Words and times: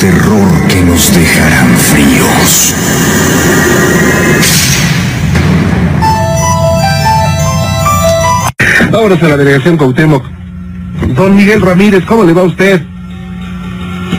terror 0.00 0.68
que 0.68 0.80
nos 0.82 1.12
dejarán 1.12 1.76
fríos. 1.76 2.74
Vámonos 8.92 9.22
a 9.22 9.28
la 9.28 9.36
delegación 9.36 9.76
Cuauhtémoc. 9.76 10.24
Don 11.16 11.34
Miguel 11.34 11.60
Ramírez, 11.60 12.04
¿cómo 12.04 12.22
le 12.22 12.32
va 12.32 12.42
a 12.42 12.44
usted? 12.44 12.80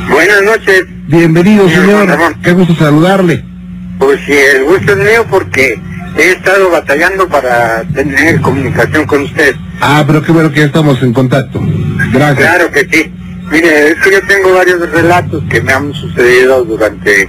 Buenas 0.10 0.44
noches. 0.44 0.84
Bienvenido, 1.08 1.70
Señor 1.70 2.10
señor. 2.10 2.36
Qué 2.44 2.52
gusto 2.52 2.76
saludarle. 2.76 3.44
Pues 4.00 4.20
sí, 4.26 4.34
el 4.34 4.66
gusto 4.66 4.92
es 4.92 4.98
mío 4.98 5.26
porque 5.30 5.80
he 6.18 6.32
estado 6.32 6.70
batallando 6.72 7.28
para 7.30 7.84
tener 7.94 8.42
comunicación 8.42 9.06
con 9.06 9.22
usted. 9.24 9.56
Ah, 9.80 10.04
pero 10.06 10.22
qué 10.22 10.34
bueno 10.34 10.52
que 10.52 10.60
ya 10.60 10.66
estamos 10.66 11.02
en 11.04 11.14
contacto. 11.14 11.62
Gracias. 12.12 12.38
Claro 12.38 12.70
que 12.72 12.88
sí. 12.92 13.14
Mire, 13.52 13.92
es 13.92 13.96
que 14.00 14.12
yo 14.12 14.22
tengo 14.28 14.54
varios 14.54 14.80
relatos 14.92 15.44
que 15.50 15.62
me 15.62 15.74
han 15.74 15.94
sucedido 15.94 16.64
durante 16.64 17.28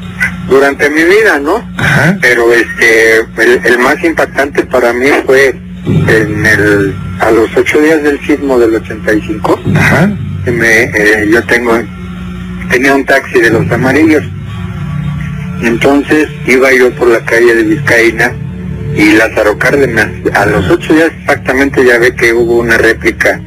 durante 0.49 0.91
mi 0.91 1.05
vida, 1.05 1.39
¿no? 1.39 1.65
Ajá. 1.77 2.19
Pero 2.21 2.53
este, 2.53 3.21
el, 3.39 3.61
el 3.65 3.79
más 3.79 4.03
impactante 4.03 4.65
para 4.65 4.93
mí 4.93 5.07
fue 5.25 5.55
en 5.87 6.47
el 6.47 6.95
a 7.21 7.31
los 7.31 7.55
ocho 7.57 7.81
días 7.81 8.03
del 8.03 8.21
sismo 8.21 8.59
del 8.59 8.75
85. 8.75 9.61
Ajá. 9.77 10.11
que 10.45 10.51
me, 10.51 10.83
eh, 10.85 11.29
yo 11.31 11.43
tengo, 11.45 11.79
tenía 12.71 12.95
un 12.95 13.05
taxi 13.05 13.41
de 13.41 13.51
los 13.51 13.71
amarillos. 13.71 14.25
Entonces 15.63 16.29
iba 16.47 16.73
yo 16.73 16.91
por 16.95 17.09
la 17.09 17.23
calle 17.25 17.55
de 17.55 17.63
Vizcaína 17.63 18.33
y 18.97 19.13
Lázaro 19.13 19.59
Cárdenas. 19.59 20.09
A 20.35 20.47
los 20.47 20.69
ocho 20.71 20.95
días 20.95 21.13
exactamente 21.21 21.85
ya 21.85 21.99
ve 21.99 22.15
que 22.15 22.33
hubo 22.33 22.59
una 22.59 22.79
réplica 22.79 23.41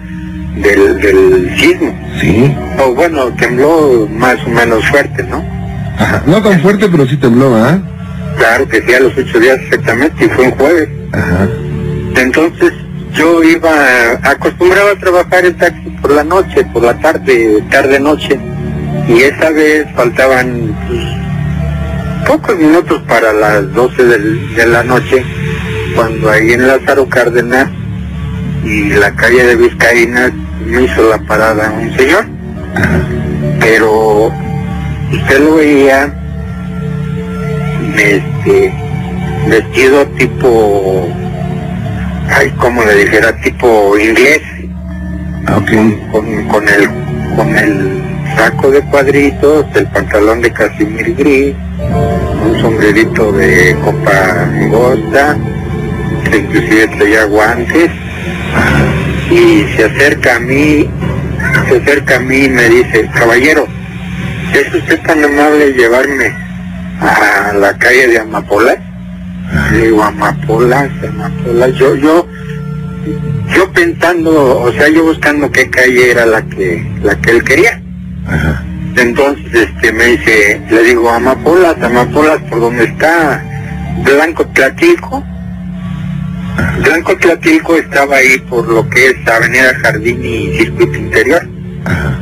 del, 0.55 0.99
del 1.01 1.57
sismo. 1.59 1.93
Sí. 2.19 2.55
O 2.79 2.93
bueno, 2.93 3.25
tembló 3.37 4.07
más 4.11 4.37
o 4.45 4.49
menos 4.49 4.85
fuerte, 4.87 5.23
¿no? 5.23 5.43
Ajá. 5.97 6.23
No 6.25 6.41
tan 6.41 6.59
fuerte, 6.61 6.87
pero 6.89 7.05
sí 7.07 7.17
tembló, 7.17 7.55
¿ah? 7.55 7.79
Claro 8.37 8.67
que 8.67 8.81
sí, 8.81 8.93
a 8.93 8.99
los 8.99 9.15
ocho 9.17 9.39
días 9.39 9.59
exactamente, 9.61 10.25
y 10.25 10.29
fue 10.29 10.45
un 10.45 10.51
jueves. 10.51 10.89
Ajá. 11.11 11.47
Entonces 12.17 12.73
yo 13.13 13.43
iba, 13.43 13.71
acostumbraba 14.23 14.91
a 14.91 14.95
trabajar 14.99 15.45
en 15.45 15.55
taxi 15.57 15.89
por 16.01 16.11
la 16.11 16.23
noche, 16.23 16.65
por 16.73 16.83
la 16.83 16.97
tarde, 16.99 17.63
tarde-noche, 17.69 18.39
y 19.07 19.21
esa 19.21 19.51
vez 19.51 19.85
faltaban 19.95 20.75
pues, 20.87 22.27
pocos 22.27 22.57
minutos 22.57 23.01
para 23.07 23.33
las 23.33 23.71
12 23.73 24.03
del- 24.03 24.55
de 24.55 24.65
la 24.65 24.83
noche, 24.83 25.23
cuando 25.95 26.29
ahí 26.31 26.53
en 26.53 26.67
Lázaro 26.67 27.07
Cárdenas 27.07 27.67
y 28.63 28.89
la 28.89 29.11
calle 29.15 29.43
de 29.45 29.55
Vizcaína 29.57 30.31
me 30.65 30.83
hizo 30.83 31.09
la 31.09 31.17
parada 31.19 31.71
un 31.71 31.95
señor, 31.97 32.25
pero 33.59 34.31
usted 35.11 35.39
lo 35.39 35.55
veía 35.55 36.13
este, 37.97 38.73
vestido 39.47 40.05
tipo 40.17 41.07
ay, 42.35 42.49
como 42.51 42.83
le 42.83 42.95
dijera, 42.95 43.35
tipo 43.41 43.97
inglés, 43.97 44.41
Ah, 45.45 45.57
Ok. 45.57 45.71
con, 46.11 46.47
con 46.47 46.69
el 46.69 46.87
con 47.35 47.57
el 47.57 48.01
saco 48.37 48.71
de 48.71 48.79
cuadritos, 48.83 49.65
el 49.75 49.85
pantalón 49.87 50.41
de 50.41 50.51
casimir 50.53 51.15
gris, 51.15 51.53
un 52.45 52.61
sombrerito 52.61 53.31
de 53.33 53.75
copa 53.83 54.43
angosta, 54.43 55.35
inclusive 56.33 56.87
traía 56.97 57.25
guantes, 57.25 57.89
y 59.29 59.65
se 59.75 59.85
acerca 59.85 60.35
a 60.35 60.39
mí, 60.39 60.89
se 61.69 61.77
acerca 61.77 62.17
a 62.17 62.19
mí 62.19 62.45
y 62.45 62.49
me 62.49 62.69
dice, 62.69 63.09
caballero, 63.13 63.67
¿es 64.53 64.73
usted 64.73 65.01
tan 65.01 65.23
amable 65.23 65.73
llevarme 65.73 66.33
a 66.99 67.53
la 67.53 67.77
calle 67.77 68.07
de 68.07 68.19
Amapolas? 68.19 68.77
Le 69.71 69.85
digo, 69.85 70.03
Amapolas, 70.03 70.89
Amapolas, 71.07 71.73
yo, 71.75 71.95
yo, 71.95 72.27
yo 73.55 73.71
pensando, 73.71 74.61
o 74.61 74.71
sea, 74.73 74.87
yo 74.89 75.03
buscando 75.03 75.51
qué 75.51 75.69
calle 75.69 76.11
era 76.11 76.25
la 76.25 76.41
que, 76.43 76.85
la 77.03 77.15
que 77.19 77.31
él 77.31 77.43
quería. 77.43 77.81
Ajá. 78.25 78.63
Entonces, 78.95 79.45
este, 79.53 79.91
me 79.91 80.05
dice, 80.05 80.61
le 80.69 80.83
digo, 80.83 81.09
Amapolas, 81.09 81.81
Amapolas, 81.81 82.39
por 82.49 82.59
donde 82.59 82.85
está 82.85 83.43
Blanco 84.03 84.45
Tlatilco. 84.47 85.23
Blanco 86.83 87.17
Tlatilco 87.17 87.77
estaba 87.77 88.17
ahí 88.17 88.37
por 88.49 88.67
lo 88.67 88.87
que 88.89 89.09
es 89.09 89.27
Avenida 89.27 89.73
Jardín 89.81 90.23
y 90.23 90.57
Circuito 90.57 90.97
Interior. 90.97 91.47
Ajá. 91.85 92.19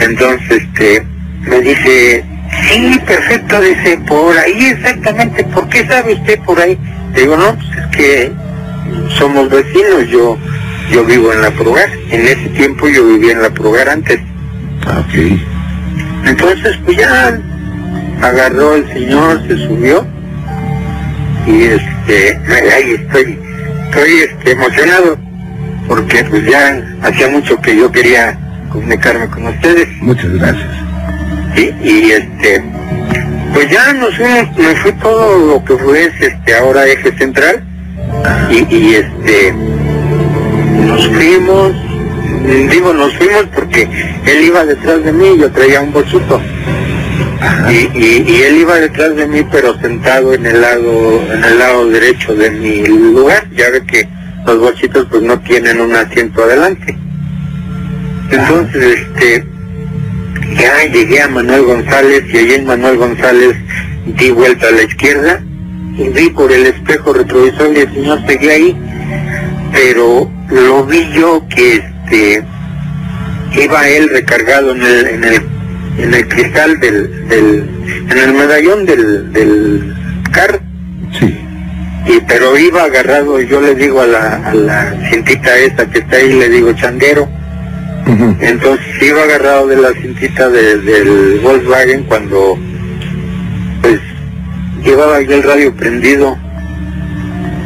Entonces, 0.00 0.62
este, 0.62 1.06
me 1.42 1.60
dice, 1.60 2.24
sí, 2.68 3.00
perfecto, 3.06 3.60
dice, 3.60 3.98
por 4.06 4.36
ahí 4.36 4.66
exactamente, 4.66 5.44
¿por 5.44 5.68
qué 5.68 5.86
sabe 5.86 6.14
usted 6.14 6.38
por 6.40 6.60
ahí? 6.60 6.78
Le 7.14 7.20
digo, 7.20 7.36
no, 7.36 7.54
pues 7.54 7.66
es 7.78 7.96
que 7.96 8.32
somos 9.18 9.48
vecinos, 9.50 10.08
yo, 10.08 10.38
yo 10.90 11.04
vivo 11.04 11.32
en 11.32 11.42
la 11.42 11.50
Prugar, 11.50 11.88
en 12.10 12.26
ese 12.26 12.48
tiempo 12.50 12.88
yo 12.88 13.06
vivía 13.06 13.32
en 13.32 13.42
la 13.42 13.50
Prugar 13.50 13.88
antes. 13.88 14.20
Ah, 14.86 15.00
Ok. 15.06 15.38
Entonces, 16.24 16.78
pues 16.84 16.96
ya 16.96 17.38
agarró 18.20 18.76
el 18.76 18.86
señor, 18.92 19.42
se 19.48 19.56
subió 19.66 20.06
y 21.46 21.64
este, 21.64 22.40
ahí 22.72 22.92
estoy, 22.92 23.38
estoy 23.92 24.20
este, 24.20 24.52
emocionado 24.52 25.18
porque 25.86 26.24
pues 26.24 26.44
ya 26.46 26.82
hacía 27.02 27.28
mucho 27.28 27.60
que 27.60 27.76
yo 27.76 27.92
quería 27.92 28.38
comunicarme 28.70 29.28
con 29.28 29.46
ustedes. 29.48 29.88
Muchas 30.00 30.32
gracias. 30.32 30.70
Sí, 31.54 31.70
y 31.82 32.10
este, 32.10 32.64
pues 33.52 33.70
ya 33.70 33.92
nos 33.92 34.16
fuimos, 34.16 34.56
me 34.56 34.74
fue 34.76 34.92
todo 34.92 35.46
lo 35.46 35.64
que 35.64 35.76
fue 35.76 36.10
este 36.20 36.54
ahora 36.54 36.86
eje 36.86 37.12
central 37.18 37.62
y, 38.50 38.74
y 38.74 38.94
este, 38.94 39.52
nos 40.86 41.06
fuimos, 41.08 41.72
digo 42.70 42.94
nos 42.94 43.14
fuimos 43.18 43.44
porque 43.54 43.82
él 44.24 44.44
iba 44.44 44.64
detrás 44.64 45.04
de 45.04 45.12
mí, 45.12 45.36
yo 45.38 45.50
traía 45.50 45.82
un 45.82 45.92
bolsuto 45.92 46.36
Ajá. 46.36 46.81
Y, 47.70 47.98
y, 47.98 48.24
y 48.26 48.42
él 48.42 48.56
iba 48.58 48.76
detrás 48.76 49.14
de 49.16 49.26
mí 49.26 49.44
pero 49.50 49.78
sentado 49.80 50.34
en 50.34 50.46
el 50.46 50.60
lado, 50.60 51.22
en 51.32 51.44
el 51.44 51.58
lado 51.58 51.88
derecho 51.88 52.34
de 52.34 52.50
mi 52.50 52.86
lugar, 52.86 53.48
ya 53.56 53.70
ve 53.70 53.84
que 53.86 54.08
los 54.46 54.58
bolsitos 54.58 55.06
pues 55.10 55.22
no 55.22 55.38
tienen 55.40 55.80
un 55.80 55.94
asiento 55.94 56.44
adelante. 56.44 56.96
Entonces 58.30 59.00
este 59.00 59.46
ya 60.56 60.84
llegué 60.92 61.22
a 61.22 61.28
Manuel 61.28 61.62
González 61.62 62.24
y 62.32 62.38
allí 62.38 62.54
en 62.54 62.66
Manuel 62.66 62.96
González 62.96 63.56
di 64.06 64.30
vuelta 64.30 64.68
a 64.68 64.72
la 64.72 64.82
izquierda 64.82 65.42
y 65.96 66.08
vi 66.08 66.30
por 66.30 66.50
el 66.52 66.66
espejo 66.66 67.12
retrovisor 67.12 67.72
y 67.74 67.80
el 67.80 67.92
señor 67.92 68.26
seguía 68.26 68.52
ahí, 68.52 68.76
pero 69.72 70.30
lo 70.50 70.84
vi 70.84 71.10
yo 71.12 71.46
que 71.48 71.74
este 71.76 72.44
iba 73.60 73.88
él 73.88 74.08
recargado 74.08 74.72
en 74.74 74.82
el, 74.82 75.06
en 75.06 75.24
el, 75.24 75.42
en 75.98 76.14
el 76.14 76.28
cristal 76.28 76.78
del, 76.80 77.28
del, 77.28 77.64
en 78.10 78.18
el 78.18 78.32
medallón 78.34 78.86
del, 78.86 79.32
del 79.32 79.94
carro 80.30 80.60
Sí. 81.18 81.38
y 82.06 82.20
pero 82.26 82.56
iba 82.58 82.84
agarrado, 82.84 83.40
yo 83.40 83.60
le 83.60 83.74
digo 83.74 84.00
a 84.00 84.06
la, 84.06 84.36
a 84.48 84.54
la 84.54 84.94
cintita 85.10 85.56
esta 85.58 85.86
que 85.90 85.98
está 85.98 86.16
ahí, 86.16 86.32
le 86.32 86.48
digo 86.48 86.72
chandero, 86.72 87.28
Ujú. 88.06 88.36
entonces 88.40 88.86
iba 89.02 89.22
agarrado 89.22 89.66
de 89.66 89.76
la 89.76 89.92
cintita 89.92 90.48
de- 90.48 90.78
del 90.78 91.40
Volkswagen 91.42 92.04
cuando 92.04 92.58
pues 93.82 94.00
llevaba 94.82 95.20
yo 95.20 95.34
el 95.36 95.42
radio 95.42 95.74
prendido 95.76 96.36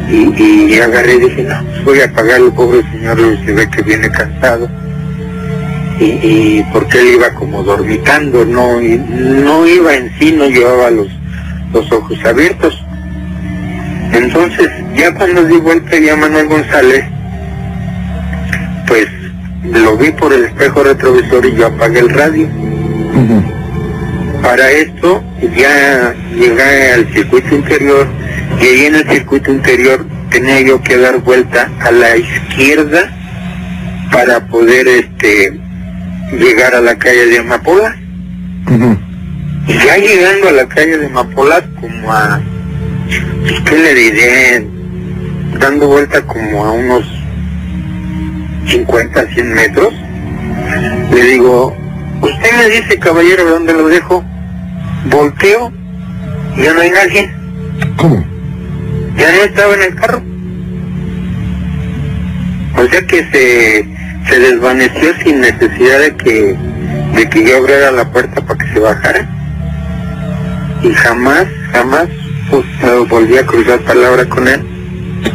y, 0.09 0.73
y 0.73 0.79
agarré 0.79 1.15
y 1.15 1.19
dije, 1.19 1.43
no, 1.43 1.63
pues 1.65 1.83
voy 1.85 1.99
a 2.01 2.05
apagarlo, 2.05 2.53
pobre 2.53 2.81
señor, 2.91 3.17
se 3.45 3.51
ve 3.53 3.69
que 3.69 3.81
viene 3.81 4.09
cansado. 4.09 4.69
Y, 5.99 6.03
y 6.03 6.65
porque 6.71 6.99
él 6.99 7.15
iba 7.15 7.33
como 7.33 7.63
dormitando, 7.63 8.45
no, 8.45 8.79
y 8.81 8.97
no 8.97 9.65
iba 9.65 9.95
en 9.95 10.11
sí, 10.19 10.31
no 10.31 10.45
llevaba 10.47 10.91
los, 10.91 11.07
los 11.73 11.91
ojos 11.91 12.17
abiertos. 12.23 12.83
Entonces, 14.13 14.69
ya 14.95 15.13
cuando 15.13 15.43
di 15.43 15.57
vuelta 15.57 15.97
ya 15.97 16.15
Manuel 16.15 16.47
González, 16.47 17.03
pues 18.87 19.07
lo 19.63 19.97
vi 19.97 20.11
por 20.11 20.33
el 20.33 20.45
espejo 20.45 20.83
retrovisor 20.83 21.45
y 21.45 21.55
yo 21.55 21.67
apagué 21.67 21.99
el 21.99 22.09
radio. 22.09 22.47
Para 24.41 24.71
esto 24.71 25.23
ya 25.55 26.15
llegué 26.33 26.93
al 26.93 27.11
circuito 27.13 27.55
interior 27.55 28.07
y 28.61 28.65
ahí 28.65 28.85
en 28.85 28.95
el 28.95 29.09
circuito 29.09 29.51
interior 29.51 30.05
tenía 30.29 30.61
yo 30.61 30.81
que 30.81 30.97
dar 30.97 31.19
vuelta 31.19 31.69
a 31.81 31.91
la 31.91 32.15
izquierda 32.15 33.11
para 34.11 34.39
poder 34.47 34.87
este 34.87 35.59
llegar 36.31 36.75
a 36.75 36.81
la 36.81 36.97
calle 36.97 37.25
de 37.27 37.39
Amapola. 37.39 37.95
Y 39.67 39.73
ya 39.73 39.97
llegando 39.97 40.49
a 40.49 40.51
la 40.51 40.67
calle 40.67 40.97
de 40.97 41.05
Amapola 41.07 41.63
como 41.79 42.11
a, 42.11 42.41
pues, 43.41 43.61
¿qué 43.61 43.77
le 43.77 43.93
diré? 43.93 44.67
Dando 45.59 45.87
vuelta 45.87 46.21
como 46.21 46.65
a 46.65 46.71
unos 46.71 47.05
50, 48.67 49.27
100 49.27 49.53
metros. 49.53 49.93
Le 51.13 51.23
digo, 51.23 51.75
usted 52.21 52.57
me 52.57 52.69
dice, 52.69 52.99
caballero, 52.99 53.45
¿dónde 53.45 53.73
lo 53.73 53.87
dejo? 53.87 54.23
volteo 55.09 55.71
y 56.55 56.63
ya 56.63 56.73
no 56.73 56.81
hay 56.81 56.91
nadie. 56.91 57.31
¿Cómo? 57.97 58.23
Ya 59.17 59.31
no 59.31 59.43
estaba 59.43 59.73
en 59.75 59.81
el 59.81 59.95
carro. 59.95 60.21
O 62.75 62.87
sea 62.87 63.01
que 63.07 63.23
se, 63.31 63.96
se 64.29 64.39
desvaneció 64.39 65.13
sin 65.23 65.41
necesidad 65.41 65.99
de 65.99 66.15
que, 66.15 66.57
de 67.15 67.29
que 67.29 67.49
yo 67.49 67.57
abriera 67.57 67.91
la 67.91 68.11
puerta 68.11 68.41
para 68.41 68.57
que 68.57 68.73
se 68.73 68.79
bajara. 68.79 69.27
Y 70.83 70.93
jamás, 70.93 71.45
jamás 71.71 72.07
pues, 72.49 72.65
volví 73.09 73.37
a 73.37 73.45
cruzar 73.45 73.79
palabra 73.79 74.25
con 74.25 74.47
él. 74.47 74.61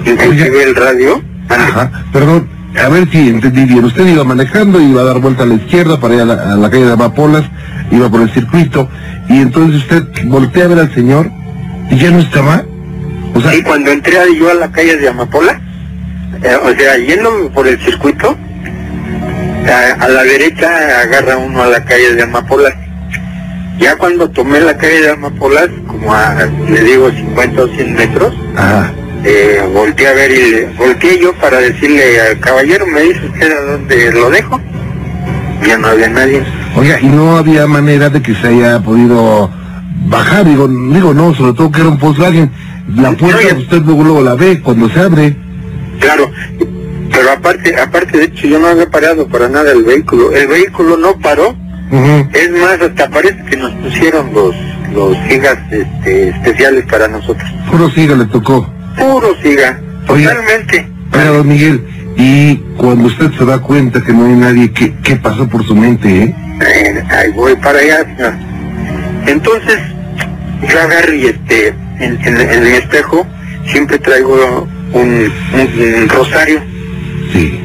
Inclusive 0.06 0.62
el 0.62 0.74
radio. 0.74 1.22
Ajá, 1.48 1.90
perdón, 2.12 2.48
a 2.82 2.88
ver 2.88 3.08
si 3.10 3.28
entendí 3.28 3.64
bien. 3.64 3.84
Usted 3.84 4.06
iba 4.06 4.24
manejando, 4.24 4.80
iba 4.80 5.02
a 5.02 5.04
dar 5.04 5.18
vuelta 5.20 5.42
a 5.42 5.46
la 5.46 5.54
izquierda 5.54 6.00
para 6.00 6.14
ir 6.14 6.20
a 6.20 6.24
la, 6.24 6.34
a 6.34 6.56
la 6.56 6.70
calle 6.70 6.86
de 6.86 6.92
Amapolas, 6.92 7.44
iba 7.90 8.08
por 8.08 8.22
el 8.22 8.30
circuito, 8.30 8.88
y 9.28 9.40
entonces 9.40 9.82
usted 9.82 10.04
voltea 10.26 10.64
a 10.64 10.68
ver 10.68 10.78
al 10.78 10.94
señor 10.94 11.30
y 11.90 11.96
ya 11.96 12.10
no 12.10 12.20
estaba. 12.20 12.64
O 13.34 13.40
sea, 13.40 13.50
Sí, 13.50 13.62
cuando 13.62 13.90
entré 13.90 14.16
yo 14.36 14.50
a 14.50 14.54
la 14.54 14.70
calle 14.70 14.96
de 14.96 15.08
Amapola, 15.08 15.60
eh, 16.42 16.56
o 16.62 16.70
sea, 16.74 16.96
yendo 16.98 17.50
por 17.52 17.66
el 17.66 17.78
circuito, 17.80 18.36
a, 19.68 20.04
a 20.04 20.08
la 20.08 20.22
derecha 20.24 21.00
agarra 21.02 21.36
uno 21.36 21.62
a 21.62 21.66
la 21.68 21.84
calle 21.84 22.14
de 22.14 22.22
Amapolas. 22.22 22.74
Ya 23.78 23.96
cuando 23.96 24.28
tomé 24.30 24.60
la 24.60 24.76
calle 24.76 25.00
de 25.02 25.10
Amapolas, 25.10 25.68
como 25.86 26.12
a, 26.12 26.34
le 26.68 26.80
digo, 26.82 27.10
50 27.10 27.62
o 27.62 27.68
100 27.68 27.94
metros, 27.94 28.34
ajá. 28.56 28.92
eh, 29.24 29.60
volteé 29.72 30.08
a 30.08 30.12
ver 30.12 30.30
y 30.30 30.50
le, 30.50 30.66
volteé 30.76 31.18
yo 31.20 31.32
para 31.34 31.58
decirle 31.58 32.20
al 32.20 32.38
caballero, 32.40 32.86
me 32.86 33.00
dice 33.02 33.26
usted 33.26 33.52
a 33.52 33.60
dónde 33.72 34.12
lo 34.12 34.30
dejo. 34.30 34.60
Ya 35.66 35.78
no 35.78 35.88
había 35.88 36.08
nadie. 36.08 36.42
Oiga, 36.76 37.00
y 37.00 37.06
no 37.06 37.36
había 37.36 37.66
manera 37.66 38.08
de 38.10 38.20
que 38.20 38.34
se 38.34 38.48
haya 38.48 38.80
podido 38.80 39.48
bajar, 40.06 40.44
digo, 40.44 40.66
digo 40.68 41.14
no, 41.14 41.34
sobre 41.34 41.52
todo 41.52 41.70
que 41.70 41.80
era 41.80 41.88
un 41.90 41.98
Volkswagen. 41.98 42.50
La 42.96 43.12
puerta 43.12 43.38
Oye. 43.38 43.52
usted 43.54 43.82
luego, 43.82 44.02
luego 44.02 44.22
la 44.22 44.34
ve 44.34 44.60
cuando 44.60 44.88
se 44.90 45.00
abre. 45.00 45.36
Claro, 46.00 46.30
pero 47.12 47.30
aparte, 47.32 47.76
aparte 47.80 48.18
de 48.18 48.24
hecho 48.24 48.46
yo 48.46 48.58
no 48.58 48.68
había 48.68 48.88
parado 48.90 49.26
para 49.28 49.48
nada 49.48 49.72
el 49.72 49.82
vehículo. 49.84 50.32
El 50.32 50.46
vehículo 50.48 50.96
no 50.96 51.18
paró. 51.18 51.54
Es 52.32 52.50
más, 52.52 52.80
hasta 52.80 53.10
parece 53.10 53.44
que 53.50 53.56
nos 53.56 53.70
pusieron 53.74 54.32
los 54.32 54.54
los 54.94 55.16
gigas 55.26 55.58
este, 55.70 56.28
especiales 56.28 56.84
para 56.90 57.08
nosotros. 57.08 57.48
Puro 57.70 57.88
siga 57.90 58.14
le 58.14 58.26
tocó. 58.26 58.70
Puro 58.98 59.34
siga, 59.42 59.78
Oye. 60.08 60.26
totalmente. 60.26 60.86
Oiga, 61.14 61.24
don 61.30 61.48
Miguel, 61.48 61.82
y 62.16 62.56
cuando 62.76 63.06
usted 63.08 63.30
se 63.38 63.44
da 63.46 63.58
cuenta 63.58 64.02
que 64.02 64.12
no 64.12 64.26
hay 64.26 64.32
nadie, 64.34 64.70
¿qué, 64.72 64.94
qué 65.02 65.16
pasó 65.16 65.48
por 65.48 65.66
su 65.66 65.74
mente, 65.74 66.08
eh? 66.24 66.34
Eh, 66.60 67.02
ahí 67.10 67.30
voy 67.32 67.54
para 67.56 67.78
allá. 67.78 68.04
señor. 68.04 68.34
Entonces, 69.26 69.78
yo 70.70 70.80
agarro 70.80 71.14
y 71.14 71.26
este, 71.26 71.68
en, 71.98 72.18
en- 72.24 72.40
en 72.50 72.62
mi 72.62 72.70
espejo 72.70 73.26
siempre 73.66 73.98
traigo 73.98 74.68
un, 74.92 75.02
un- 75.02 76.00
un 76.02 76.08
rosario. 76.08 76.60
Sí. 77.32 77.60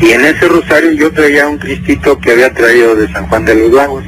Y 0.00 0.10
en 0.10 0.24
ese 0.24 0.48
rosario 0.48 0.92
yo 0.92 1.10
traía 1.12 1.48
un 1.48 1.58
cristito 1.58 2.18
que 2.18 2.32
había 2.32 2.52
traído 2.52 2.94
de 2.96 3.10
San 3.12 3.26
Juan 3.28 3.44
de 3.44 3.54
los 3.54 3.72
Lagos. 3.72 4.04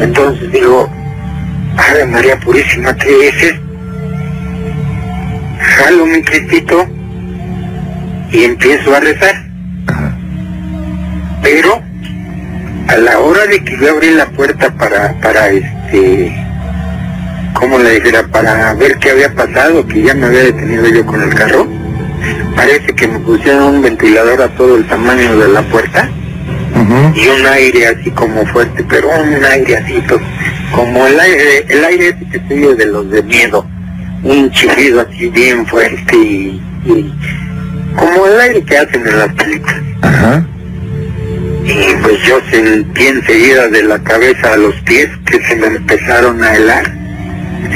Entonces 0.00 0.50
digo, 0.52 0.90
Ave 1.76 2.06
María 2.06 2.38
Purísima, 2.40 2.94
¿qué 2.96 3.28
es 3.28 3.42
esto? 3.42 3.62
Jalo 5.58 6.06
mi 6.06 6.22
cristito 6.22 6.86
y 8.30 8.44
empiezo 8.44 8.94
a 8.94 9.00
rezar. 9.00 9.34
Ajá. 9.86 10.16
Pero 11.42 11.82
a 12.88 12.96
la 12.96 13.18
hora 13.20 13.46
de 13.46 13.62
que 13.62 13.76
yo 13.78 13.90
abrí 13.90 14.10
la 14.10 14.26
puerta 14.30 14.74
para, 14.74 15.18
para 15.20 15.48
este, 15.48 16.34
¿cómo 17.54 17.78
le 17.78 18.00
dijera? 18.00 18.26
Para 18.28 18.74
ver 18.74 18.98
qué 18.98 19.10
había 19.10 19.32
pasado, 19.34 19.86
que 19.86 20.02
ya 20.02 20.14
me 20.14 20.26
había 20.26 20.44
detenido 20.44 20.88
yo 20.88 21.06
con 21.06 21.22
el 21.22 21.34
carro, 21.34 21.66
parece 22.56 22.94
que 22.94 23.08
me 23.08 23.18
pusieron 23.20 23.76
un 23.76 23.82
ventilador 23.82 24.42
a 24.42 24.48
todo 24.56 24.76
el 24.76 24.86
tamaño 24.86 25.36
de 25.38 25.48
la 25.48 25.62
puerta 25.62 26.08
y 27.14 27.28
un 27.28 27.46
aire 27.46 27.86
así 27.88 28.10
como 28.10 28.44
fuerte, 28.46 28.84
pero 28.88 29.08
un 29.08 29.44
aire 29.44 29.76
así, 29.76 30.00
to- 30.08 30.20
como 30.74 31.06
el 31.06 31.18
aire, 31.20 31.66
el 31.68 31.84
aire 31.84 32.08
ese 32.08 32.26
que 32.30 32.40
se 32.48 32.54
oye 32.54 32.74
de 32.76 32.86
los 32.86 33.10
de 33.10 33.22
miedo, 33.22 33.66
un 34.22 34.50
chiflido 34.50 35.00
así 35.02 35.28
bien 35.28 35.66
fuerte 35.66 36.16
y, 36.16 36.60
y 36.86 37.12
como 37.96 38.26
el 38.26 38.40
aire 38.40 38.62
que 38.62 38.78
hacen 38.78 39.06
en 39.06 39.18
las 39.18 39.32
películas. 39.34 39.80
Y 41.64 41.94
pues 42.02 42.20
yo 42.26 42.40
sentí 42.50 43.06
enseguida 43.06 43.68
de 43.68 43.82
la 43.84 43.98
cabeza 44.02 44.54
a 44.54 44.56
los 44.56 44.74
pies 44.82 45.08
que 45.26 45.40
se 45.44 45.54
me 45.56 45.66
empezaron 45.68 46.42
a 46.42 46.54
helar. 46.56 46.92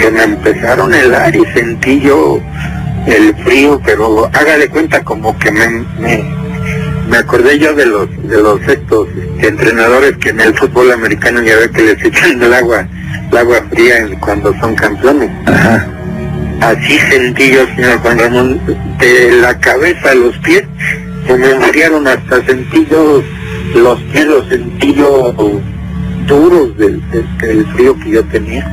Se 0.01 0.11
me 0.11 0.23
empezaron 0.25 0.93
a 0.93 1.01
helar 1.01 1.37
y 1.37 1.45
sentí 1.55 2.01
yo 2.01 2.41
el 3.07 3.35
frío, 3.45 3.81
pero 3.85 4.27
haga 4.33 4.59
de 4.59 4.69
cuenta 4.69 5.03
como 5.05 5.37
que 5.39 5.51
me, 5.53 5.69
me, 6.01 6.25
me 7.09 7.17
acordé 7.19 7.59
yo 7.59 7.73
de 7.75 7.87
los 7.87 8.09
de 8.29 8.37
los 8.43 8.61
estos 8.67 9.09
entrenadores 9.39 10.17
que 10.19 10.31
en 10.31 10.41
el 10.41 10.55
fútbol 10.55 10.91
americano 10.93 11.41
ya 11.43 11.57
ve 11.57 11.71
que 11.71 11.83
les 11.83 12.05
echan 12.05 12.43
el 12.43 12.53
agua, 12.53 12.87
el 13.31 13.37
agua 13.39 13.63
fría 13.71 14.07
cuando 14.21 14.53
son 14.61 14.75
campeones. 14.75 15.31
Ajá. 15.47 15.87
Así 16.63 16.99
sentí 17.11 17.51
yo, 17.53 17.67
señor 17.77 17.99
Juan 18.01 18.19
Ramón, 18.19 18.61
de 18.99 19.33
la 19.41 19.59
cabeza 19.61 20.11
a 20.11 20.15
los 20.15 20.37
pies, 20.39 20.65
se 21.27 21.37
me 21.37 21.51
enfriaron 21.51 22.07
hasta 22.09 22.45
sentí 22.47 22.87
yo 22.91 23.23
los 23.75 24.01
pies, 24.05 24.27
los 24.27 24.49
sentí 24.49 24.95
yo 24.95 25.35
duros 26.27 26.77
del, 26.79 27.01
del- 27.11 27.39
del 27.39 27.67
frío 27.75 27.97
que 28.01 28.11
yo 28.11 28.25
tenía. 28.25 28.65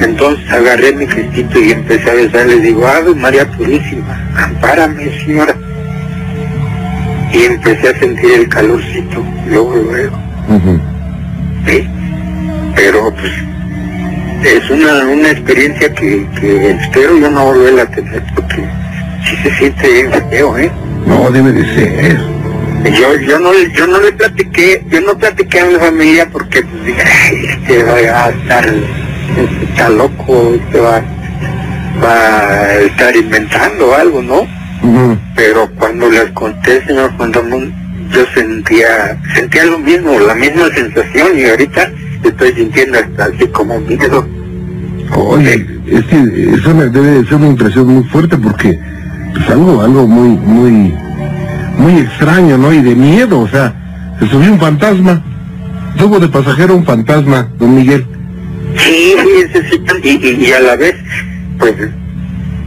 Entonces 0.00 0.50
agarré 0.50 0.92
mi 0.92 1.06
cristito 1.06 1.58
y 1.58 1.72
empecé 1.72 2.10
a 2.10 2.14
besar, 2.14 2.46
le 2.46 2.60
digo, 2.60 2.86
Ave 2.86 3.14
María 3.14 3.46
Purísima, 3.50 4.20
ampárame, 4.36 5.04
señora. 5.24 5.54
Y 7.32 7.42
empecé 7.44 7.88
a 7.88 7.98
sentir 7.98 8.30
el 8.32 8.48
calorcito, 8.48 9.24
luego, 9.48 9.74
luego. 9.76 10.16
Ujú. 10.48 10.80
Sí, 11.66 11.86
pero 12.74 13.12
pues 13.12 13.32
es 14.44 14.70
una, 14.70 15.04
una 15.08 15.30
experiencia 15.30 15.92
que, 15.92 16.26
que 16.40 16.70
espero 16.70 17.18
yo 17.18 17.30
no 17.30 17.44
volver 17.46 17.80
a 17.80 17.86
tener 17.90 18.22
porque 18.34 18.64
sí 19.28 19.36
se 19.42 19.50
siente 19.56 19.88
bien 19.92 20.10
feo, 20.30 20.56
¿eh? 20.58 20.70
No, 21.06 21.30
debe 21.30 21.52
de 21.52 21.64
ser. 21.74 22.18
Yo, 22.98 23.16
yo 23.20 23.38
no 23.40 23.52
le- 23.52 23.72
yo 23.72 23.86
no 23.88 24.00
le 24.00 24.12
platiqué, 24.12 24.84
yo 24.88 25.00
no 25.00 25.18
platiqué 25.18 25.60
a 25.60 25.66
mi 25.66 25.74
familia 25.74 26.28
porque 26.32 26.62
pues 26.62 26.84
dije, 26.86 27.02
"Ay, 27.02 27.46
este 27.46 27.82
va 27.82 27.94
a 28.26 28.30
estar, 28.30 28.72
está 29.36 29.88
loco, 29.90 30.54
este 30.54 30.80
va, 30.80 31.02
va 32.02 32.14
a 32.14 32.74
estar 32.80 33.16
inventando 33.16 33.94
algo, 33.94 34.22
¿no? 34.22 34.58
Ujú. 34.80 35.18
pero 35.34 35.68
cuando 35.76 36.08
les 36.08 36.30
conté, 36.30 36.84
señor 36.86 37.12
Juan 37.16 37.32
Ramón, 37.32 37.74
yo 38.12 38.24
sentía, 38.32 39.20
sentía 39.34 39.64
lo 39.64 39.78
mismo, 39.78 40.18
la 40.20 40.34
misma 40.34 40.68
sensación 40.72 41.36
y 41.36 41.44
ahorita 41.46 41.90
estoy 42.22 42.52
sintiendo 42.52 42.98
hasta 42.98 43.24
así 43.24 43.46
como 43.48 43.78
miedo. 43.80 44.26
Oye, 45.16 45.66
es 45.86 46.04
que 46.04 46.50
eso 46.54 46.74
me 46.74 46.86
debe 46.86 47.08
de 47.08 47.24
ser 47.24 47.34
una 47.34 47.48
impresión 47.48 47.86
muy 47.86 48.04
fuerte 48.04 48.36
porque 48.36 48.78
es 49.40 49.50
algo, 49.50 49.80
algo 49.82 50.06
muy, 50.06 50.28
muy, 50.28 50.94
muy 51.78 52.00
extraño, 52.00 52.56
¿no? 52.58 52.72
Y 52.72 52.82
de 52.82 52.94
miedo, 52.94 53.40
o 53.40 53.48
sea, 53.48 53.74
se 54.18 54.28
subió 54.28 54.52
un 54.52 54.60
fantasma. 54.60 55.22
Tuvo 55.96 56.20
de 56.20 56.28
pasajero 56.28 56.76
un 56.76 56.84
fantasma, 56.84 57.48
don 57.58 57.74
Miguel. 57.74 58.06
Sí, 58.98 59.14
sí, 59.52 59.82
y, 60.02 60.08
y, 60.26 60.46
y 60.48 60.52
a 60.52 60.60
la 60.60 60.76
vez, 60.76 60.94
pues, 61.58 61.74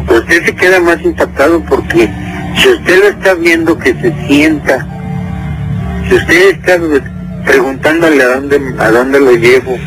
usted 0.10 0.46
se 0.46 0.56
queda 0.56 0.80
más 0.80 1.02
impactado 1.04 1.62
porque 1.66 2.10
si 2.58 2.70
usted 2.70 3.00
lo 3.00 3.08
está 3.10 3.34
viendo 3.34 3.78
que 3.78 3.94
se 3.94 4.14
sienta, 4.28 4.88
si 6.08 6.16
usted 6.16 6.52
está 6.52 6.78
preguntándole 7.46 8.24
a 8.24 8.28
dónde, 8.36 8.62
a 8.80 8.90
dónde 8.92 9.20
lo 9.20 9.32
llevo, 9.36 9.78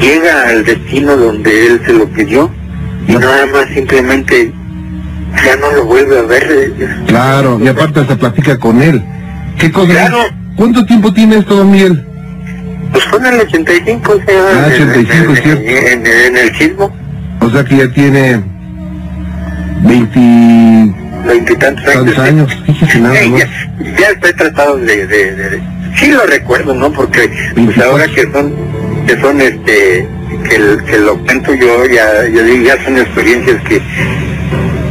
llega 0.00 0.48
al 0.48 0.64
destino 0.64 1.16
donde 1.16 1.66
él 1.66 1.80
se 1.86 1.92
lo 1.92 2.06
pidió 2.08 2.50
y 3.06 3.12
nada 3.12 3.46
más 3.46 3.66
simplemente 3.72 4.52
ya 5.44 5.56
no 5.56 5.70
lo 5.72 5.84
vuelve 5.84 6.18
a 6.18 6.22
ver. 6.22 6.46
eh, 6.50 6.88
Claro, 7.06 7.60
y 7.62 7.68
aparte 7.68 8.04
se 8.06 8.16
platica 8.16 8.58
con 8.58 8.82
él. 8.82 9.02
¿Qué 9.58 9.70
cosa? 9.70 9.92
Claro. 9.92 10.18
¿Cuánto 10.56 10.84
tiempo 10.86 11.12
tiene 11.12 11.38
esto, 11.38 11.56
don 11.56 11.70
Miguel? 11.70 12.04
Pues 12.92 13.04
fue 13.04 13.18
en 13.18 13.26
el 13.26 13.40
85, 13.40 14.12
o 14.12 14.16
sea, 14.16 14.42
Ah, 14.64 14.66
85, 14.72 15.30
en, 15.32 15.36
cierto. 15.42 15.62
en- 15.62 16.06
en 16.06 16.36
el 16.36 16.54
sismo, 16.56 16.94
O 17.40 17.50
sea 17.50 17.64
que 17.64 17.76
ya 17.76 17.88
tiene 17.92 18.42
20 19.82 20.94
veintitantos 21.26 21.84
tantos 21.84 22.18
años. 22.18 22.50
años. 22.66 22.94
Nada 23.00 23.14
ya, 23.22 23.48
ya 23.98 24.08
estoy 24.08 24.32
tratado 24.34 24.76
de, 24.78 25.06
de, 25.06 25.34
de- 25.34 25.62
sí 25.96 26.10
lo 26.10 26.24
recuerdo, 26.26 26.74
¿no? 26.74 26.90
Porque 26.92 27.28
pues 27.28 27.54
24. 27.54 27.92
ahora 27.92 28.06
que 28.08 28.22
son, 28.32 28.54
que 29.06 29.20
son 29.20 29.40
este, 29.40 30.08
que, 30.48 30.98
lo 30.98 31.18
cuento 31.18 31.54
yo, 31.54 31.86
ya, 31.86 32.26
yo 32.28 32.42
digo, 32.42 32.64
ya 32.64 32.82
son 32.84 32.98
experiencias 32.98 33.62
que, 33.68 33.80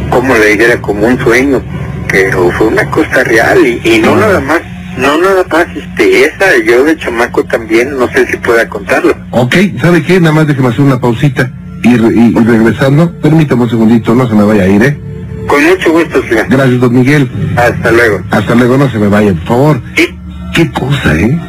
como 0.10 0.36
le 0.36 0.46
dijera, 0.56 0.78
como 0.82 1.08
un 1.08 1.18
sueño, 1.20 1.62
pero 2.10 2.50
fue 2.52 2.68
una 2.68 2.86
cosa 2.90 3.24
real 3.24 3.66
y, 3.66 3.82
y 3.84 4.00
no 4.00 4.16
nada 4.16 4.40
más, 4.40 4.62
No, 4.98 5.18
nada 5.20 5.46
más, 5.52 5.68
este, 5.76 6.26
esa, 6.26 6.46
yo 6.66 6.84
de 6.84 6.98
chamaco 6.98 7.44
también, 7.46 7.98
no 7.98 8.08
sé 8.10 8.26
si 8.28 8.38
pueda 8.38 8.68
contarlo. 8.68 9.14
Ok, 9.32 9.56
¿sabe 9.80 10.02
qué? 10.04 10.20
Nada 10.20 10.34
más 10.34 10.48
déjeme 10.48 10.70
hacer 10.70 10.82
una 10.82 11.00
pausita 11.00 11.52
y, 11.84 11.90
y- 11.90 12.34
y 12.36 12.44
regresando, 12.44 13.12
permítame 13.22 13.64
un 13.64 13.70
segundito, 13.70 14.16
no 14.16 14.28
se 14.28 14.34
me 14.36 14.44
vaya 14.44 14.64
a 14.64 14.68
ir, 14.68 14.82
¿eh? 14.84 15.00
Con 15.48 15.64
mucho 15.64 15.92
gusto, 15.92 16.22
señor. 16.28 16.48
Gracias, 16.50 16.80
don 16.80 16.94
Miguel. 16.94 17.30
Hasta 17.56 17.92
luego. 17.92 18.22
Hasta 18.32 18.56
luego, 18.56 18.78
no 18.78 18.90
se 18.90 18.98
me 18.98 19.08
vaya, 19.08 19.34
por 19.34 19.44
favor. 19.46 19.82
Sí. 19.96 20.08
Qué 20.54 20.72
cosa, 20.72 21.16
¿eh? 21.16 21.40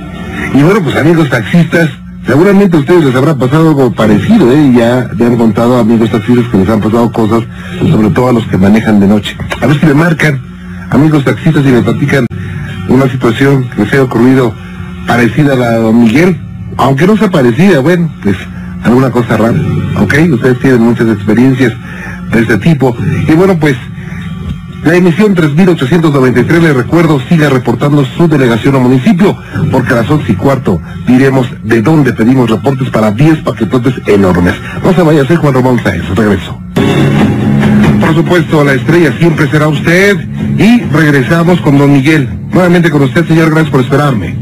Y 0.55 0.63
bueno, 0.63 0.83
pues 0.83 0.95
amigos 0.97 1.29
taxistas, 1.31 1.89
seguramente 2.27 2.77
a 2.77 2.81
ustedes 2.81 3.05
les 3.07 3.15
habrá 3.15 3.35
pasado 3.35 3.69
algo 3.71 3.93
parecido, 3.93 4.53
¿eh? 4.53 4.73
Ya 4.77 5.09
le 5.17 5.25
han 5.27 5.37
contado 5.37 5.79
a 5.79 5.81
amigos 5.81 6.11
taxistas 6.11 6.47
que 6.51 6.59
les 6.59 6.69
han 6.69 6.81
pasado 6.81 7.11
cosas, 7.11 7.43
sobre 7.91 8.11
todo 8.11 8.29
a 8.29 8.33
los 8.35 8.47
que 8.47 8.59
manejan 8.59 9.01
de 9.01 9.07
noche. 9.09 9.37
A 9.61 9.67
ver 9.67 9.81
si 9.81 9.87
me 9.87 9.95
marcan, 9.95 10.39
amigos 10.91 11.25
taxistas, 11.25 11.65
y 11.65 11.69
me 11.69 11.81
platican 11.83 12.27
una 12.89 13.09
situación 13.09 13.69
que 13.71 13.83
les 13.83 13.93
haya 13.93 14.03
ocurrido 14.03 14.55
parecida 15.07 15.55
a 15.55 15.57
la 15.57 15.71
de 15.71 15.79
don 15.79 16.03
Miguel, 16.03 16.37
aunque 16.77 17.07
no 17.07 17.17
sea 17.17 17.31
parecida, 17.31 17.81
bueno, 17.81 18.13
pues 18.23 18.37
alguna 18.83 19.11
cosa 19.11 19.37
rara, 19.37 19.59
¿ok? 19.99 20.15
Ustedes 20.33 20.59
tienen 20.61 20.83
muchas 20.83 21.09
experiencias 21.09 21.73
de 22.33 22.41
este 22.41 22.59
tipo. 22.59 22.97
Y 23.27 23.33
bueno, 23.33 23.59
pues 23.59 23.77
la 24.85 24.95
emisión 24.95 25.35
3893, 25.35 26.63
le 26.63 26.73
recuerdo, 26.73 27.21
siga 27.29 27.51
reportando 27.51 28.05
su 28.05 28.29
delegación 28.29 28.77
o 28.77 28.81
municipio, 28.81 29.37
porque 29.73 29.93
a 29.93 29.97
las 29.97 30.11
11 30.11 30.33
y 30.33 30.37
cuarto 30.37 30.81
diremos 31.07 31.49
de 31.65 31.83
dónde 31.83 32.13
pedimos 32.13 32.49
reportes 32.49 32.89
para 32.91 33.11
10 33.11 33.39
paquetotes 33.39 33.95
enormes. 34.07 34.55
No 34.85 34.95
se 34.95 35.03
vaya, 35.03 35.27
soy 35.27 35.37
Juan 35.37 35.55
Ramón 35.55 35.81
Sáenz, 35.83 36.09
regreso. 36.15 36.61
Por 38.01 38.15
supuesto, 38.15 38.65
la 38.65 38.75
estrella 38.75 39.13
siempre 39.19 39.51
será 39.51 39.69
usted 39.69 40.17
y 40.57 40.81
regresamos 40.85 41.61
con 41.61 41.77
don 41.77 41.93
Miguel. 41.93 42.38
Nuevamente 42.53 42.91
con 42.91 43.03
usted, 43.03 43.27
señor, 43.27 43.51
gracias 43.51 43.71
por 43.71 43.81
esperarme. 43.83 44.35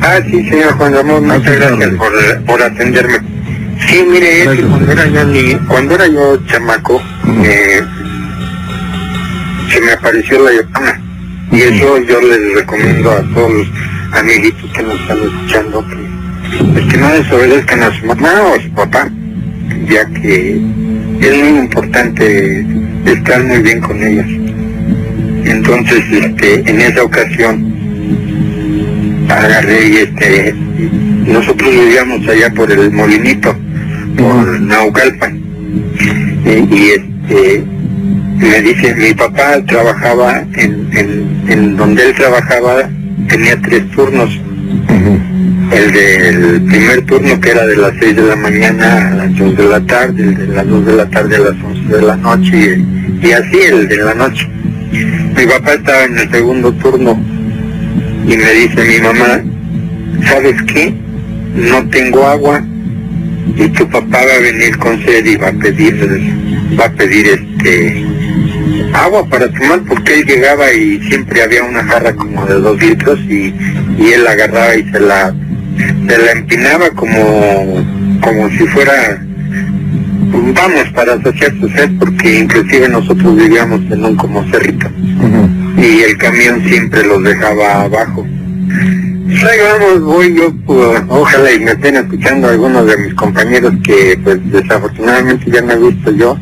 Ah, 0.00 0.18
sí, 0.28 0.48
señor 0.48 0.76
Juan 0.76 0.92
Ramón, 0.94 1.26
muchas 1.26 1.56
gracias 1.56 1.90
por, 1.94 2.12
por 2.44 2.62
atenderme. 2.62 3.18
Sí, 3.88 4.04
mire, 4.08 4.42
es 4.42 4.48
que 4.50 4.62
cuando 4.62 4.92
era 4.92 5.06
yo 5.06 5.24
ni, 5.24 5.54
cuando 5.66 5.94
era 5.94 6.06
yo 6.06 6.46
chamaco, 6.46 7.02
eh, 7.44 7.82
se 9.70 9.80
me 9.80 9.92
apareció 9.92 10.42
la 10.42 10.52
llorona. 10.52 11.00
Y 11.52 11.60
eso 11.60 11.98
yo 11.98 12.20
les 12.20 12.54
recomiendo 12.54 13.10
a 13.10 13.22
todos 13.34 13.52
los 13.52 13.68
amiguitos 14.12 14.70
que 14.72 14.82
nos 14.82 15.00
están 15.00 15.18
escuchando 15.18 15.86
que, 15.86 16.64
pues, 16.72 16.86
que 16.86 16.96
no 16.96 17.08
desobedezcan 17.12 17.82
a 17.82 17.98
su 17.98 18.06
mamá 18.06 18.42
o 18.42 18.54
a 18.54 18.62
su 18.62 18.70
papá, 18.70 19.08
ya 19.88 20.06
que 20.06 20.60
es 21.20 21.38
muy 21.38 21.58
importante 21.60 22.66
estar 23.04 23.44
muy 23.44 23.58
bien 23.58 23.80
con 23.80 24.02
ellas. 24.02 24.43
Entonces, 25.44 26.02
este, 26.10 26.70
en 26.70 26.80
esa 26.80 27.02
ocasión, 27.04 27.74
agarré 29.28 29.88
y 29.88 29.96
este, 29.96 30.54
nosotros 31.26 31.70
vivíamos 31.70 32.26
allá 32.28 32.50
por 32.54 32.70
el 32.70 32.90
Molinito, 32.90 33.54
por 34.16 34.26
Ujú. 34.26 34.64
Naucalpan. 34.64 35.40
Y, 36.44 36.74
y, 36.74 36.90
este, 36.90 37.64
me 38.38 38.62
dice, 38.62 38.94
mi 38.94 39.14
papá 39.14 39.60
trabajaba 39.66 40.44
en, 40.54 40.88
en, 40.92 41.44
en 41.48 41.76
donde 41.76 42.06
él 42.06 42.14
trabajaba, 42.14 42.88
tenía 43.28 43.60
tres 43.60 43.90
turnos. 43.90 44.30
El 45.72 45.92
del 45.92 46.62
primer 46.62 47.02
turno 47.06 47.40
que 47.40 47.50
era 47.50 47.66
de 47.66 47.76
las 47.76 47.92
6 47.98 48.16
de 48.16 48.22
la 48.22 48.36
mañana 48.36 49.08
a 49.08 49.14
las 49.14 49.36
2 49.36 49.56
de 49.56 49.64
la 49.64 49.80
tarde, 49.80 50.22
el 50.22 50.36
de 50.36 50.46
las 50.48 50.68
2 50.68 50.86
de 50.86 50.92
la 50.92 51.06
tarde 51.06 51.36
a 51.36 51.38
las 51.38 51.54
11 51.64 51.96
de 51.96 52.02
la 52.02 52.16
noche 52.16 52.76
y, 53.22 53.26
y 53.26 53.32
así 53.32 53.58
el 53.70 53.88
de 53.88 53.96
la 53.96 54.14
noche. 54.14 54.46
Mi 55.36 55.46
papá 55.46 55.74
estaba 55.74 56.04
en 56.04 56.18
el 56.18 56.30
segundo 56.30 56.72
turno 56.74 57.18
y 58.26 58.36
me 58.36 58.52
dice 58.52 58.84
mi 58.84 59.00
mamá, 59.00 59.42
¿sabes 60.28 60.62
qué? 60.62 60.94
No 61.54 61.86
tengo 61.88 62.26
agua 62.26 62.62
y 63.56 63.68
tu 63.68 63.88
papá 63.88 64.18
va 64.24 64.34
a 64.34 64.40
venir 64.40 64.76
con 64.78 65.02
sed 65.04 65.26
y 65.26 65.36
va 65.36 65.48
a 65.48 65.52
pedir, 65.52 65.94
va 66.78 66.86
a 66.86 66.92
pedir 66.92 67.26
este 67.26 68.04
agua 68.92 69.28
para 69.28 69.48
tomar 69.48 69.82
porque 69.88 70.20
él 70.20 70.26
llegaba 70.26 70.72
y 70.72 71.00
siempre 71.08 71.42
había 71.42 71.64
una 71.64 71.84
jarra 71.84 72.14
como 72.14 72.46
de 72.46 72.54
dos 72.54 72.80
litros 72.80 73.18
y, 73.28 73.54
y 73.98 74.12
él 74.14 74.24
la 74.24 74.32
agarraba 74.32 74.76
y 74.76 74.90
se 74.90 75.00
la 75.00 75.34
se 76.08 76.18
la 76.18 76.32
empinaba 76.32 76.90
como 76.90 77.84
como 78.20 78.48
si 78.50 78.66
fuera 78.68 79.20
vamos 80.54 80.88
para 80.94 81.20
saciar 81.22 81.52
su 81.60 81.68
sed 81.68 81.90
porque 81.98 82.40
inclusive 82.40 82.88
nosotros 82.88 83.36
vivíamos 83.36 83.80
en 83.90 84.04
un 84.04 84.16
como 84.16 84.42
cerrito 84.50 84.88
Ujú. 84.88 85.80
y 85.80 86.02
el 86.02 86.16
camión 86.18 86.62
siempre 86.68 87.04
los 87.06 87.22
dejaba 87.22 87.82
abajo. 87.82 88.26
Vamos, 89.26 90.02
voy 90.04 90.34
yo, 90.36 90.52
pues, 90.66 91.02
ojalá 91.08 91.50
y 91.52 91.58
me 91.60 91.72
estén 91.72 91.96
escuchando 91.96 92.48
algunos 92.48 92.86
de 92.86 92.96
mis 92.98 93.14
compañeros 93.14 93.72
que 93.82 94.18
pues 94.22 94.38
desafortunadamente 94.52 95.50
ya 95.50 95.60
no 95.62 95.72
he 95.72 95.90
visto 95.90 96.10
yo, 96.12 96.38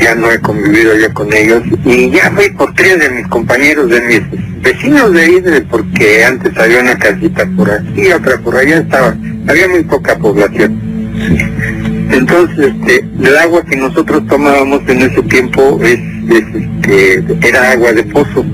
ya 0.00 0.14
no 0.14 0.30
he 0.30 0.38
convivido 0.40 0.96
yo 0.96 1.12
con 1.12 1.32
ellos 1.32 1.62
y 1.84 2.10
ya 2.10 2.30
fui 2.34 2.50
por 2.50 2.72
tres 2.74 2.98
de 3.00 3.10
mis 3.10 3.26
compañeros, 3.28 3.90
de 3.90 4.00
mis 4.02 4.62
vecinos 4.62 5.12
de 5.12 5.20
ahí, 5.22 5.40
de- 5.40 5.60
porque 5.62 6.24
antes 6.24 6.56
había 6.56 6.80
una 6.80 6.96
casita 6.96 7.46
por 7.56 7.70
aquí, 7.70 8.10
otra 8.12 8.38
por 8.38 8.56
allá 8.56 8.78
estaba, 8.78 9.14
había 9.48 9.68
muy 9.68 9.82
poca 9.82 10.16
población. 10.16 10.80
Entonces, 12.12 12.72
este, 12.74 13.04
el 13.22 13.36
agua 13.38 13.64
que 13.64 13.76
nosotros 13.76 14.26
tomábamos 14.28 14.82
en 14.86 15.02
ese 15.02 15.22
tiempo 15.22 15.80
es, 15.82 15.98
es, 16.30 16.44
este, 16.54 17.48
era 17.48 17.72
agua 17.72 17.92
de 17.92 18.02
pozo 18.04 18.44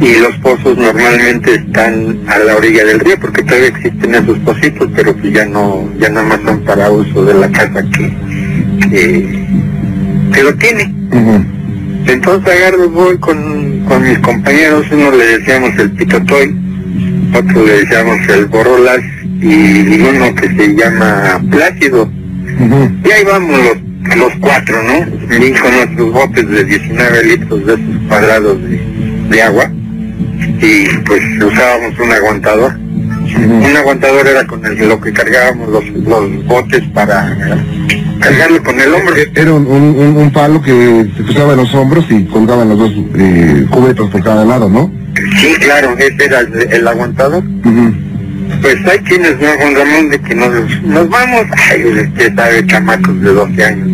y 0.00 0.18
los 0.18 0.34
pozos 0.38 0.78
normalmente 0.78 1.56
están 1.56 2.20
a 2.26 2.38
la 2.38 2.56
orilla 2.56 2.84
del 2.84 3.00
río 3.00 3.16
porque 3.20 3.42
todavía 3.42 3.68
existen 3.68 4.14
esos 4.14 4.38
pocitos, 4.38 4.88
pero 4.96 5.14
que 5.14 5.30
ya 5.30 5.44
no, 5.44 5.88
ya 5.98 6.08
nada 6.08 6.26
más 6.26 6.40
son 6.42 6.60
para 6.64 6.90
uso 6.90 7.24
de 7.24 7.34
la 7.34 7.50
casa 7.50 7.82
que, 7.82 8.16
que, 8.88 9.46
que 10.32 10.42
lo 10.42 10.54
tiene. 10.54 10.94
Ujú. 11.12 11.44
Entonces 12.06 12.54
agarro, 12.54 12.88
voy 12.88 13.18
con, 13.18 13.84
con 13.86 14.02
mis 14.02 14.18
compañeros, 14.20 14.86
uno 14.90 15.10
le 15.10 15.38
decíamos 15.38 15.78
el 15.78 15.90
pitotoy, 15.92 16.56
otro 17.36 17.66
le 17.66 17.84
decíamos 17.84 18.18
el 18.30 18.46
borolas 18.46 19.00
y 19.42 20.00
uno 20.00 20.34
que 20.34 20.48
se 20.48 20.76
llama 20.76 21.40
Plácido. 21.50 22.10
Y 22.60 23.10
ahí 23.10 23.24
vamos 23.24 23.58
los, 23.58 24.16
los 24.16 24.32
cuatro, 24.40 24.82
¿no? 24.82 24.98
Y 25.34 25.52
con 25.52 25.72
nuestros 25.72 26.12
botes 26.12 26.48
de 26.48 26.64
19 26.64 27.24
litros 27.24 27.66
de 27.66 27.72
esos 27.74 28.08
cuadrados 28.08 28.62
de, 28.62 28.80
de 29.30 29.42
agua. 29.42 29.70
Y 30.60 30.88
pues 31.06 31.22
usábamos 31.42 31.98
un 31.98 32.12
aguantador. 32.12 32.74
Un 32.76 33.76
aguantador 33.76 34.26
era 34.26 34.46
con 34.46 34.64
el, 34.66 34.88
lo 34.88 35.00
que 35.00 35.12
cargábamos 35.12 35.68
los, 35.70 35.88
los 35.88 36.44
botes 36.46 36.82
para 36.92 37.34
cargarlo 38.20 38.62
con 38.62 38.78
el 38.78 38.92
hombro. 38.92 39.14
Era 39.34 39.52
un, 39.52 39.66
un, 39.66 40.32
palo 40.32 40.60
que 40.60 41.06
se 41.16 41.22
cruzaba 41.22 41.52
en 41.52 41.58
los 41.58 41.74
hombros 41.74 42.04
y 42.10 42.24
colgaban 42.24 42.68
los 42.68 42.78
dos 42.78 42.92
eh, 43.16 43.66
cubetos 43.70 44.10
por 44.10 44.22
cada 44.22 44.44
lado, 44.44 44.68
¿no? 44.68 44.92
Sí, 45.40 45.54
claro, 45.60 45.96
ese 45.96 46.24
era 46.24 46.40
el, 46.40 46.72
el 46.72 46.88
aguantador. 46.88 47.42
Pues 48.60 48.76
hay 48.86 48.98
quienes, 49.00 49.38
¿no, 49.40 49.48
Juan 49.48 49.74
Ramón, 49.74 50.10
de 50.10 50.18
que 50.20 50.34
nos, 50.34 50.82
nos 50.82 51.08
vamos, 51.08 51.46
ay, 51.70 51.84
usted 51.84 52.34
sabe, 52.34 52.66
chamacos 52.66 53.20
de 53.20 53.32
12 53.32 53.64
años. 53.64 53.88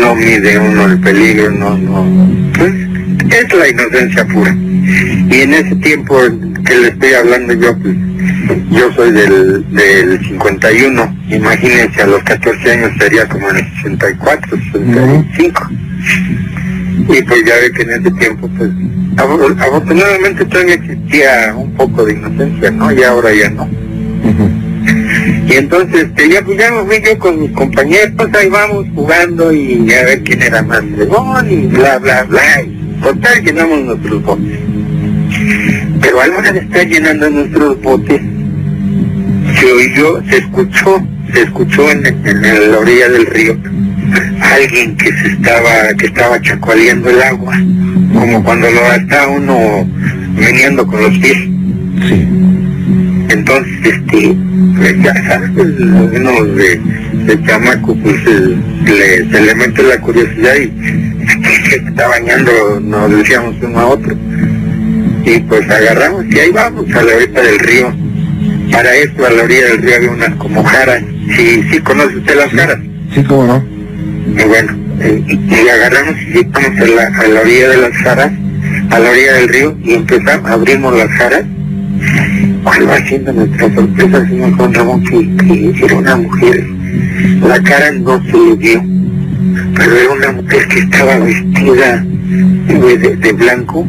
No 0.00 0.14
mide 0.14 0.58
uno 0.58 0.86
el 0.86 1.00
peligro, 1.00 1.50
no, 1.50 1.76
no. 1.78 2.52
Pues 2.58 2.72
es 3.30 3.54
la 3.54 3.68
inocencia 3.68 4.26
pura. 4.26 4.54
Y 4.54 5.40
en 5.40 5.54
ese 5.54 5.76
tiempo 5.76 6.18
que 6.64 6.74
le 6.74 6.88
estoy 6.88 7.14
hablando 7.14 7.54
yo, 7.54 7.76
pues 7.78 7.96
yo 8.70 8.92
soy 8.94 9.12
del, 9.12 9.64
del 9.70 10.20
51, 10.26 11.16
imagínense, 11.30 12.02
a 12.02 12.06
los 12.06 12.22
14 12.24 12.70
años 12.70 12.92
sería 12.98 13.28
como 13.28 13.50
en 13.50 13.56
el 13.56 13.64
64, 13.76 14.58
65. 14.72 15.70
Y 17.08 17.22
pues 17.22 17.44
ya 17.44 17.54
ve 17.56 17.72
que 17.72 17.82
en 17.82 17.90
ese 17.90 18.10
tiempo, 18.12 18.48
pues 18.56 18.70
afortunadamente 19.16 20.44
todavía 20.46 20.74
existía 20.74 21.54
un 21.56 21.72
poco 21.72 22.04
de 22.04 22.14
inocencia, 22.14 22.70
¿no? 22.70 22.92
Y 22.92 23.02
ahora 23.02 23.32
ya 23.32 23.50
no. 23.50 23.68
Y 25.46 25.52
entonces, 25.54 26.04
este, 26.04 26.30
ya, 26.30 26.42
pues, 26.42 26.58
ya 26.58 26.70
me 26.70 26.84
fui 26.84 27.02
yo 27.04 27.18
con 27.18 27.40
mis 27.40 27.50
compañeros, 27.52 28.28
ahí 28.34 28.48
vamos 28.48 28.86
jugando 28.94 29.52
y 29.52 29.92
a 29.92 30.04
ver 30.04 30.22
quién 30.22 30.42
era 30.42 30.62
más 30.62 30.82
fregón 30.94 31.50
y 31.50 31.66
bla, 31.66 31.98
bla, 31.98 32.24
bla. 32.24 32.62
Y 32.62 33.00
total, 33.02 33.44
llenamos 33.44 33.80
nuestros 33.82 34.22
botes. 34.22 34.58
Pero 36.00 36.20
a 36.20 36.26
la 36.26 36.36
hora 36.36 36.52
de 36.52 36.60
estar 36.60 36.86
llenando 36.86 37.30
nuestros 37.30 37.80
botes, 37.82 38.20
se 39.58 39.72
oyó, 39.72 40.22
se 40.28 40.38
escuchó, 40.38 41.06
se 41.32 41.42
escuchó 41.42 41.90
en, 41.90 42.06
en 42.06 42.72
la 42.72 42.78
orilla 42.78 43.08
del 43.08 43.26
río 43.26 43.56
alguien 44.40 44.96
que 44.96 45.12
se 45.12 45.28
estaba, 45.28 45.94
que 45.98 46.06
estaba 46.06 46.40
chacualeando 46.40 47.10
el 47.10 47.22
agua, 47.22 47.56
como 48.12 48.44
cuando 48.44 48.70
lo 48.70 48.92
está 48.92 49.28
uno 49.28 49.88
meneando 50.34 50.86
con 50.86 51.02
los 51.02 51.18
pies. 51.18 51.38
Sí. 52.08 52.26
Entonces, 53.28 53.72
este, 53.84 54.36
pues 54.76 55.02
ya 55.02 55.14
sabes, 55.26 55.50
uno 55.56 56.44
de, 56.44 56.80
de 57.26 57.42
chamaco, 57.46 57.94
pues 57.96 58.16
eh, 58.26 58.56
le, 58.84 59.30
se 59.30 59.40
le 59.40 59.54
mete 59.54 59.82
la 59.82 59.98
curiosidad 60.00 60.54
y 60.56 61.68
se 61.68 61.76
está 61.76 62.08
bañando, 62.08 62.80
nos 62.80 63.10
decíamos 63.10 63.54
uno 63.62 63.78
a 63.78 63.86
otro. 63.86 64.14
y 65.24 65.38
pues 65.40 65.70
agarramos 65.70 66.24
y 66.28 66.38
ahí 66.38 66.50
vamos 66.50 66.84
a 66.94 67.02
la 67.02 67.14
orilla 67.16 67.42
del 67.42 67.58
río. 67.58 67.94
Para 68.70 68.94
esto 68.96 69.26
a 69.26 69.30
la 69.30 69.42
orilla 69.44 69.66
del 69.66 69.82
río 69.82 69.96
había 69.96 70.10
unas 70.10 70.34
como 70.36 70.62
jaras. 70.64 71.02
Sí, 71.36 71.62
sí 71.70 71.78
conoce 71.80 72.16
usted 72.16 72.36
las 72.36 72.50
jaras. 72.50 72.78
Sí, 73.14 73.22
cómo 73.24 73.46
no. 73.46 73.64
Y 74.42 74.44
bueno, 74.46 74.81
y, 75.00 75.54
y 75.54 75.68
agarramos 75.68 76.14
y 76.20 76.24
llegamos 76.32 76.80
a 76.80 76.86
la, 76.86 77.18
a 77.20 77.28
la 77.28 77.40
orilla 77.40 77.68
de 77.70 77.76
las 77.78 77.92
jaras, 77.98 78.32
a 78.90 78.98
la 78.98 79.10
orilla 79.10 79.32
del 79.34 79.48
río, 79.48 79.76
y 79.82 79.94
empezamos, 79.94 80.50
abrimos 80.50 80.96
las 80.96 81.08
jaras. 81.10 81.44
¿Cuál 82.64 82.88
va 82.88 82.96
siendo 83.06 83.32
nuestra 83.32 83.72
sorpresa, 83.74 84.26
señor 84.26 84.56
Juan 84.56 84.74
Ramón, 84.74 85.02
que, 85.04 85.36
que 85.76 85.84
era 85.84 85.94
una 85.96 86.16
mujer? 86.16 86.64
La 87.46 87.60
cara 87.62 87.92
no 87.92 88.20
se 88.24 88.32
le 88.32 88.54
vio, 88.56 88.84
pero 89.76 89.96
era 89.96 90.10
una 90.12 90.32
mujer 90.32 90.68
que 90.68 90.78
estaba 90.80 91.18
vestida 91.18 92.04
de, 92.04 92.98
de- 92.98 93.16
de 93.16 93.32
blanco. 93.32 93.86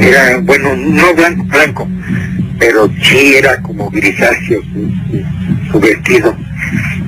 Era, 0.00 0.38
bueno, 0.38 0.74
no 0.76 1.14
blanco, 1.14 1.44
blanco, 1.44 1.88
pero 2.58 2.88
sí 3.02 3.34
era 3.36 3.60
como 3.62 3.90
grisáceo 3.90 4.60
su, 4.62 4.90
su- 5.10 5.72
su 5.72 5.80
vestido. 5.80 6.34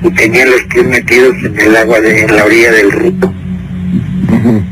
Y 0.03 0.09
tenía 0.11 0.45
los 0.45 0.63
pies 0.63 0.85
metidos 0.85 1.35
en 1.43 1.59
el 1.59 1.75
agua 1.75 1.99
de 1.99 2.21
en 2.21 2.35
la 2.35 2.45
orilla 2.45 2.71
del. 2.71 2.87
Ujú. 2.87 4.63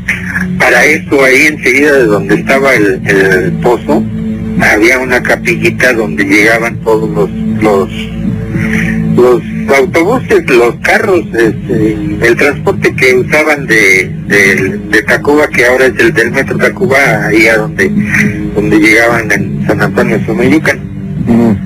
Para 0.58 0.84
eso, 0.84 1.24
ahí 1.24 1.46
enseguida 1.46 1.92
de 1.98 2.04
donde 2.04 2.34
estaba 2.36 2.74
el, 2.74 3.00
el 3.06 3.52
pozo, 3.62 4.02
había 4.60 4.98
una 4.98 5.22
capillita 5.22 5.92
donde 5.92 6.24
llegaban 6.24 6.76
todos 6.78 7.08
los 7.10 7.30
los, 7.60 7.90
los 9.16 9.42
autobuses, 9.76 10.48
los 10.48 10.74
carros, 10.76 11.20
este, 11.34 11.92
el 12.22 12.36
transporte 12.36 12.94
que 12.94 13.16
usaban 13.16 13.66
de, 13.66 14.10
de, 14.26 14.78
de 14.90 15.02
Tacuba, 15.02 15.48
que 15.48 15.66
ahora 15.66 15.86
es 15.86 15.94
el 15.98 16.12
del 16.12 16.30
metro 16.30 16.56
Tacuba, 16.56 17.26
ahí 17.26 17.46
a 17.46 17.58
donde, 17.58 17.90
donde 18.54 18.78
llegaban 18.78 19.30
en 19.30 19.66
San 19.66 19.82
Antonio 19.82 20.20
Someyucan. 20.24 20.78
Ujú. 21.26 21.56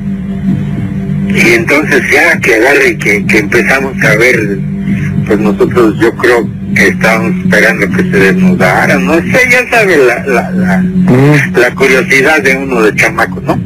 Y 1.34 1.54
entonces 1.54 2.02
ya 2.12 2.38
que 2.40 2.54
agarre 2.56 2.96
que, 2.98 3.24
que 3.26 3.38
empezamos 3.38 3.94
a 4.04 4.14
ver, 4.16 4.58
pues 5.26 5.38
nosotros 5.38 5.94
yo 6.00 6.14
creo 6.16 6.48
que 6.74 6.88
estábamos 6.88 7.32
esperando 7.44 7.86
que 7.90 8.02
se 8.02 8.18
desnudaran, 8.18 9.04
no 9.06 9.14
sé, 9.16 9.38
ya 9.50 9.68
sabe 9.70 9.96
la, 9.98 10.24
la, 10.26 10.50
la, 10.50 10.84
Ujú. 11.06 11.60
la 11.60 11.74
curiosidad 11.74 12.42
de 12.42 12.56
uno 12.56 12.82
de 12.82 12.94
chamaco, 12.96 13.40
¿no? 13.40 13.58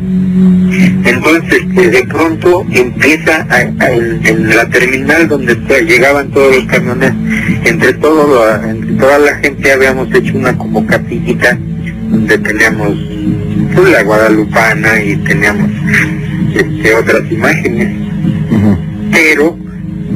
Entonces 1.05 1.61
eh, 1.77 1.89
de 1.89 2.03
pronto 2.05 2.67
empieza 2.71 3.47
a- 3.49 3.85
a- 3.85 3.91
en, 3.91 4.49
la 4.55 4.69
terminal 4.69 5.29
donde 5.29 5.55
llegaban 5.87 6.31
todos 6.31 6.57
los 6.57 6.65
camiones, 6.67 7.13
entre, 7.65 7.93
todo 7.95 8.45
la- 8.45 8.69
entre 8.71 8.93
toda 8.95 9.19
la 9.19 9.35
gente 9.37 9.73
habíamos 9.73 10.13
hecho 10.15 10.37
una 10.37 10.57
como 10.57 10.85
capillita 10.87 11.57
donde 12.11 12.39
teníamos 12.39 12.93
pues, 13.75 13.89
la 13.91 14.03
guadalupana 14.03 15.03
y 15.03 15.17
teníamos 15.19 15.71
este, 16.59 16.95
otras 16.95 17.31
imágenes, 17.31 17.89
pero 19.13 19.59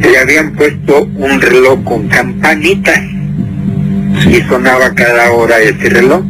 le 0.00 0.18
habían 0.18 0.52
puesto 0.52 1.04
un 1.04 1.40
reloj 1.40 1.84
con 1.84 2.08
campanitas 2.08 3.00
y 4.28 4.40
sonaba 4.48 4.94
cada 4.94 5.30
hora 5.32 5.58
ese 5.58 5.88
reloj. 5.90 6.22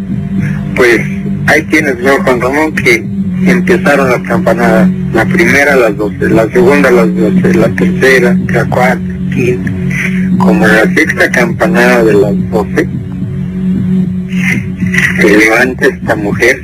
Pues 0.74 1.00
ahí 1.46 1.62
tienes, 1.64 1.96
señor 1.96 2.22
Juan 2.22 2.40
Ramón, 2.40 2.74
que 2.74 3.04
empezaron 3.46 4.10
las 4.10 4.22
campanadas. 4.22 4.88
La 5.12 5.24
primera 5.24 5.74
a 5.74 5.76
las 5.76 5.96
12, 5.96 6.30
la 6.30 6.48
segunda 6.50 6.88
a 6.88 6.92
las 6.92 7.14
12, 7.14 7.54
la 7.54 7.68
tercera, 7.70 8.36
la 8.48 8.64
cuarta, 8.66 9.00
quinta. 9.34 9.70
Como 10.38 10.66
la 10.66 10.82
sexta 10.94 11.30
campanada 11.30 12.04
de 12.04 12.14
las 12.14 12.50
12, 12.50 12.88
se 15.20 15.36
levanta 15.36 15.86
esta 15.86 16.16
mujer, 16.16 16.62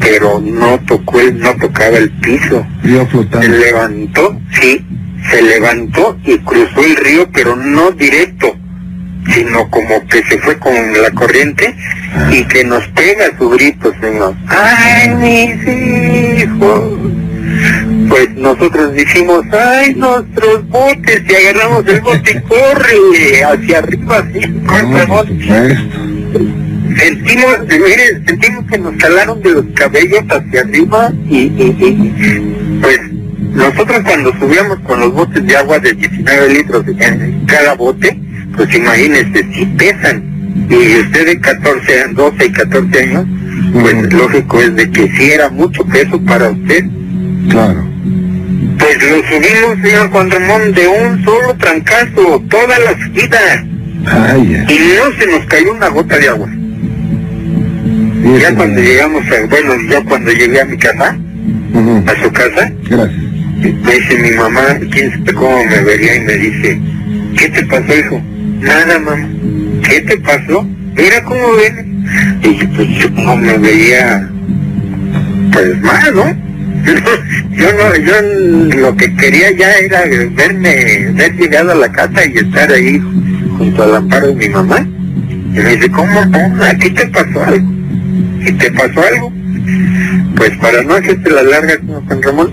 pero 0.00 0.40
no 0.40 0.78
tocó, 0.86 1.20
el, 1.20 1.38
no 1.38 1.54
tocaba 1.56 1.98
el 1.98 2.10
piso 2.10 2.66
Río 2.82 3.06
se 3.10 3.48
levantó, 3.48 4.40
sí, 4.60 4.84
se 5.30 5.42
levantó 5.42 6.18
y 6.24 6.38
cruzó 6.38 6.80
el 6.82 6.96
río, 6.96 7.28
pero 7.32 7.54
no 7.56 7.90
directo, 7.92 8.56
sino 9.32 9.68
como 9.70 10.06
que 10.06 10.22
se 10.24 10.38
fue 10.38 10.58
con 10.58 10.74
la 10.74 11.10
corriente 11.10 11.74
y 12.30 12.44
que 12.44 12.64
nos 12.64 12.86
pega 12.88 13.26
su 13.38 13.50
grito, 13.50 13.92
señor. 14.00 14.34
¡Ay, 14.48 15.10
mis 15.16 16.44
hijos! 16.44 16.98
Pues 18.08 18.30
nosotros 18.36 18.92
dijimos, 18.94 19.44
¡ay, 19.52 19.94
nuestros 19.94 20.66
botes! 20.68 21.22
Y 21.28 21.34
agarramos 21.34 21.86
el 21.86 22.00
bote 22.00 22.32
y 22.32 22.40
corre 22.48 23.44
hacia 23.44 23.78
arriba, 23.78 24.16
así, 24.16 24.40
sentimos, 26.98 27.58
mire, 27.68 28.22
sentimos 28.26 28.64
que 28.70 28.78
nos 28.78 28.94
jalaron 28.96 29.40
de 29.42 29.50
los 29.50 29.64
cabellos 29.74 30.22
hacia 30.28 30.60
arriba 30.60 31.12
y, 31.28 31.36
y- 31.38 31.76
y, 31.78 32.78
pues 32.80 32.98
nosotros 33.54 34.00
cuando 34.04 34.32
subíamos 34.38 34.78
con 34.80 35.00
los 35.00 35.12
botes 35.12 35.44
de 35.46 35.56
agua 35.56 35.78
de 35.78 35.92
19 35.94 36.54
litros 36.54 36.84
en 36.98 37.44
cada 37.46 37.74
bote, 37.74 38.18
pues 38.56 38.74
imagínese, 38.74 39.44
si 39.52 39.66
pesan 39.66 40.22
y 40.68 41.00
usted 41.00 41.26
de 41.26 41.40
14, 41.40 42.08
12 42.12 42.44
y 42.46 42.52
14 42.52 43.02
años, 43.02 43.26
pues 43.80 44.12
lógico 44.12 44.60
es 44.60 44.74
de 44.76 44.90
que 44.90 45.08
sí 45.16 45.30
era 45.32 45.48
mucho 45.50 45.84
peso 45.84 46.20
para 46.24 46.50
usted. 46.50 46.84
Claro. 47.48 47.84
Pues 48.78 48.96
lo 49.02 49.16
subimos, 49.28 49.78
señor 49.82 50.10
Juan 50.10 50.30
Ramón, 50.30 50.72
de 50.72 50.86
un 50.88 51.24
solo 51.24 51.54
trancazo, 51.56 52.42
toda 52.48 52.78
la 52.78 52.92
subida, 53.04 53.38
Ay, 54.06 54.48
ya. 54.48 54.72
y 54.72 54.78
no 54.96 55.18
se 55.18 55.26
nos 55.30 55.44
cayó 55.46 55.72
una 55.72 55.88
gota 55.88 56.16
de 56.18 56.28
agua. 56.28 56.48
Ya 58.38 58.54
cuando 58.54 58.80
llegamos, 58.80 59.24
a, 59.26 59.46
bueno, 59.46 59.74
ya 59.90 60.02
cuando 60.04 60.30
llegué 60.30 60.60
a 60.60 60.64
mi 60.64 60.76
casa, 60.76 61.16
a 62.06 62.22
su 62.22 62.30
casa, 62.32 62.72
Gracias. 62.88 63.22
me 63.56 63.92
dice 63.94 64.18
mi 64.18 64.30
mamá, 64.36 64.62
quién 64.90 65.10
sabe 65.10 65.34
cómo 65.34 65.64
me 65.64 65.80
vería 65.82 66.16
y 66.16 66.20
me 66.20 66.34
dice, 66.34 66.80
¿qué 67.36 67.48
te 67.48 67.62
pasó, 67.64 67.96
hijo? 67.98 68.22
Nada, 68.60 68.98
mamá. 68.98 69.28
¿Qué 69.88 70.00
te 70.02 70.16
pasó? 70.18 70.62
Mira 70.94 71.22
cómo 71.24 71.40
vienes. 71.56 71.86
Y 72.42 72.56
yo, 72.56 72.68
pues 72.76 72.88
yo 72.88 73.10
no 73.10 73.36
me 73.36 73.58
veía, 73.58 74.28
pues 75.52 75.80
mal, 75.80 76.14
¿no? 76.14 76.50
Yo 77.50 77.66
no, 77.74 77.94
yo 77.96 78.78
lo 78.80 78.96
que 78.96 79.14
quería 79.16 79.50
ya 79.50 79.70
era 79.70 80.00
verme, 80.30 81.10
ver 81.12 81.36
llegado 81.36 81.72
a 81.72 81.74
la 81.74 81.92
casa 81.92 82.24
y 82.24 82.38
estar 82.38 82.72
ahí 82.72 82.98
junto 83.58 83.82
al 83.82 83.96
amparo 83.96 84.28
de 84.28 84.34
mi 84.34 84.48
mamá. 84.48 84.78
Y 85.28 85.58
me 85.58 85.76
dice, 85.76 85.90
¿cómo? 85.90 86.20
¿A 86.20 86.74
ti 86.78 86.88
te 86.90 87.06
pasó 87.08 87.44
algo? 87.44 87.79
¿Y 88.46 88.52
te 88.52 88.70
pasó 88.72 89.02
algo? 89.02 89.32
Pues 90.36 90.50
para 90.58 90.82
no 90.82 90.94
hacerte 90.94 91.30
la 91.30 91.42
larga, 91.42 91.76
señor 91.76 92.04
Juan 92.06 92.22
Ramón, 92.22 92.52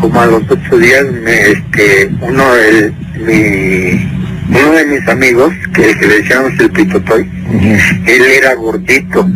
como 0.00 0.20
a 0.20 0.26
los 0.26 0.42
ocho 0.48 0.78
días, 0.78 1.04
me, 1.22 1.50
este, 1.50 2.10
uno, 2.20 2.54
el, 2.56 2.94
mi, 3.26 4.08
uno 4.58 4.72
de 4.72 4.86
mis 4.86 5.08
amigos, 5.08 5.52
que, 5.74 5.94
que 5.98 6.06
le 6.06 6.14
decíamos 6.20 6.52
el 6.58 6.70
pitotoy, 6.70 7.22
Ujú. 7.22 7.66
él 8.06 8.22
era 8.38 8.54
gordito, 8.54 9.28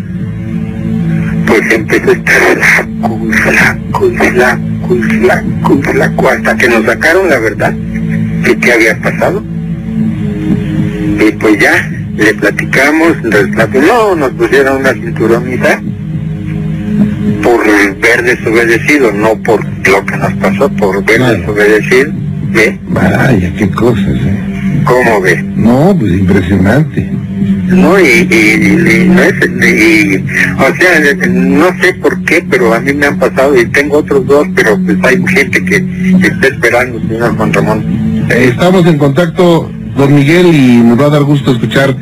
pues 1.47 1.71
empezó 1.71 2.11
a 2.11 2.15
estar 2.15 2.59
flaco 2.61 3.29
y 3.29 3.33
flaco 3.33 4.07
y 4.07 4.17
flaco 4.17 4.97
y 4.97 5.03
flaco 5.03 5.79
y 5.79 5.83
flaco, 5.83 6.29
hasta 6.29 6.57
que 6.57 6.69
nos 6.69 6.85
sacaron 6.87 7.29
la 7.29 7.39
verdad 7.39 7.75
que 8.45 8.57
qué 8.59 8.73
había 8.73 8.99
pasado. 9.01 9.43
Y 11.21 11.33
pues 11.33 11.59
ya, 11.61 11.91
le 12.25 12.35
platicamos, 12.35 13.23
les 13.25 13.49
nos 14.17 14.31
pusieron 14.33 14.77
una 14.79 14.93
cinturonita 14.93 15.81
por 17.43 17.61
ver 18.01 18.23
desobedecido, 18.23 19.13
no 19.13 19.37
por 19.43 19.65
lo 19.65 20.05
que 20.07 20.17
nos 20.17 20.33
pasó, 20.35 20.69
por 20.71 21.05
ver 21.05 21.17
Claro. 21.17 21.39
desobedecido. 21.39 22.13
¿Ve? 22.53 22.79
Vaya, 22.89 23.53
qué 23.57 23.71
cosas, 23.71 24.05
¿eh? 24.07 24.83
¿Cómo 24.85 25.21
ve? 25.23 25.43
No, 25.57 25.97
pues 25.99 26.13
impresionante. 26.13 27.09
No, 27.69 27.99
y, 27.99 28.05
y, 28.05 28.35
y- 28.35 29.03
y 29.03 29.09
no 29.09 29.23
es, 29.23 29.35
y, 29.41 30.25
o 30.59 30.75
sea, 30.77 31.29
no 31.29 31.67
sé 31.81 31.95
por 31.95 32.23
qué, 32.25 32.45
pero 32.49 32.75
a 32.75 32.81
mí 32.81 32.93
me 32.93 33.07
han 33.07 33.19
pasado 33.19 33.59
y 33.59 33.65
tengo 33.67 33.99
otros 33.99 34.27
dos, 34.27 34.47
pero 34.55 34.79
pues 34.85 34.99
hay 35.05 35.23
gente 35.35 35.65
que 35.65 35.77
está 36.27 36.49
esperando, 36.49 37.01
señor 37.09 37.37
Juan 37.37 37.53
Ramón. 37.53 37.85
Eh, 38.31 38.49
Estamos 38.51 38.87
en 38.87 38.99
contacto, 38.99 39.71
don 39.97 40.15
Miguel, 40.15 40.47
y 40.55 40.77
nos 40.85 41.01
va 41.01 41.07
a 41.07 41.11
dar 41.11 41.23
gusto 41.23 41.53
escuchar 41.53 41.97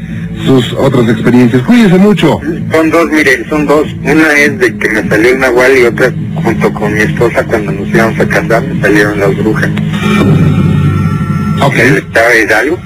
sus 0.44 0.72
otras 0.74 1.08
experiencias. 1.08 1.62
Cuídese 1.62 1.98
mucho. 1.98 2.40
Son 2.72 2.90
dos, 2.90 3.10
mire, 3.10 3.48
son 3.48 3.66
dos. 3.66 3.86
Una 4.02 4.32
es 4.34 4.58
de 4.58 4.76
que 4.76 4.88
me 4.88 5.08
salió 5.08 5.34
una 5.34 5.48
igual 5.48 5.78
y 5.78 5.82
otra 5.84 6.12
junto 6.42 6.72
con 6.72 6.92
mi 6.94 7.00
esposa 7.00 7.44
cuando 7.44 7.72
nos 7.72 7.88
íbamos 7.88 8.18
a 8.20 8.28
casar 8.28 8.62
me 8.62 8.80
salieron 8.80 9.20
las 9.20 9.36
brujas. 9.36 9.70
Ok. 11.62 11.76
¿Estaba 11.76 12.34
Hidalgo? 12.34 12.78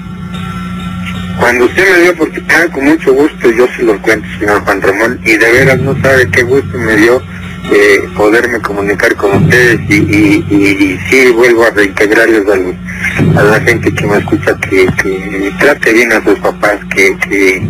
Cuando 1.39 1.65
usted 1.65 1.83
me 1.91 2.01
dio 2.01 2.11
oportunidad, 2.11 2.71
con 2.71 2.85
mucho 2.85 3.13
gusto, 3.13 3.51
yo 3.51 3.67
se 3.75 3.83
lo 3.83 4.01
cuento, 4.01 4.27
señor 4.39 4.61
Juan 4.61 4.81
Ramón, 4.81 5.19
y 5.25 5.35
de 5.35 5.51
veras 5.51 5.79
no 5.81 5.93
sabe 6.01 6.29
qué 6.29 6.43
gusto 6.43 6.77
me 6.77 6.95
dio 6.95 7.21
eh, 7.71 7.99
poderme 8.15 8.59
comunicar 8.61 9.15
con 9.15 9.43
ustedes 9.43 9.79
y, 9.89 9.95
y, 9.95 10.45
y, 10.49 10.55
y 10.55 10.99
sí 11.09 11.31
vuelvo 11.31 11.65
a 11.65 11.71
reintegrarles 11.71 12.43
al- 12.47 13.37
a 13.37 13.43
la 13.43 13.59
gente 13.61 13.93
que 13.93 14.05
me 14.05 14.17
escucha 14.17 14.55
que, 14.69 14.85
que 15.01 15.51
trate 15.59 15.93
bien 15.93 16.11
a 16.13 16.23
sus 16.23 16.37
papás, 16.39 16.77
que, 16.93 17.15
que, 17.17 17.67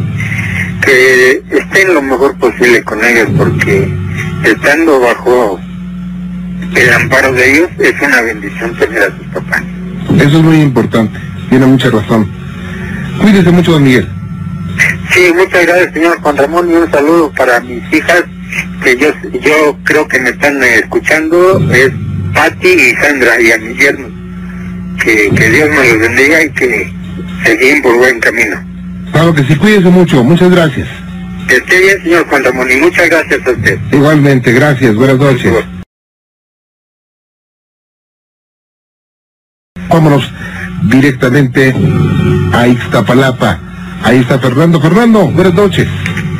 que 0.83 1.43
estén 1.51 1.93
lo 1.93 2.01
mejor 2.01 2.35
posible 2.37 2.83
con 2.83 3.03
ellos 3.03 3.29
porque 3.37 3.87
estando 4.43 4.99
bajo 4.99 5.59
el 6.75 6.93
amparo 6.93 7.31
de 7.33 7.51
ellos, 7.51 7.69
es 7.79 7.93
una 8.01 8.21
bendición 8.21 8.75
tener 8.77 9.03
a 9.03 9.17
sus 9.17 9.27
papás. 9.33 9.61
Eso 10.17 10.37
es 10.37 10.43
muy 10.43 10.61
importante, 10.61 11.17
tiene 11.49 11.65
mucha 11.65 11.89
razón. 11.89 12.29
Cuídese 13.21 13.49
mucho, 13.51 13.71
don 13.73 13.83
Miguel. 13.83 14.07
Sí, 15.13 15.31
muchas 15.33 15.65
gracias, 15.65 15.93
señor 15.93 16.19
Juan 16.21 16.35
Ramón, 16.37 16.69
y 16.69 16.73
un 16.73 16.91
saludo 16.91 17.31
para 17.31 17.59
mis 17.61 17.81
hijas, 17.93 18.23
que 18.83 18.97
yo, 18.97 19.13
yo 19.39 19.77
creo 19.83 20.07
que 20.07 20.19
me 20.19 20.29
están 20.29 20.61
escuchando, 20.63 21.59
es 21.71 21.91
Patti 22.33 22.67
y 22.67 22.95
Sandra, 22.95 23.41
y 23.41 23.51
a 23.51 23.57
mis 23.57 23.77
yernos. 23.77 24.11
Que, 25.03 25.29
que 25.35 25.49
Dios 25.49 25.69
me 25.69 25.89
los 25.89 25.99
bendiga 25.99 26.43
y 26.43 26.49
que 26.51 26.93
seguimos 27.43 27.81
por 27.81 27.97
buen 27.97 28.19
camino. 28.19 28.57
Claro 29.11 29.33
que 29.33 29.43
sí, 29.43 29.55
cuídese 29.55 29.89
mucho, 29.89 30.23
muchas 30.23 30.49
gracias. 30.49 30.87
Que 31.47 31.57
esté 31.57 31.79
bien, 31.79 32.01
señor 32.03 32.27
Juan 32.27 32.43
Ramón, 32.43 32.71
y 32.71 32.75
muchas 32.77 33.09
gracias 33.09 33.45
a 33.45 33.51
usted. 33.51 33.79
Igualmente, 33.91 34.51
gracias, 34.51 34.95
buenas 34.95 35.17
noches. 35.17 35.53
Vámonos 39.89 40.29
directamente 40.83 41.73
a 42.51 42.67
Ixtapalapa. 42.67 43.59
Ahí 44.03 44.19
está 44.19 44.39
Fernando. 44.39 44.81
Fernando, 44.81 45.27
buenas 45.27 45.53
noches. 45.53 45.87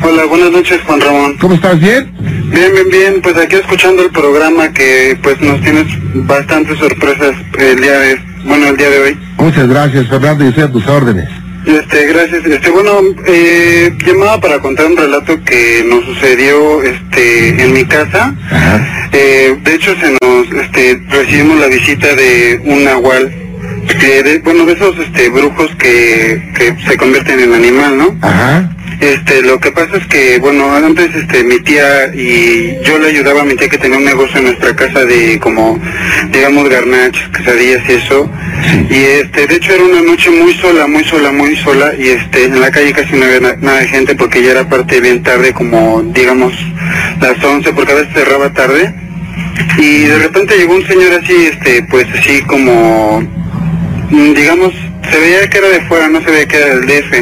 Hola, 0.08 0.24
buenas 0.26 0.50
noches 0.52 0.80
Juan 0.86 1.00
Ramón. 1.00 1.36
¿Cómo 1.40 1.54
estás? 1.54 1.80
¿Bien? 1.80 2.10
Bien, 2.20 2.72
bien, 2.72 2.88
bien. 2.90 3.20
Pues 3.22 3.36
aquí 3.36 3.56
escuchando 3.56 4.02
el 4.04 4.10
programa 4.10 4.72
que 4.72 5.18
pues 5.22 5.40
nos 5.40 5.60
tienes 5.60 5.86
bastantes 6.26 6.78
sorpresas 6.78 7.34
el 7.58 7.80
día 7.80 7.98
de, 7.98 8.20
bueno, 8.44 8.68
el 8.68 8.76
día 8.76 8.88
de 8.90 8.98
hoy. 9.00 9.18
Muchas 9.38 9.68
gracias, 9.68 10.06
Fernando, 10.08 10.44
y 10.44 10.48
estoy 10.48 10.64
a 10.64 10.70
tus 10.72 10.86
órdenes. 10.86 11.28
Este, 11.66 12.06
gracias. 12.06 12.44
Este, 12.46 12.70
bueno, 12.70 13.00
eh, 13.26 13.92
llamaba 14.06 14.40
para 14.40 14.60
contar 14.60 14.86
un 14.86 14.96
relato 14.96 15.42
que 15.42 15.84
nos 15.88 16.04
sucedió, 16.04 16.82
este, 16.82 17.60
en 17.64 17.72
mi 17.72 17.84
casa. 17.84 18.32
Ajá. 18.50 19.08
Eh, 19.12 19.56
de 19.64 19.74
hecho, 19.74 19.92
se 20.00 20.10
nos, 20.22 20.62
este, 20.62 21.02
recibimos 21.10 21.58
la 21.58 21.66
visita 21.66 22.14
de 22.14 22.60
un 22.64 22.84
nahual, 22.84 23.26
eh, 23.26 24.22
de- 24.22 24.38
bueno, 24.44 24.64
de 24.66 24.74
esos, 24.74 24.96
este, 25.00 25.28
brujos 25.30 25.68
que, 25.76 26.52
que 26.56 26.76
se 26.88 26.96
convierten 26.96 27.40
en 27.40 27.52
animal, 27.54 27.98
¿no? 27.98 28.16
Ajá. 28.22 28.70
Este, 29.00 29.42
lo 29.42 29.60
que 29.60 29.72
pasa 29.72 29.96
es 29.98 30.06
que, 30.06 30.38
bueno, 30.38 30.74
antes, 30.74 31.14
este, 31.14 31.44
mi 31.44 31.58
tía 31.60 32.06
y 32.14 32.76
yo 32.82 32.98
le 32.98 33.08
ayudaba 33.08 33.42
a 33.42 33.44
mi 33.44 33.54
tía 33.54 33.68
que 33.68 33.76
tenía 33.78 33.98
un 33.98 34.04
negocio 34.04 34.38
en 34.38 34.44
nuestra 34.46 34.74
casa 34.74 35.04
de 35.04 35.38
como, 35.38 35.78
digamos, 36.32 36.68
garnachas, 36.68 37.28
quesadillas 37.28 37.82
y 37.88 37.92
eso. 37.92 38.30
Y 38.90 38.94
este, 38.96 39.46
de 39.46 39.54
hecho 39.56 39.74
era 39.74 39.84
una 39.84 40.00
noche 40.00 40.30
muy 40.30 40.54
sola, 40.54 40.86
muy 40.86 41.04
sola, 41.04 41.30
muy 41.30 41.54
sola 41.56 41.92
y 41.98 42.08
este, 42.08 42.44
en 42.46 42.58
la 42.60 42.70
calle 42.70 42.92
casi 42.94 43.14
no 43.16 43.26
había 43.26 43.40
na- 43.40 43.56
nada 43.60 43.80
de 43.80 43.88
gente 43.88 44.14
porque 44.14 44.42
ya 44.42 44.52
era 44.52 44.68
parte 44.68 44.98
bien 45.00 45.22
tarde, 45.22 45.52
como, 45.52 46.02
digamos, 46.14 46.54
las 47.20 47.42
11, 47.44 47.72
porque 47.74 47.92
a 47.92 47.96
veces 47.96 48.14
cerraba 48.14 48.52
tarde. 48.54 48.94
Y 49.78 50.04
de 50.04 50.18
repente 50.18 50.56
llegó 50.56 50.74
un 50.74 50.86
señor 50.86 51.12
así, 51.22 51.34
este, 51.52 51.82
pues 51.82 52.06
así 52.18 52.40
como, 52.42 53.22
digamos, 54.10 54.72
se 55.10 55.18
veía 55.18 55.48
que 55.48 55.58
era 55.58 55.68
de 55.68 55.80
fuera, 55.82 56.08
no 56.08 56.20
se 56.20 56.30
veía 56.30 56.46
que 56.46 56.56
era 56.56 56.74
del 56.74 56.86
DF. 56.86 57.12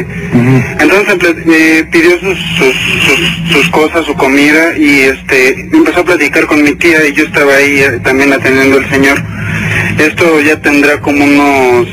Entonces 0.79 1.35
eh, 1.47 1.85
pidió 1.91 2.19
sus, 2.19 2.37
sus, 2.57 2.75
sus, 3.03 3.51
sus 3.51 3.69
cosas, 3.69 4.05
su 4.05 4.13
comida 4.15 4.77
y 4.77 5.01
este 5.01 5.61
empezó 5.73 6.01
a 6.01 6.05
platicar 6.05 6.45
con 6.45 6.63
mi 6.63 6.73
tía 6.75 7.05
y 7.05 7.13
yo 7.13 7.25
estaba 7.25 7.55
ahí 7.55 7.79
eh, 7.79 7.99
también 8.03 8.33
atendiendo 8.33 8.77
al 8.77 8.89
señor. 8.89 9.21
Esto 9.99 10.41
ya 10.41 10.59
tendrá 10.61 10.99
como 10.99 11.23
unos, 11.23 11.87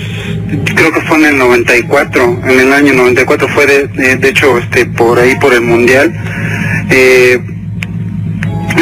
creo 0.74 0.92
que 0.92 1.00
fue 1.02 1.18
en 1.18 1.24
el 1.26 1.38
94, 1.38 2.40
en 2.44 2.60
el 2.60 2.72
año 2.72 2.92
94 2.94 3.48
fue 3.48 3.66
de, 3.66 3.86
de, 3.88 4.16
de 4.16 4.28
hecho 4.28 4.58
este 4.58 4.86
por 4.86 5.18
ahí 5.18 5.36
por 5.36 5.54
el 5.54 5.62
mundial. 5.62 6.12
Eh, 6.90 7.38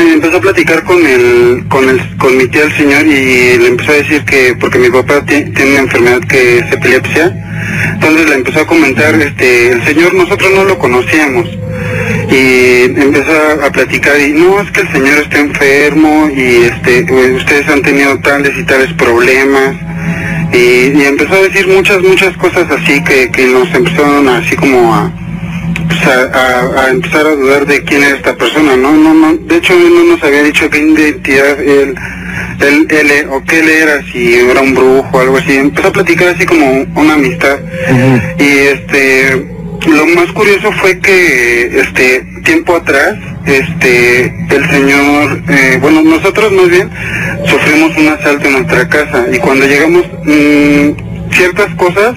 empezó 0.09 0.37
a 0.37 0.41
platicar 0.41 0.85
con 0.85 1.05
el, 1.07 1.65
con 1.69 1.89
el, 1.89 2.17
con 2.17 2.37
mi 2.37 2.47
tía 2.49 2.65
el 2.65 2.77
señor 2.77 3.07
y 3.07 3.59
le 3.59 3.67
empezó 3.69 3.93
a 3.93 3.97
decir 3.97 4.25
que, 4.25 4.55
porque 4.59 4.79
mi 4.79 4.89
papá 4.91 5.25
ti- 5.25 5.45
tiene 5.55 5.73
una 5.73 5.81
enfermedad 5.81 6.21
que 6.21 6.59
es 6.59 6.73
epilepsia, 6.73 7.35
entonces 7.95 8.29
le 8.29 8.35
empezó 8.37 8.61
a 8.61 8.67
comentar, 8.67 9.15
este, 9.21 9.73
el 9.73 9.85
señor 9.85 10.15
nosotros 10.15 10.51
no 10.55 10.65
lo 10.65 10.79
conocíamos 10.79 11.49
y 12.31 12.83
empezó 13.01 13.33
a, 13.65 13.71
platicar 13.71 14.19
y 14.21 14.33
no, 14.33 14.61
es 14.61 14.71
que 14.71 14.81
el 14.83 14.93
señor 14.93 15.19
está 15.19 15.39
enfermo 15.39 16.31
y 16.35 16.65
este, 16.65 17.03
ustedes 17.35 17.69
han 17.69 17.83
tenido 17.83 18.19
tales 18.21 18.53
y 18.57 18.65
tales 18.65 18.93
problemas 18.95 19.75
y, 20.53 20.99
y 20.99 21.05
empezó 21.05 21.35
a 21.35 21.43
decir 21.43 21.67
muchas, 21.69 22.01
muchas 22.03 22.37
cosas 22.37 22.71
así 22.71 23.03
que, 23.05 23.31
que 23.31 23.47
nos 23.47 23.73
empezaron 23.75 24.29
así 24.29 24.57
como 24.57 24.95
a, 24.95 25.13
pues, 25.91 26.07
a, 26.07 26.23
a- 26.33 26.85
a 26.87 26.91
empezar 26.91 27.27
a 27.27 27.31
dudar 27.37 27.67
de 27.67 27.83
quién 27.85 28.03
era 28.03 28.17
esta 28.17 28.35
persona, 28.37 28.77
¿no? 28.77 28.93
no, 28.93 29.13
no 29.15 29.35
de 29.37 29.57
hecho 29.57 29.73
él 29.75 29.93
no 29.95 30.05
nos 30.05 30.23
había 30.23 30.43
dicho 30.45 30.71
qué 30.71 30.79
identidad 30.79 31.61
él, 31.61 31.95
él, 32.61 32.87
él 32.91 33.11
e- 33.11 33.27
o 33.29 33.43
qué 33.45 33.61
él 33.61 33.69
era, 33.69 34.03
si 34.13 34.35
era 34.35 34.61
un 34.61 34.75
brujo 34.75 35.09
o 35.13 35.21
algo 35.21 35.37
así. 35.39 35.57
Empezó 35.57 35.89
a 35.89 35.93
platicar 35.93 36.29
así 36.29 36.47
como 36.47 36.87
una 36.95 37.15
amistad. 37.15 37.59
Y 38.39 38.49
este, 38.75 39.47
lo 39.89 40.07
más 40.07 40.27
curioso 40.33 40.71
fue 40.81 40.99
que, 41.01 41.81
este, 41.81 42.25
tiempo 42.45 42.77
atrás, 42.77 43.15
este, 43.47 44.27
el 44.51 44.71
señor, 44.71 45.43
eh, 45.49 45.79
bueno, 45.81 46.03
nosotros 46.03 46.53
más 46.53 46.69
bien 46.69 46.89
sufrimos 47.47 47.97
un 47.97 48.09
asalto 48.09 48.47
en 48.47 48.53
nuestra 48.53 48.89
casa 48.89 49.27
y 49.33 49.39
cuando 49.39 49.67
llegamos, 49.67 50.07
mm, 50.25 51.33
ciertas 51.33 51.75
cosas 51.77 52.15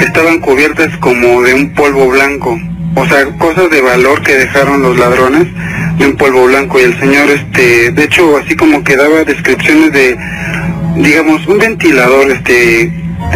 estaban 0.00 0.40
cubiertas 0.40 0.88
como 0.98 1.42
de 1.42 1.54
un 1.54 1.72
polvo 1.74 2.08
blanco, 2.08 2.58
o 3.00 3.06
sea, 3.08 3.24
cosas 3.38 3.70
de 3.70 3.80
valor 3.80 4.22
que 4.22 4.34
dejaron 4.34 4.82
los 4.82 4.98
ladrones 4.98 5.46
de 5.98 6.06
un 6.06 6.16
polvo 6.16 6.46
blanco. 6.46 6.78
Y 6.80 6.84
el 6.84 6.98
señor, 6.98 7.28
este, 7.30 7.90
de 7.92 8.04
hecho, 8.04 8.36
así 8.38 8.56
como 8.56 8.82
que 8.84 8.96
daba 8.96 9.24
descripciones 9.24 9.92
de, 9.92 10.16
digamos, 10.96 11.46
un 11.46 11.58
ventilador, 11.58 12.30
este, 12.30 12.82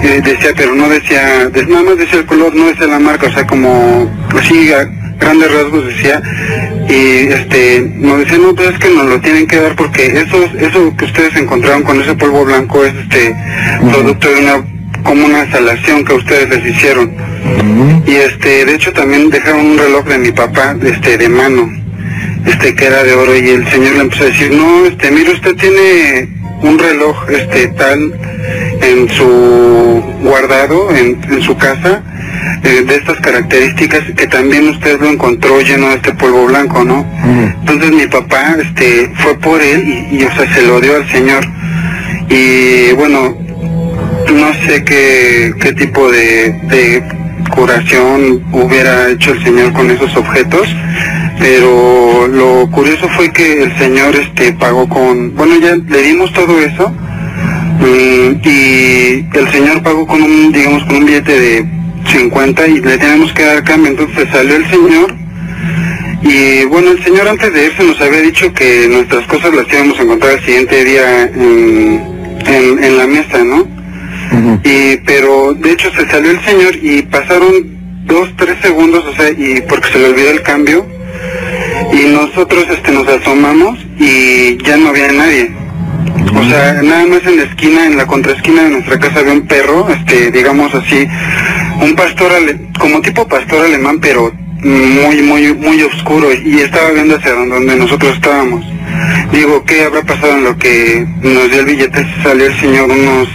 eh, 0.03 0.21
decía, 0.25 0.51
pero 0.57 0.75
no 0.75 0.89
decía, 0.89 1.49
de- 1.49 1.67
nada 1.67 1.83
más 1.83 1.97
decía 1.99 2.21
el 2.21 2.27
color, 2.27 2.55
no 2.55 2.67
decía 2.67 2.87
la 2.87 2.99
marca, 2.99 3.27
o 3.27 3.33
sea, 3.33 3.47
como 3.47 4.11
así 4.39 4.73
a 4.73 4.85
grandes 5.19 5.53
rasgos 5.53 5.87
decía, 5.87 6.21
y 6.89 7.33
este, 7.33 7.81
nos 7.97 8.19
decía, 8.19 8.39
no, 8.39 8.55
pero 8.55 8.71
es 8.71 8.79
que 8.79 8.91
nos 8.91 9.07
lo 9.07 9.21
tienen 9.21 9.47
que 9.47 9.57
dar 9.61 9.75
porque 9.77 10.07
eso, 10.07 10.45
eso 10.59 10.97
que 10.97 11.05
ustedes 11.05 11.37
encontraron 11.37 11.83
con 11.83 12.01
ese 12.01 12.15
polvo 12.15 12.45
blanco 12.45 12.85
es 12.85 12.95
este, 12.95 13.35
producto 13.91 14.29
de 14.29 14.41
una, 14.41 14.65
como 15.03 15.27
una 15.27 15.51
salación 15.51 16.05
que 16.05 16.15
ustedes 16.15 16.49
les 16.49 16.67
hicieron. 16.75 17.13
Y 18.07 18.15
este, 18.15 18.65
de 18.65 18.75
hecho 18.75 18.93
también 18.93 19.31
dejaron 19.31 19.67
un 19.67 19.79
reloj 19.79 20.05
de 20.07 20.19
mi 20.19 20.33
papá, 20.33 20.77
este, 20.83 21.19
de 21.19 21.29
mano, 21.29 21.71
este, 22.47 22.75
que 22.75 22.87
era 22.87 23.03
de 23.03 23.15
oro, 23.15 23.37
y 23.37 23.49
el 23.49 23.69
señor 23.69 23.95
le 23.95 24.01
empezó 24.01 24.25
a 24.25 24.27
decir, 24.27 24.53
no, 24.53 24.87
este, 24.87 25.11
mire, 25.11 25.33
usted 25.33 25.55
tiene 25.57 26.29
un 26.63 26.79
reloj, 26.79 27.29
este, 27.31 27.69
tal, 27.69 28.13
en 28.81 29.09
su 29.09 30.03
guardado, 30.23 30.95
en, 30.95 31.21
en 31.31 31.43
su 31.43 31.57
casa, 31.57 32.03
eh, 32.65 32.85
de 32.87 32.95
estas 32.97 33.19
características, 33.21 34.01
que 34.17 34.27
también 34.27 34.69
usted 34.69 35.01
lo 35.01 35.09
encontró 35.09 35.61
lleno 35.61 35.89
de 35.89 35.97
este 35.97 36.13
polvo 36.13 36.47
blanco, 36.47 36.85
¿no? 36.85 37.05
Entonces 37.61 37.91
mi 37.91 38.07
papá, 38.07 38.57
este, 38.61 39.11
fue 39.17 39.37
por 39.39 39.61
él 39.61 40.09
y, 40.11 40.17
y, 40.17 40.25
o 40.25 40.35
sea, 40.35 40.53
se 40.55 40.63
lo 40.63 40.81
dio 40.81 40.97
al 40.97 41.09
señor. 41.11 41.45
Y 42.29 42.93
bueno, 42.93 43.37
no 44.33 44.53
sé 44.67 44.85
qué, 44.85 45.53
qué 45.61 45.73
tipo 45.73 46.11
de, 46.11 46.53
de 46.65 47.03
curación 47.55 48.43
hubiera 48.53 49.11
hecho 49.11 49.33
el 49.33 49.43
señor 49.45 49.73
con 49.73 49.91
esos 49.91 50.17
objetos, 50.17 50.69
pero 51.39 52.29
lo 52.29 52.71
curioso 52.71 53.09
fue 53.11 53.31
que 53.33 53.63
el 53.63 53.77
señor 53.79 54.15
este 54.17 54.53
pagó 54.53 54.89
con, 54.89 55.35
bueno 55.35 55.59
ya 55.61 55.77
le 55.77 56.03
dimos 56.03 56.33
todo 56.33 56.59
eso 56.61 56.89
mm, 57.81 58.41
y 58.45 59.27
el 59.39 59.53
señor 59.53 59.83
pagó 59.83 60.07
con 60.07 60.23
un, 60.23 60.53
digamos, 60.53 60.85
con 60.85 60.97
un 60.97 61.07
billete 61.07 61.39
de 61.39 61.67
50 62.07 62.67
y 62.69 62.81
le 62.81 62.99
tenemos 62.99 63.33
que 63.33 63.45
dar 63.45 63.65
cambio, 63.65 63.91
entonces 63.91 64.29
salió 64.33 64.57
el 64.57 64.71
señor 64.71 65.15
y 66.23 66.65
bueno, 66.67 66.93
el 66.93 67.03
señor 67.03 67.29
antes 67.29 67.53
de 67.53 67.67
irse 67.67 67.83
nos 67.83 68.01
había 68.01 68.21
dicho 68.21 68.53
que 68.53 68.87
nuestras 68.89 69.27
cosas 69.27 69.53
las 69.55 69.67
íbamos 69.73 69.99
a 69.99 70.03
encontrar 70.03 70.33
el 70.35 70.45
siguiente 70.45 70.85
día 70.85 71.23
en, 71.25 72.01
en, 72.47 72.85
en 72.85 72.99
la 72.99 73.07
mesa, 73.07 73.43
¿no? 73.45 73.82
Y, 74.65 74.97
pero 74.99 75.55
de 75.55 75.73
hecho 75.73 75.91
se 75.93 76.09
salió 76.09 76.31
el 76.31 76.41
señor 76.45 76.77
y 76.83 77.03
pasaron 77.03 77.53
dos, 78.05 78.31
tres 78.37 78.57
segundos, 78.63 79.05
o 79.07 79.15
sea, 79.15 79.31
y 79.31 79.61
porque 79.69 79.89
se 79.93 79.99
le 79.99 80.09
olvidó 80.09 80.31
el 80.31 80.43
cambio, 80.43 80.87
y 81.93 82.07
nosotros 82.07 82.67
este 82.71 82.93
nos 82.93 83.07
asomamos 83.09 83.79
y 83.99 84.57
ya 84.65 84.77
no 84.77 84.89
había 84.89 85.13
nadie. 85.13 85.51
O 86.35 86.45
sea, 86.49 86.81
nada 86.83 87.07
más 87.07 87.25
en 87.27 87.37
la 87.37 87.43
esquina, 87.45 87.87
en 87.87 87.97
la 87.97 88.07
contraesquina 88.07 88.65
de 88.65 88.71
nuestra 88.71 88.99
casa 88.99 89.21
había 89.21 89.33
un 89.35 89.47
perro, 89.47 89.89
este, 89.91 90.31
digamos 90.31 90.75
así, 90.75 91.07
un 91.81 91.95
pastor, 91.95 92.33
ale- 92.33 92.59
como 92.79 93.01
tipo 93.03 93.27
pastor 93.29 93.67
alemán, 93.67 93.99
pero 94.01 94.33
muy, 94.63 95.23
muy, 95.23 95.53
muy 95.55 95.83
oscuro, 95.83 96.29
y 96.33 96.61
estaba 96.61 96.91
viendo 96.91 97.17
hacia 97.17 97.33
donde 97.33 97.77
nosotros 97.77 98.15
estábamos. 98.15 98.65
Digo, 99.33 99.65
¿qué 99.65 99.85
habrá 99.85 100.03
pasado 100.03 100.35
en 100.35 100.45
lo 100.45 100.57
que 100.57 101.07
nos 101.23 101.51
dio 101.51 101.61
el 101.61 101.67
billete? 101.67 102.07
Salió 102.23 102.47
el 102.47 102.61
señor 102.61 102.91
unos 102.91 103.29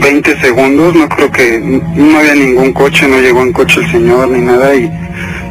20 0.00 0.40
segundos, 0.40 0.94
no 0.94 1.08
creo 1.08 1.30
que, 1.30 1.58
no 1.60 2.18
había 2.18 2.34
ningún 2.34 2.72
coche, 2.72 3.06
no 3.06 3.20
llegó 3.20 3.42
en 3.42 3.52
coche 3.52 3.80
el 3.80 3.90
señor 3.90 4.28
ni 4.28 4.40
nada, 4.40 4.74
y 4.74 4.90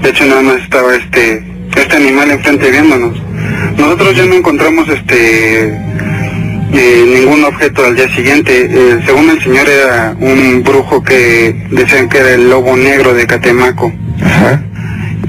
de 0.01 0.09
hecho 0.09 0.25
nada 0.25 0.41
más 0.41 0.61
estaba 0.61 0.95
este, 0.95 1.43
este 1.75 1.95
animal 1.95 2.31
enfrente 2.31 2.71
viéndonos. 2.71 3.15
nosotros 3.77 4.15
ya 4.15 4.25
no 4.25 4.35
encontramos 4.35 4.89
este 4.89 5.89
eh, 6.71 7.05
ningún 7.19 7.43
objeto 7.45 7.85
al 7.85 7.95
día 7.95 8.13
siguiente. 8.15 8.69
Eh, 8.71 8.99
según 9.05 9.29
el 9.29 9.41
señor 9.41 9.67
era 9.67 10.15
un 10.19 10.63
brujo 10.63 11.03
que 11.03 11.55
decían 11.71 12.09
que 12.09 12.19
era 12.19 12.33
el 12.33 12.49
lobo 12.49 12.75
negro 12.77 13.13
de 13.13 13.25
Catemaco. 13.25 13.91
Ajá. 14.23 14.61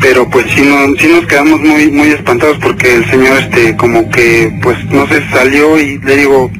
Pero 0.00 0.28
pues 0.28 0.46
sí, 0.54 0.62
no, 0.62 0.94
sí 0.98 1.08
nos 1.08 1.26
quedamos 1.26 1.60
muy 1.60 1.90
muy 1.90 2.08
espantados 2.08 2.58
porque 2.58 2.94
el 2.94 3.10
señor 3.10 3.38
este 3.38 3.76
como 3.76 4.08
que 4.10 4.58
pues 4.62 4.82
no 4.86 5.06
sé, 5.08 5.22
salió 5.30 5.78
y 5.78 5.98
le 5.98 6.16
digo, 6.16 6.50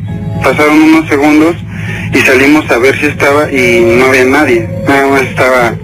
pasaron 0.43 0.83
unos 0.83 1.09
segundos 1.09 1.57
y 2.13 2.19
salimos 2.21 2.69
a 2.71 2.79
ver 2.79 2.99
si 2.99 3.07
estaba 3.07 3.51
y 3.51 3.81
no 3.99 4.07
había 4.07 4.25
nadie. 4.25 4.69
Nada 4.87 5.07
más 5.09 5.23
estaba 5.23 5.75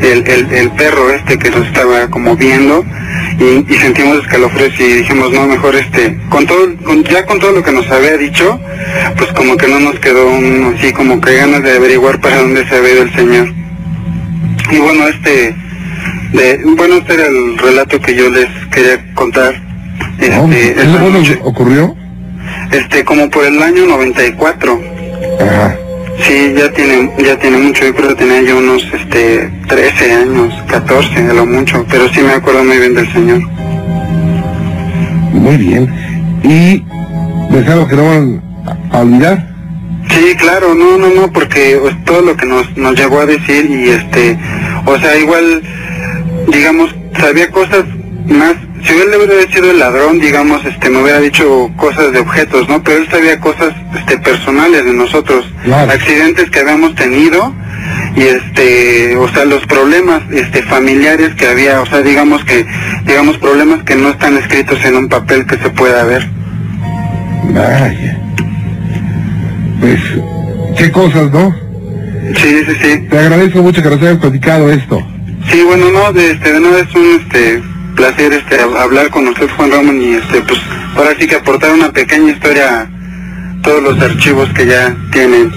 el, 0.00 0.26
el, 0.26 0.52
el 0.52 0.70
perro 0.72 1.10
este 1.12 1.38
que 1.38 1.50
nos 1.50 1.66
estaba 1.66 2.08
como 2.08 2.36
viendo 2.36 2.84
y, 3.38 3.72
y 3.72 3.76
sentimos 3.78 4.18
escalofríos 4.18 4.78
y 4.80 4.84
dijimos 4.94 5.32
no 5.32 5.46
mejor 5.46 5.74
este 5.76 6.18
con 6.28 6.46
todo 6.46 6.66
con, 6.84 7.04
ya 7.04 7.24
con 7.24 7.38
todo 7.38 7.52
lo 7.52 7.62
que 7.62 7.72
nos 7.72 7.88
había 7.90 8.16
dicho 8.16 8.58
pues 9.16 9.32
como 9.32 9.56
que 9.56 9.68
no 9.68 9.78
nos 9.80 9.98
quedó 10.00 10.28
un, 10.28 10.74
así 10.76 10.92
como 10.92 11.20
que 11.20 11.36
ganas 11.36 11.62
de 11.62 11.76
averiguar 11.76 12.20
para 12.20 12.38
dónde 12.38 12.66
se 12.68 12.76
había 12.76 12.94
ido 12.94 13.02
el 13.04 13.14
señor 13.14 13.48
y 14.70 14.78
bueno 14.78 15.06
este 15.08 15.54
de 16.32 16.60
bueno 16.76 16.96
este 16.96 17.14
era 17.14 17.26
el 17.26 17.58
relato 17.58 18.00
que 18.00 18.14
yo 18.14 18.28
les 18.30 18.48
quería 18.72 19.04
contar 19.14 19.54
No, 20.18 20.44
este, 20.52 20.72
¿Eso 20.72 20.80
esta 20.80 20.98
cuándo 20.98 21.18
noche. 21.18 21.38
ocurrió? 21.42 21.96
este 22.72 23.04
como 23.04 23.30
por 23.30 23.44
el 23.44 23.62
año 23.62 23.86
94 23.86 24.80
Ajá. 25.40 25.76
Sí, 26.20 26.54
ya 26.56 26.70
tiene, 26.72 27.12
ya 27.24 27.38
tiene 27.38 27.58
mucho, 27.58 27.84
yo 27.84 27.94
creo 27.94 28.08
que 28.10 28.14
tenía 28.14 28.42
yo 28.42 28.58
unos, 28.58 28.86
este, 28.92 29.50
13 29.68 30.12
años, 30.12 30.54
14 30.68 31.30
a 31.30 31.32
lo 31.32 31.46
mucho, 31.46 31.84
pero 31.90 32.08
sí 32.10 32.20
me 32.20 32.32
acuerdo 32.32 32.64
muy 32.64 32.78
bien 32.78 32.94
del 32.94 33.12
señor. 33.12 33.40
Muy 35.32 35.56
bien. 35.56 35.92
¿Y 36.44 36.84
es 37.56 37.68
algo 37.68 37.88
que 37.88 37.96
no 37.96 38.04
van 38.04 38.42
a 38.90 39.00
olvidar? 39.00 39.52
Sí, 40.10 40.34
claro, 40.36 40.74
no, 40.74 40.98
no, 40.98 41.08
no, 41.08 41.32
porque 41.32 41.78
pues, 41.80 42.04
todo 42.04 42.22
lo 42.22 42.36
que 42.36 42.46
nos, 42.46 42.76
nos 42.76 42.94
llegó 42.96 43.20
a 43.20 43.26
decir 43.26 43.68
y 43.70 43.88
este, 43.90 44.38
o 44.84 44.98
sea, 44.98 45.16
igual, 45.16 45.62
digamos, 46.48 46.94
sabía 47.18 47.50
cosas 47.50 47.84
más, 48.26 48.54
si 48.84 48.92
él 48.92 49.08
hubiera 49.16 49.50
sido 49.52 49.70
el 49.70 49.78
ladrón, 49.78 50.18
digamos, 50.18 50.64
este, 50.64 50.90
me 50.90 51.02
hubiera 51.02 51.20
dicho 51.20 51.70
cosas 51.76 52.12
de 52.12 52.18
objetos, 52.18 52.68
¿no? 52.68 52.82
Pero 52.82 52.98
él 52.98 53.08
sabía 53.10 53.38
cosas, 53.40 53.72
este, 53.96 54.18
personales 54.18 54.84
de 54.84 54.92
nosotros, 54.92 55.44
Claro. 55.64 55.90
accidentes 55.92 56.50
que 56.50 56.60
habíamos 56.60 56.94
tenido 56.94 57.54
y 58.16 58.22
este, 58.22 59.16
o 59.16 59.28
sea, 59.28 59.44
los 59.44 59.64
problemas, 59.66 60.22
este, 60.32 60.62
familiares 60.62 61.34
que 61.34 61.46
había, 61.46 61.80
o 61.80 61.86
sea, 61.86 62.00
digamos 62.02 62.44
que, 62.44 62.66
digamos, 63.06 63.38
problemas 63.38 63.82
que 63.84 63.94
no 63.96 64.10
están 64.10 64.36
escritos 64.36 64.84
en 64.84 64.96
un 64.96 65.08
papel 65.08 65.46
que 65.46 65.56
se 65.58 65.70
pueda 65.70 66.04
ver. 66.04 66.28
Vaya. 67.50 68.18
Pues, 69.80 70.00
qué 70.76 70.90
cosas, 70.92 71.30
¿no? 71.32 71.54
Sí, 72.36 72.62
sí, 72.66 72.72
sí. 72.80 73.06
Te 73.10 73.18
agradezco 73.18 73.62
mucho 73.62 73.82
que 73.82 73.90
nos 73.90 74.00
hayas 74.00 74.18
platicado 74.18 74.70
esto. 74.70 75.04
Sí, 75.50 75.62
bueno, 75.66 75.90
no, 75.90 76.12
de, 76.12 76.30
este, 76.32 76.52
de 76.52 76.60
nada 76.60 76.78
es 76.80 76.94
un 76.94 77.20
este, 77.20 77.62
placer 77.94 78.32
este, 78.32 78.60
hab- 78.60 78.76
hablar 78.76 79.10
con 79.10 79.28
usted, 79.28 79.48
Juan 79.56 79.70
Ramón, 79.70 80.00
y 80.02 80.14
este, 80.14 80.40
pues 80.42 80.60
ahora 80.96 81.10
sí 81.18 81.26
que 81.26 81.36
aportar 81.36 81.72
una 81.72 81.90
pequeña 81.92 82.32
historia 82.32 82.80
a 82.82 82.88
todos 83.62 83.82
los 83.82 84.00
archivos 84.00 84.48
que 84.54 84.66
ya 84.66 84.94
tienen. 85.12 85.52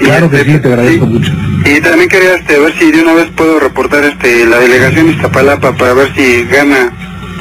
Y, 0.00 0.04
Claro 0.04 0.30
que 0.30 0.36
este, 0.40 0.52
sí, 0.52 0.58
te 0.58 0.68
agradezco 0.68 1.06
mucho. 1.06 1.32
Y 1.64 1.80
también 1.80 2.08
quería 2.08 2.34
este, 2.36 2.58
ver 2.58 2.74
si 2.78 2.92
de 2.92 3.02
una 3.02 3.14
vez 3.14 3.26
puedo 3.36 3.58
reportar 3.58 4.04
este, 4.04 4.44
la 4.46 4.58
delegación 4.58 5.06
de 5.06 5.12
Iztapalapa 5.12 5.72
para 5.72 5.94
ver 5.94 6.14
si 6.14 6.44
gana 6.44 6.92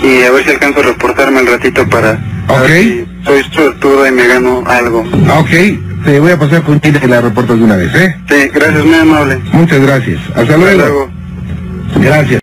y 0.03 0.23
a 0.23 0.31
ver 0.31 0.43
si 0.43 0.49
alcanzo 0.51 0.79
a 0.79 0.83
reportarme 0.83 1.39
al 1.39 1.47
ratito 1.47 1.88
para 1.89 2.19
Ok. 2.47 2.67
si 2.69 3.05
soy 3.25 3.43
suertudo 3.51 4.07
y 4.07 4.11
me 4.11 4.25
gano 4.27 4.63
algo. 4.67 5.01
Ok, 5.38 5.49
te 6.05 6.19
voy 6.19 6.31
a 6.31 6.39
pasar 6.39 6.63
con 6.63 6.81
Gina 6.81 6.99
y 7.03 7.07
la 7.07 7.21
reportas 7.21 7.57
de 7.57 7.63
una 7.63 7.75
vez, 7.75 7.93
¿eh? 7.95 8.15
Sí, 8.29 8.49
gracias, 8.53 8.85
muy 8.85 8.95
amable. 8.95 9.39
Muchas 9.51 9.79
gracias. 9.81 10.19
Hasta 10.29 10.41
Hasta 10.41 10.57
luego. 10.57 10.77
luego. 10.79 11.09
Gracias. 11.97 12.41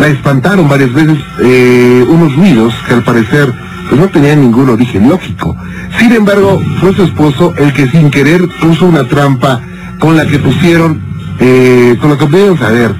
La 0.00 0.06
espantaron 0.06 0.66
varias 0.66 0.94
veces 0.94 1.18
eh, 1.42 2.02
unos 2.08 2.34
ruidos 2.34 2.72
que 2.88 2.94
al 2.94 3.02
parecer 3.02 3.52
pues, 3.86 4.00
no 4.00 4.08
tenían 4.08 4.40
ningún 4.40 4.70
origen 4.70 5.10
lógico. 5.10 5.54
Sin 5.98 6.10
embargo, 6.12 6.58
fue 6.80 6.94
su 6.94 7.02
esposo 7.02 7.52
el 7.58 7.74
que 7.74 7.86
sin 7.88 8.10
querer 8.10 8.48
puso 8.62 8.86
una 8.86 9.04
trampa 9.04 9.60
con 9.98 10.16
la 10.16 10.24
que 10.24 10.38
pusieron, 10.38 11.02
eh, 11.38 11.98
con 12.00 12.10
la 12.10 12.16
que 12.16 12.24
pudieron 12.24 12.58
saber 12.58 12.94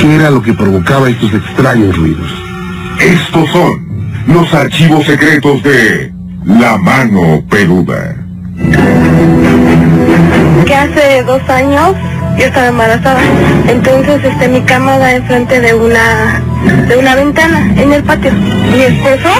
qué 0.00 0.14
era 0.14 0.30
lo 0.30 0.40
que 0.40 0.54
provocaba 0.54 1.10
estos 1.10 1.34
extraños 1.34 1.94
ruidos. 1.94 2.30
Estos 3.00 3.50
son 3.50 4.08
los 4.26 4.54
archivos 4.54 5.04
secretos 5.04 5.62
de 5.62 6.10
La 6.46 6.78
Mano 6.78 7.44
Peluda. 7.50 8.16
que 10.64 10.74
hace 10.74 11.22
dos 11.24 11.42
años 11.50 11.94
yo 12.36 12.46
estaba 12.46 12.68
embarazada. 12.68 13.20
Entonces, 13.68 14.24
este, 14.24 14.48
mi 14.48 14.60
cama 14.62 14.98
da 14.98 15.12
enfrente 15.14 15.60
de 15.60 15.74
una, 15.74 16.42
de 16.88 16.96
una 16.96 17.14
ventana 17.14 17.72
en 17.76 17.92
el 17.92 18.02
patio. 18.02 18.32
Mi 18.32 18.82
esposo, 18.82 19.30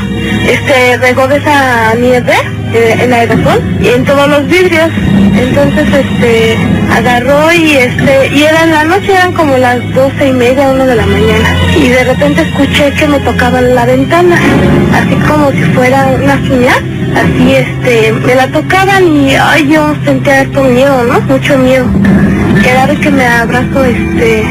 este, 0.47 0.97
regó 0.99 1.27
de 1.29 1.37
esa 1.39 1.95
nieve, 1.95 2.35
eh, 2.73 2.99
el 3.03 3.13
aerosol, 3.13 3.61
y 3.81 3.89
en 3.89 4.05
todos 4.05 4.29
los 4.29 4.47
vidrios. 4.49 4.91
Entonces, 5.37 5.87
este, 5.93 6.57
agarró 6.93 7.53
y 7.53 7.77
este, 7.77 8.29
y 8.29 8.45
era 8.45 8.65
en 8.65 8.71
la 8.71 8.85
noche, 8.85 9.13
eran 9.13 9.33
como 9.33 9.57
las 9.57 9.79
doce 9.95 10.29
y 10.29 10.33
media, 10.33 10.69
una 10.69 10.87
de 10.87 10.95
la 10.95 11.07
mañana. 11.07 11.49
Y 11.77 11.89
de 11.89 12.05
repente 12.05 12.43
escuché 12.43 12.93
que 12.93 13.09
me 13.09 13.19
tocaban 13.21 13.75
la 13.75 13.85
ventana, 13.85 14.37
así 14.93 15.15
como 15.27 15.51
si 15.51 15.63
fueran 15.75 16.23
unas 16.23 16.41
uñas 16.49 16.79
así 17.15 17.55
este 17.55 18.13
me 18.13 18.35
la 18.35 18.49
tocaban 18.49 19.07
y 19.07 19.35
ay 19.37 19.69
yo 19.69 19.95
sentía 20.05 20.41
harto 20.41 20.65
miedo 20.65 21.05
no 21.05 21.21
mucho 21.21 21.57
miedo 21.59 21.87
cada 22.65 22.87
vez 22.87 22.99
que 22.99 23.11
me 23.11 23.27
abrazo 23.27 23.85
este 23.85 24.45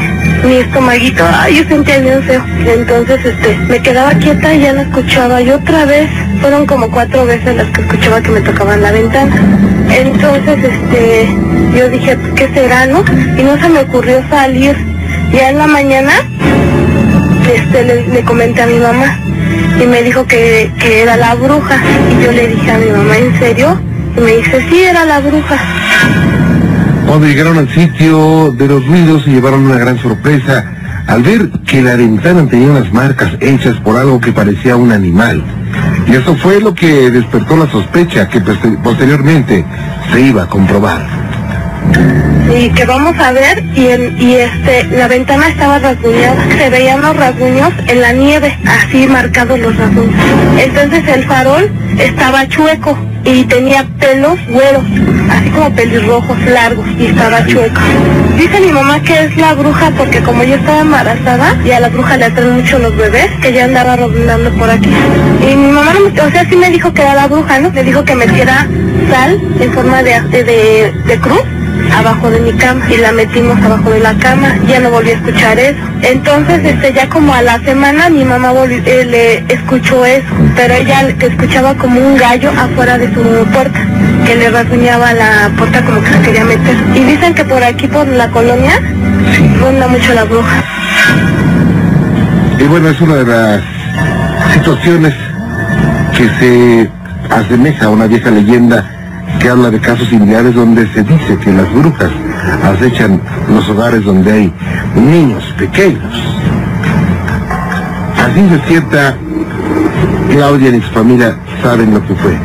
mi 0.44 0.56
estomaguito 0.56 1.24
ay 1.32 1.56
yo 1.56 1.64
sentía 1.68 1.98
bien 1.98 2.22
feo. 2.22 2.44
Entonces 2.66 3.24
este 3.24 3.56
me 3.68 3.80
quedaba 3.82 4.14
quieta 4.14 4.54
y 4.54 4.60
ya 4.60 4.72
no 4.72 4.82
escuchaba. 4.82 5.42
Y 5.42 5.50
otra 5.50 5.84
vez 5.84 6.08
fueron 6.40 6.66
como 6.66 6.90
cuatro 6.90 7.24
veces 7.26 7.56
las 7.56 7.66
que 7.68 7.80
escuchaba 7.80 8.20
que 8.20 8.30
me 8.30 8.40
tocaban 8.40 8.82
la 8.82 8.92
ventana. 8.92 9.34
Entonces 9.90 10.58
este 10.62 11.28
yo 11.76 11.88
dije 11.88 12.16
qué 12.36 12.48
será 12.54 12.86
no 12.86 13.04
y 13.36 13.42
no 13.42 13.58
se 13.58 13.68
me 13.68 13.80
ocurrió 13.80 14.22
salir. 14.28 14.76
Ya 15.32 15.50
en 15.50 15.58
la 15.58 15.66
mañana 15.66 16.12
este 17.52 17.82
le, 17.82 18.06
le 18.08 18.22
comenté 18.22 18.62
a 18.62 18.66
mi 18.66 18.78
mamá 18.78 19.18
y 19.82 19.86
me 19.86 20.02
dijo 20.02 20.24
que, 20.26 20.70
que 20.78 21.02
era 21.02 21.16
la 21.16 21.34
bruja. 21.34 21.78
Y 22.10 22.24
yo 22.24 22.32
le 22.32 22.46
dije 22.48 22.70
a 22.70 22.78
mi 22.78 22.90
mamá 22.90 23.18
¿en 23.18 23.38
serio? 23.38 23.80
y 24.16 24.20
me 24.20 24.36
dice 24.36 24.64
sí 24.70 24.84
era 24.84 25.04
la 25.04 25.18
bruja 25.18 25.58
Cuando 27.06 27.26
llegaron 27.26 27.58
al 27.58 27.68
sitio 27.68 28.52
de 28.52 28.66
los 28.66 28.86
ruidos 28.86 29.22
se 29.24 29.30
llevaron 29.30 29.66
una 29.66 29.78
gran 29.78 29.98
sorpresa 29.98 30.64
al 31.06 31.22
ver 31.22 31.50
que 31.66 31.82
la 31.82 31.96
ventana 31.96 32.46
tenía 32.48 32.70
unas 32.70 32.92
marcas 32.92 33.32
hechas 33.40 33.76
por 33.80 33.96
algo 33.96 34.20
que 34.20 34.32
parecía 34.32 34.76
un 34.76 34.90
animal. 34.90 35.42
Y 36.08 36.12
eso 36.14 36.34
fue 36.36 36.60
lo 36.60 36.74
que 36.74 37.10
despertó 37.10 37.56
la 37.56 37.70
sospecha 37.70 38.28
que 38.28 38.40
poster- 38.42 38.78
posteriormente 38.82 39.64
se 40.12 40.20
iba 40.20 40.44
a 40.44 40.46
comprobar. 40.48 41.23
Y 42.56 42.68
que 42.70 42.84
vamos 42.84 43.18
a 43.18 43.32
ver 43.32 43.64
y, 43.74 43.82
y 44.22 44.34
este 44.36 44.84
la 44.96 45.08
ventana 45.08 45.48
estaba 45.48 45.78
rasguñada 45.78 46.36
se 46.56 46.70
veían 46.70 47.00
los 47.00 47.16
rasguños 47.16 47.70
en 47.88 48.00
la 48.00 48.12
nieve 48.12 48.56
así 48.66 49.06
marcados 49.06 49.58
los 49.58 49.76
rasguños. 49.76 50.14
Entonces 50.58 51.02
el 51.08 51.24
farol 51.24 51.70
estaba 51.98 52.46
chueco 52.48 52.96
y 53.24 53.44
tenía 53.44 53.86
pelos 53.98 54.38
güeros 54.48 54.84
así 55.30 55.48
como 55.50 55.70
pelirrojos 55.74 56.38
largos 56.42 56.86
y 56.98 57.06
estaba 57.06 57.44
chueco. 57.46 57.80
Dice 58.36 58.60
mi 58.60 58.72
mamá 58.72 59.00
que 59.00 59.24
es 59.24 59.36
la 59.36 59.54
bruja 59.54 59.90
porque 59.96 60.20
como 60.20 60.44
yo 60.44 60.56
estaba 60.56 60.80
embarazada 60.80 61.56
y 61.64 61.70
a 61.70 61.80
la 61.80 61.88
bruja 61.88 62.16
le 62.18 62.26
atraen 62.26 62.56
mucho 62.56 62.78
los 62.78 62.94
bebés 62.96 63.30
que 63.40 63.52
ya 63.52 63.64
andaba 63.64 63.96
rondando 63.96 64.50
por 64.52 64.68
aquí. 64.70 64.90
Y 65.50 65.54
mi 65.56 65.72
mamá 65.72 65.94
no 65.94 66.00
me- 66.10 66.20
o 66.20 66.30
sea 66.30 66.44
sí 66.48 66.56
me 66.56 66.68
dijo 66.70 66.92
que 66.92 67.02
era 67.02 67.14
la 67.14 67.26
bruja 67.26 67.58
no 67.58 67.70
me 67.70 67.82
dijo 67.82 68.04
que 68.04 68.14
metiera 68.14 68.66
sal 69.10 69.40
en 69.60 69.72
forma 69.72 70.02
de, 70.02 70.20
de 71.06 71.18
cruz 71.20 71.42
abajo 71.96 72.30
de 72.30 72.40
mi 72.40 72.52
cama 72.54 72.84
y 72.90 72.96
la 72.98 73.12
metimos 73.12 73.60
abajo 73.62 73.90
de 73.90 74.00
la 74.00 74.14
cama, 74.14 74.54
ya 74.66 74.80
no 74.80 74.90
volví 74.90 75.10
a 75.10 75.14
escuchar 75.14 75.58
eso. 75.58 75.78
Entonces, 76.02 76.60
este, 76.64 76.92
ya 76.92 77.08
como 77.08 77.32
a 77.34 77.42
la 77.42 77.58
semana 77.60 78.10
mi 78.10 78.24
mamá 78.24 78.52
volvió- 78.52 78.82
eh, 78.84 79.04
le 79.04 79.44
escuchó 79.52 80.04
eso, 80.04 80.26
pero 80.56 80.74
ella 80.74 81.08
escuchaba 81.20 81.74
como 81.74 82.00
un 82.00 82.16
gallo 82.16 82.50
afuera 82.50 82.98
de 82.98 83.12
su 83.14 83.20
puerta, 83.52 83.78
que 84.26 84.36
le 84.36 84.50
rasguñaba 84.50 85.12
la 85.14 85.50
puerta 85.56 85.82
como 85.82 86.00
que 86.02 86.10
se 86.12 86.20
quería 86.20 86.44
meter. 86.44 86.76
Y 86.94 87.00
dicen 87.04 87.34
que 87.34 87.44
por 87.44 87.62
aquí, 87.62 87.86
por 87.88 88.06
la 88.08 88.28
colonia, 88.28 88.80
ronda 89.60 89.86
mucho 89.88 90.12
la 90.14 90.24
bruja. 90.24 90.62
Y 92.58 92.64
bueno, 92.64 92.88
es 92.88 93.00
una 93.00 93.14
de 93.16 93.24
las 93.26 93.60
situaciones 94.52 95.14
que 96.16 96.28
se 96.38 96.90
asemeja 97.30 97.86
a 97.86 97.88
una 97.90 98.06
vieja 98.06 98.30
leyenda 98.30 98.84
que 99.38 99.48
habla 99.48 99.70
de 99.70 99.80
casos 99.80 100.08
similares 100.08 100.54
donde 100.54 100.86
se 100.92 101.02
dice 101.02 101.38
que 101.38 101.52
las 101.52 101.72
brujas 101.72 102.10
acechan 102.62 103.20
los 103.48 103.68
hogares 103.68 104.04
donde 104.04 104.32
hay 104.32 104.52
niños 104.94 105.44
pequeños. 105.58 106.14
Así 108.16 108.48
se 108.48 108.68
sienta 108.68 109.16
Claudia 110.30 110.70
y 110.70 110.80
su 110.80 110.90
familia 110.90 111.36
saben 111.62 111.94
lo 111.94 112.06
que 112.06 112.14
fue. 112.14 112.36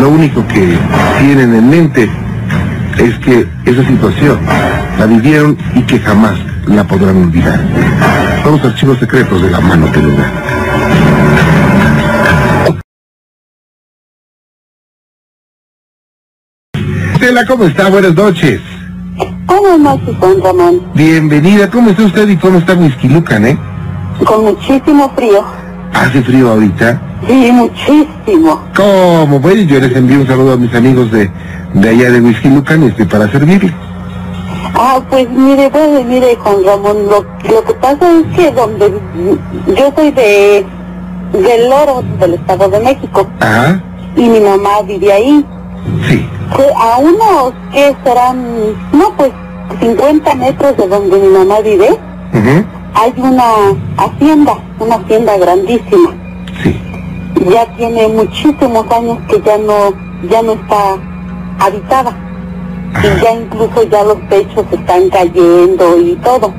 Lo 0.00 0.08
único 0.10 0.46
que 0.46 0.78
tienen 1.20 1.54
en 1.54 1.70
mente 1.70 2.08
es 2.98 3.18
que 3.18 3.46
esa 3.64 3.84
situación 3.86 4.38
la 4.98 5.06
vivieron 5.06 5.56
y 5.74 5.82
que 5.82 5.98
jamás 5.98 6.34
la 6.66 6.84
podrán 6.86 7.16
olvidar. 7.16 7.60
Son 8.42 8.52
los 8.52 8.64
archivos 8.64 8.98
secretos 8.98 9.42
de 9.42 9.50
la 9.50 9.60
mano 9.60 9.86
peluda. 9.86 10.30
Estela, 17.30 17.46
¿cómo 17.46 17.64
está? 17.64 17.88
Buenas 17.88 18.16
noches. 18.16 18.60
Buenas 19.46 19.78
noches, 19.78 20.18
don 20.18 20.42
Ramón. 20.42 20.82
Bienvenida. 20.94 21.70
¿Cómo 21.70 21.90
está 21.90 22.02
usted 22.02 22.28
y 22.28 22.36
cómo 22.36 22.58
está 22.58 22.74
Whisky 22.74 23.08
Lucan, 23.08 23.46
eh? 23.46 23.56
Con 24.26 24.46
muchísimo 24.46 25.08
frío. 25.14 25.44
¿Hace 25.94 26.22
frío 26.22 26.50
ahorita? 26.50 27.00
Sí, 27.28 27.52
muchísimo. 27.52 28.60
¿Cómo? 28.74 29.38
Bueno, 29.38 29.62
yo 29.62 29.78
les 29.78 29.94
envío 29.94 30.22
un 30.22 30.26
saludo 30.26 30.54
a 30.54 30.56
mis 30.56 30.74
amigos 30.74 31.12
de, 31.12 31.30
de 31.74 31.88
allá 31.88 32.10
de 32.10 32.20
Whisky 32.20 32.48
Lucan 32.48 32.82
este, 32.82 33.06
para 33.06 33.30
servirles. 33.30 33.72
Ah, 34.74 35.00
pues 35.08 35.30
mire, 35.30 35.70
pues, 35.70 36.04
mire, 36.06 36.34
Juan 36.34 36.64
Ramón, 36.66 36.96
lo, 37.06 37.22
lo 37.48 37.64
que 37.64 37.74
pasa 37.74 38.10
es 38.10 38.36
que 38.36 38.50
donde 38.50 38.92
yo 39.68 39.92
soy 39.94 40.10
de 40.10 40.66
del 41.32 41.70
Loro, 41.70 42.02
del 42.18 42.34
Estado 42.34 42.68
de 42.68 42.80
México, 42.80 43.24
Ajá. 43.38 43.80
y 44.16 44.28
mi 44.28 44.40
mamá 44.40 44.82
vive 44.84 45.12
ahí. 45.12 45.46
Sí. 46.08 46.28
Que 46.56 46.66
a 46.76 46.98
unos 46.98 47.52
que 47.72 47.96
serán, 48.04 48.36
no, 48.92 49.12
pues 49.16 49.30
50 49.80 50.34
metros 50.34 50.76
de 50.76 50.88
donde 50.88 51.18
mi 51.18 51.28
mamá 51.28 51.60
vive, 51.60 51.98
hay 52.94 53.14
una 53.16 53.52
hacienda, 53.96 54.58
una 54.78 54.96
hacienda 54.96 55.36
grandísima. 55.38 56.10
Sí. 56.62 56.80
ya 57.50 57.64
tiene 57.76 58.08
muchísimos 58.08 58.84
años 58.90 59.18
que 59.28 59.40
ya 59.40 59.56
no 59.56 59.94
ya 60.28 60.42
no 60.42 60.52
está 60.52 60.98
habitada 61.58 62.12
y 63.02 63.22
ya 63.22 63.32
incluso 63.32 63.82
ya 63.84 64.02
los 64.02 64.18
techos 64.28 64.66
están 64.70 65.08
cayendo 65.08 65.98
y 65.98 66.16
todo 66.16 66.52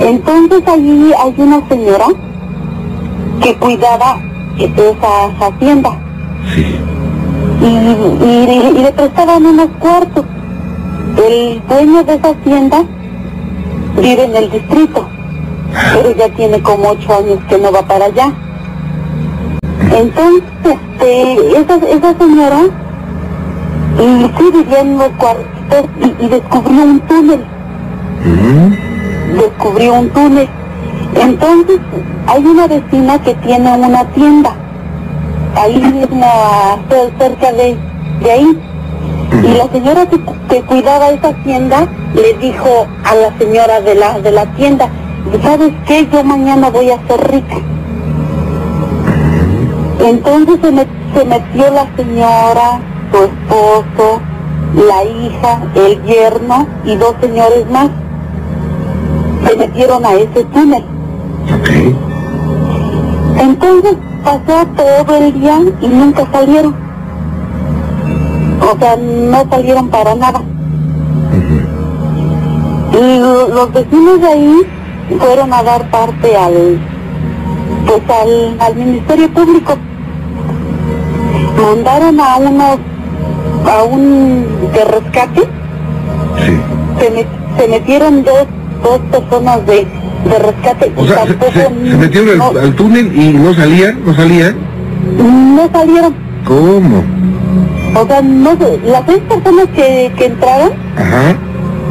entonces 0.00 0.62
allí 0.66 1.12
hay 1.16 1.34
una 1.36 1.68
señora 1.68 2.06
que 3.40 3.56
cuidaba 3.58 4.16
esa 4.58 5.26
hacienda 5.46 5.90
Sí. 6.52 6.76
Y, 7.64 8.24
y- 8.24 8.78
y 8.78 8.82
le 8.82 8.92
prestaban 8.92 9.44
unos 9.46 9.68
cuartos 9.78 10.24
el 11.16 11.62
dueño 11.68 12.04
de 12.04 12.14
esa 12.14 12.28
hacienda 12.30 12.84
vive 13.96 14.24
en 14.24 14.36
el 14.36 14.50
distrito 14.50 15.08
pero 15.92 16.14
ya 16.16 16.28
tiene 16.30 16.60
como 16.62 16.90
ocho 16.90 17.14
años 17.18 17.38
que 17.48 17.58
no 17.58 17.72
va 17.72 17.82
para 17.82 18.04
allá. 18.06 18.32
Entonces, 19.92 20.42
este, 20.64 21.58
esa, 21.58 21.74
esa 21.76 22.18
señora, 22.18 22.60
y 23.98 24.30
sí 24.38 24.50
vivía 24.52 24.80
en 24.80 24.98
y, 26.20 26.26
descubrió 26.28 26.82
un 26.84 27.00
túnel, 27.00 27.44
descubrió 29.36 29.94
un 29.94 30.08
túnel. 30.10 30.48
Entonces, 31.20 31.78
hay 32.26 32.44
una 32.46 32.66
vecina 32.66 33.18
que 33.22 33.34
tiene 33.34 33.72
una 33.76 34.04
tienda, 34.12 34.50
ahí 35.56 35.80
mismo, 35.80 36.24
a- 36.24 36.78
cer- 36.88 37.12
cerca 37.18 37.52
de, 37.52 37.76
de 38.22 38.30
ahí. 38.30 38.58
Y 39.42 39.56
la 39.58 39.68
señora 39.72 40.06
que, 40.06 40.20
que 40.48 40.62
cuidaba 40.62 41.10
esa 41.10 41.32
tienda 41.42 41.86
le 42.14 42.32
dijo 42.38 42.86
a 43.04 43.14
la 43.14 43.36
señora 43.38 43.80
de 43.80 43.94
la, 43.94 44.18
de 44.20 44.30
la 44.30 44.46
tienda, 44.54 44.88
¿sabes 45.42 45.72
qué? 45.86 46.08
Yo 46.12 46.22
mañana 46.24 46.70
voy 46.70 46.90
a 46.90 46.98
ser 47.08 47.30
rica. 47.30 47.56
Entonces 50.00 50.58
se, 50.62 50.70
met- 50.72 51.14
se 51.16 51.24
metió 51.24 51.70
la 51.70 51.86
señora, 51.96 52.80
su 53.10 53.24
esposo, 53.24 54.20
la 54.86 55.04
hija, 55.04 55.60
el 55.74 56.02
yerno 56.04 56.66
y 56.84 56.96
dos 56.96 57.14
señores 57.20 57.68
más. 57.70 57.88
Se 59.46 59.56
metieron 59.56 60.04
a 60.04 60.12
ese 60.14 60.44
túnel. 60.44 60.84
Ok. 61.54 61.70
Entonces 63.40 63.96
pasó 64.24 64.66
todo 64.76 65.16
el 65.16 65.32
día 65.40 65.58
y 65.80 65.88
nunca 65.88 66.26
salieron. 66.32 66.74
O 68.60 68.78
sea, 68.78 68.96
no 68.96 69.44
salieron 69.50 69.88
para 69.88 70.14
nada. 70.14 70.40
Y 72.92 73.18
lo- 73.18 73.48
los 73.48 73.72
vecinos 73.72 74.20
de 74.20 74.26
ahí 74.28 74.56
fueron 75.18 75.52
a 75.52 75.62
dar 75.62 75.90
parte 75.90 76.36
al 76.36 76.78
pues 77.86 78.02
al, 78.08 78.56
al 78.60 78.74
Ministerio 78.76 79.28
Público. 79.32 79.74
Mandaron 81.60 82.20
a 82.20 82.36
unos 82.36 82.78
a 83.66 83.82
un 83.84 84.46
de 84.72 84.84
rescate, 84.84 85.40
Sí. 86.44 86.60
se, 87.00 87.10
met- 87.14 87.58
se 87.58 87.68
metieron 87.68 88.22
dos, 88.24 88.46
dos 88.82 88.98
personas 89.10 89.64
de, 89.66 89.86
de 90.24 90.38
rescate 90.38 90.92
O 90.96 91.06
sea, 91.06 91.26
se, 91.26 91.34
tampoco 91.34 91.52
se- 91.52 91.90
se 91.90 91.96
metieron 91.96 92.38
no, 92.38 92.48
al, 92.48 92.58
al 92.58 92.74
túnel 92.74 93.14
y 93.14 93.32
no 93.34 93.54
salían, 93.54 94.04
no 94.04 94.14
salían. 94.14 94.56
no 95.56 95.68
salieron. 95.72 96.14
¿Cómo? 96.44 97.02
O 98.00 98.06
sea, 98.06 98.22
no, 98.22 98.50
las 98.84 99.02
seis 99.06 99.18
personas 99.28 99.66
que, 99.74 100.12
que 100.16 100.26
entraron 100.26 100.72
Ajá. 100.96 101.36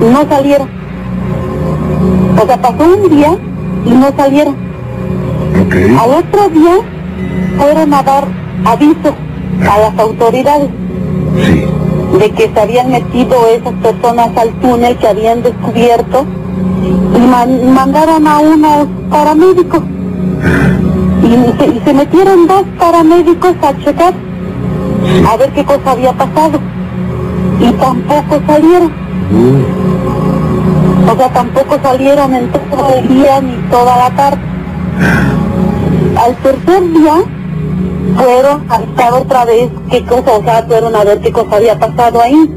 no 0.01 0.27
salieron. 0.29 0.67
O 2.41 2.45
sea, 2.45 2.61
pasó 2.61 2.83
un 2.83 3.09
día 3.09 3.37
y 3.85 3.91
no 3.91 4.11
salieron. 4.17 4.55
Ok. 5.65 5.75
Al 5.99 6.09
otro 6.11 6.49
día 6.49 6.75
fueron 7.57 7.93
a 7.93 8.03
dar 8.03 8.25
aviso 8.65 9.15
a 9.61 9.79
las 9.79 9.97
autoridades 9.99 10.69
Sí. 11.45 11.65
de 12.19 12.31
que 12.31 12.51
se 12.53 12.59
habían 12.59 12.91
metido 12.91 13.35
esas 13.47 13.73
personas 13.81 14.29
al 14.37 14.49
túnel 14.59 14.97
que 14.97 15.07
habían 15.07 15.41
descubierto 15.41 16.25
y 17.15 17.19
man- 17.27 17.73
mandaron 17.73 18.27
a 18.27 18.39
unos 18.39 18.87
paramédicos. 19.09 19.81
Y 21.23 21.57
se, 21.57 21.65
y 21.67 21.81
se 21.85 21.93
metieron 21.93 22.47
dos 22.47 22.63
paramédicos 22.79 23.53
a 23.61 23.77
checar 23.83 24.13
a 25.31 25.37
ver 25.37 25.49
qué 25.53 25.63
cosa 25.63 25.91
había 25.91 26.13
pasado. 26.13 26.59
Y 27.59 27.71
tampoco 27.73 28.41
salieron. 28.47 28.91
Uh, 29.31 31.11
O 31.11 31.15
sea, 31.17 31.29
tampoco 31.33 31.77
salieron 31.83 32.33
en 32.33 32.49
todo 32.51 32.93
el 32.97 33.07
día 33.07 33.41
ni 33.41 33.55
toda 33.69 33.97
la 33.97 34.09
tarde. 34.15 34.41
Al 36.15 36.35
tercer 36.37 36.93
día 36.93 37.15
fueron 38.17 38.63
a 38.69 38.77
buscar 38.79 39.13
otra 39.13 39.45
vez 39.45 39.69
qué 39.89 40.03
cosa, 40.05 40.31
o 40.39 40.43
sea, 40.43 40.63
fueron 40.67 40.95
a 40.95 41.03
ver 41.03 41.19
qué 41.21 41.31
cosa 41.31 41.55
había 41.55 41.77
pasado 41.79 42.21
ahí. 42.21 42.49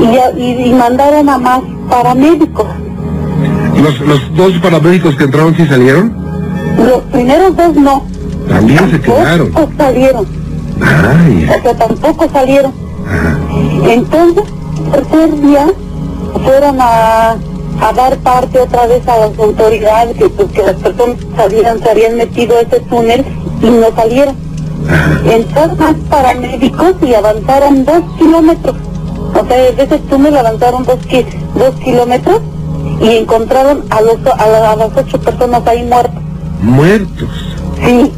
Y, 0.00 0.40
y, 0.40 0.68
y 0.68 0.72
mandaron 0.74 1.28
a 1.28 1.38
más 1.38 1.60
paramédicos. 1.90 2.66
¿Los, 3.82 4.00
¿Los 4.00 4.34
dos 4.36 4.52
paramédicos 4.62 5.16
que 5.16 5.24
entraron 5.24 5.54
sí 5.56 5.66
salieron? 5.66 6.14
Los 6.78 7.02
primeros 7.12 7.56
dos 7.56 7.74
no. 7.76 8.04
También 8.48 8.90
se 8.90 9.00
quedaron. 9.00 9.52
Tampoco 9.52 9.72
salieron. 9.78 10.26
Ay. 10.82 11.48
O 11.58 11.62
sea, 11.62 11.74
tampoco 11.76 12.28
salieron. 12.32 12.72
Ajá. 13.06 13.38
Entonces, 13.88 14.44
el 14.86 14.90
tercer 14.92 15.40
día 15.40 15.66
fueron 16.44 16.76
a, 16.80 17.30
a 17.80 17.92
dar 17.94 18.16
parte 18.18 18.58
otra 18.60 18.86
vez 18.86 19.06
a 19.08 19.18
las 19.18 19.38
autoridades 19.38 20.16
que, 20.16 20.28
pues, 20.28 20.48
que 20.52 20.62
las 20.62 20.74
personas 20.76 21.16
sabían, 21.36 21.82
se 21.82 21.90
habían 21.90 22.16
metido 22.16 22.56
a 22.56 22.60
ese 22.60 22.80
túnel 22.80 23.24
y 23.62 23.66
no 23.66 23.94
salieron. 23.94 24.34
Entraron 25.30 25.78
más 25.78 25.94
paramédicos 26.08 26.94
y 27.06 27.14
avanzaron 27.14 27.84
dos 27.84 28.02
kilómetros. 28.18 28.76
O 29.34 29.46
sea, 29.46 29.56
desde 29.56 29.82
ese 29.84 29.98
túnel 29.98 30.36
avanzaron 30.36 30.84
dos, 30.84 30.98
ki- 31.06 31.26
dos 31.54 31.74
kilómetros 31.84 32.40
y 33.00 33.08
encontraron 33.16 33.84
a, 33.90 34.00
los, 34.02 34.16
a, 34.38 34.46
la- 34.46 34.72
a 34.72 34.76
las 34.76 34.90
ocho 34.96 35.20
personas 35.20 35.66
ahí 35.66 35.82
muertas. 35.84 36.22
Muertos. 36.62 37.28
Sí, 37.84 38.12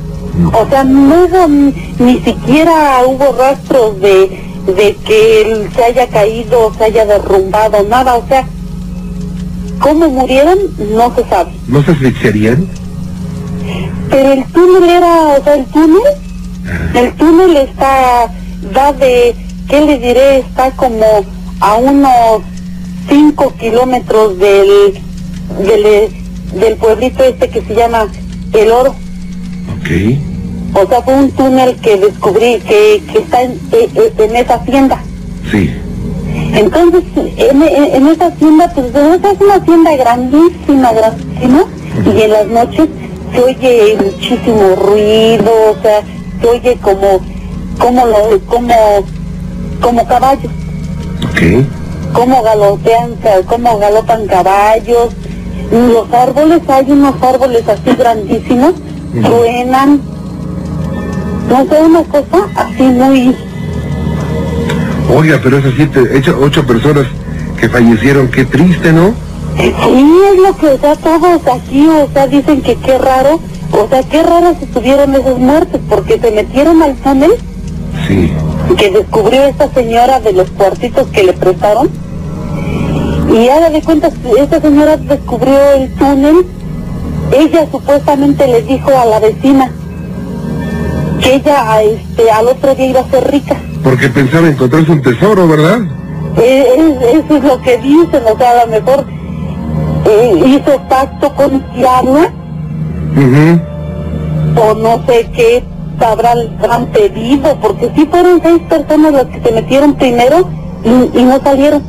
o 0.53 0.67
sea, 0.69 0.83
no 0.85 1.27
ni, 1.49 1.95
ni 1.99 2.19
siquiera 2.21 3.01
hubo 3.07 3.33
rastros 3.39 4.01
de, 4.01 4.41
de 4.67 4.97
que 5.05 5.43
él 5.43 5.69
se 5.75 5.85
haya 5.85 6.09
caído, 6.09 6.73
se 6.77 6.85
haya 6.85 7.05
derrumbado, 7.07 7.83
nada, 7.89 8.17
o 8.17 8.27
sea, 8.27 8.45
cómo 9.79 10.09
murieron 10.09 10.59
no 10.97 11.15
se 11.15 11.25
sabe. 11.29 11.53
¿No 11.69 11.83
se 11.83 11.93
asfixiarían? 11.93 12.67
Pero 14.11 14.33
el 14.33 14.45
túnel 14.47 14.91
era, 14.91 15.23
o 15.39 15.45
sea, 15.45 15.55
el 15.55 15.65
túnel, 15.67 16.03
el 16.95 17.13
túnel 17.15 17.57
está, 17.57 18.27
da 18.73 18.93
de, 18.93 19.35
¿qué 19.69 19.81
le 19.81 19.99
diré? 19.99 20.39
Está 20.41 20.71
como 20.73 21.05
a 21.61 21.75
unos 21.77 22.43
5 23.09 23.55
kilómetros 23.59 24.39
del, 24.39 24.99
del, 25.67 26.09
del 26.61 26.77
pueblito 26.77 27.25
este 27.25 27.49
que 27.49 27.63
se 27.63 27.75
llama 27.75 28.07
El 28.53 28.71
Oro. 28.73 28.91
Ok. 28.91 29.91
O 30.75 30.89
sea, 30.89 31.03
fue 31.03 31.15
un 31.15 31.31
túnel 31.33 31.77
que 31.77 31.97
descubrí 31.99 32.59
que, 32.67 33.03
que 33.13 33.19
está 33.19 33.43
en, 33.43 33.53
e- 33.73 33.91
e- 33.95 34.25
en 34.25 34.37
esa 34.37 34.55
hacienda. 34.55 35.03
Sí. 35.51 35.71
Entonces, 36.55 37.03
en, 37.37 37.63
en- 37.63 38.07
esa 38.09 38.27
hacienda, 38.27 38.71
pues 38.75 38.87
esa 38.89 39.33
es 39.33 39.41
una 39.41 39.55
hacienda 39.57 39.97
grandísima, 39.97 40.93
grandísima, 40.93 41.65
y 42.07 42.23
en 42.23 42.31
las 42.31 42.47
noches 42.47 42.89
se 43.35 43.41
oye 43.41 43.97
muchísimo 44.03 44.75
ruido, 44.77 45.51
o 45.73 45.83
sea, 45.83 46.03
se 46.41 46.49
oye 46.49 46.79
como, 46.81 47.21
como, 47.79 48.07
lo, 48.07 48.41
como, 48.47 48.75
como 49.81 50.07
caballos, 50.07 50.51
Ok. 51.31 51.67
Como 52.13 52.43
galopean, 52.43 53.15
como 53.47 53.79
galopan 53.79 54.27
caballos, 54.27 55.11
los 55.71 56.13
árboles, 56.13 56.61
hay 56.69 56.91
unos 56.91 57.23
árboles 57.23 57.67
así 57.69 57.97
grandísimos, 57.97 58.75
truenan, 59.23 60.01
no 61.49 61.67
sé, 61.67 61.83
una 61.83 62.03
cosa 62.05 62.49
así 62.57 62.83
muy, 62.83 63.37
Oiga, 65.15 65.39
pero 65.43 65.59
esas 65.59 65.73
siete, 65.77 66.01
ocho, 66.17 66.39
ocho 66.41 66.67
personas 66.67 67.07
que 67.61 67.69
fallecieron, 67.69 68.29
qué 68.29 68.45
triste, 68.45 68.93
¿no? 68.93 69.13
Sí, 69.59 69.75
es 70.33 70.39
lo 70.39 70.57
que, 70.57 70.69
o 70.69 70.79
sea, 70.79 70.97
todos 70.97 71.41
aquí, 71.47 71.87
o 71.87 72.09
sea, 72.13 72.27
dicen 72.27 72.63
que 72.63 72.77
qué 72.77 72.97
raro, 72.99 73.39
o 73.73 73.89
sea, 73.89 74.03
qué 74.05 74.23
raras 74.23 74.57
estuvieron 74.63 75.15
esos 75.15 75.39
muertos, 75.39 75.81
porque 75.89 76.19
se 76.19 76.31
metieron 76.31 76.83
al 76.83 76.95
túnel 76.97 77.33
Sí. 78.09 78.33
que 78.79 78.91
descubrió 78.91 79.45
esta 79.45 79.69
señora 79.75 80.21
de 80.21 80.33
los 80.33 80.51
cuartitos 80.51 81.07
que 81.09 81.25
le 81.25 81.35
prestaron, 81.35 81.91
y 83.33 83.49
haga 83.49 83.71
de 83.71 83.83
cuenta, 83.83 84.11
esta 84.39 84.61
señora 84.61 84.97
descubrió 84.97 85.59
el 85.77 85.93
túnel, 85.95 86.47
ella 87.37 87.67
supuestamente 87.71 88.47
le 88.47 88.63
dijo 88.63 88.91
a 88.91 89.05
la 89.07 89.21
vecina 89.21 89.71
que 91.23 91.37
ella, 91.37 91.73
a 91.73 91.83
este, 91.83 92.31
al 92.31 92.49
otro 92.49 92.75
día 92.75 92.87
iba 92.87 93.01
a 93.01 93.09
ser 93.11 93.31
rica. 93.31 93.57
Porque 93.83 94.09
pensaba 94.09 94.49
encontrarse 94.49 94.93
un 94.93 95.03
tesoro, 95.03 95.47
¿verdad? 95.49 95.79
Eh, 96.37 96.65
es- 96.77 97.15
eso 97.25 97.37
es 97.37 97.45
lo 97.45 97.61
que 97.63 97.79
dicen, 97.79 98.23
o 98.33 98.37
sea, 98.39 98.61
a 98.63 98.67
lo 98.67 98.71
mejor 98.73 99.05
eh, 100.05 100.43
hizo 100.47 100.81
pacto 100.89 101.33
con 101.35 101.65
diablo, 101.75 102.21
Mhm. 103.15 103.63
o 104.57 104.75
no 104.75 105.05
sé 105.07 105.31
qué 105.35 105.63
habrán, 106.05 106.39
habrán 106.59 106.87
pedido, 106.87 107.57
porque 107.61 107.91
sí 107.95 108.07
fueron 108.11 108.41
seis 108.43 108.61
personas 108.69 109.13
las 109.13 109.25
que 109.27 109.41
se 109.43 109.53
metieron 109.53 109.95
primero 109.95 110.49
y, 110.85 111.19
y 111.21 111.23
no 111.25 111.41
salieron. 111.43 111.83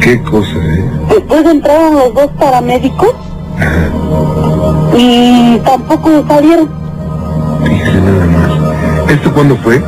Qué 0.00 0.22
cosa, 0.22 0.56
¿eh? 0.56 0.84
Después 1.10 1.44
entraron 1.46 1.94
los 1.96 2.14
dos 2.14 2.30
paramédicos 2.38 3.14
y 4.96 5.58
tampoco 5.64 6.24
salieron. 6.28 6.68
Fíjese 7.64 8.00
nada 8.00 8.26
más. 8.26 9.10
¿Esto 9.10 9.32
cuándo 9.32 9.56
fue? 9.56 9.82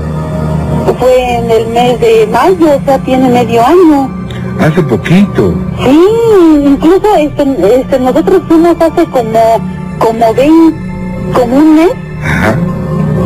Fue 0.98 1.34
en 1.36 1.50
el 1.50 1.66
mes 1.68 2.00
de 2.00 2.28
mayo, 2.30 2.76
o 2.76 2.84
sea, 2.84 2.98
tiene 2.98 3.28
medio 3.28 3.64
año. 3.64 4.10
Hace 4.58 4.82
poquito. 4.82 5.54
Sí, 5.84 6.00
incluso 6.66 7.16
este, 7.16 7.76
este, 7.80 8.00
nosotros 8.00 8.42
fuimos 8.48 8.76
hace 8.80 9.04
como, 9.06 9.40
como 9.98 10.34
20, 10.34 10.78
como 11.32 11.56
un 11.56 11.74
mes, 11.76 11.92
Ajá. 12.24 12.56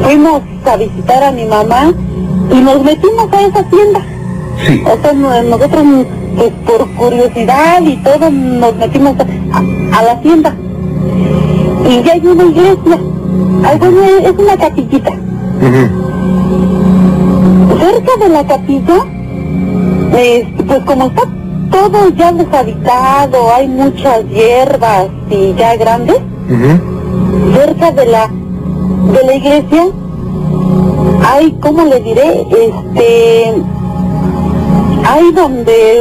fuimos 0.05 0.43
a 0.71 0.77
visitar 0.77 1.25
a 1.25 1.33
mi 1.33 1.45
mamá 1.47 1.93
y 2.53 2.61
nos 2.61 2.83
metimos 2.85 3.33
a 3.33 3.41
esa 3.41 3.63
tienda. 3.65 4.01
Sí. 4.67 4.83
O 4.87 5.03
sea, 5.03 5.13
no- 5.13 5.43
nosotros, 5.43 5.85
pues 6.37 6.53
por 6.67 6.89
curiosidad 6.93 7.81
y 7.83 7.97
todo, 7.99 8.31
nos 8.31 8.77
metimos 8.77 9.15
a, 9.19 10.03
la 10.03 10.21
tienda. 10.21 10.55
Y 11.89 12.03
ya 12.03 12.13
hay 12.13 12.27
una 12.27 12.45
iglesia. 12.45 12.99
Bueno, 13.79 14.03
es 14.25 14.33
una 14.39 14.57
capillita. 14.57 15.13
Cerca 17.79 18.17
de 18.25 18.29
la 18.31 18.47
capilla, 18.47 19.05
eh, 20.17 20.55
pues 20.67 20.81
como 20.85 21.07
está 21.07 21.23
todo 21.71 22.09
ya 22.11 22.33
deshabitado, 22.33 23.53
hay 23.55 23.69
muchas 23.69 24.25
hierbas 24.29 25.07
y 25.31 25.55
ya 25.55 25.77
grandes, 25.77 26.17
cerca 27.55 27.91
de 27.93 28.07
la 28.07 28.29
de 28.29 29.27
la 29.27 29.35
iglesia 29.35 29.87
hay, 31.27 31.53
¿cómo 31.61 31.85
le 31.85 32.01
diré? 32.01 32.47
Este, 32.51 33.55
hay 35.07 35.33
donde 35.33 36.01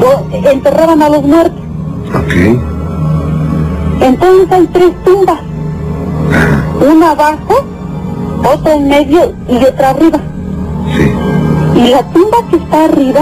do- 0.00 0.26
enterraban 0.50 1.02
a 1.02 1.08
los 1.08 1.22
muertos. 1.22 1.60
Ok. 2.14 2.34
Entonces 4.00 4.52
hay 4.52 4.66
tres 4.72 4.92
tumbas, 5.04 5.40
una 6.92 7.10
abajo, 7.12 7.64
otra 8.52 8.74
en 8.74 8.88
medio 8.88 9.32
y 9.48 9.56
otra 9.64 9.90
arriba. 9.90 10.18
Sí. 10.94 11.12
Y 11.80 11.88
la 11.90 12.02
tumba 12.12 12.38
que 12.50 12.56
está 12.56 12.84
arriba, 12.84 13.20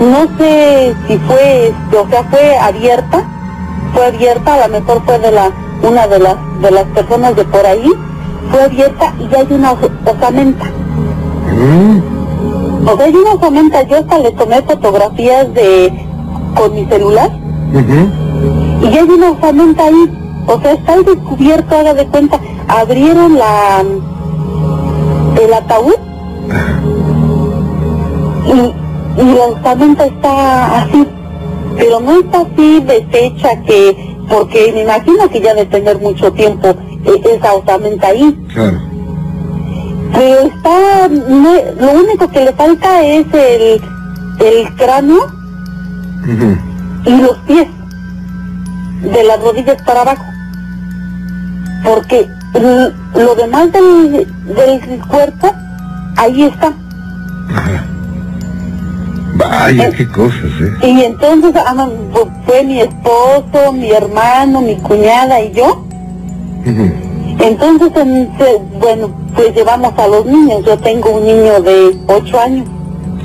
no 0.00 0.38
sé 0.38 0.94
si 1.06 1.18
fue, 1.18 1.72
o 1.92 2.08
sea, 2.10 2.24
fue 2.24 2.56
abierta, 2.58 3.24
fue 3.94 4.06
abierta, 4.06 4.54
a 4.54 4.68
lo 4.68 4.80
mejor 4.80 5.02
fue 5.04 5.18
de 5.18 5.30
la, 5.30 5.50
una 5.82 6.06
de 6.06 6.18
las, 6.18 6.36
de 6.62 6.70
las 6.70 6.84
personas 6.84 7.36
de 7.36 7.44
por 7.44 7.64
ahí, 7.66 7.92
fue 8.50 8.62
abierta 8.64 9.12
y 9.18 9.34
hay 9.34 9.46
una 9.50 9.72
os- 9.72 9.90
osamenta. 10.06 10.64
Mm. 11.54 12.15
O 12.86 12.96
sea, 12.96 13.06
hay 13.06 13.14
una 13.14 13.32
osamenta, 13.32 13.82
yo 13.82 13.96
hasta 13.96 14.18
le 14.18 14.30
tomé 14.32 14.62
fotografías 14.62 15.52
de, 15.54 15.92
con 16.54 16.74
mi 16.74 16.84
celular, 16.86 17.30
y 18.82 18.86
hay 18.96 19.08
una 19.08 19.30
osamenta 19.32 19.84
ahí, 19.86 20.10
o 20.46 20.60
sea, 20.60 20.72
está 20.72 20.92
al 20.94 21.04
descubierto, 21.04 21.76
haga 21.76 21.94
de 21.94 22.06
cuenta, 22.06 22.38
abrieron 22.68 23.36
la, 23.38 23.82
el 25.42 25.52
ataúd, 25.52 25.94
y, 28.46 29.20
y 29.22 29.34
la 29.34 29.44
osamenta 29.46 30.06
está 30.06 30.82
así, 30.82 31.06
pero 31.76 32.00
no 32.00 32.20
está 32.20 32.40
así 32.42 32.80
deshecha 32.80 33.62
que, 33.62 34.16
porque 34.28 34.70
me 34.72 34.82
imagino 34.82 35.28
que 35.28 35.40
ya 35.40 35.54
de 35.54 35.66
tener 35.66 35.98
mucho 36.00 36.32
tiempo 36.32 36.68
eh, 37.04 37.22
esa 37.36 37.54
osamenta 37.54 38.08
ahí, 38.08 38.32
Claro. 38.54 38.78
Pero 40.18 40.40
está, 40.48 41.08
lo 41.08 41.92
único 41.92 42.28
que 42.30 42.44
le 42.44 42.52
falta 42.54 43.02
es 43.04 43.26
el, 43.32 43.80
el 44.40 44.74
cráneo 44.76 45.26
y 47.04 47.16
los 47.20 47.36
pies, 47.46 47.68
de 49.02 49.24
las 49.24 49.40
rodillas 49.40 49.76
para 49.82 50.00
abajo, 50.00 50.24
porque 51.84 52.26
l- 52.54 52.92
lo 53.14 53.34
demás 53.36 53.70
del, 53.72 54.26
del 54.56 55.06
cuerpo, 55.06 55.52
ahí 56.16 56.42
está. 56.44 56.72
Ajá. 57.54 57.84
Vaya, 59.34 59.90
qué 59.90 60.08
cosas, 60.08 60.50
¿eh? 60.62 60.88
Y 60.88 61.02
entonces 61.04 61.52
ah, 61.56 61.88
fue 62.46 62.64
mi 62.64 62.80
esposo, 62.80 63.72
mi 63.72 63.90
hermano, 63.92 64.62
mi 64.62 64.76
cuñada 64.78 65.40
y 65.42 65.52
yo. 65.52 65.84
Entonces, 67.40 67.90
en- 67.96 68.30
se- 68.38 68.60
bueno, 68.80 69.10
pues 69.34 69.54
llevamos 69.54 69.92
a 69.98 70.06
los 70.08 70.24
niños. 70.26 70.64
Yo 70.64 70.76
tengo 70.78 71.10
un 71.10 71.24
niño 71.26 71.60
de 71.60 71.96
8 72.08 72.40
años. 72.40 72.66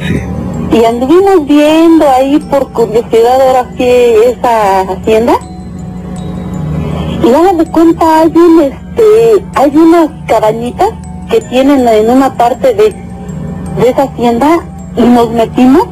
Sí. 0.07 0.77
Y 0.79 0.85
anduvimos 0.85 1.45
viendo 1.47 2.07
ahí 2.09 2.39
por 2.39 2.71
curiosidad 2.71 3.41
ahora 3.41 3.69
sí 3.77 3.83
esa 3.83 4.81
hacienda. 4.81 5.33
Y 7.23 7.29
nada 7.29 7.53
de 7.53 7.65
cuenta 7.71 8.19
hay 8.21 8.31
un 8.35 8.61
este, 8.61 9.45
hay 9.55 9.75
unas 9.77 10.09
cabañitas 10.27 10.89
que 11.29 11.41
tienen 11.41 11.87
en 11.87 12.09
una 12.09 12.33
parte 12.35 12.73
de, 12.73 12.95
de 13.81 13.89
esa 13.89 14.03
hacienda 14.03 14.59
y 14.97 15.01
nos 15.01 15.29
metimos, 15.31 15.83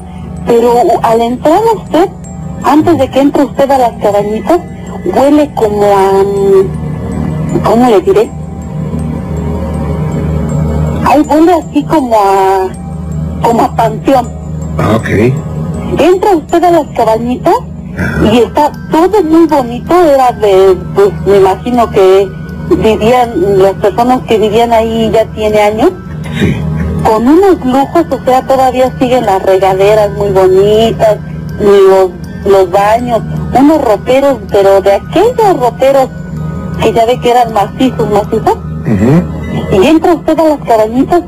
pero 0.45 0.74
al 1.03 1.22
entrar 1.22 1.61
usted, 1.76 2.09
antes 2.63 2.97
de 2.97 3.09
que 3.09 3.20
entre 3.22 3.43
usted 3.45 3.70
a 3.70 3.78
las 3.78 3.91
cabañitas, 4.01 4.59
huele 5.05 5.53
como 5.55 5.84
a 5.84 6.24
mm, 6.24 6.89
¿cómo 7.64 7.89
le 7.89 8.02
diré? 8.02 8.30
Ay, 11.06 11.22
huele 11.28 11.54
así 11.54 11.84
como 11.84 12.16
a 12.16 12.70
como 13.41 13.62
a 13.64 13.76
panteón. 13.76 14.28
Ah, 14.78 14.97
ok. 14.97 15.10
Entra 16.00 16.36
usted 16.36 16.64
a 16.64 16.72
las 16.72 16.88
cabañitas 16.95 17.56
y 18.32 18.38
está 18.39 18.72
todo 18.91 19.24
muy 19.24 19.47
bonito, 19.47 19.93
era 20.06 20.32
de, 20.34 20.78
pues 20.95 21.10
me 21.26 21.38
imagino 21.38 21.89
que 21.89 22.30
vivían, 22.70 23.60
las 23.60 23.74
personas 23.74 24.22
que 24.28 24.38
vivían 24.38 24.72
ahí 24.72 25.10
ya 25.12 25.26
tiene 25.34 25.60
años, 25.60 25.91
Sí. 26.39 26.56
con 27.04 27.28
unos 27.28 27.66
lujos, 27.66 28.06
o 28.12 28.24
sea, 28.24 28.45
todavía 28.45 28.93
siguen 29.00 29.26
las 29.26 29.41
regaderas 29.41 30.12
muy 30.12 30.30
bonitas, 30.30 31.18
los, 31.60 32.12
los 32.45 32.72
baños, 32.72 33.22
unos 33.58 33.82
roperos, 33.84 34.38
pero 34.52 34.80
de 34.82 34.93
aquellos 34.93 35.60
roperos 35.60 36.10
que 36.82 36.94
ya 36.94 37.06
ve 37.06 37.20
que 37.20 37.32
eran 37.32 37.54
macizos, 37.54 38.10
macizos, 38.10 38.58
y 39.72 39.88
entra 39.88 40.14
usted 40.14 40.40
a 40.40 40.44
las 40.44 40.60
cabañitas 40.60 41.22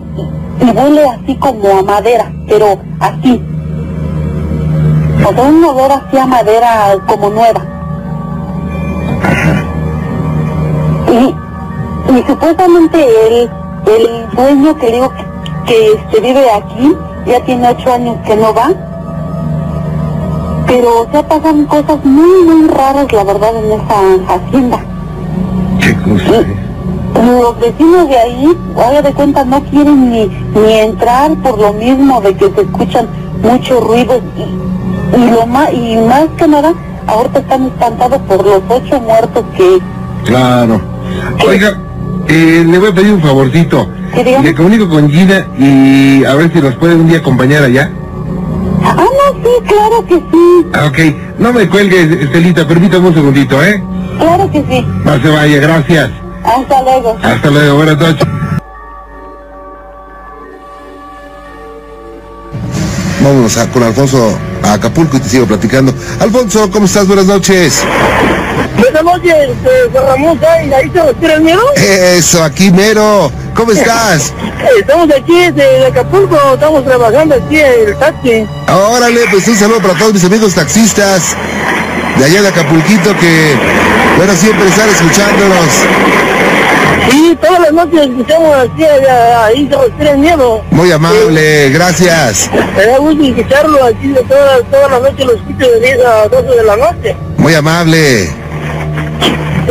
y, 0.59 0.65
huele 0.65 1.05
así 1.09 1.35
como 1.37 1.69
a 1.69 1.83
madera, 1.83 2.31
pero 2.47 2.77
así. 2.99 3.41
O 5.25 5.33
sea, 5.33 5.43
un 5.43 5.63
olor 5.63 5.91
así 5.91 6.17
a 6.17 6.25
madera 6.25 6.97
como 7.07 7.29
nueva. 7.29 7.61
Y, 11.07 11.35
y 12.13 12.23
supuestamente 12.27 13.05
el, 13.27 13.49
el 13.87 14.29
dueño 14.35 14.77
que 14.77 14.91
digo 14.91 15.11
que, 15.13 15.25
que 15.65 15.93
este, 15.93 16.19
vive 16.21 16.49
aquí, 16.51 16.95
ya 17.25 17.43
tiene 17.45 17.69
ocho 17.69 17.93
años 17.93 18.17
que 18.25 18.35
no 18.35 18.53
va, 18.53 18.71
pero 20.67 21.07
se 21.11 21.23
pasan 21.23 21.65
cosas 21.65 22.03
muy, 22.05 22.43
muy 22.43 22.67
raras, 22.69 23.11
la 23.11 23.23
verdad, 23.23 23.55
en 23.55 23.71
esa 23.73 24.33
hacienda. 24.33 24.79
Los 26.05 27.59
vecinos 27.59 28.09
de 28.09 28.17
ahí, 28.17 28.57
haga 28.77 29.01
de 29.01 29.13
cuenta, 29.13 29.43
no 29.45 29.61
quieren 29.65 30.09
ni, 30.09 30.27
ni 30.27 30.73
entrar 30.79 31.33
por 31.43 31.59
lo 31.59 31.73
mismo 31.73 32.21
de 32.21 32.35
que 32.35 32.49
se 32.51 32.61
escuchan 32.61 33.07
muchos 33.43 33.83
ruidos 33.83 34.21
y, 34.37 35.19
y 35.21 35.31
lo 35.31 35.45
más, 35.45 35.71
y 35.73 35.97
más 35.97 36.25
que 36.37 36.47
nada, 36.47 36.73
ahorita 37.07 37.39
están 37.39 37.65
espantados 37.67 38.21
por 38.27 38.45
los 38.45 38.61
ocho 38.69 38.99
muertos 39.01 39.43
que 39.55 39.79
Claro. 40.25 40.79
Oiga, 41.47 41.77
eh, 42.27 42.63
le 42.67 42.79
voy 42.79 42.89
a 42.89 42.93
pedir 42.93 43.13
un 43.13 43.21
favorcito. 43.21 43.87
Le 44.43 44.53
comunico 44.53 44.89
con 44.89 45.09
Gina 45.09 45.47
y 45.57 46.23
a 46.25 46.35
ver 46.35 46.51
si 46.53 46.61
nos 46.61 46.75
puede 46.75 46.95
un 46.95 47.07
día 47.07 47.19
acompañar 47.19 47.63
allá. 47.63 47.91
Ah, 48.83 48.95
no, 48.95 49.41
sí, 49.41 49.67
claro 49.67 50.05
que 50.05 50.15
sí, 50.15 50.67
Ah, 50.73 50.85
ok. 50.87 51.39
No 51.39 51.53
me 51.53 51.67
cuelgue, 51.67 52.01
Estelita, 52.23 52.67
permítame 52.67 53.07
un 53.07 53.13
segundito, 53.13 53.63
¿eh? 53.63 53.81
Claro 54.21 54.51
que 54.51 54.63
sí. 54.69 54.85
No 55.03 55.21
se 55.21 55.27
vaya, 55.29 55.57
gracias. 55.59 56.11
Hasta 56.43 56.81
luego. 56.83 57.17
Hasta 57.21 57.49
luego, 57.49 57.75
buenas 57.77 57.97
noches. 57.97 58.27
Vámonos 63.21 63.57
a- 63.57 63.67
con 63.69 63.83
Alfonso 63.83 64.37
a 64.63 64.73
Acapulco 64.73 65.17
y 65.17 65.19
te 65.19 65.29
sigo 65.29 65.45
platicando. 65.45 65.93
Alfonso, 66.19 66.69
¿cómo 66.71 66.85
estás? 66.85 67.07
Buenas 67.07 67.25
noches. 67.27 67.83
Buenas 68.77 69.03
noches, 69.03 69.33
este, 69.49 69.99
Ramón, 69.99 70.39
¿y 70.41 70.73
ahí 70.73 70.89
se 70.91 71.03
respira 71.03 71.33
el 71.35 71.41
miedo? 71.41 71.61
Eso, 71.75 72.43
aquí 72.43 72.71
mero. 72.71 73.31
¿Cómo 73.53 73.71
estás? 73.73 74.33
Estamos 74.79 75.09
aquí 75.15 75.51
de 75.51 75.85
Acapulco, 75.87 76.37
estamos 76.53 76.83
trabajando 76.85 77.35
aquí 77.35 77.59
en 77.59 77.89
el 77.89 77.97
taxi. 77.97 78.47
Órale, 78.71 79.21
pues 79.29 79.47
un 79.47 79.55
saludo 79.55 79.81
para 79.81 79.93
todos 79.95 80.13
mis 80.13 80.23
amigos 80.23 80.53
taxistas 80.55 81.35
de 82.17 82.25
allá 82.25 82.41
de 82.41 82.47
Acapulquito 82.47 83.15
que, 83.19 83.55
bueno, 84.21 84.35
siempre 84.35 84.67
están 84.67 84.87
escuchándonos. 84.87 85.67
Y 87.11 87.35
todas 87.37 87.59
las 87.59 87.73
noches 87.73 88.01
escuchamos 88.01 88.55
aquí, 88.55 88.83
allá, 88.85 89.45
ahí 89.45 89.67
se 89.67 89.75
respira 89.75 90.11
el 90.11 90.19
miedo. 90.19 90.61
Muy 90.69 90.91
amable, 90.91 91.71
gracias. 91.71 92.47
Me 92.77 92.85
da 92.85 92.99
gusto 92.99 93.23
escucharlo 93.23 93.83
aquí 93.83 94.09
de 94.09 94.21
todas 94.21 94.63
toda 94.69 94.89
la 94.89 94.99
noche, 94.99 95.25
lo 95.25 95.33
escucho 95.33 95.67
de 95.71 95.79
10 95.79 96.05
a 96.05 96.27
12 96.27 96.55
de 96.55 96.63
la 96.63 96.77
noche. 96.77 97.15
Muy 97.37 97.55
amable. 97.55 98.25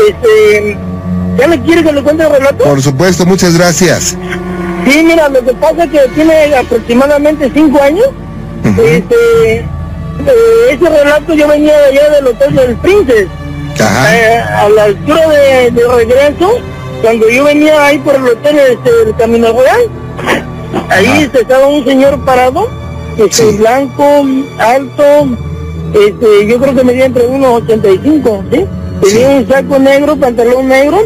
Este, 0.08 0.76
¿ya 1.38 1.46
le 1.46 1.60
quiere 1.60 1.84
que 1.84 1.92
le 1.92 2.02
cuente 2.02 2.24
el 2.24 2.30
relato? 2.30 2.64
Por 2.64 2.82
supuesto, 2.82 3.24
muchas 3.24 3.56
gracias. 3.56 4.16
Sí, 4.84 5.02
mira, 5.04 5.28
lo 5.28 5.44
que 5.44 5.54
pasa 5.54 5.84
es 5.84 5.90
que 5.92 6.00
tiene 6.16 6.56
aproximadamente 6.56 7.52
5 7.54 7.82
años. 7.82 8.08
Ujú. 8.64 8.82
Este, 8.82 9.58
eh, 9.58 9.66
ese 10.72 10.88
relato 10.88 11.34
yo 11.34 11.46
venía 11.46 11.78
de 11.78 11.84
allá 11.84 12.10
del 12.16 12.26
Hotel 12.26 12.56
del 12.56 12.76
Princess. 12.78 13.28
Eh, 13.84 14.38
a 14.38 14.68
la 14.68 14.84
altura 14.84 15.28
de, 15.28 15.70
de 15.70 15.88
regreso, 15.88 16.58
cuando 17.02 17.28
yo 17.30 17.44
venía 17.44 17.86
ahí 17.86 17.98
por 17.98 18.14
el 18.14 18.26
hotel 18.26 18.58
este, 18.58 18.90
del 19.04 19.16
Camino 19.16 19.52
Real, 19.52 19.80
ahí 20.90 21.06
Ajá. 21.06 21.38
estaba 21.38 21.66
un 21.66 21.84
señor 21.84 22.22
parado, 22.24 22.68
este, 23.16 23.50
Sí. 23.50 23.56
blanco, 23.56 24.04
alto, 24.58 25.02
este, 25.94 26.46
yo 26.46 26.58
creo 26.60 26.74
que 26.74 26.84
medía 26.84 27.06
entre 27.06 27.26
unos 27.26 27.62
85, 27.62 28.44
¿sí? 28.52 28.66
Tenía 29.02 29.28
Sí. 29.30 29.34
un 29.38 29.48
saco 29.48 29.78
negro, 29.78 30.16
pantalón 30.16 30.68
negro, 30.68 30.98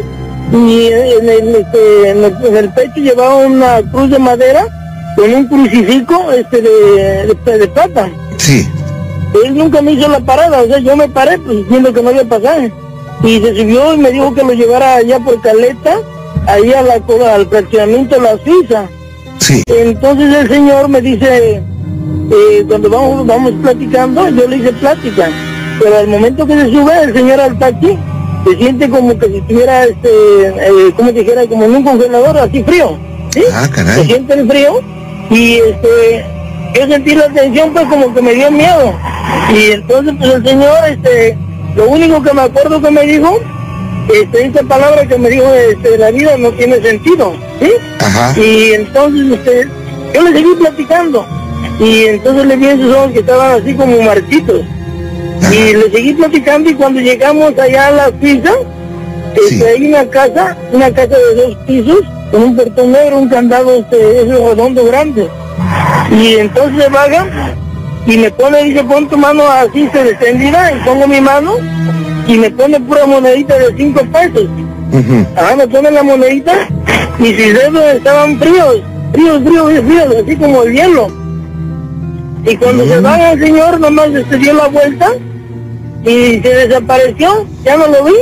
y 0.51 0.87
en 0.87 1.29
el, 1.29 1.55
este, 1.55 2.09
en 2.09 2.23
el, 2.25 2.35
en 2.45 2.57
el 2.57 2.73
pecho 2.73 2.97
llevaba 2.97 3.35
una 3.37 3.81
cruz 3.91 4.09
de 4.09 4.19
madera 4.19 4.67
con 5.15 5.33
un 5.33 5.47
crucifijo 5.47 6.31
este, 6.33 6.61
de, 6.61 7.35
de, 7.45 7.57
de 7.57 7.67
plata 7.69 8.09
Sí. 8.37 8.67
Él 9.43 9.55
nunca 9.55 9.81
me 9.81 9.93
hizo 9.93 10.07
la 10.07 10.19
parada, 10.19 10.61
o 10.61 10.67
sea, 10.67 10.79
yo 10.79 10.95
me 10.95 11.09
paré 11.09 11.37
pues 11.39 11.57
diciendo 11.57 11.93
que 11.93 12.01
no 12.01 12.09
había 12.09 12.23
pasaje. 12.23 12.71
Y 13.23 13.39
se 13.39 13.55
subió 13.55 13.93
y 13.93 13.97
me 13.97 14.11
dijo 14.11 14.33
que 14.33 14.43
lo 14.43 14.53
llevara 14.53 14.95
allá 14.95 15.19
por 15.19 15.41
Caleta, 15.41 15.99
ahí 16.47 16.73
a 16.73 16.81
la, 16.81 17.01
al 17.33 17.47
fraccionamiento 17.47 18.15
de 18.15 18.21
la 18.21 18.37
Suiza. 18.43 18.87
Sí. 19.39 19.63
Entonces 19.67 20.33
el 20.35 20.47
señor 20.47 20.87
me 20.89 21.01
dice, 21.01 21.61
eh, 22.31 22.65
cuando 22.67 22.89
vamos, 22.89 23.25
vamos 23.25 23.53
platicando, 23.61 24.29
yo 24.29 24.47
le 24.47 24.57
hice 24.57 24.73
plática. 24.73 25.29
Pero 25.79 25.97
al 25.97 26.07
momento 26.07 26.45
que 26.45 26.53
se 26.53 26.71
sube 26.71 27.03
el 27.03 27.13
señor 27.13 27.39
al 27.39 27.59
taxi, 27.59 27.97
se 28.45 28.57
siente 28.57 28.89
como 28.89 29.17
que 29.17 29.27
si 29.27 29.37
estuviera, 29.37 29.85
este, 29.85 30.09
eh, 30.09 30.93
como 30.95 31.11
dijera, 31.11 31.45
como 31.47 31.65
en 31.65 31.75
un 31.75 31.83
congelador, 31.83 32.37
así 32.37 32.63
frío. 32.63 32.97
¿sí? 33.31 33.43
Ah, 33.51 33.65
se 33.65 33.71
caray. 33.71 34.05
siente 34.05 34.33
el 34.33 34.47
frío 34.47 34.81
y 35.29 35.53
este 35.55 36.25
yo 36.73 36.87
sentí 36.87 37.15
la 37.15 37.29
tensión 37.29 37.71
pues 37.73 37.85
como 37.85 38.13
que 38.13 38.21
me 38.21 38.33
dio 38.33 38.51
miedo 38.51 38.93
y 39.53 39.71
entonces 39.71 40.13
pues 40.17 40.33
el 40.33 40.45
señor 40.45 40.77
este 40.89 41.37
lo 41.75 41.89
único 41.89 42.21
que 42.21 42.33
me 42.33 42.41
acuerdo 42.41 42.81
que 42.81 42.91
me 42.91 43.01
dijo 43.05 43.39
este 44.13 44.45
esa 44.45 44.63
palabra 44.63 45.05
que 45.05 45.17
me 45.17 45.29
dijo 45.29 45.45
este 45.53 45.97
la 45.97 46.11
vida 46.11 46.37
no 46.37 46.51
tiene 46.51 46.81
sentido 46.81 47.33
¿sí? 47.61 47.71
Ajá. 47.99 48.39
y 48.39 48.73
entonces 48.73 49.39
este 49.39 49.67
yo 50.13 50.21
le 50.23 50.33
seguí 50.33 50.55
platicando 50.55 51.25
y 51.79 52.03
entonces 52.05 52.45
le 52.45 52.55
vi 52.55 52.67
en 52.67 52.81
sus 52.81 52.95
ojos 52.95 53.11
que 53.11 53.19
estaban 53.19 53.61
así 53.61 53.73
como 53.73 54.01
marchitos 54.01 54.61
y 55.51 55.73
le 55.73 55.91
seguí 55.91 56.13
platicando 56.13 56.69
y 56.69 56.73
cuando 56.75 56.99
llegamos 57.01 57.57
allá 57.59 57.87
a 57.87 57.91
la 57.91 58.11
Suiza 58.19 58.51
este, 59.35 59.55
Sí. 59.55 59.63
hay 59.63 59.87
una 59.87 60.05
casa, 60.09 60.57
una 60.71 60.89
casa 60.91 61.17
de 61.17 61.35
dos 61.35 61.57
pisos, 61.67 61.99
con 62.31 62.43
un 62.43 62.55
portón 62.55 62.91
negro, 62.93 63.19
un 63.19 63.27
candado 63.29 63.75
este, 63.75 64.21
ese 64.21 64.33
redondo 64.33 64.85
grande. 64.85 65.27
Y 66.11 66.35
entonces 66.35 66.83
se 66.83 66.89
baja 66.89 67.25
y 68.05 68.17
me 68.17 68.31
pone, 68.31 68.63
dice, 68.63 68.83
pon 68.83 69.07
tu 69.09 69.17
mano 69.17 69.43
así, 69.49 69.89
se 69.91 70.09
extendida, 70.09 70.71
y 70.71 70.79
pongo 70.85 71.07
mi 71.07 71.19
mano 71.21 71.55
y 72.27 72.37
me 72.37 72.49
pone 72.51 72.79
pura 72.79 73.05
monedita 73.05 73.57
de 73.57 73.75
cinco 73.75 74.01
pesos. 74.11 74.47
Ujú. 74.91 75.25
Ajá, 75.35 75.55
me 75.55 75.67
pone 75.67 75.91
la 75.91 76.03
monedita 76.03 76.53
y 77.19 77.23
mis 77.23 77.37
dedos 77.37 77.83
estaban 77.95 78.37
fríos, 78.39 78.81
fríos, 79.13 79.41
fríos, 79.43 79.83
fríos, 79.85 80.15
así 80.23 80.35
como 80.35 80.63
el 80.63 80.73
hielo. 80.73 81.07
Y 82.45 82.55
cuando 82.57 82.85
se 82.85 82.99
va 82.99 83.31
el 83.31 83.39
señor, 83.39 83.79
nomás 83.79 84.09
se 84.29 84.37
dio 84.37 84.53
la 84.53 84.67
vuelta 84.67 85.07
y 86.03 86.39
se 86.41 86.49
desapareció, 86.67 87.47
ya 87.63 87.77
no 87.77 87.87
lo 87.87 88.03
vi. 88.03 88.13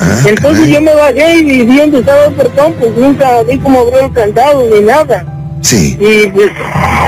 Ah, 0.00 0.18
Entonces 0.26 0.58
caray. 0.60 0.72
yo 0.72 0.80
me 0.82 0.94
bajé 0.94 1.36
y 1.38 1.62
vi 1.64 1.78
dónde 1.78 2.00
estaba 2.00 2.26
el 2.26 2.34
portón, 2.34 2.74
pues 2.78 2.94
nunca 2.96 3.42
vi 3.44 3.58
cómo 3.58 3.80
abrió 3.80 4.00
el 4.00 4.12
candado 4.12 4.64
ni 4.70 4.80
nada. 4.80 5.24
Sí. 5.62 5.96
Y 6.00 6.26
pues 6.28 6.50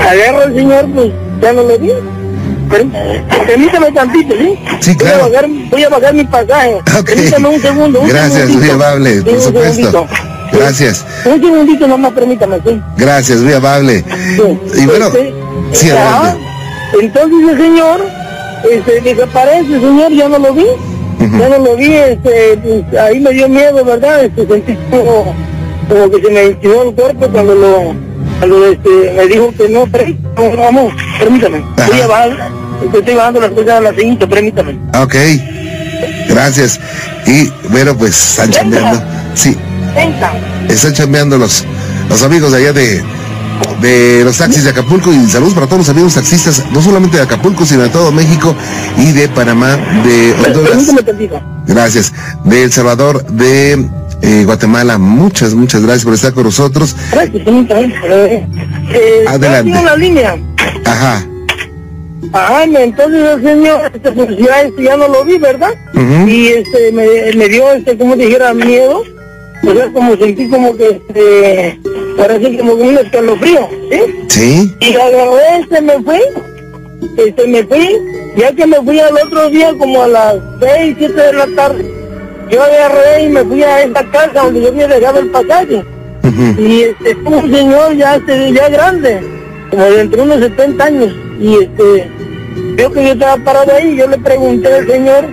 agarro 0.07 0.41
al 0.43 0.53
señor, 0.55 0.85
pues 0.93 1.11
ya 1.41 1.53
no 1.53 1.63
lo 1.63 1.77
vi. 1.79 1.91
Per- 2.69 2.87
Permítame 3.47 3.91
tantito, 3.91 4.33
¿sí? 4.37 4.57
Sí, 4.79 4.95
claro. 4.95 5.23
Voy 5.27 5.27
a 5.27 5.41
bajar, 5.41 5.49
voy 5.71 5.83
a 5.83 5.89
bajar 5.89 6.13
mi 6.13 6.23
pasaje. 6.25 6.75
Ok. 6.99 7.05
Permítame 7.05 7.47
un 7.49 7.61
segundo. 7.61 8.01
Un 8.01 8.07
Gracias, 8.09 8.33
segundito. 8.33 8.59
muy 8.59 8.69
amable, 8.85 9.21
por 9.21 9.33
un 9.33 9.41
supuesto. 9.41 9.73
segundito. 9.75 10.07
Gracias. 10.53 11.05
Un 11.25 11.41
segundito 11.41 11.87
nomás, 11.87 12.11
permítame, 12.13 12.57
sí. 12.65 12.81
Gracias, 12.97 13.39
muy 13.39 13.53
amable. 13.53 14.03
Sí. 14.35 14.81
Y 14.81 14.85
bueno, 14.85 15.07
Este, 15.07 15.33
sí, 15.73 15.89
adelante. 15.89 16.39
Entonces 17.01 17.49
el 17.49 17.57
señor 17.57 18.01
este, 18.69 19.01
desaparece, 19.01 19.67
señor 19.67 20.11
ya 20.11 20.29
no 20.29 20.39
lo 20.39 20.53
vi. 20.53 20.65
Ya 21.39 21.49
no 21.49 21.57
lo 21.59 21.75
vi, 21.77 21.93
este, 21.93 22.57
pues, 22.63 22.99
ahí 23.01 23.19
me 23.19 23.29
dio 23.31 23.47
miedo, 23.47 23.83
¿verdad? 23.85 24.25
Este, 24.25 24.45
sentí 24.47 24.75
como, 24.89 25.33
como 25.87 26.09
que 26.09 26.21
se 26.21 26.29
me 26.31 26.45
inclinó 26.47 26.81
el 26.83 26.95
cuerpo 26.95 27.27
cuando 27.31 27.53
lo, 27.55 27.93
este, 28.41 29.13
me 29.15 29.27
dijo 29.27 29.53
que 29.57 29.69
no, 29.69 29.85
pero, 29.91 30.05
no, 30.35 30.57
vamos, 30.57 30.93
permítame. 31.19 31.63
Ajá. 31.77 31.87
Voy 31.87 32.01
a 32.01 32.07
bajar, 32.07 32.51
estoy 32.93 33.15
bajando 33.15 33.41
las 33.41 33.51
cosas 33.51 33.69
a 33.69 33.81
la 33.81 33.89
siguiente, 33.91 34.27
permítame. 34.27 34.77
Ok. 34.99 35.15
Gracias. 36.27 36.79
Y 37.27 37.51
bueno, 37.69 37.97
pues 37.97 38.31
están 38.31 38.49
chambeando. 38.51 39.01
Sí, 39.35 39.55
Venga. 39.95 40.33
están 40.69 40.93
chambeando 40.93 41.37
los, 41.37 41.65
los 42.09 42.23
amigos 42.23 42.51
de 42.51 42.57
allá 42.57 42.73
de, 42.73 43.03
de 43.81 44.23
los 44.23 44.37
taxis 44.37 44.63
de 44.63 44.71
Acapulco 44.71 45.11
y 45.11 45.29
saludos 45.29 45.53
para 45.53 45.67
todos 45.67 45.79
los 45.79 45.89
amigos 45.89 46.15
taxistas, 46.15 46.63
no 46.71 46.81
solamente 46.81 47.17
de 47.17 47.23
Acapulco, 47.23 47.65
sino 47.65 47.83
de 47.83 47.89
todo 47.89 48.11
México 48.11 48.55
y 48.97 49.11
de 49.11 49.27
Panamá, 49.29 49.77
de 50.03 50.33
Honduras. 50.45 51.41
Gracias. 51.67 52.13
De 52.43 52.63
El 52.63 52.71
Salvador, 52.71 53.25
de 53.25 53.89
eh, 54.21 54.43
Guatemala. 54.45 54.97
Muchas, 54.97 55.53
muchas 55.53 55.81
gracias 55.81 56.05
por 56.05 56.13
estar 56.13 56.33
con 56.33 56.43
nosotros. 56.43 56.95
Gracias. 57.11 57.47
Eh, 57.47 58.45
eh, 58.93 59.25
Adelante. 59.27 59.71
la 59.83 59.95
línea. 59.95 60.37
Ajá. 60.85 61.25
Ajá, 62.33 62.63
entonces 62.63 63.23
el 63.35 63.43
señor, 63.43 63.91
este, 63.93 64.11
pues 64.11 64.37
ya, 64.37 64.61
este, 64.61 64.83
ya 64.83 64.95
no 64.95 65.07
lo 65.07 65.25
vi, 65.25 65.37
¿verdad? 65.37 65.71
Y 66.27 66.47
este, 66.47 66.91
me, 66.93 67.05
me 67.35 67.49
dio, 67.49 67.71
este, 67.73 67.97
como 67.97 68.15
dijera, 68.15 68.53
miedo. 68.53 69.03
O 69.63 69.73
sea, 69.73 69.91
como 69.91 70.15
sentí 70.15 70.47
como 70.47 70.75
que, 70.75 70.89
este, 70.89 71.79
parece 72.17 72.57
como 72.57 72.73
un 72.73 72.97
escalofrío, 72.97 73.69
¿sí? 73.91 74.01
Sí. 74.29 74.75
Y 74.79 74.95
agarré, 74.95 75.59
este, 75.59 75.81
me 75.81 76.01
fui, 76.01 76.19
este, 77.17 77.47
me 77.47 77.63
fui, 77.63 77.89
ya 78.37 78.51
que 78.53 78.65
me 78.65 78.77
fui 78.77 78.99
al 78.99 79.13
otro 79.23 79.49
día 79.49 79.73
como 79.77 80.01
a 80.01 80.07
las 80.07 80.35
seis, 80.61 80.95
siete 80.97 81.21
de 81.21 81.33
la 81.33 81.47
tarde, 81.55 82.00
yo 82.51 82.63
agarré 82.63 83.23
y 83.23 83.29
me 83.29 83.43
fui 83.43 83.63
a 83.63 83.81
esta 83.83 84.03
casa 84.11 84.43
donde 84.43 84.61
yo 84.61 84.67
había 84.67 84.87
dejado 84.87 85.19
el 85.19 85.27
pasaje. 85.27 85.83
Y 86.57 86.81
este, 86.81 87.15
un 87.25 87.51
señor 87.51 87.95
ya, 87.95 88.15
este, 88.15 88.53
ya 88.53 88.69
grande, 88.69 89.21
como 89.69 89.83
de 89.83 90.01
entre 90.01 90.21
unos 90.21 90.39
70 90.39 90.83
años, 90.83 91.15
y 91.39 91.55
este, 91.55 92.09
vio 92.75 92.91
que 92.91 93.03
yo 93.03 93.13
estaba 93.13 93.37
parado 93.37 93.73
ahí, 93.73 93.95
yo 93.95 94.07
le 94.07 94.17
pregunté 94.17 94.73
al 94.73 94.87
señor, 94.87 95.29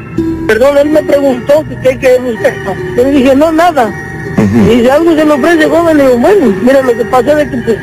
perdón, 0.46 0.78
él 0.78 0.90
me 0.90 1.02
preguntó 1.02 1.64
que 1.68 1.76
qué 1.82 1.98
que 1.98 2.18
buscar. 2.18 2.54
Yo 2.96 3.02
le 3.04 3.10
dije, 3.10 3.34
no, 3.36 3.52
nada. 3.52 3.92
Y 4.38 4.76
dice, 4.76 4.90
algo 4.90 5.14
se 5.14 5.24
le 5.24 5.32
ofrece, 5.32 5.68
joven. 5.68 5.96
Le 5.96 6.04
digo, 6.04 6.18
bueno, 6.18 6.54
mira, 6.62 6.82
lo 6.82 6.96
que 6.96 7.04
pasa 7.04 7.42
es 7.42 7.50
que 7.50 7.56
pues, 7.58 7.78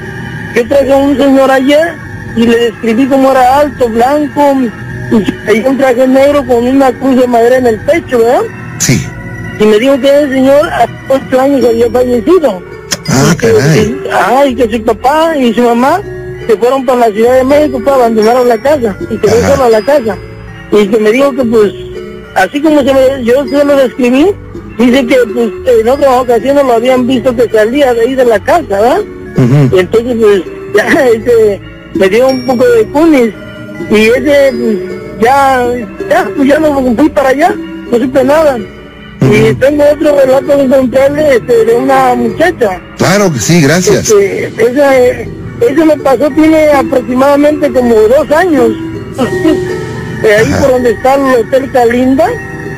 yo 0.55 0.67
traje 0.67 0.93
a 0.93 0.97
un 0.97 1.17
señor 1.17 1.51
ayer 1.51 1.93
y 2.35 2.47
le 2.47 2.57
describí 2.57 3.05
cómo 3.07 3.31
era 3.31 3.59
alto, 3.59 3.87
blanco, 3.89 4.41
y 5.11 5.59
un 5.59 5.77
traje 5.77 6.07
negro 6.07 6.45
con 6.45 6.67
una 6.67 6.91
cruz 6.91 7.17
de 7.17 7.27
madera 7.27 7.57
en 7.57 7.67
el 7.67 7.79
pecho, 7.81 8.19
¿verdad? 8.19 8.41
Sí. 8.79 9.05
Y 9.59 9.65
me 9.65 9.79
dijo 9.79 9.99
que 9.99 10.09
el 10.09 10.29
señor 10.29 10.67
a 10.69 10.87
ocho 11.09 11.39
años 11.41 11.65
había 11.65 11.89
fallecido. 11.89 12.61
Ah, 13.09 13.31
Y 13.33 13.37
que- 13.37 14.09
caray. 14.09 14.51
y 14.51 14.55
que 14.55 14.77
su 14.77 14.83
papá 14.83 15.37
y 15.37 15.53
su 15.53 15.61
mamá 15.61 16.01
se 16.47 16.57
fueron 16.57 16.85
para 16.85 16.99
la 17.07 17.11
Ciudad 17.15 17.37
de 17.37 17.43
México 17.43 17.81
para 17.83 17.95
abandonar 17.97 18.45
la 18.45 18.57
casa 18.57 18.97
y 19.09 19.17
quedó 19.17 19.37
Ajá. 19.37 19.55
sola 19.55 19.69
la 19.69 19.81
casa. 19.81 20.17
Y 20.71 20.87
que 20.87 20.97
me 20.99 21.11
dijo 21.11 21.31
que 21.35 21.43
pues, 21.45 21.73
así 22.35 22.61
como 22.61 22.79
se 22.83 22.93
me, 22.93 23.23
yo 23.23 23.45
se 23.47 23.63
lo 23.63 23.75
describí, 23.77 24.27
dice 24.77 25.05
que 25.07 25.15
pues 25.33 25.49
en 25.79 25.87
otras 25.87 26.21
ocasiones 26.21 26.65
lo 26.65 26.73
habían 26.73 27.07
visto 27.07 27.33
que 27.35 27.49
salía 27.49 27.93
de 27.93 28.01
ahí 28.01 28.15
de 28.15 28.25
la 28.25 28.39
casa, 28.39 28.63
¿verdad? 28.67 29.01
Ujú. 29.37 29.75
Y 29.75 29.79
entonces 29.79 30.15
pues 30.19 30.43
ya 30.75 31.05
ese, 31.07 31.61
me 31.93 32.09
dio 32.09 32.27
un 32.27 32.45
poco 32.45 32.65
de 32.67 32.83
cunis 32.87 33.33
y 33.89 33.95
ese 33.95 34.51
pues 34.51 34.77
ya, 35.21 35.65
ya, 36.09 36.29
pues 36.35 36.47
ya 36.49 36.59
no 36.59 36.95
fui 36.95 37.09
para 37.09 37.29
allá, 37.29 37.55
no 37.91 37.97
supe 37.97 38.23
nada. 38.23 38.57
Y 39.31 39.53
tengo 39.55 39.83
otro 39.91 40.17
relato 40.19 40.57
de 40.57 40.67
contarle 40.67 41.35
este, 41.35 41.65
de 41.65 41.75
una 41.75 42.15
muchacha. 42.15 42.79
Claro 42.97 43.31
que 43.31 43.39
sí, 43.39 43.61
gracias. 43.61 44.09
Este, 44.09 44.45
esa, 44.45 44.97
eso 44.97 45.85
me 45.85 45.97
pasó, 45.97 46.29
tiene 46.31 46.69
aproximadamente 46.71 47.71
como 47.71 47.95
dos 47.95 48.31
años. 48.31 48.71
Eh, 50.23 50.35
ahí 50.39 50.51
Ajá. 50.51 50.61
por 50.61 50.71
donde 50.71 50.91
está 50.91 51.15
el 51.15 51.45
Hotel 51.45 51.71
Calinda, 51.71 52.27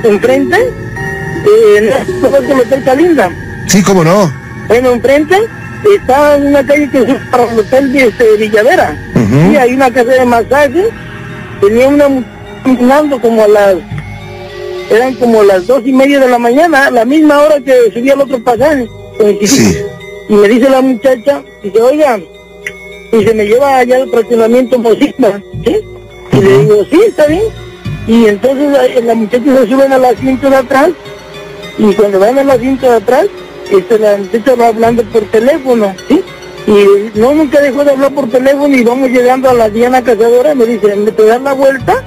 enfrente. 0.03 0.57
Eh, 0.57 1.93
no, 2.21 2.35
el 2.35 2.59
Hotel 2.59 2.83
Calinda. 2.83 3.29
Sí, 3.67 3.81
cómo 3.83 4.03
no. 4.03 4.31
Bueno, 4.67 4.91
enfrente 4.91 5.35
está 5.95 6.35
en 6.35 6.47
una 6.47 6.65
calle 6.65 6.89
que 6.89 7.03
es 7.03 7.15
para 7.31 7.43
el 7.51 7.59
Hotel 7.59 7.93
de 7.93 8.07
este, 8.07 8.37
Villavera. 8.37 8.97
Y 9.51 9.55
hay 9.55 9.73
una 9.73 9.91
casa 9.91 10.11
de 10.11 10.25
masaje. 10.25 10.87
Tenía 11.61 11.87
una 11.87 12.07
caminando 12.63 13.19
como 13.19 13.43
a 13.43 13.47
las... 13.47 13.75
Eran 14.89 15.15
como 15.15 15.43
las 15.43 15.67
dos 15.67 15.81
y 15.85 15.91
media 15.91 16.19
de 16.19 16.29
la 16.29 16.39
mañana, 16.39 16.89
la 16.89 17.03
misma 17.03 17.39
hora 17.39 17.59
que 17.59 17.91
subía 17.93 18.13
el 18.13 18.21
otro 18.21 18.39
pasaje. 18.39 18.87
Sí. 19.45 19.77
Y 20.29 20.33
me 20.33 20.47
dice 20.47 20.69
la 20.69 20.81
muchacha, 20.81 21.43
dice, 21.63 21.81
oiga, 21.81 22.19
y 23.11 23.23
se 23.23 23.33
me 23.33 23.45
lleva 23.45 23.77
allá 23.77 23.97
al 23.97 24.09
fraccionamiento 24.09 24.77
Mosita, 24.77 25.41
¿sí? 25.65 25.77
Y 26.33 26.41
le 26.41 26.57
digo, 26.59 26.85
sí, 26.89 26.99
está 27.07 27.27
bien. 27.27 27.43
Y 28.07 28.25
entonces 28.25 29.03
la 29.03 29.15
muchacha 29.15 29.43
se 29.43 29.67
suben 29.67 29.91
al 29.93 30.05
asiento 30.05 30.49
de 30.49 30.55
atrás, 30.57 30.89
y 31.77 31.93
cuando 31.93 32.19
van 32.19 32.39
al 32.39 32.49
asiento 32.49 32.89
de 32.89 32.97
atrás, 32.97 33.25
este, 33.71 33.99
la 33.99 34.17
muchacha 34.17 34.55
va 34.55 34.67
hablando 34.67 35.03
por 35.03 35.23
teléfono, 35.23 35.93
¿sí? 36.07 36.21
Y 36.67 37.17
no, 37.17 37.33
nunca 37.33 37.61
dejó 37.61 37.83
de 37.85 37.91
hablar 37.91 38.13
por 38.13 38.29
teléfono 38.29 38.75
y 38.75 38.83
vamos 38.83 39.09
llegando 39.09 39.49
a 39.49 39.53
la 39.53 39.69
Diana 39.69 40.03
Cazadora, 40.03 40.53
me 40.53 40.65
dice, 40.65 40.95
me 40.95 41.11
te 41.11 41.25
das 41.25 41.41
la 41.41 41.53
vuelta 41.53 42.03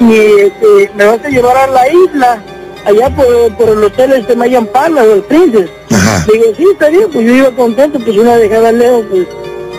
y 0.00 0.14
este, 0.14 0.90
me 0.94 1.04
vas 1.06 1.24
a 1.24 1.28
llevar 1.28 1.56
a 1.56 1.66
la 1.68 1.92
isla, 1.92 2.42
allá 2.84 3.10
por, 3.14 3.56
por 3.56 3.68
el 3.70 3.84
hotel 3.84 4.12
este 4.12 4.36
Mayan 4.36 4.66
Palace, 4.66 5.12
el 5.12 5.22
Princess. 5.22 5.70
Ajá. 5.90 6.24
Digo, 6.30 6.44
sí, 6.56 6.66
está 6.72 6.88
bien, 6.88 7.08
pues 7.12 7.26
yo 7.26 7.34
iba 7.34 7.50
contento, 7.52 7.98
pues 7.98 8.16
una 8.16 8.36
dejada 8.36 8.72
lejos, 8.72 9.04
pues 9.10 9.26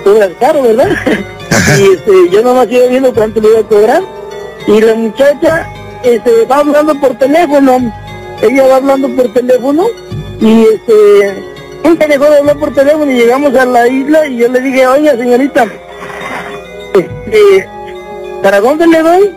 cobras 0.04 0.32
caro, 0.40 0.64
¿verdad? 0.64 0.90
y 1.78 1.94
este, 1.94 2.30
yo 2.32 2.42
nomás 2.42 2.68
iba 2.70 2.88
viendo 2.88 3.14
cuánto 3.14 3.42
le 3.42 3.50
iba 3.50 3.60
a 3.60 3.64
cobrar. 3.64 4.04
Y 4.68 4.82
la 4.82 4.96
muchacha 4.96 5.70
este, 6.04 6.46
va 6.46 6.58
hablando 6.58 7.00
por 7.00 7.18
teléfono, 7.18 7.94
ella 8.42 8.68
va 8.68 8.76
hablando 8.78 9.10
por 9.16 9.34
teléfono 9.34 9.86
y 10.40 10.64
este, 10.64 11.44
nunca 11.84 12.08
dejó 12.08 12.26
de 12.26 12.38
hablar 12.40 12.58
por 12.58 12.74
teléfono 12.74 13.10
y 13.10 13.16
llegamos 13.16 13.56
a 13.56 13.66
la 13.66 13.88
isla 13.88 14.28
y 14.28 14.38
yo 14.38 14.48
le 14.50 14.60
dije, 14.60 14.88
oiga 14.88 15.16
señorita, 15.16 15.66
este, 16.94 17.70
¿para 18.44 18.60
dónde 18.60 18.88
le 18.88 19.02
doy? 19.02 19.36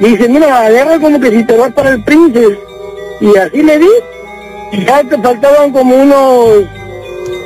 Dice, 0.00 0.28
mira, 0.28 0.66
agarra 0.66 0.98
como 0.98 1.20
que 1.20 1.30
si 1.30 1.44
te 1.44 1.56
vas 1.56 1.72
para 1.72 1.90
el 1.90 2.02
Princess. 2.02 2.58
Y 3.20 3.36
así 3.36 3.62
le 3.62 3.78
di, 3.78 3.88
y 4.72 4.84
ya 4.84 5.04
te 5.04 5.16
faltaban 5.18 5.72
como 5.72 5.94
unos 5.94 6.64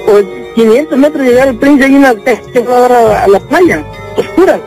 pues, 0.07 0.25
500 0.55 0.99
metros 0.99 1.27
llegar 1.27 1.49
al 1.49 1.57
Princess 1.57 1.91
y 1.91 1.95
una 1.95 2.15
que 2.15 2.65
a 2.67 3.23
a, 3.25 3.29
la 3.29 3.41
playa, 3.41 3.85
oscura. 4.17 4.59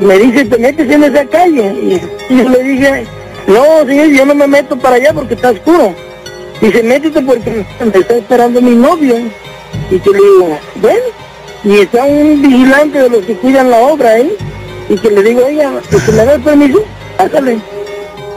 Me 0.00 0.18
dice, 0.18 0.44
te 0.44 0.58
metes 0.58 0.90
en 0.90 1.04
esa 1.04 1.24
calle. 1.26 1.72
Y, 1.82 2.32
y 2.32 2.42
yo 2.42 2.48
le 2.48 2.62
dije, 2.62 3.06
no, 3.46 3.86
señor, 3.86 4.08
yo 4.08 4.26
no 4.26 4.34
me 4.34 4.46
meto 4.46 4.76
para 4.76 4.96
allá 4.96 5.12
porque 5.12 5.34
está 5.34 5.50
oscuro. 5.50 5.94
Dice, 6.60 6.82
métete 6.82 7.20
porque 7.22 7.64
me 7.80 8.00
está 8.00 8.16
esperando 8.16 8.60
mi 8.60 8.74
novio. 8.74 9.16
Y 9.90 10.00
yo 10.00 10.12
le 10.12 10.18
digo, 10.18 10.58
bueno, 10.76 11.04
y 11.64 11.78
está 11.80 12.04
un 12.04 12.42
vigilante 12.42 12.98
de 12.98 13.10
los 13.10 13.24
que 13.24 13.34
cuidan 13.34 13.70
la 13.70 13.78
obra 13.78 14.10
ahí. 14.10 14.36
Y 14.88 14.96
que 14.98 15.10
le 15.10 15.22
digo, 15.22 15.44
oiga, 15.46 15.72
¿que 15.90 16.12
me 16.12 16.24
da 16.24 16.34
el 16.34 16.42
permiso? 16.42 16.84
Pásale. 17.16 17.58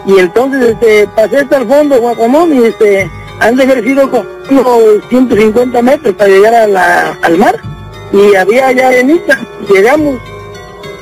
Y 0.06 0.20
entonces 0.20 0.70
este, 0.70 1.08
pasé 1.16 1.38
hasta 1.40 1.58
el 1.58 1.68
fondo, 1.68 2.00
Guacamón, 2.00 2.54
y 2.56 2.66
este, 2.66 3.10
han 3.40 3.56
de 3.56 3.64
haber 3.64 3.84
sido 3.84 4.10
como 4.10 4.26
unos 4.50 5.04
150 5.10 5.82
metros 5.82 6.16
para 6.16 6.30
llegar 6.30 6.56
a 6.56 6.68
la, 6.68 7.18
al 7.22 7.38
mar. 7.38 7.60
Y 8.12 8.36
había 8.36 8.68
allá 8.68 8.88
arenita, 8.88 9.38
llegamos. 9.72 10.16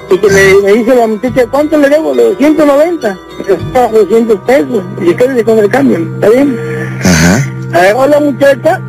Y 0.10 0.18
que 0.18 0.28
me, 0.28 0.54
me 0.64 0.74
dice 0.74 0.96
la 0.96 1.08
muchacha, 1.08 1.46
¿cuánto 1.50 1.78
le 1.78 1.90
debo? 1.90 2.14
Le 2.14 2.24
digo, 2.24 2.36
190. 2.38 3.18
Y 3.40 3.48
yo, 3.50 3.56
"Ah, 3.76 3.90
200 3.94 4.40
pesos. 4.42 4.84
Y 5.02 5.06
se 5.08 5.16
quédese 5.16 5.44
con 5.46 5.60
el 5.60 5.70
cambio, 5.70 5.98
¿está 6.16 6.30
bien? 6.30 6.58
Ajá. 7.04 7.46
Agarró 7.74 8.08
la 8.08 8.20
muchacha, 8.20 8.82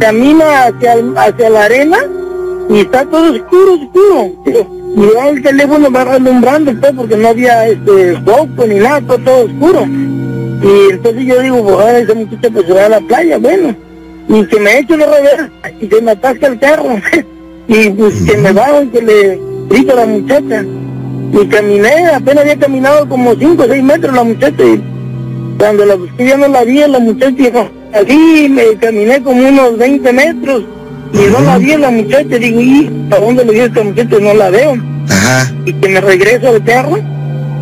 camina 0.00 0.64
hacia, 0.66 0.92
el- 0.94 1.16
hacia 1.16 1.50
la 1.50 1.64
arena 1.64 1.98
y 2.68 2.80
está 2.80 3.04
todo 3.06 3.32
oscuro, 3.32 3.74
oscuro. 3.74 4.66
Y 4.96 5.14
ya 5.14 5.28
el 5.28 5.42
teléfono 5.42 5.90
va 5.90 6.04
relumbrando 6.04 6.72
pues 6.80 6.92
porque 6.92 7.16
no 7.16 7.28
había 7.28 7.66
este 7.66 8.14
foco 8.24 8.66
ni 8.66 8.76
nada, 8.76 9.00
todo, 9.00 9.18
todo 9.18 9.44
oscuro. 9.46 9.86
Y 9.86 10.92
entonces 10.92 11.24
yo 11.26 11.40
digo, 11.40 11.62
pues 11.64 11.74
ahora 11.74 11.98
esa 11.98 12.14
muchacha 12.14 12.50
pues 12.50 12.66
se 12.66 12.72
va 12.72 12.86
a 12.86 12.88
la 12.88 13.00
playa, 13.00 13.38
bueno. 13.38 13.74
Y 14.28 14.46
que 14.46 14.60
me 14.60 14.78
echo 14.78 14.96
de 14.96 15.04
reversa 15.04 15.50
y 15.80 15.88
que 15.88 16.00
me 16.00 16.12
atasca 16.12 16.46
el 16.46 16.58
carro. 16.58 16.96
y 17.68 17.90
pues 17.90 18.22
que 18.22 18.36
me 18.36 18.52
bajo 18.52 18.82
y 18.82 18.88
que 18.88 19.02
le 19.02 19.40
grito 19.68 19.92
a 19.92 19.96
la 19.96 20.06
muchacha. 20.06 20.64
Y 21.32 21.46
caminé, 21.48 22.06
apenas 22.14 22.42
había 22.42 22.58
caminado 22.58 23.08
como 23.08 23.34
5 23.34 23.62
o 23.62 23.66
6 23.66 23.82
metros 23.82 24.14
la 24.14 24.22
muchacha 24.22 24.62
y 24.62 24.80
cuando 25.58 25.84
la 25.84 25.96
busqué 25.96 26.26
ya 26.26 26.36
no 26.36 26.48
la 26.48 26.62
vi, 26.62 26.78
la 26.78 27.00
muchacha 27.00 27.30
dijo, 27.36 27.68
así 27.92 28.48
me 28.48 28.76
caminé 28.76 29.22
como 29.22 29.48
unos 29.48 29.76
20 29.76 30.12
metros 30.12 30.64
y 31.14 31.30
no 31.32 31.40
la 31.40 31.58
vi 31.58 31.72
a 31.72 31.78
la 31.78 31.90
muchacha, 31.90 32.36
digo, 32.38 32.60
¿y 32.60 32.90
para 33.08 33.24
dónde 33.24 33.44
le 33.44 33.52
dio 33.52 33.64
esta 33.66 33.82
muchacha? 33.84 34.16
No 34.20 34.34
la 34.34 34.50
veo. 34.50 34.76
Ajá. 35.08 35.52
Y 35.64 35.72
que 35.72 35.88
me 35.88 36.00
regreso 36.00 36.48
al 36.48 36.64
carro 36.64 36.98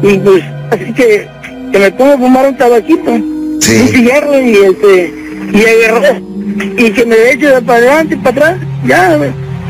y 0.02 0.18
pues 0.18 0.42
así 0.70 0.92
que, 0.94 1.28
que 1.70 1.78
me 1.78 1.90
pongo 1.92 2.12
a 2.14 2.18
fumar 2.18 2.46
un 2.48 2.56
tabaquito, 2.56 3.10
un 3.12 3.58
cigarro 3.60 4.40
y 4.40 4.52
este, 4.56 5.14
y 5.52 5.60
agarré 5.86 6.22
y 6.78 6.90
que 6.90 7.04
me 7.06 7.16
echo 7.30 7.48
de 7.54 7.62
para 7.62 7.78
adelante 7.78 8.14
y 8.14 8.18
para 8.18 8.30
atrás, 8.30 8.56
ya 8.86 9.18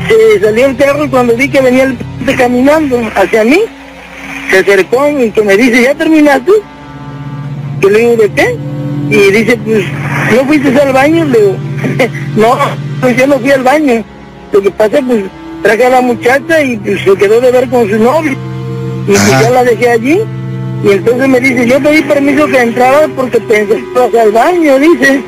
se 0.07 0.39
salió 0.43 0.65
el 0.67 0.75
carro 0.77 1.05
y 1.05 1.09
cuando 1.09 1.35
vi 1.35 1.47
que 1.49 1.61
venía 1.61 1.83
el 1.83 1.95
p- 2.25 2.35
caminando 2.35 2.99
hacia 3.15 3.43
mí, 3.43 3.59
se 4.49 4.59
acercó 4.59 5.07
y 5.09 5.29
que 5.31 5.41
me 5.43 5.55
dice, 5.57 5.83
¿ya 5.83 5.95
terminaste? 5.95 6.51
Que 7.81 7.89
le 7.89 7.99
digo, 7.99 8.15
¿de 8.17 8.29
qué? 8.31 8.55
Y 9.09 9.31
dice, 9.31 9.57
pues, 9.63 9.83
¿no 10.35 10.45
fuiste 10.45 10.79
al 10.81 10.93
baño? 10.93 11.25
Le 11.25 11.39
digo, 11.39 11.55
no, 12.37 12.57
pues 13.03 13.17
yo 13.17 13.27
no 13.27 13.39
fui 13.39 13.51
al 13.51 13.63
baño. 13.63 14.03
Lo 14.51 14.61
que 14.61 14.71
pasa, 14.71 14.99
pues, 15.05 15.23
traje 15.61 15.85
a 15.85 15.89
la 15.89 16.01
muchacha 16.01 16.63
y 16.63 16.77
pues, 16.77 17.01
se 17.01 17.13
quedó 17.15 17.41
de 17.41 17.51
ver 17.51 17.69
con 17.69 17.89
su 17.89 17.97
novio. 17.97 18.31
Y 18.31 19.11
pues 19.11 19.41
ya 19.41 19.49
la 19.49 19.63
dejé 19.63 19.89
allí. 19.89 20.19
Y 20.83 20.91
entonces 20.91 21.27
me 21.27 21.39
dice, 21.39 21.67
yo 21.67 21.81
pedí 21.81 22.01
permiso 22.01 22.47
que 22.47 22.61
entrara 22.61 23.07
porque 23.15 23.39
pensé 23.39 23.83
que 24.11 24.19
al 24.19 24.31
baño, 24.31 24.79
dice. 24.79 25.21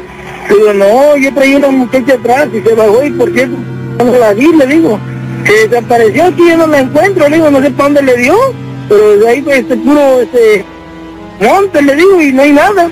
Digo, 0.49 0.73
no, 0.73 1.17
yo 1.17 1.33
traía 1.33 1.57
una 1.57 1.69
muchacha 1.69 2.13
atrás 2.13 2.47
y 2.53 2.61
se 2.61 2.75
bajó 2.75 3.03
y 3.03 3.11
por 3.11 3.33
cierto, 3.33 3.57
no 3.97 4.17
la 4.17 4.33
vi, 4.33 4.53
le 4.53 4.67
digo. 4.67 4.99
Se 5.45 5.67
desapareció 5.67 6.25
aquí, 6.25 6.47
yo 6.47 6.57
no 6.57 6.67
la 6.67 6.79
encuentro, 6.79 7.27
le 7.27 7.35
digo, 7.35 7.51
no 7.51 7.61
sé 7.61 7.71
para 7.71 7.89
dónde 7.89 8.01
le 8.03 8.17
dio. 8.17 8.35
Pero 8.87 9.17
de 9.17 9.27
ahí, 9.27 9.41
pues, 9.41 9.59
este 9.59 9.75
puro, 9.77 10.21
este, 10.21 10.63
monte, 11.41 11.81
le 11.81 11.95
digo, 11.95 12.21
y 12.21 12.31
no 12.31 12.43
hay 12.43 12.51
nada. 12.51 12.89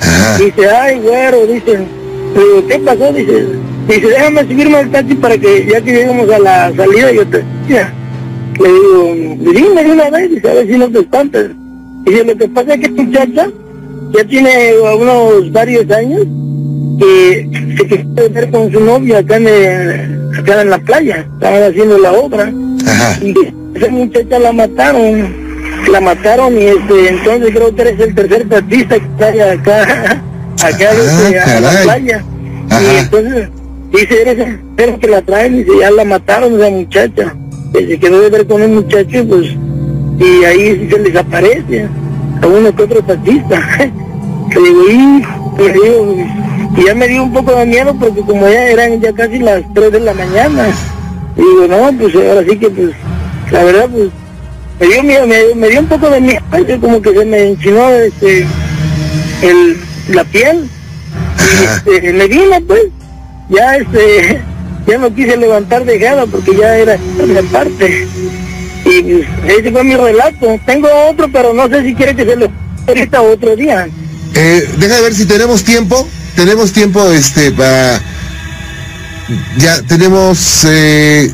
Ajá. 0.00 0.38
Dice, 0.38 0.70
ay, 0.70 0.98
güero, 1.00 1.46
dice, 1.46 1.86
digo, 2.34 2.66
¿qué 2.68 2.78
pasó? 2.80 3.12
Dice, 3.12 3.46
dice, 3.88 4.06
déjame 4.08 4.40
subirme 4.42 4.76
al 4.76 4.90
taxi 4.90 5.14
para 5.14 5.38
que 5.38 5.66
ya 5.70 5.80
que 5.80 5.92
lleguemos 5.92 6.28
a 6.30 6.38
la 6.38 6.72
salida 6.76 7.12
yo 7.12 7.26
te... 7.26 7.42
Ya. 7.68 7.92
Le 8.60 8.68
digo, 8.72 9.14
dime 9.52 9.84
de 9.84 9.92
una 9.92 10.10
vez, 10.10 10.30
dice, 10.30 10.50
a 10.50 10.54
ver 10.54 10.66
si 10.66 10.78
no 10.78 10.88
te 10.90 10.98
espantas. 11.00 11.44
Dice, 12.04 12.24
lo 12.24 12.36
que 12.36 12.48
pasa 12.48 12.74
es 12.74 12.80
que 12.80 12.86
esta 12.86 13.02
muchacha 13.02 13.48
ya 14.14 14.24
tiene 14.24 14.50
unos 15.00 15.52
varios 15.52 15.90
años 15.90 16.22
que 16.98 17.48
se 17.76 17.86
quiere 17.86 18.28
ver 18.30 18.50
con 18.50 18.72
su 18.72 18.80
novio 18.80 19.18
acá 19.18 19.36
en, 19.36 19.46
el- 19.48 20.30
acá 20.38 20.62
en 20.62 20.70
la 20.70 20.78
playa, 20.78 21.26
estaban 21.34 21.62
haciendo 21.64 21.98
la 21.98 22.12
obra 22.12 22.50
Ajá. 22.86 23.18
y 23.22 23.34
esa 23.74 23.88
muchacha 23.90 24.38
la 24.38 24.52
mataron 24.52 25.46
la 25.90 26.00
mataron 26.00 26.56
y 26.58 26.64
este, 26.64 27.08
entonces 27.10 27.50
creo 27.52 27.74
que 27.74 27.82
eres 27.82 28.00
el 28.00 28.14
tercer 28.14 28.48
taxista 28.48 28.94
que 28.98 29.06
trae 29.18 29.42
acá, 29.42 29.82
acá 30.64 30.90
este, 30.92 31.38
a 31.38 31.60
la 31.60 31.70
playa. 31.82 32.24
Ajá. 32.70 32.82
Y 32.82 32.96
entonces 32.98 33.48
dice, 33.92 34.22
eres 34.22 34.36
tercero 34.76 34.98
que 35.00 35.08
la 35.08 35.22
traen 35.22 35.54
y 35.54 35.64
dice, 35.64 35.78
ya 35.80 35.90
la 35.90 36.04
mataron 36.04 36.60
esa 36.60 36.70
muchacha. 36.70 37.34
Que 37.72 37.86
se 37.86 37.98
quedó 37.98 38.20
de 38.20 38.30
ver 38.30 38.46
con 38.46 38.62
un 38.62 38.74
muchacho 38.76 39.18
y 39.18 39.22
pues, 39.22 39.46
y 40.18 40.44
ahí 40.44 40.88
se 40.90 40.98
les 40.98 41.16
aparece 41.16 41.88
a 42.42 42.46
uno 42.46 42.74
que 42.74 42.82
otro 42.82 43.02
taxista. 43.02 43.60
Le 44.54 44.60
digo, 44.60 44.82
"Hijo", 44.88 45.54
le 45.58 45.72
digo, 45.72 46.16
y 46.76 46.84
ya 46.84 46.94
me 46.94 47.08
dio 47.08 47.24
un 47.24 47.32
poco 47.32 47.54
de 47.56 47.66
miedo 47.66 47.94
porque 47.98 48.20
como 48.20 48.48
ya 48.48 48.68
eran 48.68 49.00
ya 49.00 49.12
casi 49.12 49.38
las 49.38 49.62
3 49.74 49.92
de 49.92 50.00
la 50.00 50.14
mañana. 50.14 50.68
Y 51.36 51.40
digo, 51.40 51.66
no, 51.68 51.98
pues 51.98 52.14
ahora 52.14 52.42
sí 52.48 52.56
que 52.56 52.70
pues, 52.70 52.90
la 53.50 53.64
verdad 53.64 53.88
pues, 53.90 54.08
me 54.80 54.86
dio 54.86 55.02
miedo, 55.02 55.26
me, 55.26 55.54
me 55.54 55.68
dio 55.68 55.80
un 55.80 55.86
poco 55.86 56.08
de 56.10 56.20
miedo, 56.20 56.40
como 56.80 57.00
que 57.00 57.12
se 57.12 57.24
me 57.24 57.48
enchinó 57.48 57.88
este, 57.90 58.46
el, 59.42 59.76
la 60.08 60.24
piel. 60.24 60.68
Y 61.38 61.64
este, 61.64 62.12
me 62.12 62.26
vine 62.26 62.60
pues, 62.62 62.82
ya 63.48 63.76
este, 63.76 64.42
ya 64.86 64.98
no 64.98 65.14
quise 65.14 65.36
levantar 65.36 65.84
dejada 65.84 66.26
porque 66.26 66.56
ya 66.56 66.76
era 66.76 66.96
de 66.96 67.42
parte. 67.44 68.06
Y 68.84 69.22
ese 69.48 69.72
fue 69.72 69.84
mi 69.84 69.96
relato. 69.96 70.60
Tengo 70.64 70.88
otro, 71.10 71.28
pero 71.32 71.52
no 71.52 71.68
sé 71.68 71.82
si 71.82 71.94
quiere 71.94 72.14
que 72.14 72.24
se 72.24 72.36
lo 72.36 72.48
ahorita 72.86 73.22
otro 73.22 73.56
día. 73.56 73.88
Eh, 74.34 74.68
deja 74.78 74.96
de 74.96 75.02
ver 75.02 75.14
si 75.14 75.26
tenemos 75.26 75.64
tiempo. 75.64 76.06
Tenemos 76.36 76.72
tiempo, 76.72 77.10
este, 77.10 77.50
para... 77.52 78.00
Ya 79.58 79.82
tenemos... 79.82 80.64
Eh, 80.68 81.32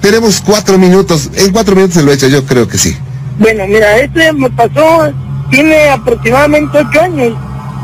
tenemos 0.00 0.40
cuatro 0.40 0.78
minutos. 0.78 1.30
En 1.34 1.52
cuatro 1.52 1.74
minutos 1.74 1.96
se 1.96 2.02
lo 2.02 2.12
he 2.12 2.14
hecho, 2.14 2.28
yo 2.28 2.44
creo 2.44 2.68
que 2.68 2.78
sí. 2.78 2.96
Bueno, 3.38 3.66
mira, 3.66 3.98
este 3.98 4.32
me 4.32 4.48
pasó, 4.50 5.12
tiene 5.50 5.88
aproximadamente 5.88 6.78
ocho 6.78 7.00
años. 7.00 7.36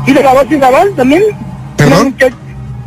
¿Y 0.07 0.13
de 0.13 0.23
la 0.23 0.33
base 0.33 0.57
naval 0.57 0.93
también? 0.95 1.23
¿Perdón? 1.75 1.93
Una 1.93 2.09
muchacha, 2.09 2.35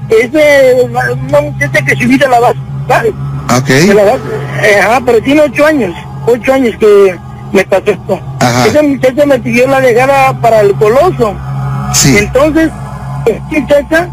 es 0.08 0.32
de 0.32 0.88
una 0.90 1.40
muchacha 1.40 1.84
que 1.84 1.96
subí 1.96 2.16
de 2.16 2.28
la 2.28 2.40
base 2.40 2.58
naval. 2.88 3.14
Ok. 3.56 3.68
De 3.68 3.94
la 3.94 4.04
base, 4.04 4.22
eh, 4.62 4.80
ajá, 4.80 5.00
pero 5.04 5.22
tiene 5.22 5.40
ocho 5.42 5.66
años, 5.66 5.94
ocho 6.26 6.52
años 6.52 6.74
que 6.78 7.16
me 7.52 7.64
pasó 7.64 7.90
esto. 7.90 8.20
Ajá. 8.40 8.66
Esa 8.66 8.82
muchacha 8.82 9.26
me 9.26 9.38
pidió 9.38 9.66
la 9.66 9.80
dejada 9.80 10.40
para 10.40 10.60
el 10.60 10.74
coloso. 10.74 11.34
Sí. 11.92 12.16
Entonces, 12.18 12.70
esta 13.26 13.60
muchacha 13.60 14.08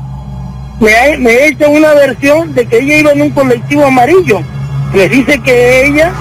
me 0.79 0.95
ha, 0.95 1.17
me 1.17 1.31
ha 1.31 1.45
hecho 1.47 1.69
una 1.69 1.93
versión 1.93 2.53
de 2.53 2.65
que 2.65 2.79
ella 2.79 2.97
iba 2.97 3.11
en 3.11 3.21
un 3.23 3.29
colectivo 3.31 3.85
amarillo. 3.85 4.41
Me 4.93 5.07
dice 5.07 5.39
que 5.39 5.85
ella, 5.85 6.11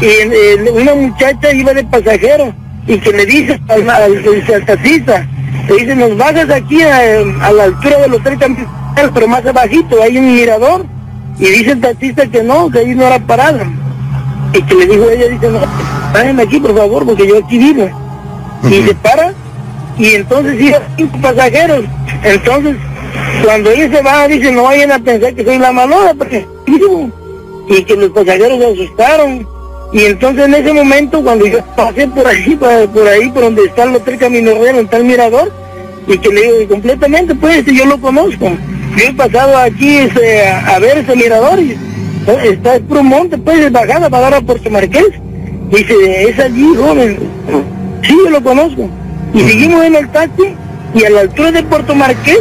y, 0.00 0.06
eh, 0.06 0.70
una 0.72 0.94
muchacha 0.94 1.52
iba 1.52 1.72
de 1.74 1.84
pasajero 1.84 2.54
y 2.86 2.98
que 2.98 3.12
le 3.12 3.26
dice 3.26 3.60
al, 3.68 3.88
al, 3.88 4.02
al 4.54 4.64
taxista, 4.66 5.26
le 5.68 5.74
dice, 5.74 5.94
nos 5.94 6.16
bajas 6.16 6.50
aquí 6.50 6.82
a, 6.82 6.98
a 7.42 7.52
la 7.52 7.64
altura 7.64 7.98
del 7.98 8.14
hotel 8.14 8.38
Campeones, 8.38 8.72
pero 9.14 9.28
más 9.28 9.44
abajito, 9.46 10.02
hay 10.02 10.18
un 10.18 10.34
mirador. 10.34 10.84
Y 11.38 11.46
dice 11.46 11.72
el 11.72 11.80
taxista 11.80 12.26
que 12.26 12.42
no, 12.42 12.70
que 12.70 12.80
ahí 12.80 12.94
no 12.94 13.06
era 13.06 13.18
parada. 13.18 13.66
Y 14.52 14.62
que 14.62 14.74
le 14.74 14.86
dijo 14.86 15.08
ella, 15.08 15.28
dice, 15.28 15.48
no, 15.48 15.60
párenme 16.12 16.42
aquí 16.42 16.60
por 16.60 16.76
favor, 16.76 17.06
porque 17.06 17.26
yo 17.26 17.38
aquí 17.38 17.58
vivo. 17.58 17.88
Y 18.68 18.82
se 18.82 18.94
para, 18.94 19.32
y 19.98 20.14
entonces 20.14 20.60
iba 20.60 20.78
cinco 20.96 21.18
pasajeros. 21.20 21.84
Entonces, 22.22 22.76
cuando 23.44 23.70
ella 23.70 23.96
se 23.96 24.02
va, 24.02 24.28
dice, 24.28 24.52
no 24.52 24.64
vayan 24.64 24.92
a 24.92 24.98
pensar 24.98 25.34
que 25.34 25.44
soy 25.44 25.58
la 25.58 25.72
malora, 25.72 26.14
porque. 26.14 26.46
Y 27.68 27.84
que 27.84 27.96
los 27.96 28.10
pasajeros 28.10 28.58
se 28.58 28.66
asustaron. 28.66 29.46
Y 29.92 30.04
entonces 30.04 30.44
en 30.44 30.54
ese 30.54 30.72
momento, 30.72 31.22
cuando 31.22 31.46
yo 31.46 31.58
pasé 31.76 32.06
por 32.08 32.26
ahí, 32.26 32.56
por, 32.56 32.88
por 32.90 33.08
ahí, 33.08 33.28
por 33.30 33.42
donde 33.42 33.64
está 33.64 33.84
el 33.84 33.96
hotel 33.96 34.18
Camino 34.18 34.52
Real, 34.52 34.76
donde 34.76 34.82
está 34.82 34.96
el 34.98 35.04
mirador, 35.04 35.52
y 36.06 36.18
que 36.18 36.28
le 36.28 36.42
digo, 36.42 36.68
completamente, 36.68 37.34
pues, 37.34 37.64
yo 37.66 37.86
lo 37.86 38.00
conozco. 38.00 38.50
Yo 38.96 39.04
he 39.06 39.12
pasado 39.12 39.56
aquí 39.56 39.98
este, 39.98 40.48
a, 40.48 40.78
ver 40.78 40.98
ese 40.98 41.14
mirador 41.16 41.58
y 41.60 41.78
está 42.44 42.76
es 42.76 42.82
por 42.82 42.98
un 42.98 43.06
monte, 43.06 43.38
pues, 43.38 43.60
es 43.60 43.72
bajada 43.72 44.10
para 44.10 44.24
dar 44.24 44.34
a 44.34 44.40
Puerto 44.40 44.70
Marqués. 44.70 45.08
Dice, 45.70 46.28
es 46.28 46.38
allí, 46.38 46.74
joven. 46.76 47.18
Sí, 48.02 48.16
yo 48.24 48.30
lo 48.30 48.42
conozco. 48.42 48.88
Y 49.32 49.40
seguimos 49.40 49.84
en 49.84 49.94
el 49.94 50.08
taxi 50.08 50.54
y 50.94 51.04
a 51.04 51.10
la 51.10 51.20
altura 51.20 51.52
de 51.52 51.62
Puerto 51.62 51.94
Marqués, 51.94 52.40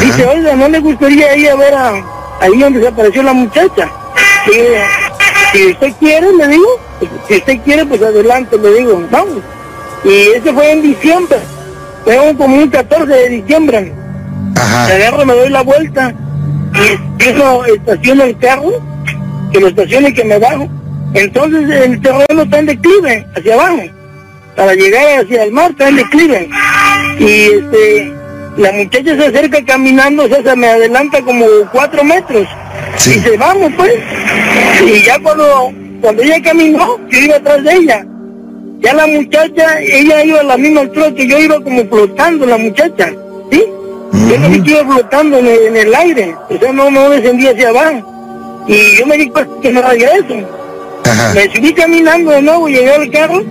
dice, 0.00 0.26
oiga, 0.26 0.54
¿no 0.54 0.68
le 0.68 0.78
gustaría 0.78 1.36
ir 1.36 1.50
a 1.50 1.56
ver 1.56 1.74
a, 1.74 1.92
ahí 2.40 2.58
donde 2.58 2.78
desapareció 2.78 3.22
la 3.22 3.32
muchacha? 3.32 3.90
Y, 4.46 5.56
si 5.56 5.66
usted 5.66 5.92
quiere, 5.98 6.32
le 6.32 6.48
digo, 6.48 6.66
si 7.28 7.34
usted 7.36 7.60
quiere, 7.64 7.84
pues 7.86 8.02
adelante, 8.02 8.56
le 8.58 8.74
digo, 8.74 9.02
vamos. 9.10 9.38
Y 10.04 10.36
ese 10.36 10.52
fue 10.52 10.72
en 10.72 10.82
diciembre, 10.82 11.38
fue 12.04 12.34
como 12.36 12.56
un 12.56 12.68
14 12.68 13.06
de 13.06 13.28
diciembre. 13.28 13.92
Ajá. 14.56 14.88
Me 14.88 14.94
agarro, 14.94 15.26
me 15.26 15.34
doy 15.34 15.50
la 15.50 15.62
vuelta 15.62 16.14
y 16.74 17.22
eso 17.22 17.64
estaciono 17.66 18.24
el 18.24 18.38
carro, 18.38 18.72
que 19.52 19.60
lo 19.60 19.68
estacione 19.68 20.08
y 20.08 20.14
que 20.14 20.24
me 20.24 20.38
bajo. 20.38 20.68
Entonces 21.14 21.70
el 21.70 22.00
terreno 22.00 22.42
está 22.42 22.58
en 22.58 22.66
declive, 22.66 23.26
hacia 23.36 23.54
abajo. 23.54 23.82
Para 24.56 24.74
llegar 24.74 25.20
hacia 25.20 25.44
el 25.44 25.52
mar 25.52 25.70
está 25.70 25.88
en 25.88 25.96
declive. 25.96 26.48
Y 27.18 27.24
este, 27.24 28.12
la 28.56 28.72
muchacha 28.72 29.16
se 29.16 29.26
acerca 29.26 29.64
caminando, 29.64 30.24
o 30.24 30.28
sea, 30.28 30.42
se 30.42 30.56
me 30.56 30.66
adelanta 30.66 31.22
como 31.22 31.46
cuatro 31.72 32.02
metros. 32.02 32.48
Sí. 32.96 33.12
Y 33.12 33.14
dice, 33.14 33.36
vamos 33.36 33.72
pues. 33.76 33.94
Y 34.84 35.02
ya 35.04 35.18
cuando, 35.20 35.72
cuando 36.00 36.22
ella 36.22 36.42
caminó, 36.42 36.98
yo 37.08 37.18
iba 37.18 37.36
atrás 37.36 37.62
de 37.62 37.72
ella. 37.72 38.06
Ya 38.80 38.92
la 38.92 39.06
muchacha, 39.06 39.80
ella 39.80 40.24
iba 40.24 40.40
a 40.40 40.44
la 40.44 40.56
misma 40.56 40.82
altura 40.82 41.14
que 41.14 41.26
yo 41.26 41.38
iba 41.38 41.60
como 41.60 41.84
flotando 41.86 42.44
la 42.44 42.58
muchacha, 42.58 43.12
¿sí? 43.50 43.64
Yo 44.14 44.48
vi 44.48 44.62
que 44.62 44.70
iba 44.70 44.84
flotando 44.84 45.38
en 45.38 45.46
el, 45.46 45.58
en 45.66 45.76
el 45.76 45.94
aire, 45.94 46.36
o 46.48 46.58
sea, 46.58 46.72
no, 46.72 46.90
no 46.90 47.10
descendía 47.10 47.50
hacia 47.50 47.68
abajo. 47.70 48.64
Y 48.68 48.96
yo 48.96 49.06
me 49.06 49.18
di 49.18 49.28
cuenta 49.28 49.60
que 49.60 49.72
no 49.72 49.82
regreso. 49.82 50.48
Ajá. 51.04 51.34
Me 51.34 51.54
subí 51.54 51.74
caminando 51.74 52.30
de 52.30 52.42
nuevo, 52.42 52.68
llegué 52.68 52.94
al 52.94 53.10
carro, 53.10 53.42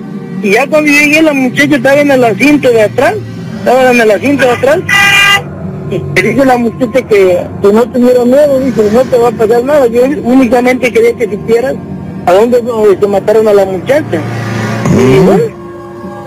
y 0.41 0.51
ya 0.51 0.65
cuando 0.67 0.89
llegué 0.89 1.21
la 1.21 1.33
muchacha 1.33 1.75
estaba 1.75 1.99
en 1.99 2.11
el 2.11 2.23
asiento 2.23 2.69
de 2.69 2.81
atrás, 2.81 3.15
estaba 3.59 3.91
en 3.91 4.01
el 4.01 4.11
asiento 4.11 4.45
de 4.45 4.51
atrás. 4.51 4.79
Y 5.91 5.99
me 5.99 6.21
dice 6.21 6.45
la 6.45 6.57
muchacha 6.57 7.01
que, 7.07 7.47
que 7.61 7.73
no 7.73 7.83
tuviera 7.83 8.25
miedo, 8.25 8.59
dice, 8.61 8.89
no 8.91 9.01
te 9.01 9.17
va 9.17 9.27
a 9.27 9.31
pasar 9.31 9.63
nada. 9.63 9.85
Yo 9.87 10.01
únicamente 10.23 10.91
quería 10.91 11.13
que 11.13 11.25
supieras 11.25 11.75
a 12.25 12.31
dónde 12.31 12.63
se 12.99 13.07
mataron 13.07 13.47
a 13.49 13.53
la 13.53 13.65
muchacha. 13.65 14.21
Y 14.97 15.19
bueno, 15.19 15.43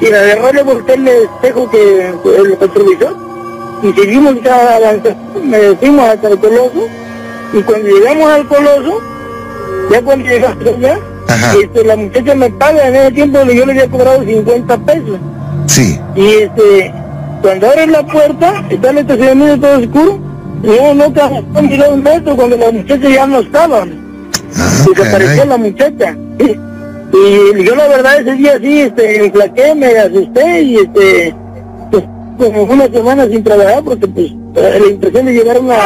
y 0.00 0.06
la 0.06 0.20
agarró 0.20 0.52
le 0.52 0.62
volteé 0.62 0.94
el 0.94 1.08
espejo 1.08 1.70
que 1.70 2.10
el 2.38 2.56
retrovisor 2.60 3.25
y 3.82 3.92
seguimos 3.92 4.42
ya 4.42 4.76
avanzando, 4.76 5.40
me 5.42 5.58
decimos 5.58 6.08
hasta 6.08 6.28
el 6.28 6.38
coloso. 6.38 6.88
Y 7.52 7.62
cuando 7.62 7.88
llegamos 7.88 8.30
al 8.30 8.46
coloso, 8.48 9.00
ya 9.90 10.02
cuando 10.02 10.28
llegamos 10.28 10.66
allá, 10.66 10.98
este, 11.60 11.84
la 11.84 11.96
muchacha 11.96 12.34
me 12.34 12.50
paga, 12.50 12.88
en 12.88 12.96
ese 12.96 13.10
tiempo 13.12 13.42
yo 13.44 13.66
le 13.66 13.72
había 13.72 13.88
cobrado 13.88 14.24
50 14.24 14.78
pesos. 14.78 15.18
Sí. 15.66 15.98
y 16.14 16.26
este, 16.26 16.92
cuando 17.42 17.66
abres 17.66 17.88
la 17.88 18.06
puerta, 18.06 18.64
está 18.70 18.90
el 18.90 18.98
estacionamiento 18.98 19.66
todo 19.66 19.78
oscuro, 19.78 20.18
no, 20.62 20.94
no 20.94 21.04
han 21.54 21.68
llegado 21.68 21.94
un 21.94 22.02
metro 22.02 22.36
cuando 22.36 22.56
la 22.56 22.72
muchacha 22.72 23.08
ya 23.08 23.26
no 23.26 23.40
estaba. 23.40 23.86
Ah, 24.56 24.84
desapareció 24.88 25.44
la 25.44 25.56
muchacha. 25.56 26.16
Y 27.12 27.64
yo 27.64 27.74
la 27.76 27.86
verdad 27.88 28.20
ese 28.20 28.32
día 28.34 28.58
sí, 28.60 28.80
este, 28.80 29.18
me 29.18 29.26
enflaqué, 29.26 29.74
me 29.74 29.86
asusté 29.96 30.62
y 30.62 30.76
este, 30.76 31.34
como 32.36 32.62
una 32.64 32.86
semana 32.88 33.26
sin 33.26 33.42
trabajar 33.44 33.82
porque 33.84 34.06
pues 34.08 34.26
eh, 34.56 34.78
la 34.80 34.86
impresión 34.86 35.26
de 35.26 35.32
llegar 35.32 35.58
una, 35.60 35.76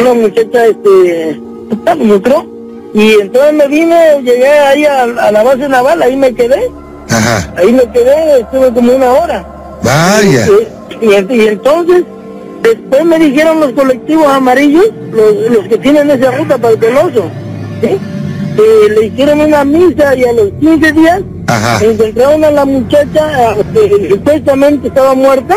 una 0.00 0.14
muchacha, 0.14 0.66
este, 0.66 1.40
entró. 1.86 2.46
Y 2.94 3.12
entonces 3.20 3.52
me 3.54 3.66
vine, 3.68 4.22
llegué 4.22 4.48
ahí 4.48 4.84
a, 4.84 5.02
a 5.02 5.32
la 5.32 5.42
base 5.42 5.68
naval, 5.68 6.00
ahí 6.02 6.16
me 6.16 6.32
quedé, 6.32 6.70
Ajá. 7.10 7.52
ahí 7.56 7.72
me 7.72 7.82
quedé, 7.92 8.40
estuve 8.40 8.72
como 8.72 8.94
una 8.94 9.10
hora. 9.12 9.44
Vaya. 9.82 10.46
Y, 11.00 11.04
y- 11.06 11.36
y 11.42 11.48
entonces, 11.48 12.04
después 12.62 13.04
me 13.04 13.18
dijeron 13.18 13.58
los 13.60 13.72
colectivos 13.72 14.26
amarillos, 14.28 14.90
los, 15.12 15.50
los 15.50 15.66
que 15.68 15.76
tienen 15.78 16.08
esa 16.10 16.30
ruta 16.30 16.56
para 16.56 16.74
el 16.74 16.78
Coloso, 16.80 17.24
¿sí? 17.80 17.98
que 18.56 18.94
le 18.94 19.06
hicieron 19.06 19.40
una 19.40 19.64
misa 19.64 20.14
y 20.14 20.24
a 20.24 20.32
los 20.32 20.50
15 20.60 20.92
días 20.92 21.22
Ajá. 21.48 21.84
encontraron 21.84 22.44
a 22.44 22.50
la 22.52 22.64
muchacha 22.64 23.54
eh, 23.56 23.64
que 23.74 24.08
supuestamente 24.10 24.86
estaba 24.86 25.14
muerta. 25.14 25.56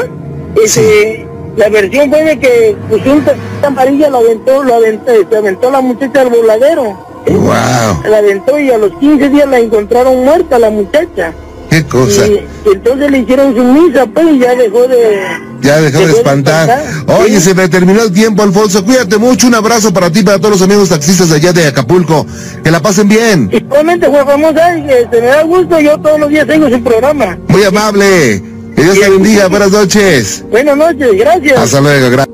Este, 0.64 1.26
La 1.56 1.70
versión 1.70 2.10
fue 2.10 2.24
de 2.24 2.40
que 2.40 2.76
pues, 2.90 3.06
un 3.06 3.24
taxista 3.24 3.68
amarilla 3.68 4.10
lo 4.10 4.18
aventó, 4.18 4.64
lo 4.64 4.76
aventó, 4.76 5.12
se 5.30 5.38
aventó 5.38 5.72
la 5.72 5.82
muchacha 5.82 6.22
al 6.22 6.30
voladero. 6.30 7.08
Wow. 7.30 8.10
La 8.10 8.18
aventó 8.20 8.60
y 8.60 8.72
a 8.72 8.78
los 8.78 8.92
15 9.00 9.30
días 9.30 9.50
la 9.50 9.60
encontraron 9.60 10.24
muerta 10.24 10.60
la 10.60 10.70
muchacha. 10.70 11.34
Qué 11.70 11.84
cosa. 11.86 12.26
Y, 12.28 12.46
y 12.66 12.74
entonces 12.74 13.12
le 13.12 13.20
hicieron 13.20 13.56
su 13.56 13.64
misa, 13.64 14.06
pues, 14.06 14.28
y 14.32 14.40
ya 14.40 14.56
dejó 14.56 14.88
de... 14.88 15.20
Ya 15.60 15.82
dejó 15.82 16.00
de 16.06 16.14
espantar. 16.14 16.84
Oye, 17.20 17.42
se 17.42 17.54
me 17.54 17.68
terminó 17.68 18.04
el 18.04 18.14
tiempo, 18.14 18.44
Alfonso. 18.44 18.86
Cuídate 18.86 19.18
mucho. 19.18 19.48
Un 19.48 19.56
abrazo 19.56 19.92
para 19.92 20.10
ti, 20.10 20.24
para 20.24 20.38
todos 20.38 20.52
los 20.52 20.62
amigos 20.62 20.90
taxistas 20.90 21.30
de 21.30 21.36
allá 21.36 21.52
de 21.52 21.68
Acapulco. 21.68 22.26
Que 22.64 22.72
la 22.72 22.80
pasen 22.80 23.10
bien. 23.10 23.50
Igualmente, 23.52 24.08
Juan 24.08 24.26
que 24.88 25.08
se 25.12 25.22
me 25.22 25.28
da 25.28 25.42
gusto, 25.44 25.80
yo 25.80 25.98
todos 26.00 26.20
los 26.20 26.30
días 26.30 26.48
tengo 26.48 26.70
su 26.70 26.82
programa. 26.82 27.38
Muy 27.48 27.64
amable. 27.64 28.57
Que 28.78 28.84
Dios 28.84 29.00
te 29.00 29.10
bendiga. 29.10 29.48
Buenas 29.48 29.72
noches. 29.72 30.44
Buenas 30.50 30.78
noches, 30.78 31.10
gracias. 31.18 31.58
Hasta 31.60 31.82
luego. 31.82 32.10
Gracias. 32.12 32.28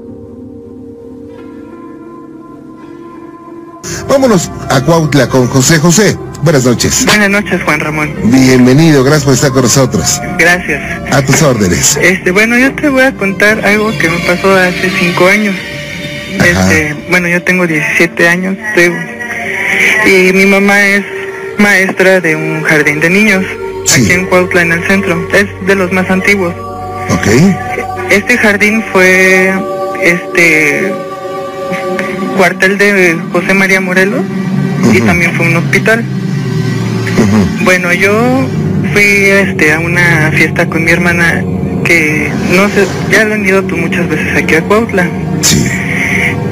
Vámonos 4.09 4.51
a 4.69 4.81
Cuautla 4.81 5.27
con 5.29 5.47
José 5.47 5.79
José. 5.79 6.17
Buenas 6.43 6.65
noches. 6.65 7.05
Buenas 7.05 7.29
noches, 7.29 7.61
Juan 7.63 7.79
Ramón. 7.79 8.13
Bienvenido, 8.25 9.03
gracias 9.05 9.23
por 9.23 9.33
estar 9.33 9.51
con 9.51 9.61
nosotros. 9.61 10.21
Gracias. 10.37 10.81
A 11.13 11.21
tus 11.25 11.41
órdenes. 11.41 11.95
Este, 12.01 12.31
bueno, 12.31 12.57
yo 12.57 12.73
te 12.75 12.89
voy 12.89 13.03
a 13.03 13.13
contar 13.15 13.65
algo 13.65 13.89
que 13.97 14.09
me 14.09 14.19
pasó 14.27 14.53
hace 14.53 14.91
cinco 14.99 15.27
años. 15.27 15.55
Este, 16.33 16.95
bueno, 17.09 17.29
yo 17.29 17.41
tengo 17.43 17.65
17 17.65 18.27
años 18.27 18.57
te- 18.75 18.91
y 20.05 20.33
mi 20.33 20.45
mamá 20.45 20.81
es 20.85 21.05
maestra 21.57 22.19
de 22.19 22.35
un 22.35 22.63
jardín 22.63 22.99
de 22.99 23.09
niños 23.09 23.45
aquí 23.91 24.11
en 24.11 24.25
Cuautla, 24.27 24.61
en 24.61 24.71
el 24.71 24.83
centro. 24.87 25.27
Es 25.33 25.45
de 25.67 25.75
los 25.75 25.91
más 25.91 26.09
antiguos. 26.09 26.53
Ok. 27.09 27.27
Este 28.09 28.37
jardín 28.37 28.83
fue 28.91 29.53
este 30.03 30.93
cuartel 32.37 32.77
de 32.77 33.17
José 33.31 33.53
María 33.53 33.79
Morelos 33.81 34.21
y 34.93 34.99
también 35.01 35.33
fue 35.33 35.47
un 35.47 35.55
hospital. 35.57 36.03
Bueno, 37.63 37.93
yo 37.93 38.45
fui 38.93 39.03
este 39.03 39.73
a 39.73 39.79
una 39.79 40.31
fiesta 40.35 40.67
con 40.67 40.83
mi 40.83 40.91
hermana 40.91 41.43
que 41.83 42.29
no 42.55 42.67
sé, 42.69 42.85
ya 43.11 43.25
lo 43.25 43.35
han 43.35 43.45
ido 43.45 43.63
tú 43.63 43.77
muchas 43.77 44.07
veces 44.07 44.35
aquí 44.43 44.55
a 44.55 44.61
Cuautla. 44.63 45.07
Sí. 45.41 45.65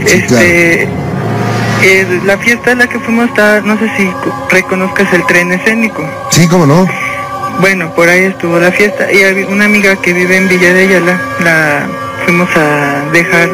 Este 0.07 0.83
eh, 1.83 2.07
la 2.25 2.37
fiesta 2.37 2.71
a 2.71 2.75
la 2.75 2.87
que 2.87 2.99
fuimos 2.99 3.27
está, 3.29 3.61
no 3.61 3.77
sé 3.77 3.89
si 3.97 4.05
co- 4.05 4.47
reconozcas 4.49 5.11
el 5.13 5.25
tren 5.25 5.51
escénico. 5.51 6.03
Sí, 6.31 6.47
cómo 6.47 6.65
no. 6.65 6.87
Bueno, 7.61 7.93
por 7.93 8.09
ahí 8.09 8.23
estuvo 8.23 8.57
la 8.57 8.71
fiesta 8.71 9.05
y 9.13 9.43
una 9.43 9.65
amiga 9.65 9.95
que 9.95 10.13
vive 10.13 10.35
en 10.35 10.49
Villa 10.49 10.73
de 10.73 10.81
Ayala, 10.81 11.21
la 11.43 11.87
fuimos 12.25 12.49
a 12.55 13.11
dejar 13.13 13.49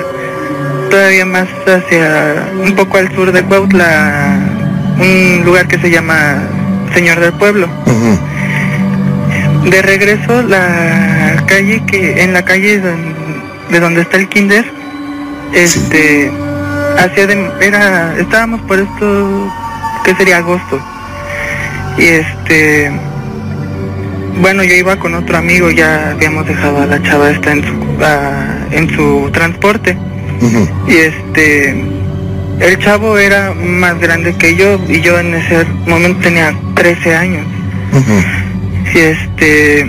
todavía 0.89 1.25
más 1.25 1.49
hacia 1.67 2.47
un 2.57 2.73
poco 2.73 2.99
al 2.99 3.13
sur 3.13 3.33
de 3.33 3.43
Cuautla, 3.43 4.39
un 4.97 5.41
lugar 5.43 5.67
que 5.67 5.77
se 5.77 5.89
llama 5.89 6.37
Señor 6.93 7.19
del 7.19 7.33
Pueblo. 7.33 7.67
De 9.69 9.81
regreso 9.81 10.41
la 10.41 11.43
calle 11.45 11.83
que 11.85 12.23
en 12.23 12.31
la 12.31 12.45
calle 12.45 12.79
de 12.79 13.79
donde 13.81 14.01
está 14.01 14.15
el 14.15 14.29
kinder, 14.29 14.63
este 15.53 16.31
hacia 16.97 17.27
de, 17.27 17.51
era 17.59 18.15
estábamos 18.17 18.61
por 18.61 18.79
esto 18.79 19.53
que 20.05 20.15
sería 20.15 20.37
agosto 20.37 20.79
y 21.97 22.05
este 22.05 22.89
bueno, 24.39 24.63
yo 24.63 24.73
iba 24.75 24.95
con 24.97 25.13
otro 25.15 25.37
amigo, 25.37 25.69
ya 25.71 26.11
habíamos 26.11 26.45
dejado 26.47 26.81
a 26.81 26.85
la 26.85 27.01
chava 27.03 27.29
esta 27.31 27.51
en 27.51 27.63
su, 27.63 28.03
a- 28.03 28.57
en 28.71 28.89
su 28.95 29.29
transporte. 29.31 29.97
Y 30.87 30.95
este, 30.95 31.71
el 32.59 32.77
chavo 32.79 33.17
era 33.17 33.53
más 33.53 33.99
grande 33.99 34.35
que 34.35 34.55
yo 34.55 34.79
y 34.87 35.01
yo 35.01 35.19
en 35.19 35.33
ese 35.33 35.65
momento 35.87 36.19
tenía 36.21 36.53
13 36.75 37.15
años. 37.15 37.45
Y 38.93 38.97
este, 38.99 39.79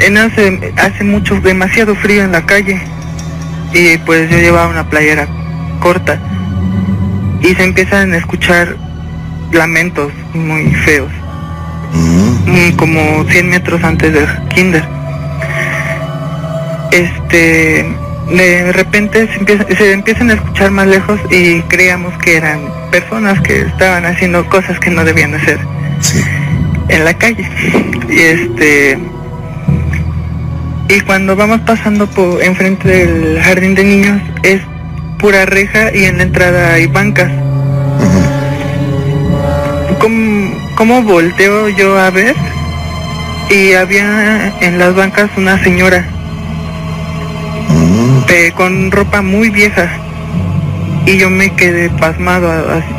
en 0.00 0.16
hace, 0.18 0.72
hace 0.76 1.04
mucho, 1.04 1.40
demasiado 1.40 1.94
frío 1.94 2.24
en 2.24 2.32
la 2.32 2.44
calle. 2.46 2.80
Y 3.74 3.98
pues 3.98 4.30
yo 4.30 4.38
llevaba 4.38 4.68
una 4.68 4.88
playera 4.88 5.26
corta. 5.80 6.18
Y 7.42 7.54
se 7.54 7.64
empiezan 7.64 8.12
a 8.14 8.16
escuchar 8.16 8.76
lamentos 9.52 10.12
muy 10.34 10.66
feos 10.84 11.10
como 12.76 13.24
100 13.24 13.48
metros 13.50 13.82
antes 13.84 14.12
del 14.12 14.26
kinder. 14.54 14.84
Este, 16.92 17.86
de 18.30 18.72
repente 18.72 19.26
se, 19.28 19.38
empieza- 19.38 19.66
se 19.76 19.92
empiezan 19.92 20.30
a 20.30 20.34
escuchar 20.34 20.70
más 20.70 20.86
lejos 20.86 21.20
y 21.30 21.60
creíamos 21.62 22.12
que 22.18 22.36
eran 22.36 22.60
personas 22.90 23.40
que 23.42 23.60
estaban 23.62 24.04
haciendo 24.06 24.44
cosas 24.48 24.78
que 24.80 24.90
no 24.90 25.04
debían 25.04 25.34
hacer 25.34 25.58
en 26.88 27.04
la 27.04 27.14
calle. 27.14 27.48
Y 28.08 28.18
este, 28.18 28.98
y 30.88 31.00
cuando 31.02 31.36
vamos 31.36 31.60
pasando 31.60 32.06
por 32.06 32.42
enfrente 32.42 32.88
del 32.88 33.40
jardín 33.42 33.74
de 33.74 33.84
niños 33.84 34.22
es 34.42 34.60
pura 35.18 35.44
reja 35.44 35.94
y 35.94 36.04
en 36.04 36.16
la 36.18 36.22
entrada 36.22 36.72
hay 36.74 36.86
bancas. 36.86 37.30
¿Cómo, 39.98 40.50
cómo 40.78 41.02
volteo 41.02 41.68
yo 41.70 41.98
a 41.98 42.08
ver? 42.10 42.36
Y 43.50 43.72
había 43.72 44.56
en 44.60 44.78
las 44.78 44.94
bancas 44.94 45.28
una 45.36 45.60
señora 45.64 46.08
eh, 48.28 48.52
con 48.54 48.92
ropa 48.92 49.20
muy 49.20 49.50
vieja. 49.50 49.90
Y 51.04 51.18
yo 51.18 51.30
me 51.30 51.52
quedé 51.56 51.90
pasmado, 51.90 52.48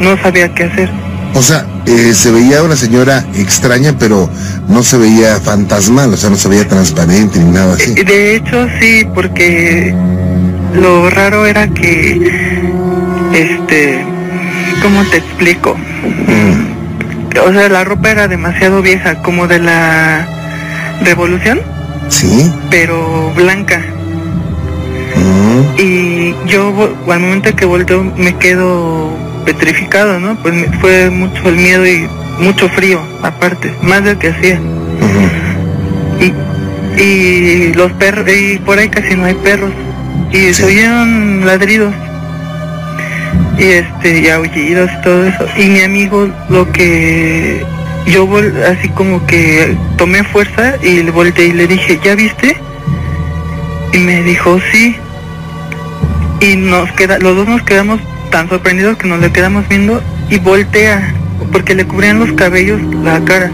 no 0.02 0.18
sabía 0.18 0.54
qué 0.54 0.66
hacer. 0.66 0.90
O 1.34 1.42
sea, 1.42 1.66
eh, 1.86 2.14
se 2.14 2.32
veía 2.32 2.64
una 2.64 2.76
señora 2.76 3.24
extraña, 3.36 3.96
pero 3.98 4.30
no 4.68 4.84
se 4.84 4.98
veía 4.98 5.40
fantasmal, 5.40 6.14
o 6.14 6.18
sea, 6.18 6.30
no 6.30 6.36
se 6.36 6.50
veía 6.50 6.68
transparente 6.68 7.40
ni 7.40 7.52
nada 7.52 7.76
así. 7.76 7.94
De 7.94 8.36
hecho 8.36 8.68
sí, 8.82 9.08
porque 9.14 9.96
lo 10.74 11.10
raro 11.10 11.46
era 11.46 11.68
que, 11.70 12.62
este, 13.32 14.04
¿cómo 14.82 15.06
te 15.06 15.18
explico? 15.18 15.78
O 17.44 17.52
sea, 17.54 17.70
la 17.70 17.84
ropa 17.84 18.12
era 18.12 18.28
demasiado 18.28 18.82
vieja, 18.82 19.22
como 19.22 19.48
de 19.48 19.60
la 19.60 20.28
revolución, 21.04 21.62
Sí. 22.10 22.52
pero 22.70 23.32
blanca. 23.36 23.82
Y 25.78 26.34
yo 26.48 26.74
al 27.10 27.20
momento 27.20 27.56
que 27.56 27.66
volteo 27.66 28.04
me 28.04 28.36
quedo 28.36 29.12
petrificado, 29.46 30.20
¿no? 30.20 30.36
Pues 30.42 30.54
me- 30.54 30.78
fue 30.80 31.10
mucho 31.10 31.48
el 31.50 31.56
miedo 31.56 31.86
y 31.88 32.08
mucho 32.40 32.68
frío, 32.70 33.00
aparte, 33.24 33.74
más 33.82 34.04
del 34.04 34.18
que 34.18 34.30
hacía. 34.30 34.60
Y, 36.20 37.02
y 37.02 37.74
los 37.74 37.92
perros, 37.94 38.26
y 38.30 38.58
por 38.58 38.78
ahí 38.78 38.90
casi 38.90 39.16
no 39.16 39.26
hay 39.26 39.36
perros. 39.36 39.72
Y 40.32 40.54
se 40.54 40.66
oyeron 40.66 41.46
ladridos. 41.46 41.94
Y 43.60 43.64
este, 43.64 44.20
y 44.22 44.30
aullidos 44.30 44.90
y 44.98 45.02
todo 45.04 45.26
eso. 45.28 45.46
Y 45.58 45.66
mi 45.68 45.82
amigo 45.82 46.30
lo 46.50 46.72
que 46.72 47.64
yo 48.08 48.26
vol- 48.28 48.64
así 48.64 48.88
como 48.90 49.26
que 49.28 49.76
tomé 49.98 50.24
fuerza 50.24 50.76
y 50.82 51.04
le 51.04 51.12
volteé 51.12 51.48
y 51.48 51.52
le 51.52 51.68
dije, 51.68 52.00
¿ya 52.04 52.16
viste? 52.16 52.56
Y 53.94 53.98
me 53.98 54.24
dijo, 54.24 54.60
sí. 54.72 54.96
Y 56.40 56.56
nos 56.56 56.90
queda, 56.94 57.20
los 57.20 57.36
dos 57.36 57.48
nos 57.48 57.62
quedamos 57.64 58.00
tan 58.32 58.48
sorprendidos 58.48 58.98
que 58.98 59.08
nos 59.08 59.20
le 59.20 59.32
quedamos 59.32 59.68
viendo 59.68 60.02
y 60.30 60.38
voltea, 60.40 61.14
porque 61.52 61.76
le 61.76 61.86
cubrían 61.86 62.20
los 62.20 62.32
cabellos 62.34 62.80
la 63.04 63.20
cara. 63.26 63.52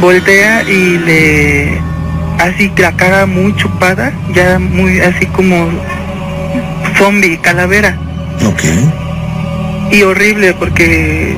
Voltea 0.00 0.62
y 0.64 0.98
le 0.98 1.78
así 2.40 2.72
la 2.76 2.92
cara 2.96 3.26
muy 3.26 3.54
chupada, 3.54 4.12
ya 4.34 4.58
muy 4.58 4.98
así 5.00 5.26
como 5.26 5.68
zombie, 6.98 7.38
calavera. 7.38 7.96
Ok. 8.44 8.62
Y 9.90 10.02
horrible 10.02 10.54
porque 10.54 11.36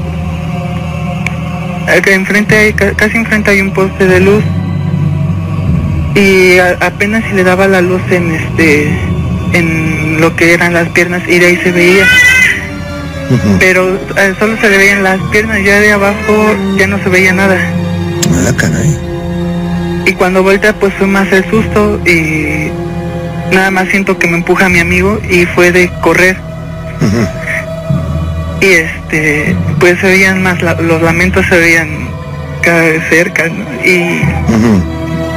acá 1.88 2.12
enfrente 2.12 2.56
hay, 2.56 2.72
ca- 2.72 2.92
casi 2.92 3.16
enfrente 3.16 3.50
hay 3.50 3.60
un 3.60 3.72
poste 3.72 4.06
de 4.06 4.20
luz 4.20 4.42
y 6.14 6.58
a- 6.58 6.76
apenas 6.80 7.24
si 7.28 7.32
le 7.34 7.42
daba 7.44 7.66
la 7.66 7.80
luz 7.80 8.00
en 8.10 8.30
este 8.34 8.88
en 9.52 10.20
lo 10.20 10.34
que 10.36 10.54
eran 10.54 10.72
las 10.74 10.88
piernas 10.90 11.22
y 11.28 11.38
de 11.38 11.46
ahí 11.46 11.56
se 11.62 11.70
veía. 11.72 12.04
Pero 13.58 13.94
eh, 14.16 14.34
solo 14.38 14.56
se 14.60 14.68
le 14.68 14.76
veían 14.78 15.02
las 15.02 15.18
piernas 15.32 15.62
ya 15.64 15.80
de 15.80 15.92
abajo 15.92 16.54
ya 16.76 16.86
no 16.86 16.98
se 17.02 17.08
veía 17.08 17.32
nada. 17.32 17.58
Ah, 18.46 18.52
caray. 18.56 18.96
y 20.06 20.12
cuando 20.12 20.42
voltea 20.42 20.72
pues 20.74 20.92
fue 20.94 21.06
más 21.06 21.30
el 21.32 21.44
susto 21.50 22.00
y 22.06 22.68
nada 23.54 23.70
más 23.70 23.88
siento 23.88 24.18
que 24.18 24.26
me 24.28 24.36
empuja 24.36 24.68
mi 24.68 24.78
amigo 24.78 25.18
y 25.28 25.46
fue 25.46 25.72
de 25.72 25.90
correr 26.00 26.36
y 28.64 28.72
este 28.84 29.54
pues 29.78 29.98
se 30.00 30.06
veían 30.06 30.42
más 30.42 30.62
la- 30.62 30.80
los 30.80 31.02
lamentos 31.02 31.44
se 31.46 31.56
veían 31.58 32.08
cada 32.62 32.80
vez 32.82 33.02
cerca 33.10 33.48
¿no? 33.48 33.64
y 33.84 34.20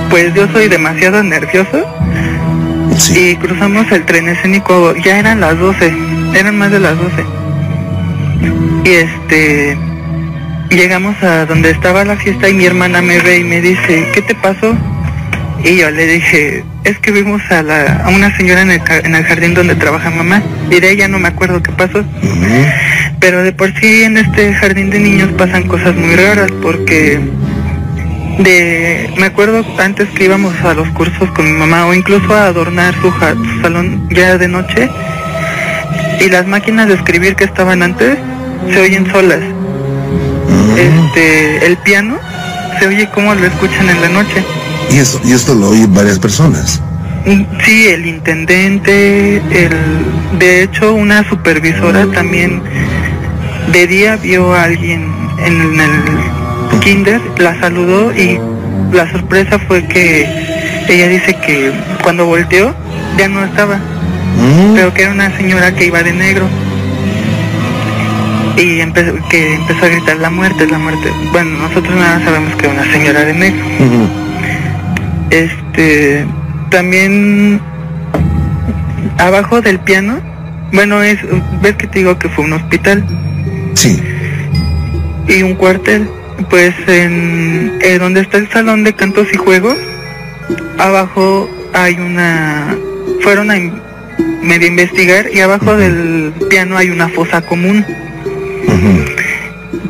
pues 0.10 0.34
yo 0.34 0.48
soy 0.54 0.68
demasiado 0.70 1.22
nervioso 1.24 1.86
y 3.14 3.36
cruzamos 3.36 3.92
el 3.92 4.06
tren 4.06 4.30
escénico 4.30 4.96
ya 4.96 5.20
eran 5.20 5.42
las 5.42 5.58
12 5.60 5.94
eran 6.36 6.58
más 6.58 6.72
de 6.72 6.80
las 6.80 6.96
12 6.98 7.26
y 8.86 8.90
este 8.90 9.78
llegamos 10.70 11.22
a 11.24 11.46
donde 11.46 11.72
estaba 11.72 12.06
la 12.06 12.16
fiesta 12.16 12.48
y 12.50 12.54
mi 12.54 12.66
hermana 12.66 13.02
me 13.02 13.20
ve 13.20 13.40
y 13.40 13.44
me 13.44 13.62
dice, 13.62 14.06
¿qué 14.14 14.22
te 14.22 14.36
pasó? 14.36 14.76
Y 15.64 15.78
yo 15.78 15.90
le 15.92 16.06
dije, 16.06 16.64
es 16.84 16.98
que 17.00 17.12
vimos 17.12 17.42
a, 17.52 17.62
la, 17.64 18.04
a 18.06 18.10
una 18.10 18.36
señora 18.38 18.62
en 18.62 18.72
el, 18.72 18.82
en 19.04 19.16
el 19.16 19.24
jardín 19.26 19.54
donde 19.54 19.76
trabaja 19.76 20.10
mamá. 20.10 20.42
Y 20.70 20.80
de 20.80 20.92
ella 20.92 21.08
no 21.08 21.20
me 21.20 21.28
acuerdo 21.30 21.62
qué 21.64 21.72
pasó. 21.72 22.04
Pero 23.20 23.44
de 23.44 23.52
por 23.52 23.74
sí 23.80 24.04
en 24.04 24.18
este 24.18 24.54
jardín 24.54 24.90
de 24.92 25.00
niños 25.00 25.30
pasan 25.38 25.64
cosas 25.68 25.96
muy 25.96 26.16
raras 26.16 26.52
porque 26.62 27.20
de 28.40 29.10
me 29.18 29.26
acuerdo 29.26 29.66
antes 29.80 30.08
que 30.10 30.26
íbamos 30.26 30.54
a 30.64 30.76
los 30.76 30.88
cursos 30.90 31.30
con 31.32 31.46
mi 31.46 31.58
mamá 31.58 31.88
o 31.88 31.94
incluso 31.96 32.36
a 32.36 32.46
adornar 32.46 32.94
su, 33.02 33.10
ja- 33.10 33.34
su 33.34 33.62
salón 33.62 34.08
ya 34.12 34.38
de 34.38 34.48
noche 34.48 34.88
y 36.22 36.30
las 36.30 36.46
máquinas 36.46 36.88
de 36.88 36.94
escribir 36.94 37.36
que 37.36 37.46
estaban 37.46 37.82
antes 37.82 38.18
se 38.72 38.80
oyen 38.80 39.10
solas. 39.12 39.40
Este, 40.78 41.66
el 41.66 41.78
piano 41.78 42.20
se 42.80 42.88
oye 42.88 43.10
como 43.10 43.34
lo 43.34 43.48
escuchan 43.48 43.90
en 43.90 44.02
la 44.02 44.10
noche. 44.10 44.44
Y 44.92 44.98
esto, 44.98 45.20
y 45.24 45.34
esto 45.34 45.54
lo 45.54 45.70
oyen 45.70 45.94
varias 45.94 46.20
personas. 46.20 46.82
Mm, 47.26 47.44
Sí, 47.66 47.88
el 47.90 48.06
intendente, 48.06 49.38
el, 49.38 49.76
de 50.40 50.64
hecho 50.64 50.94
una 50.94 51.28
supervisora 51.28 52.06
también 52.08 52.62
de 53.72 53.88
día 53.88 54.16
vio 54.16 54.54
a 54.54 54.64
alguien 54.64 55.06
en 55.46 55.80
el 55.80 56.80
kinder, 56.80 57.20
la 57.38 57.60
saludó 57.60 58.14
y 58.16 58.40
la 58.94 59.12
sorpresa 59.12 59.60
fue 59.60 59.86
que 59.86 60.26
ella 60.88 61.08
dice 61.10 61.36
que 61.46 61.72
cuando 62.02 62.26
volteó 62.26 62.74
ya 63.18 63.28
no 63.28 63.44
estaba, 63.44 63.80
pero 64.74 64.94
que 64.94 65.04
era 65.04 65.12
una 65.12 65.36
señora 65.36 65.76
que 65.76 65.88
iba 65.88 66.02
de 66.04 66.14
negro 66.14 66.48
y 68.56 68.80
empezó, 68.80 69.14
que 69.30 69.56
empezó 69.56 69.86
a 69.86 69.90
gritar 69.90 70.18
la 70.18 70.30
muerte, 70.30 70.66
la 70.68 70.80
muerte. 70.80 71.12
Bueno, 71.32 71.58
nosotros 71.60 71.94
nada 71.96 72.24
sabemos 72.24 72.56
que 72.56 72.66
era 72.66 72.74
una 72.82 72.92
señora 72.92 73.26
de 73.26 73.34
negro. 73.34 73.64
Este, 75.30 76.26
también 76.70 77.60
abajo 79.18 79.62
del 79.62 79.80
piano, 79.80 80.20
bueno, 80.72 81.02
es, 81.04 81.20
ves 81.62 81.76
que 81.76 81.88
te 81.88 82.00
digo 82.00 82.18
que 82.18 82.30
fue 82.30 82.46
un 82.46 82.54
hospital. 82.54 83.04
Sí. 83.74 84.02
Y 85.28 85.44
un 85.44 85.56
cuartel, 85.56 86.10
pues 86.50 86.74
en 86.88 87.78
eh, 87.82 87.98
donde 88.00 88.22
está 88.22 88.38
el 88.38 88.50
salón 88.50 88.84
de 88.84 88.94
cantos 88.94 89.28
y 89.34 89.38
juegos, 89.38 89.78
abajo 90.78 91.50
hay 91.74 91.96
una, 91.96 92.76
fueron 93.22 93.52
a 93.52 93.56
medio 94.42 94.68
investigar 94.68 95.26
y 95.34 95.42
abajo 95.42 95.76
del 95.76 96.32
piano 96.50 96.78
hay 96.78 96.90
una 96.90 97.10
fosa 97.10 97.42
común. 97.42 97.86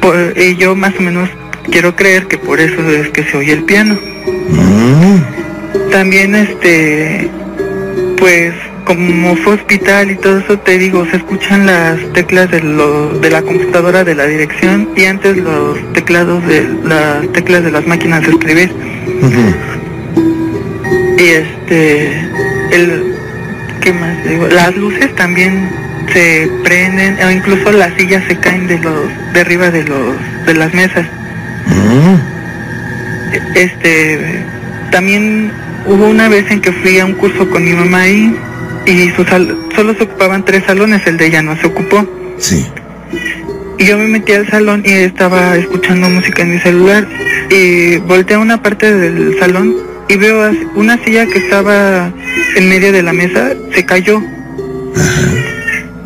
Por- 0.02 0.34
y 0.38 0.56
yo 0.56 0.76
más 0.76 0.94
o 1.00 1.02
menos 1.02 1.30
quiero 1.72 1.96
creer 1.96 2.28
que 2.28 2.38
por 2.38 2.60
eso 2.60 2.82
es 2.90 3.10
que 3.10 3.24
se 3.24 3.38
oye 3.38 3.54
el 3.54 3.64
piano. 3.64 3.98
También 5.92 6.36
este 6.36 7.30
pues 8.18 8.54
como 8.84 9.36
fue 9.36 9.56
hospital 9.56 10.12
y 10.12 10.16
todo 10.16 10.40
eso 10.40 10.58
te 10.60 10.78
digo, 10.78 11.06
se 11.12 11.18
escuchan 11.18 11.66
las 11.66 12.00
teclas 12.14 12.50
de 12.50 12.62
lo, 12.62 13.10
de 13.20 13.30
la 13.30 13.42
computadora 13.42 14.06
de 14.06 14.16
la 14.16 14.26
dirección 14.26 14.90
y 14.96 15.04
antes 15.04 15.36
los 15.36 15.78
teclados 15.92 16.46
de 16.48 16.66
las 16.86 17.28
teclas 17.34 17.64
de 17.64 17.72
las 17.72 17.86
máquinas 17.86 18.22
de 18.22 18.30
escribir. 18.30 18.72
Y 21.18 21.24
este 21.24 22.12
el 22.72 23.14
¿qué 23.82 23.92
más 23.92 24.24
digo? 24.24 24.48
Las 24.48 24.76
luces 24.78 25.14
también 25.16 25.70
se 26.14 26.50
prenden 26.64 27.18
o 27.26 27.32
incluso 27.32 27.72
las 27.74 27.94
sillas 27.98 28.24
se 28.28 28.38
caen 28.38 28.68
de 28.68 28.80
los 28.80 29.34
de 29.34 29.42
arriba 29.42 29.70
de 29.70 29.84
los 29.84 30.16
de 30.46 30.54
las 30.54 30.74
mesas. 30.74 31.06
Este, 33.56 34.44
también 34.92 35.52
hubo 35.86 36.08
una 36.08 36.28
vez 36.30 36.50
en 36.52 36.62
que 36.62 36.72
fui 36.72 37.00
a 37.00 37.06
un 37.06 37.14
curso 37.14 37.50
con 37.50 37.64
mi 37.64 37.74
mamá 37.74 38.02
ahí 38.02 38.36
y 38.86 39.10
su 39.12 39.24
sal- 39.26 39.58
solo 39.76 39.94
se 39.94 40.04
ocupaban 40.04 40.44
tres 40.46 40.64
salones, 40.66 41.06
el 41.08 41.18
de 41.18 41.28
ella 41.28 41.42
no 41.42 41.56
se 41.58 41.68
ocupó. 41.68 42.06
Sí. 42.38 42.66
Y 43.80 43.86
yo 43.86 43.98
me 43.98 44.08
metí 44.08 44.32
al 44.34 44.48
salón 44.50 44.82
y 44.86 44.92
estaba 44.92 45.56
escuchando 45.56 46.10
música 46.10 46.42
en 46.42 46.52
mi 46.52 46.60
celular 46.60 47.08
y 47.50 47.98
volteé 47.98 48.36
a 48.36 48.40
una 48.40 48.62
parte 48.62 48.92
del 48.94 49.38
salón 49.40 49.76
y 50.10 50.16
veo 50.18 50.52
una 50.76 50.98
silla 51.04 51.26
que 51.28 51.38
estaba 51.40 52.12
en 52.56 52.70
medio 52.70 52.92
de 52.92 53.04
la 53.04 53.14
mesa, 53.14 53.54
se 53.74 53.86
cayó. 53.86 54.22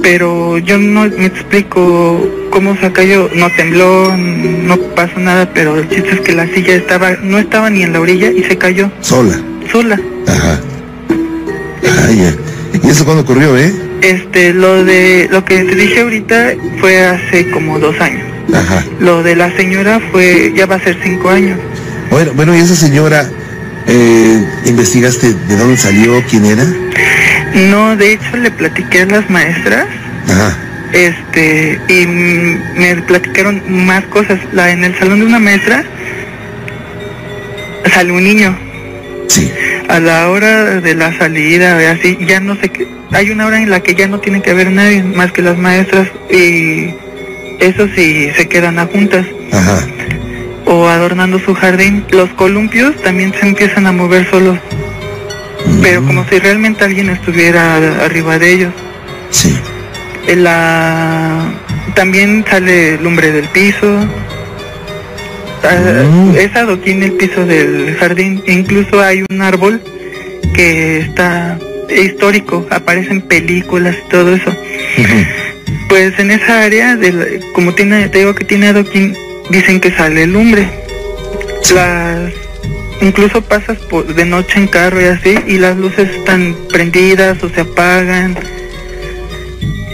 Pero 0.02 0.58
yo 0.58 0.78
no 0.78 1.02
me 1.02 1.26
explico 1.28 2.28
cómo 2.50 2.76
se 2.78 2.92
cayó, 2.92 3.30
no 3.36 3.50
tembló, 3.52 4.16
no 4.18 4.78
pasó 4.96 5.20
nada, 5.20 5.50
pero 5.54 5.78
el 5.78 5.88
chiste 5.90 6.12
es 6.14 6.20
que 6.22 6.34
la 6.34 6.48
silla 6.48 6.74
estaba, 6.76 7.12
no 7.22 7.38
estaba 7.38 7.70
ni 7.70 7.84
en 7.84 7.94
la 7.94 8.00
orilla 8.00 8.32
y 8.32 8.44
se 8.44 8.58
cayó 8.58 8.92
Sola. 9.02 9.40
sola. 9.72 10.00
Ajá. 10.28 10.60
Ya. 12.12 12.34
¿Y 12.84 12.90
eso 12.90 13.06
cuándo 13.06 13.24
ocurrió, 13.24 13.58
eh? 13.58 13.72
Este, 14.02 14.54
lo 14.54 14.84
de, 14.84 15.30
lo 15.32 15.46
que 15.46 15.64
te 15.64 15.76
dije 15.76 16.02
ahorita 16.02 16.54
fue 16.80 17.06
hace 17.06 17.50
como 17.52 17.80
dos 17.80 18.00
años. 18.02 18.24
Ajá. 18.54 18.84
Lo 19.00 19.24
de 19.24 19.36
la 19.36 19.56
señora 19.56 20.02
fue, 20.12 20.52
ya 20.56 20.66
va 20.66 20.76
a 20.76 20.80
ser 20.80 20.98
cinco 21.04 21.30
años. 21.30 21.58
Bueno, 22.10 22.32
bueno, 22.36 22.56
y 22.56 22.60
esa 22.60 22.76
señora, 22.76 23.30
eh, 23.88 24.46
¿investigaste 24.66 25.34
de 25.34 25.56
dónde 25.56 25.78
salió, 25.78 26.22
quién 26.30 26.46
era? 26.46 26.66
No, 27.54 27.96
de 27.96 28.14
hecho 28.14 28.38
le 28.38 28.52
platiqué 28.52 29.02
a 29.02 29.06
las 29.06 29.30
maestras, 29.30 29.86
Ajá. 30.30 30.58
este, 30.94 31.80
y 31.88 32.06
me 32.06 32.96
platicaron 33.08 33.62
más 33.86 34.04
cosas. 34.06 34.40
La, 34.54 34.72
en 34.72 34.84
el 34.84 34.98
salón 34.98 35.20
de 35.20 35.26
una 35.26 35.40
maestra 35.40 35.84
sale 37.94 38.12
un 38.12 38.24
niño. 38.24 38.58
Sí. 39.28 39.52
A 39.90 40.00
la 40.00 40.30
hora 40.30 40.80
de 40.82 40.96
la 40.96 41.18
salida, 41.18 41.78
así, 41.92 42.18
ya 42.26 42.40
no 42.40 42.56
sé 42.56 42.70
qué, 42.70 42.88
hay 43.12 43.32
una 43.32 43.46
hora 43.48 43.62
en 43.62 43.70
la 43.70 43.82
que 43.82 43.96
ya 43.96 44.08
no 44.08 44.20
tiene 44.20 44.42
que 44.42 44.52
haber 44.52 44.72
nadie 44.72 45.04
más 45.04 45.32
que 45.32 45.42
las 45.42 45.58
maestras 45.58 46.08
y 46.30 46.94
eso 47.60 47.88
sí 47.96 48.30
se 48.36 48.48
quedan 48.48 48.80
a 48.80 48.86
juntas. 48.86 49.26
Ajá. 49.54 49.86
o 50.66 50.88
adornando 50.88 51.38
su 51.40 51.54
jardín. 51.54 52.06
Los 52.12 52.30
columpios 52.30 52.96
también 53.04 53.34
se 53.38 53.46
empiezan 53.46 53.86
a 53.88 53.92
mover 53.92 54.30
solos, 54.30 54.58
pero 55.82 56.04
como 56.06 56.26
si 56.30 56.40
realmente 56.40 56.84
alguien 56.84 57.10
estuviera 57.10 57.76
arriba 58.06 58.38
de 58.40 58.54
ellos. 58.54 58.74
Sí. 59.30 59.58
En 60.28 60.44
La... 60.44 61.54
También 61.96 62.46
sale 62.50 62.98
lumbre 62.98 63.32
del 63.32 63.46
piso. 63.50 64.06
Ah, 65.64 66.34
Es 66.38 66.56
adoquín 66.56 67.04
el 67.04 67.14
piso 67.14 67.46
del 67.46 67.96
jardín. 68.00 68.42
Incluso 68.48 69.02
hay 69.02 69.24
un 69.30 69.42
árbol 69.42 69.82
que 70.54 71.00
está 71.02 71.58
histórico, 71.90 72.66
aparece 72.70 73.12
en 73.12 73.22
películas 73.22 73.96
y 74.06 74.10
todo 74.10 74.36
eso. 74.36 74.56
Pues 75.90 76.18
en 76.20 76.32
esa 76.32 76.64
área, 76.64 76.96
de 76.96 77.12
la- 77.12 77.26
como 77.54 77.74
tiene, 77.74 78.08
te 78.10 78.20
digo 78.20 78.34
que 78.34 78.46
tiene 78.46 78.68
adoquín, 78.70 79.16
dicen 79.50 79.80
que 79.82 79.92
sale 79.92 80.26
lumbre. 80.26 80.68
Las, 81.74 82.32
incluso 83.02 83.42
pasas 83.42 83.78
por, 83.80 84.14
de 84.14 84.26
noche 84.26 84.60
en 84.60 84.68
carro 84.68 85.02
y 85.02 85.06
así, 85.06 85.36
y 85.48 85.58
las 85.58 85.78
luces 85.78 86.10
están 86.10 86.56
prendidas 86.70 87.44
o 87.44 87.50
se 87.50 87.62
apagan. 87.62 88.38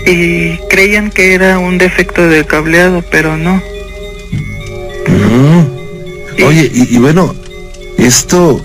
Y 0.05 0.58
creían 0.70 1.10
que 1.10 1.34
era 1.34 1.60
un 1.60 1.78
defecto 1.78 2.28
del 2.28 2.45
cableado, 2.45 3.03
pero 3.10 3.36
no. 3.38 3.62
Mm. 5.08 6.43
Oye, 6.45 6.72
y, 6.74 6.95
y 6.95 6.97
bueno, 6.99 7.36
esto 7.97 8.64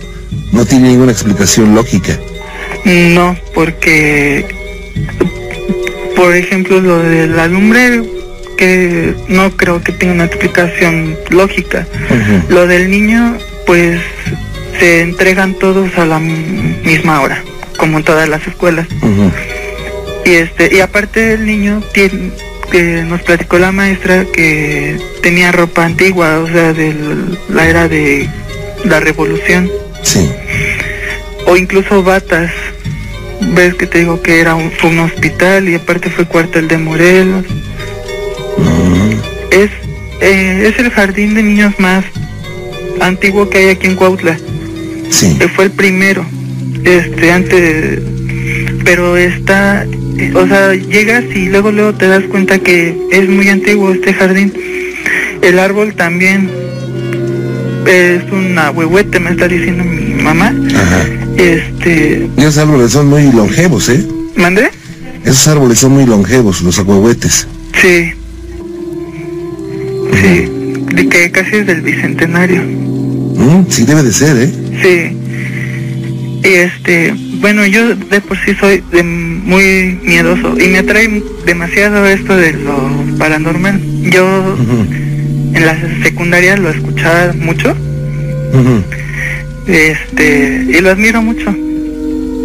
no 0.53 0.65
tiene 0.67 0.91
ninguna 0.91 1.13
explicación 1.13 1.75
lógica. 1.75 2.19
No, 2.85 3.37
porque, 3.55 4.47
por 6.15 6.35
ejemplo, 6.35 6.81
lo 6.81 6.99
de 6.99 7.27
la 7.27 7.47
lumbre, 7.47 8.03
que 8.57 9.15
no 9.29 9.51
creo 9.57 9.83
que 9.83 9.93
tenga 9.93 10.15
una 10.15 10.25
explicación 10.25 11.17
lógica. 11.31 11.87
Lo 12.49 12.67
del 12.67 12.91
niño, 12.91 13.37
pues 13.67 14.01
se 14.79 15.03
entregan 15.03 15.55
todos 15.55 15.97
a 15.99 16.05
la 16.05 16.19
misma 16.19 17.21
hora, 17.21 17.43
como 17.77 17.99
en 17.99 18.05
todas 18.05 18.29
las 18.29 18.47
escuelas. 18.47 18.87
Y 20.25 20.31
este, 20.31 20.75
y 20.75 20.81
aparte 20.81 21.35
el 21.35 21.47
niño 21.47 21.83
tiene, 21.93 22.33
que 22.71 23.03
nos 23.03 23.23
platicó 23.23 23.59
la 23.59 23.73
maestra 23.73 24.25
que 24.25 24.97
tenía 25.23 25.53
ropa 25.53 25.85
antigua, 25.85 26.39
o 26.39 26.49
sea, 26.49 26.73
de 26.73 26.95
la 27.49 27.69
era 27.69 27.89
de 27.89 28.29
la 28.85 29.01
revolución. 29.01 29.71
Sí. 30.03 30.31
O 31.47 31.57
incluso 31.57 32.03
batas. 32.03 32.51
Ves 33.55 33.75
que 33.75 33.87
te 33.87 33.99
digo 33.99 34.23
que 34.23 34.41
era 34.41 34.55
un, 34.55 34.71
fue 34.71 34.91
un 34.91 35.01
hospital 35.01 35.69
y 35.69 35.75
aparte 35.75 36.09
fue 36.11 36.27
cuartel 36.27 36.69
de 36.69 36.79
Morelos. 36.79 37.45
Es, 39.51 39.71
eh, 40.21 40.73
es 40.73 40.79
el 40.79 40.91
jardín 40.91 41.35
de 41.35 41.43
niños 41.43 41.75
más 41.79 42.05
antiguo 43.01 43.49
que 43.49 43.59
hay 43.59 43.69
aquí 43.71 43.87
en 43.87 43.97
Cuautla. 43.97 44.37
Sí. 45.11 45.39
Fue 45.55 45.67
el 45.67 45.71
primero. 45.71 46.25
Este, 46.85 47.31
antes, 47.31 48.01
pero 48.85 49.17
está, 49.17 49.87
o 50.35 50.47
sea, 50.47 50.75
llegas 50.75 51.25
y 51.35 51.47
luego 51.47 51.71
luego 51.71 51.95
te 51.95 52.09
das 52.09 52.25
cuenta 52.25 52.59
que 52.59 52.97
es 53.11 53.29
muy 53.29 53.49
antiguo 53.49 53.93
este 53.93 54.13
jardín. 54.13 54.53
El 55.43 55.59
árbol 55.59 55.95
también 55.95 56.51
es 57.87 58.23
una 58.31 58.71
huehuete, 58.71 59.21
me 59.21 59.31
está 59.31 59.49
diciendo 59.49 59.85
mi 59.85 60.23
mamá. 60.23 60.55
Ajá. 60.75 61.07
Este, 61.37 62.29
Y 62.37 62.41
esos 62.41 62.59
árboles 62.59 62.93
son 62.93 63.09
muy 63.09 63.31
longevos, 63.33 63.89
¿eh? 63.89 64.07
¿mandé? 64.37 64.71
Esos 65.25 65.49
árboles 65.49 65.79
son 65.79 65.93
muy 65.93 66.07
longevos, 66.07 66.63
los 66.63 66.79
ahuehuetes. 66.79 67.47
Sí. 67.81 68.13
Sí, 70.13 70.49
de 70.95 71.09
que 71.09 71.31
casi 71.31 71.57
es 71.57 71.67
del 71.67 71.81
bicentenario. 71.81 72.63
Mm, 73.35 73.67
sí, 73.69 73.85
debe 73.85 74.03
de 74.03 74.13
ser, 74.13 74.37
¿eh? 74.37 74.51
Sí. 74.83 75.17
Y 76.45 76.55
este, 76.55 77.15
bueno, 77.41 77.65
yo 77.67 77.95
de 77.95 78.21
por 78.21 78.37
sí 78.45 78.55
soy 78.59 78.83
de 78.91 79.03
muy 79.03 79.99
miedoso 80.03 80.59
y 80.59 80.69
me 80.69 80.79
atrae 80.79 81.23
demasiado 81.47 82.07
esto 82.07 82.37
de 82.37 82.53
lo 82.53 83.17
paranormal. 83.19 83.81
Yo 84.11 84.57
en 85.55 85.67
la 85.67 85.77
secundaria 86.03 86.57
lo 86.57 86.71
escuchaba 86.71 87.33
mucho, 87.35 87.77
este, 89.67 90.67
y 90.69 90.81
lo 90.81 90.91
admiro 90.91 91.23
mucho. 91.23 91.55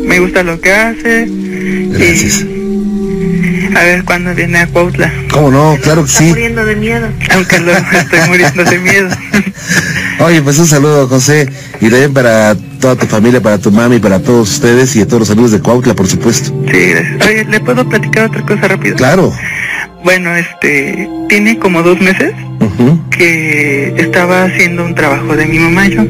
Me 0.06 0.20
gusta 0.20 0.44
lo 0.44 0.60
que 0.62 0.72
hace. 0.72 1.28
Gracias. 1.90 2.42
Y 2.42 2.57
a 3.78 3.84
ver 3.84 4.04
cuándo 4.04 4.34
viene 4.34 4.60
a 4.60 4.68
Cuautla. 4.68 5.12
¿Cómo 5.32 5.52
no? 5.52 5.78
Claro 5.82 6.04
que 6.04 6.10
sí. 6.10 6.24
muriendo 6.26 6.66
de 6.66 6.76
miedo. 6.76 7.08
Aunque 7.32 7.60
luego 7.60 7.86
estoy 7.92 8.20
muriendo 8.28 8.64
de 8.64 8.80
miedo. 8.80 9.10
Oye, 10.20 10.42
pues 10.42 10.58
un 10.58 10.66
saludo, 10.66 11.08
José, 11.08 11.48
y 11.80 11.90
también 11.90 12.14
para 12.14 12.56
toda 12.80 12.96
tu 12.96 13.06
familia, 13.06 13.40
para 13.40 13.60
tu 13.60 13.72
mami, 13.72 14.00
para 14.00 14.20
todos 14.20 14.52
ustedes 14.52 14.96
y 14.96 15.02
a 15.02 15.06
todos 15.08 15.22
los 15.22 15.30
amigos 15.30 15.52
de 15.52 15.60
Cuautla, 15.60 15.94
por 15.94 16.08
supuesto. 16.08 16.50
Sí, 16.72 16.90
gracias. 16.90 17.28
Oye, 17.28 17.46
¿le 17.46 17.60
puedo 17.60 17.88
platicar 17.88 18.26
otra 18.26 18.42
cosa 18.42 18.68
rápido? 18.68 18.96
Claro. 18.96 19.32
Bueno, 20.04 20.36
este, 20.36 21.08
tiene 21.30 21.60
como 21.60 21.84
dos 21.84 22.00
meses 22.02 22.34
que 23.12 23.94
estaba 23.98 24.44
haciendo 24.44 24.86
un 24.86 24.96
trabajo 24.96 25.36
de 25.36 25.46
mi 25.46 25.60
mamá 25.60 25.88
y 25.88 25.92
yo. 25.92 26.04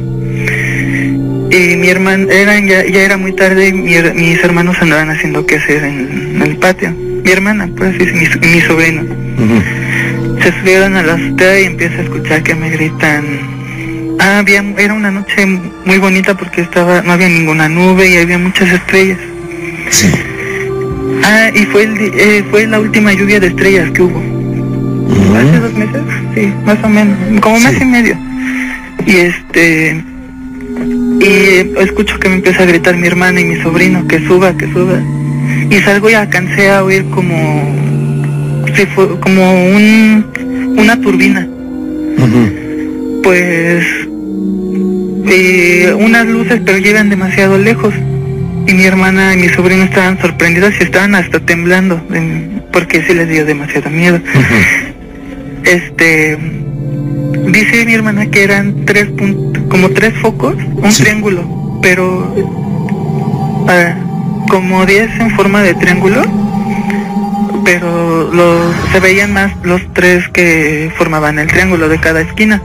Y 1.50 1.76
mi 1.78 1.90
hermano, 1.90 2.30
era, 2.30 2.60
ya, 2.60 2.86
ya 2.86 3.02
era 3.02 3.18
muy 3.18 3.34
tarde 3.34 3.70
y 3.70 3.74
mi 3.74 3.96
mis 4.14 4.44
hermanos 4.44 4.78
andaban 4.82 5.10
haciendo 5.10 5.46
qué 5.46 5.56
hacer 5.56 5.84
en, 5.84 6.36
en 6.36 6.42
el 6.42 6.58
patio. 6.58 7.07
Mi 7.28 7.34
hermana, 7.34 7.70
pues, 7.76 7.94
y 8.00 8.06
mi, 8.06 8.62
sobrino. 8.62 9.04
Se 10.42 10.60
subieron 10.62 10.96
a 10.96 11.04
la 11.04 11.16
azotea 11.16 11.60
y 11.60 11.66
empieza 11.66 11.98
a 11.98 12.04
escuchar 12.04 12.42
que 12.42 12.56
me 12.56 12.70
gritan. 12.70 13.26
Ah, 14.18 14.38
había, 14.38 14.64
era 14.78 14.94
una 14.94 15.12
noche 15.12 15.46
muy 15.46 15.98
bonita 15.98 16.38
porque 16.38 16.62
estaba, 16.62 17.02
no 17.02 17.12
había 17.12 17.28
ninguna 17.28 17.68
nube 17.68 18.08
y 18.08 18.16
había 18.16 18.38
muchas 18.38 18.72
estrellas. 18.72 19.18
Sí. 19.90 20.10
Ah, 21.26 21.50
y 21.54 21.66
fue, 21.66 21.84
el, 21.84 21.98
eh, 22.18 22.46
fue 22.50 22.66
la 22.66 22.80
última 22.80 23.12
lluvia 23.12 23.42
de 23.42 23.48
estrellas 23.48 23.92
que 23.92 24.04
hubo. 24.04 24.22
¿Hace 25.36 25.60
dos 25.60 25.74
meses? 25.74 26.02
Sí, 26.34 26.54
más 26.64 26.82
o 26.82 26.88
menos, 26.88 27.42
como 27.42 27.60
mes 27.60 27.74
Sí. 27.74 27.80
y 27.82 27.86
medio. 27.86 28.18
Y 29.06 29.16
este, 29.18 30.02
y 31.20 31.82
escucho 31.84 32.18
que 32.20 32.30
me 32.30 32.36
empieza 32.36 32.64
a 32.64 32.68
gritar 32.68 32.96
mi 32.96 33.08
hermana 33.08 33.42
y 33.42 33.44
mi 33.44 33.62
sobrino 33.62 34.08
que 34.08 34.26
suba, 34.26 34.56
que 34.56 34.72
suba. 34.72 34.98
Y 35.70 35.76
salgo 35.82 36.10
y 36.10 36.14
alcancé 36.14 36.70
a 36.70 36.84
oír 36.84 37.06
como, 37.10 37.36
si 38.76 38.86
fue, 38.88 39.20
como 39.20 39.54
un, 39.76 40.26
una 40.78 41.00
turbina. 41.02 41.48
Pues, 43.24 43.86
eh, 45.30 45.94
unas 46.00 46.26
luces, 46.28 46.62
pero 46.66 46.78
llegan 46.78 47.10
demasiado 47.10 47.58
lejos. 47.58 47.94
Y 48.68 48.74
mi 48.74 48.84
hermana 48.84 49.34
y 49.34 49.38
mi 49.38 49.50
sobrino 49.50 49.84
estaban 49.84 50.20
sorprendidos 50.20 50.74
y 50.80 50.84
estaban 50.84 51.16
hasta 51.16 51.40
temblando, 51.40 52.02
em, 52.14 52.60
porque 52.72 53.02
sí 53.04 53.14
les 53.14 53.30
dio 53.30 53.46
demasiado 53.46 53.90
miedo. 53.90 54.20
Este, 55.64 56.38
dice 57.48 57.86
mi 57.86 57.94
hermana 57.94 58.26
que 58.28 58.44
eran 58.44 58.86
tres 58.86 59.08
punt- 59.16 59.68
como 59.70 59.90
tres 59.90 60.14
focos, 60.22 60.56
un 60.76 60.92
Sí. 60.92 61.04
triángulo, 61.04 61.80
pero 61.82 62.34
ah, 63.68 63.94
como 64.50 64.86
10 64.86 65.20
en 65.20 65.32
forma 65.36 65.62
de 65.62 65.74
triángulo, 65.76 66.22
pero 67.64 68.32
los, 68.32 68.74
se 68.92 69.00
veían 69.00 69.34
más 69.34 69.52
los 69.64 69.82
tres 69.94 70.28
que 70.30 70.92
formaban 70.98 71.40
el 71.40 71.48
triángulo 71.48 71.90
de 71.90 72.00
cada 72.00 72.22
esquina. 72.22 72.62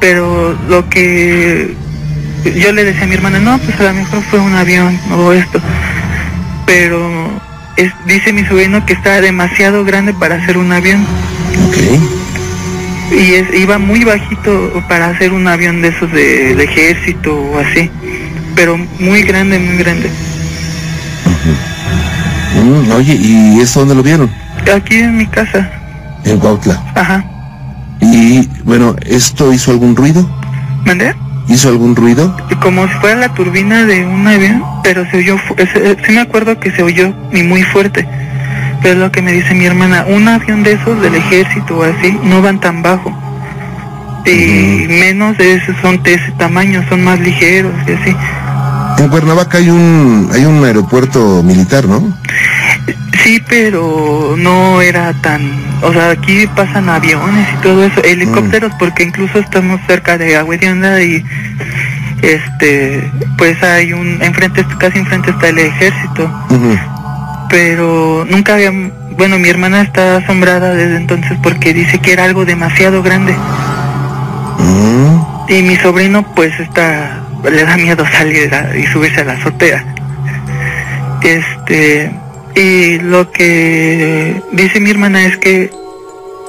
Pero 0.00 0.56
lo 0.68 0.88
que 0.88 1.74
yo 2.56 2.72
le 2.72 2.84
decía 2.84 3.04
a 3.04 3.06
mi 3.06 3.14
hermana, 3.14 3.38
no, 3.38 3.58
pues 3.58 3.78
a 3.80 3.84
lo 3.84 3.94
mejor 3.94 4.20
fue 4.30 4.40
un 4.40 4.54
avión 4.54 4.98
o 5.12 5.32
esto. 5.32 5.60
Pero 6.66 7.30
es- 7.76 7.92
dice 8.06 8.32
mi 8.32 8.44
sobrino 8.44 8.84
que 8.84 8.92
está 8.94 9.20
demasiado 9.20 9.84
grande 9.84 10.12
para 10.12 10.36
hacer 10.36 10.58
un 10.58 10.72
avión. 10.72 11.06
Y 13.12 13.34
es, 13.34 13.54
iba 13.54 13.78
muy 13.78 14.04
bajito 14.04 14.82
para 14.88 15.08
hacer 15.08 15.32
un 15.32 15.46
avión 15.46 15.82
de 15.82 15.88
esos 15.88 16.10
de- 16.12 16.48
del 16.54 16.60
ejército 16.62 17.34
o 17.34 17.58
así. 17.58 17.90
Pero 18.56 18.76
muy 18.98 19.22
grande, 19.22 19.58
muy 19.58 19.76
grande. 19.76 20.10
Mm, 22.54 22.92
oye, 22.92 23.14
¿y 23.14 23.60
esto 23.60 23.80
dónde 23.80 23.94
lo 23.94 24.02
vieron? 24.02 24.30
Aquí 24.74 24.96
en 24.96 25.16
mi 25.16 25.26
casa. 25.26 25.70
En 26.24 26.38
Cuautla. 26.38 26.80
Ajá. 26.94 27.24
Y 28.00 28.46
bueno, 28.64 28.96
¿esto 29.06 29.52
hizo 29.52 29.70
algún 29.70 29.96
ruido? 29.96 30.28
¿Mandé? 30.84 31.14
¿Hizo 31.48 31.68
algún 31.68 31.96
ruido? 31.96 32.36
Como 32.60 32.86
si 32.86 32.94
fuera 32.94 33.16
la 33.16 33.34
turbina 33.34 33.84
de 33.84 34.04
un 34.04 34.26
avión, 34.26 34.62
pero 34.82 35.04
se 35.10 35.18
oyó, 35.18 35.36
sí 36.06 36.12
me 36.12 36.20
acuerdo 36.20 36.58
que 36.58 36.70
se 36.72 36.82
oyó 36.82 37.12
y 37.32 37.42
muy 37.42 37.62
fuerte. 37.62 38.06
Pero 38.82 38.94
es 38.94 39.00
lo 39.00 39.12
que 39.12 39.22
me 39.22 39.32
dice 39.32 39.54
mi 39.54 39.64
hermana, 39.64 40.04
un 40.08 40.26
avión 40.28 40.62
de 40.62 40.72
esos 40.72 41.00
del 41.00 41.14
ejército 41.14 41.78
o 41.78 41.82
así 41.84 42.18
no 42.24 42.42
van 42.42 42.60
tan 42.60 42.82
bajo. 42.82 43.16
Y 44.24 44.86
menos 44.88 45.36
de 45.38 45.54
esos 45.54 45.76
son 45.80 46.02
de 46.02 46.14
ese 46.14 46.30
tamaño, 46.32 46.84
son 46.88 47.02
más 47.04 47.18
ligeros 47.20 47.72
y 47.86 47.92
así. 47.92 48.16
En 48.98 49.08
Cuernavaca 49.08 49.58
hay 49.58 49.70
un 49.70 50.30
hay 50.32 50.44
un 50.44 50.64
aeropuerto 50.64 51.42
militar, 51.42 51.86
¿no? 51.86 52.16
Sí, 53.22 53.42
pero 53.48 54.34
no 54.36 54.80
era 54.80 55.12
tan, 55.22 55.52
o 55.82 55.92
sea, 55.92 56.10
aquí 56.10 56.46
pasan 56.56 56.88
aviones 56.88 57.46
y 57.52 57.62
todo 57.62 57.84
eso, 57.84 58.02
helicópteros, 58.02 58.72
porque 58.78 59.04
incluso 59.04 59.38
estamos 59.38 59.80
cerca 59.86 60.18
de 60.18 60.36
Agua 60.36 60.56
de 60.56 60.70
Onda 60.70 61.00
y 61.00 61.24
este, 62.20 63.12
pues 63.38 63.62
hay 63.62 63.92
un, 63.92 64.20
enfrente, 64.22 64.66
casi 64.78 64.98
enfrente 64.98 65.30
está 65.30 65.48
el 65.48 65.58
ejército. 65.58 66.28
Pero 67.48 68.26
nunca 68.28 68.54
había, 68.54 68.72
bueno, 69.16 69.38
mi 69.38 69.48
hermana 69.48 69.82
está 69.82 70.16
asombrada 70.16 70.74
desde 70.74 70.96
entonces 70.96 71.38
porque 71.42 71.74
dice 71.74 71.98
que 72.00 72.12
era 72.12 72.24
algo 72.24 72.44
demasiado 72.44 73.02
grande 73.02 73.36
Mm, 74.62 75.16
y 75.48 75.62
mi 75.62 75.76
sobrino 75.76 76.22
pues 76.34 76.58
está, 76.60 77.21
le 77.50 77.64
da 77.64 77.76
miedo 77.76 78.04
salir 78.06 78.54
a- 78.54 78.76
y 78.76 78.86
subirse 78.86 79.20
a 79.20 79.24
la 79.24 79.32
azotea. 79.34 79.84
Este, 81.22 82.10
y 82.54 82.98
lo 82.98 83.30
que 83.30 84.40
dice 84.52 84.80
mi 84.80 84.90
hermana 84.90 85.24
es 85.26 85.36
que 85.38 85.70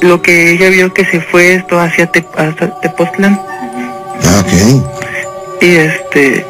lo 0.01 0.21
que 0.21 0.51
ella 0.51 0.69
vio 0.69 0.93
que 0.93 1.05
se 1.05 1.21
fue 1.21 1.55
esto 1.55 1.79
hacia 1.79 2.07
Te- 2.07 2.25
hasta 2.37 2.79
Tepoztlán 2.81 3.39
Ah, 4.25 4.41
ok. 4.43 4.83
y 5.61 5.67
este, 5.75 6.45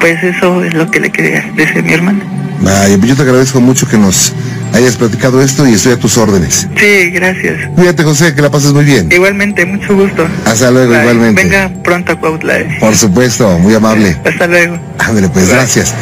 pues 0.00 0.22
eso 0.22 0.62
es 0.64 0.74
lo 0.74 0.90
que 0.90 1.00
le 1.00 1.10
quería 1.10 1.42
decir 1.54 1.82
mi 1.82 1.92
hermana. 1.94 2.20
Vaya, 2.60 2.96
pues 2.98 3.08
yo 3.10 3.16
te 3.16 3.22
agradezco 3.22 3.60
mucho 3.60 3.86
que 3.88 3.96
nos 3.96 4.34
hayas 4.72 4.96
platicado 4.96 5.40
esto 5.42 5.66
y 5.66 5.72
estoy 5.74 5.92
a 5.92 5.96
tus 5.98 6.16
órdenes. 6.18 6.68
Sí, 6.76 7.10
gracias. 7.10 7.68
Cuídate, 7.74 8.02
José, 8.04 8.34
que 8.34 8.42
la 8.42 8.50
pases 8.50 8.72
muy 8.72 8.84
bien. 8.84 9.10
Igualmente, 9.10 9.64
mucho 9.66 9.94
gusto. 9.94 10.26
Hasta 10.44 10.70
luego, 10.70 10.90
Bye. 10.92 11.00
igualmente. 11.00 11.42
Venga 11.42 11.70
pronto 11.82 12.12
a 12.12 12.16
Cuautla. 12.20 12.58
eh. 12.58 12.76
Por 12.80 12.96
supuesto, 12.96 13.58
muy 13.58 13.74
amable. 13.74 14.16
Hasta 14.24 14.46
luego. 14.46 14.78
Ándale, 14.98 15.28
pues, 15.30 15.48
gracias. 15.48 15.94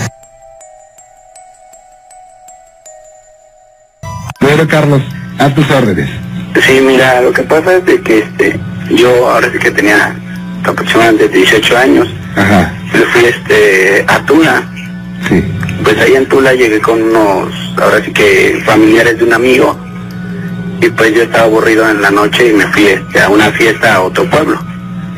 Pedro 4.39 4.69
Carlos, 4.69 5.03
a 5.39 5.49
tus 5.55 5.69
órdenes. 5.71 6.09
Sí, 6.67 6.81
mira, 6.81 7.21
lo 7.21 7.33
que 7.33 7.43
pasa 7.43 7.77
es 7.77 7.85
de 7.85 8.01
que 8.01 8.19
este, 8.21 8.59
yo 8.95 9.29
ahora 9.31 9.51
sí 9.53 9.59
que 9.59 9.71
tenía 9.71 10.15
aproximadamente 10.65 11.29
18 11.29 11.77
años, 11.77 12.09
Ajá, 12.35 12.73
me 12.93 13.01
fui 13.07 13.25
este, 13.25 14.05
a 14.09 14.25
Tula, 14.25 14.63
sí. 15.29 15.45
Pues 15.83 15.99
ahí 15.99 16.15
en 16.15 16.27
Tula 16.27 16.53
llegué 16.55 16.81
con 16.81 17.03
unos, 17.03 17.53
ahora 17.81 18.03
sí 18.05 18.13
que 18.13 18.61
familiares 18.65 19.19
de 19.19 19.25
un 19.25 19.33
amigo, 19.33 19.77
y 20.81 20.89
pues 20.91 21.15
yo 21.15 21.23
estaba 21.23 21.45
aburrido 21.45 21.89
en 21.89 22.03
la 22.03 22.11
noche 22.11 22.49
y 22.49 22.53
me 22.53 22.67
fui 22.69 22.87
este, 22.87 23.21
a 23.21 23.29
una 23.29 23.51
fiesta 23.53 23.95
a 23.95 24.03
otro 24.03 24.29
pueblo. 24.29 24.59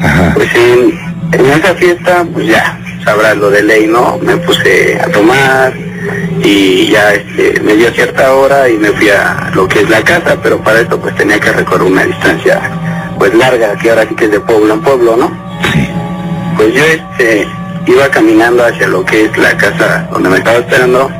Ajá. 0.01 0.33
Pues 0.35 0.49
en, 0.55 0.99
en 1.33 1.47
esa 1.47 1.75
fiesta, 1.75 2.25
pues 2.33 2.47
ya, 2.47 2.79
sabrás 3.05 3.37
lo 3.37 3.51
de 3.51 3.63
ley, 3.63 3.87
¿no? 3.87 4.19
Me 4.19 4.37
puse 4.37 4.99
a 5.01 5.09
tomar 5.11 5.73
y 6.45 6.89
ya 6.89 7.15
este, 7.15 7.61
me 7.61 7.75
dio 7.75 7.91
cierta 7.91 8.33
hora 8.35 8.69
y 8.69 8.77
me 8.79 8.89
fui 8.93 9.09
a 9.09 9.51
lo 9.55 9.67
que 9.67 9.81
es 9.81 9.91
la 9.91 10.03
casa, 10.03 10.37
pero 10.43 10.63
para 10.63 10.81
esto 10.81 11.01
pues 11.01 11.15
tenía 11.17 11.41
que 11.41 11.53
recorrer 11.53 11.91
una 11.91 12.05
distancia 12.05 12.61
pues 13.19 13.35
larga, 13.35 13.77
que 13.77 13.91
ahora 13.91 14.07
sí 14.09 14.15
que 14.15 14.27
es 14.27 14.31
de 14.31 14.41
pueblo 14.41 14.75
en 14.75 14.81
pueblo, 14.81 15.17
¿no? 15.17 15.31
Pues 16.57 16.75
yo 16.75 16.85
este 16.85 17.47
iba 17.87 18.09
caminando 18.09 18.65
hacia 18.65 18.87
lo 18.89 19.05
que 19.05 19.27
es 19.27 19.37
la 19.39 19.57
casa 19.57 20.09
donde 20.11 20.29
me 20.29 20.39
estaba 20.39 20.59
esperando 20.59 21.11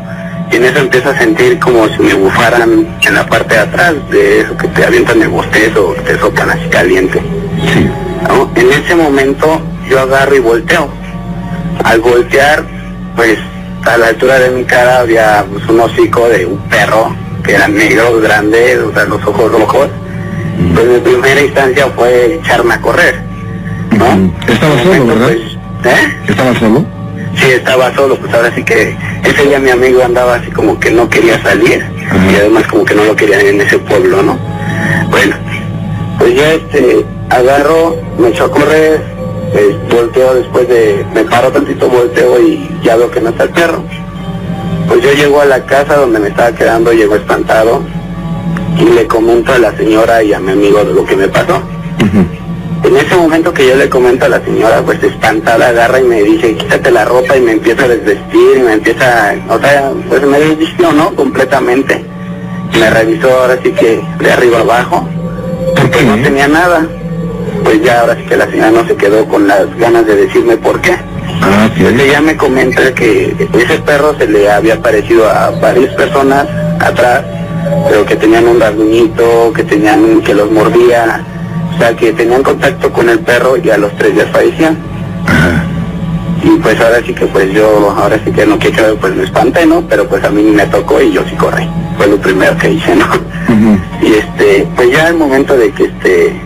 y 0.51 0.57
en 0.57 0.65
eso 0.65 0.79
empiezo 0.79 1.11
a 1.11 1.19
sentir 1.19 1.59
como 1.59 1.89
si 1.89 2.03
me 2.03 2.15
bufaran 2.15 2.99
en 3.01 3.15
la 3.15 3.27
parte 3.27 3.55
de 3.55 3.61
atrás, 3.61 3.95
de 4.11 4.41
eso 4.41 4.57
que 4.57 4.69
te 4.69 4.85
avientan 4.85 5.21
el 5.21 5.29
bostezo, 5.29 5.95
que 5.95 6.01
te 6.01 6.19
soplan 6.19 6.51
así 6.51 6.69
caliente. 6.69 7.21
¿no? 8.29 8.51
En 8.55 8.73
ese 8.73 8.95
momento 8.95 9.61
yo 9.89 10.01
agarro 10.01 10.35
y 10.35 10.41
volteo. 10.41 10.89
Al 11.85 12.01
voltear, 12.01 12.65
pues 13.15 13.39
a 13.85 13.97
la 13.97 14.09
altura 14.09 14.39
de 14.39 14.51
mi 14.51 14.65
cara 14.65 15.01
había 15.01 15.45
pues, 15.51 15.67
un 15.69 15.81
hocico 15.81 16.29
de 16.29 16.47
un 16.47 16.59
perro, 16.69 17.15
que 17.45 17.55
era 17.55 17.69
negro, 17.69 18.21
grande, 18.21 18.79
o 18.79 18.93
sea, 18.93 19.05
los 19.05 19.25
ojos 19.25 19.53
rojos. 19.53 19.89
Pues 20.75 20.87
mi 20.87 20.99
primera 20.99 21.41
instancia 21.41 21.87
fue 21.95 22.35
echarme 22.35 22.75
a 22.75 22.81
correr, 22.81 23.23
¿no? 23.97 24.33
Estaba 24.53 24.77
solo, 24.79 24.85
momento, 24.85 25.15
¿verdad? 25.15 25.29
pues, 25.29 25.48
¿eh? 25.85 26.19
¿Estaba 26.29 26.55
solo? 26.59 26.85
Sí, 27.37 27.51
estaba 27.51 27.95
solo, 27.95 28.17
pues 28.17 28.33
ahora 28.35 28.53
sí 28.55 28.65
que 28.65 28.97
ese 29.25 29.45
día 29.45 29.59
mi 29.59 29.71
amigo 29.71 30.03
andaba 30.03 30.37
así 30.37 30.51
como 30.51 30.79
que 30.81 30.91
no 30.91 31.09
quería 31.09 31.41
salir 31.43 31.85
y 32.31 32.35
además 32.37 32.67
como 32.67 32.85
que 32.85 32.95
no 32.95 33.05
lo 33.05 33.15
querían 33.15 33.41
en 33.41 33.61
ese 33.61 33.79
pueblo, 33.79 34.23
¿no? 34.23 34.39
Bueno, 35.11 35.37
pues 36.19 36.35
ya 36.35 36.53
este, 36.53 37.05
agarro, 37.31 37.97
me 38.19 38.29
echo 38.29 38.45
a 38.45 38.51
correr, 38.51 39.03
pues, 39.53 39.77
volteo 39.95 40.35
después 40.35 40.69
de, 40.69 41.05
me 41.15 41.25
paro 41.25 41.51
tantito, 41.53 41.89
volteo 41.89 42.41
y 42.41 42.69
ya 42.83 42.97
veo 42.97 43.11
que 43.11 43.21
no 43.21 43.31
está 43.31 43.45
el 43.45 43.51
perro. 43.51 43.83
Pues 44.89 45.03
yo 45.03 45.13
llego 45.13 45.41
a 45.41 45.45
la 45.45 45.65
casa 45.65 45.97
donde 45.97 46.19
me 46.19 46.29
estaba 46.29 46.53
quedando, 46.53 46.93
llego 46.93 47.15
espantado 47.15 47.83
y 48.79 48.85
le 48.85 49.07
comento 49.07 49.53
a 49.53 49.59
la 49.59 49.77
señora 49.77 50.23
y 50.23 50.33
a 50.33 50.41
mi 50.41 50.53
amigo 50.53 50.83
de 50.85 50.95
lo 50.95 51.05
que 51.05 51.17
me 51.17 51.29
pasó. 51.29 51.63
En 52.85 52.97
ese 52.97 53.17
momento 53.17 53.53
que 53.53 53.67
yo 53.67 53.77
le 53.77 53.89
comento 53.89 54.27
a 54.27 54.29
la 54.29 54.41
señora, 54.45 54.83
pues 54.83 55.03
espantada, 55.03 55.69
agarra 55.69 56.01
y 56.01 56.05
me 56.05 56.23
dice, 56.23 56.55
quítate 56.55 56.91
la 56.91 57.05
ropa 57.05 57.37
y 57.37 57.41
me 57.41 57.53
empieza 57.53 57.85
a 57.85 57.89
desvestir 57.89 58.57
y 58.57 58.61
me 58.61 58.73
empieza, 58.75 59.35
o 59.49 59.59
sea, 59.59 59.91
pues 60.09 60.23
me 60.23 60.39
desvistió, 60.39 60.93
¿no? 60.93 61.15
Completamente. 61.15 62.05
Me 62.79 62.91
revisó 62.91 63.29
ahora 63.31 63.59
sí 63.63 63.73
que 63.73 64.01
de 64.21 64.33
arriba 64.33 64.61
abajo, 64.61 65.09
porque 65.77 66.03
no 66.03 66.17
tenía 66.23 66.49
nada. 66.49 66.87
Pues 67.65 67.83
ya 67.83 68.01
ahora 68.01 68.15
sí 68.17 68.23
que 68.23 68.37
la 68.37 68.49
señora 68.49 68.71
no 68.71 68.87
se 68.87 68.95
quedó 68.95 69.27
con 69.27 69.49
las 69.49 69.77
ganas 69.77 70.07
de 70.07 70.15
decirme 70.15 70.57
por 70.57 70.81
qué. 70.81 70.93
Ah, 71.43 71.69
sí. 71.75 71.81
Entonces 71.85 72.09
ella 72.09 72.21
me 72.21 72.37
comenta 72.37 72.95
que 72.95 73.35
ese 73.53 73.79
perro 73.81 74.17
se 74.17 74.27
le 74.29 74.51
había 74.51 74.81
parecido 74.81 75.29
a 75.29 75.51
varias 75.51 75.95
personas 75.95 76.47
atrás, 76.81 77.25
pero 77.89 78.07
que 78.07 78.17
tenían 78.17 78.47
un 78.47 78.61
rasguñito, 78.61 79.53
que 79.53 79.65
tenían, 79.65 80.23
que 80.23 80.35
los 80.35 80.51
mordía, 80.51 81.25
o 81.79 81.81
sea, 81.81 81.95
que 81.95 82.13
tenían 82.13 82.43
contacto 82.43 82.93
con 82.93 83.09
el 83.09 83.21
perro 83.21 83.57
y 83.57 83.71
a 83.71 83.79
los 83.79 83.95
tres 83.97 84.13
días 84.13 84.27
fallecían. 84.33 84.77
Y 86.43 86.59
pues 86.59 86.81
ahora 86.81 87.01
sí 87.07 87.15
que 87.15 87.27
pues 87.27 87.53
yo, 87.53 87.95
ahora 87.97 88.19
sí 88.25 88.33
que 88.33 88.45
no 88.45 88.59
quiero 88.59 88.97
pues 88.97 89.15
me 89.15 89.23
espanté, 89.23 89.65
¿no? 89.65 89.83
Pero 89.89 90.09
pues 90.09 90.25
a 90.25 90.31
mí 90.31 90.43
me 90.43 90.67
tocó 90.67 91.01
y 91.01 91.13
yo 91.13 91.23
sí 91.31 91.37
corrí. 91.37 91.69
Fue 91.97 92.09
lo 92.09 92.17
primero 92.17 92.57
que 92.57 92.73
hice, 92.73 92.97
¿no? 92.97 93.07
Y 94.03 94.15
este, 94.15 94.67
pues 94.75 94.91
ya 94.91 95.07
el 95.09 95.15
momento 95.15 95.57
de 95.57 95.71
que 95.71 95.85
este, 95.85 96.41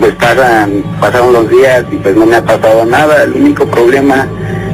pues 0.00 0.14
pasan, 0.14 0.82
pasaron 0.98 1.34
los 1.34 1.50
días 1.50 1.84
y 1.92 1.96
pues 1.96 2.16
no 2.16 2.24
me 2.24 2.36
ha 2.36 2.42
pasado 2.42 2.86
nada. 2.86 3.24
El 3.24 3.32
único 3.32 3.66
problema 3.66 4.26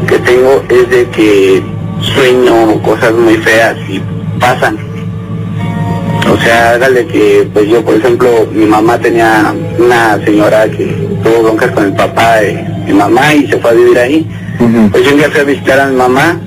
que 0.07 0.21
tengo 0.21 0.63
es 0.69 0.91
de 0.91 1.09
que 1.09 1.61
sueño 2.01 2.81
cosas 2.83 3.13
muy 3.15 3.35
feas 3.39 3.77
y 3.89 4.01
pasan. 4.39 4.79
O 6.45 6.47
sea, 6.47 6.73
hágale 6.73 7.07
que, 7.07 7.49
pues 7.55 7.67
yo, 7.71 7.83
por 7.83 7.95
ejemplo, 7.95 8.47
mi 8.53 8.67
mamá 8.67 8.99
tenía 8.99 9.55
una 9.79 10.23
señora 10.27 10.69
que 10.69 10.85
tuvo 11.23 11.43
broncas 11.43 11.71
con 11.71 11.85
el 11.87 11.95
papá 11.95 12.37
de 12.37 12.63
mi 12.85 12.93
mamá 12.93 13.33
y 13.33 13.47
se 13.47 13.57
fue 13.57 13.71
a 13.71 13.73
vivir 13.73 13.99
ahí. 13.99 14.27
Pues 14.93 15.05
yo 15.05 15.13
un 15.13 15.17
día 15.17 15.31
fui 15.31 15.41
a 15.41 15.45
visitar 15.45 15.81
a 15.81 15.87
mi 15.87 15.97
mamá, 15.97 16.39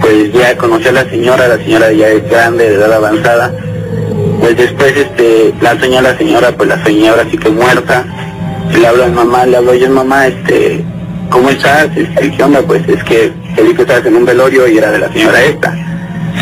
pues 0.00 0.32
ya 0.32 0.56
conocí 0.56 0.86
a 0.86 0.92
la 0.92 1.10
señora, 1.10 1.48
la 1.48 1.56
señora 1.56 1.90
ya 1.90 2.10
es 2.10 2.30
grande, 2.30 2.68
de 2.68 2.76
edad 2.76 2.92
avanzada. 2.92 3.52
Pues 4.38 4.56
después, 4.56 4.96
este, 4.96 5.52
la 5.60 5.76
señora, 5.80 6.12
la 6.12 6.18
señora, 6.18 6.52
pues 6.52 6.68
la 6.68 6.84
señora 6.84 7.26
sí 7.28 7.36
que 7.36 7.50
muerta. 7.50 8.04
Y 8.72 8.76
le 8.76 8.86
hablo 8.86 9.02
a 9.02 9.08
mi 9.08 9.16
mamá, 9.16 9.46
le 9.46 9.56
hablo, 9.56 9.72
oye 9.72 9.88
mamá, 9.88 10.28
este, 10.28 10.84
¿cómo 11.28 11.50
estás? 11.50 11.88
Este, 11.96 12.30
¿Qué 12.30 12.40
onda? 12.40 12.62
Pues 12.62 12.88
es 12.88 13.02
que 13.02 13.32
el 13.56 13.74
que 13.74 13.82
estabas 13.82 14.06
en 14.06 14.14
un 14.14 14.24
velorio 14.24 14.68
y 14.68 14.78
era 14.78 14.92
de 14.92 15.00
la 15.00 15.12
señora 15.12 15.42
esta. 15.42 15.74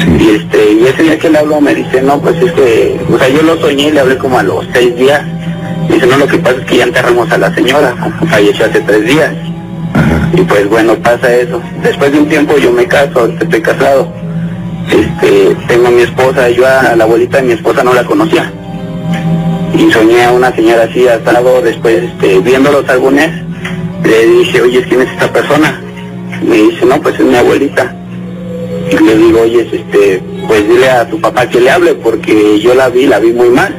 Y 0.06 0.31
este, 0.31 0.72
y 0.72 0.86
ese 0.86 1.02
día 1.02 1.18
que 1.18 1.31
le 1.31 1.39
hablo 1.39 1.60
me 1.60 1.74
dice, 1.74 2.01
no, 2.02 2.20
pues 2.20 2.40
es 2.40 2.52
que, 2.52 3.01
o 3.12 3.18
sea, 3.18 3.28
yo 3.28 3.43
lo 3.43 3.56
soñé 3.60 3.89
y 3.89 3.93
le 3.93 4.01
hablé 4.01 4.16
como 4.16 4.39
a 4.39 4.43
los 4.43 4.66
seis 4.72 4.97
días. 4.97 5.22
Dice, 5.89 6.06
no, 6.06 6.16
lo 6.16 6.27
que 6.27 6.39
pasa 6.39 6.56
es 6.59 6.64
que 6.66 6.77
ya 6.78 6.85
enterramos 6.85 7.31
a 7.31 7.39
la 7.39 7.55
señora, 7.55 7.94
falleció 8.31 8.66
hace 8.66 8.81
tres 8.81 9.05
días. 9.05 9.35
Y 10.32 10.43
pues 10.43 10.68
bueno, 10.68 10.94
pasa 10.97 11.35
eso. 11.35 11.60
Después 11.82 12.12
de 12.12 12.20
un 12.20 12.28
tiempo 12.28 12.56
yo 12.56 12.72
me 12.72 12.86
caso, 12.86 13.27
estoy 13.27 13.60
casado. 13.60 14.12
Este, 14.89 15.55
tengo 15.68 15.89
a 15.89 15.90
mi 15.90 16.02
esposa, 16.02 16.48
yo 16.51 16.66
a 16.66 16.97
la 16.97 17.05
abuelita 17.05 17.39
de 17.39 17.43
mi 17.44 17.52
esposa 17.52 17.85
no 17.85 17.93
la 17.93 18.05
conocía. 18.05 18.51
Y 19.74 19.90
soñé 19.90 20.24
a 20.24 20.32
una 20.32 20.55
señora 20.55 20.85
así 20.85 21.06
asado, 21.06 21.60
después 21.62 22.02
este, 22.02 22.39
viendo 22.40 22.72
los 22.72 22.89
álbumes, 22.89 23.31
le 24.05 24.27
dije, 24.27 24.62
oye, 24.62 24.82
¿quién 24.82 25.02
es 25.02 25.10
esta 25.10 25.32
persona? 25.32 25.81
Me 26.43 26.56
dice, 26.56 26.86
no, 26.86 27.01
pues 27.01 27.18
es 27.18 27.27
mi 27.27 27.36
abuelita. 27.36 27.94
Y 28.90 29.04
le 29.04 29.16
digo, 29.16 29.40
oye, 29.42 29.68
este, 29.72 30.22
pues 30.46 30.68
dile 30.68 30.90
a 30.90 31.08
tu 31.08 31.20
papá 31.20 31.48
que 31.48 31.60
le 31.60 31.70
hable 31.70 31.94
porque 31.94 32.58
yo 32.60 32.74
la 32.74 32.88
vi, 32.88 33.06
la 33.06 33.18
vi 33.18 33.32
muy 33.32 33.48
mal. 33.48 33.74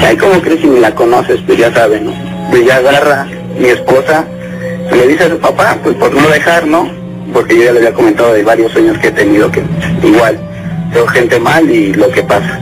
Y 0.00 0.04
ay, 0.04 0.16
¿cómo 0.16 0.40
crees 0.40 0.60
si 0.60 0.66
ni 0.66 0.80
la 0.80 0.94
conoces? 0.94 1.40
Pues 1.46 1.58
ya 1.58 1.72
saben, 1.72 2.06
¿no? 2.06 2.12
Pues 2.50 2.64
ya 2.64 2.76
agarra 2.76 3.26
mi 3.58 3.68
esposa, 3.68 4.26
y 4.90 4.96
le 4.96 5.06
dice 5.06 5.24
a 5.24 5.30
su 5.30 5.38
papá, 5.38 5.78
pues 5.82 5.94
por 5.96 6.12
no 6.14 6.26
dejar, 6.28 6.66
¿no? 6.66 6.90
Porque 7.32 7.56
yo 7.56 7.64
ya 7.64 7.72
le 7.72 7.78
había 7.78 7.92
comentado 7.92 8.32
de 8.32 8.42
varios 8.42 8.72
sueños 8.72 8.98
que 8.98 9.08
he 9.08 9.12
tenido 9.12 9.50
que 9.50 9.62
igual, 10.02 10.38
veo 10.92 11.06
gente 11.06 11.38
mal 11.38 11.70
y 11.70 11.92
lo 11.92 12.10
que 12.10 12.22
pasa. 12.22 12.58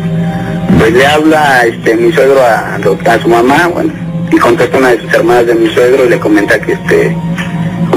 Pues 0.79 0.93
le 0.93 1.07
habla 1.07 1.65
este 1.65 1.95
mi 1.97 2.13
suegro 2.13 2.41
a, 2.43 2.77
a 2.77 3.19
su 3.21 3.29
mamá, 3.29 3.69
bueno, 3.73 3.93
y 4.31 4.37
contesta 4.37 4.79
una 4.79 4.91
de 4.91 5.01
sus 5.01 5.15
hermanas 5.15 5.47
de 5.47 5.55
mi 5.55 5.69
suegro 5.71 6.05
y 6.05 6.11
le 6.11 6.19
comenta 6.19 6.61
que 6.61 6.73
este, 6.73 7.17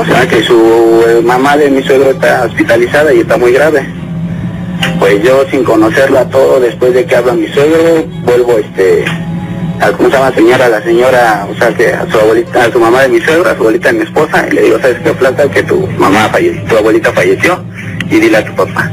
o 0.02 0.06
sea, 0.06 0.28
que 0.28 0.42
su 0.42 1.04
eh, 1.08 1.22
mamá 1.24 1.56
de 1.58 1.70
mi 1.70 1.84
suegro 1.84 2.10
está 2.10 2.46
hospitalizada 2.46 3.14
y 3.14 3.20
está 3.20 3.38
muy 3.38 3.52
grave. 3.52 3.86
Pues 5.00 5.22
yo 5.22 5.46
sin 5.52 5.64
conocerla 5.64 6.28
todo, 6.30 6.60
después 6.60 6.94
de 6.96 7.06
que 7.06 7.16
habla 7.16 7.34
mi 7.34 7.48
suegro, 7.50 8.04
vuelvo 8.24 8.58
este 8.58 9.06
a, 9.80 9.92
¿cómo 9.92 10.10
se 10.10 10.16
llama 10.16 10.34
señora? 10.34 10.70
La 10.70 10.82
señora, 10.82 11.48
o 11.52 11.56
sea 11.56 11.72
que 11.74 11.94
a 11.94 12.10
su 12.10 12.18
abuelita, 12.18 12.66
a 12.66 12.72
su 12.72 12.80
mamá 12.80 13.04
de 13.04 13.10
mi 13.10 13.22
suegro, 13.22 13.48
a 13.48 13.54
su 13.54 13.62
abuelita 13.62 13.92
de 13.92 13.94
mi 14.00 14.04
esposa, 14.04 14.48
y 14.50 14.56
le 14.56 14.62
digo, 14.64 14.80
¿sabes 14.80 14.98
qué 15.04 15.14
plata? 15.14 15.50
Que 15.50 15.64
tu 15.64 15.88
mamá 16.00 16.30
falleció, 16.30 16.64
tu 16.64 16.78
abuelita 16.78 17.12
falleció, 17.12 17.64
y 18.10 18.20
dile 18.20 18.38
a 18.38 18.46
tu 18.46 18.56
papá. 18.56 18.92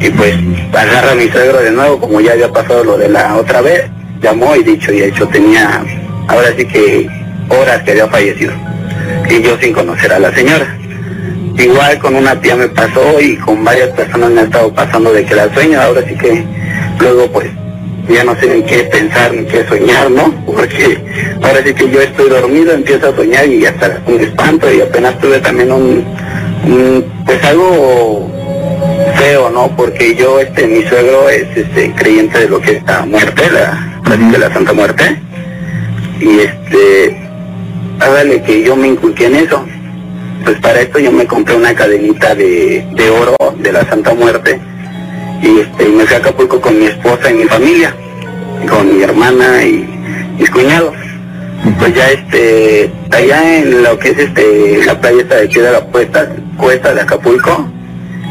Y 0.00 0.10
pues 0.10 0.36
agarra 0.72 1.12
a 1.12 1.14
mi 1.16 1.28
suegro 1.28 1.58
de 1.60 1.72
nuevo, 1.72 1.98
como 1.98 2.20
ya 2.20 2.32
había 2.32 2.52
pasado 2.52 2.84
lo 2.84 2.96
de 2.96 3.08
la 3.08 3.36
otra 3.36 3.60
vez, 3.60 3.86
llamó 4.20 4.54
y 4.54 4.62
dicho 4.62 4.92
y 4.92 5.02
hecho 5.02 5.26
tenía, 5.26 5.84
ahora 6.28 6.48
sí 6.56 6.64
que 6.64 7.08
horas 7.48 7.82
que 7.82 7.90
había 7.90 8.06
fallecido. 8.06 8.52
Y 9.30 9.42
yo 9.42 9.58
sin 9.58 9.72
conocer 9.72 10.12
a 10.12 10.18
la 10.18 10.32
señora. 10.34 10.76
Igual 11.58 11.98
con 11.98 12.14
una 12.14 12.40
tía 12.40 12.56
me 12.56 12.68
pasó 12.68 13.20
y 13.20 13.36
con 13.36 13.64
varias 13.64 13.88
personas 13.88 14.30
me 14.30 14.40
ha 14.40 14.44
estado 14.44 14.72
pasando 14.72 15.12
de 15.12 15.24
que 15.24 15.34
la 15.34 15.52
sueño, 15.52 15.80
ahora 15.80 16.02
sí 16.06 16.14
que 16.14 16.44
luego 17.00 17.30
pues 17.32 17.48
ya 18.08 18.24
no 18.24 18.34
sé 18.36 18.46
ni 18.46 18.62
qué 18.62 18.84
pensar 18.84 19.34
ni 19.34 19.44
qué 19.44 19.66
soñar, 19.66 20.10
¿no? 20.10 20.32
Porque 20.46 20.98
ahora 21.42 21.62
sí 21.64 21.74
que 21.74 21.90
yo 21.90 22.00
estoy 22.00 22.30
dormido, 22.30 22.72
empiezo 22.72 23.08
a 23.08 23.16
soñar 23.16 23.46
y 23.48 23.66
hasta 23.66 24.00
un 24.06 24.20
espanto 24.20 24.72
y 24.72 24.80
apenas 24.80 25.18
tuve 25.18 25.38
también 25.40 25.72
un, 25.72 26.04
un 26.64 27.04
pues 27.26 27.42
algo 27.44 28.30
feo, 29.16 29.50
¿no? 29.50 29.68
Porque 29.76 30.14
yo, 30.14 30.40
este, 30.40 30.66
mi 30.66 30.82
suegro 30.84 31.28
es 31.28 31.44
este 31.56 31.92
creyente 31.92 32.38
de 32.38 32.48
lo 32.48 32.60
que 32.60 32.76
es 32.76 32.82
la 32.84 33.04
muerte, 33.04 33.50
la, 33.50 34.00
que 34.30 34.38
la 34.38 34.52
Santa 34.52 34.72
Muerte. 34.72 35.20
Y 36.20 36.40
este, 36.40 37.27
hágale 38.00 38.42
que 38.42 38.62
yo 38.62 38.76
me 38.76 38.88
inculqué 38.88 39.26
en 39.26 39.36
eso. 39.36 39.64
Pues 40.44 40.58
para 40.60 40.80
esto 40.80 40.98
yo 40.98 41.12
me 41.12 41.26
compré 41.26 41.56
una 41.56 41.74
cadenita 41.74 42.34
de, 42.34 42.86
de 42.94 43.10
oro 43.10 43.36
de 43.58 43.72
la 43.72 43.84
Santa 43.88 44.14
Muerte 44.14 44.60
y 45.42 45.60
este 45.60 45.88
me 45.88 46.04
fui 46.04 46.14
a 46.14 46.18
Acapulco 46.18 46.60
con 46.60 46.78
mi 46.78 46.86
esposa 46.86 47.30
y 47.30 47.34
mi 47.34 47.44
familia, 47.44 47.94
con 48.68 48.96
mi 48.96 49.02
hermana 49.02 49.62
y 49.64 49.86
mis 50.38 50.50
cuñados. 50.50 50.94
Pues 51.78 51.94
ya 51.94 52.10
este, 52.10 52.90
allá 53.10 53.58
en 53.58 53.82
lo 53.82 53.98
que 53.98 54.10
es 54.10 54.18
este, 54.18 54.84
la 54.86 55.00
playa 55.00 55.22
esta 55.22 55.36
de 55.36 55.48
Piedra 55.48 55.84
Puesta, 55.86 56.28
Cuesta 56.56 56.94
de 56.94 57.00
Acapulco, 57.00 57.68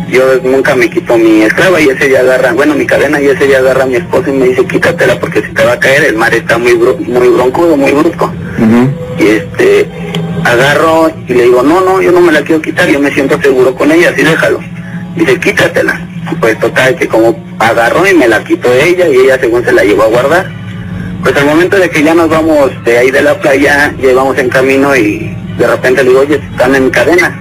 yo 0.10 0.24
nunca 0.44 0.76
me 0.76 0.90
quito 0.90 1.18
mi 1.18 1.42
esclava 1.42 1.82
y 1.82 1.90
ese 1.90 2.08
día 2.08 2.22
agarra, 2.22 2.54
bueno 2.54 2.74
mi 2.74 2.86
cadena 2.86 3.20
y 3.22 3.28
ese 3.28 3.46
día 3.46 3.58
agarra 3.60 3.84
a 3.84 3.88
mi 3.88 3.96
esposa 3.98 4.30
y 4.30 4.34
me 4.34 4.46
dice 4.48 4.66
quítatela 4.66 5.20
porque 5.20 5.42
si 5.42 5.54
te 5.54 5.66
va 5.66 5.74
a 5.74 5.80
caer, 5.80 6.06
el 6.06 6.16
mar 6.16 6.34
está 6.34 6.58
muy 6.58 6.76
muy 6.76 7.28
broncudo, 7.28 7.76
muy 7.76 7.92
brusco. 7.92 8.32
Y 9.20 9.28
este, 9.28 9.90
agarro 10.44 11.12
y 11.28 11.34
le 11.34 11.44
digo, 11.44 11.64
no, 11.64 11.82
no, 11.82 12.02
yo 12.02 12.12
no 12.12 12.22
me 12.22 12.32
la 12.32 12.42
quiero 12.42 12.62
quitar, 12.62 12.88
yo 12.88 13.00
me 13.00 13.12
siento 13.12 13.42
seguro 13.42 13.74
con 13.76 13.92
ella, 13.92 14.10
así 14.10 14.24
déjalo. 14.24 14.60
Dice, 15.16 15.40
quítatela. 15.40 16.08
Pues 16.40 16.60
total, 16.60 16.96
que 16.96 17.08
como 17.08 17.42
agarró 17.58 18.06
y 18.08 18.14
me 18.14 18.28
la 18.28 18.44
quitó 18.44 18.72
ella 18.74 19.08
y 19.08 19.16
ella 19.16 19.40
según 19.40 19.64
se 19.64 19.72
la 19.72 19.84
llevó 19.84 20.04
a 20.04 20.08
guardar. 20.08 20.52
Pues 21.24 21.36
al 21.36 21.46
momento 21.46 21.78
de 21.78 21.90
que 21.90 22.04
ya 22.04 22.14
nos 22.14 22.30
vamos 22.30 22.72
de 22.84 22.98
ahí 22.98 23.12
de 23.12 23.22
la 23.22 23.40
playa, 23.40 23.94
ya 24.00 24.12
íbamos 24.12 24.38
en 24.38 24.50
camino 24.50 24.96
y 24.96 25.36
de 25.58 25.68
repente 25.68 26.04
le 26.04 26.10
digo, 26.10 26.22
oye, 26.22 26.36
están 26.36 26.76
en 26.76 26.90
cadena. 26.90 27.36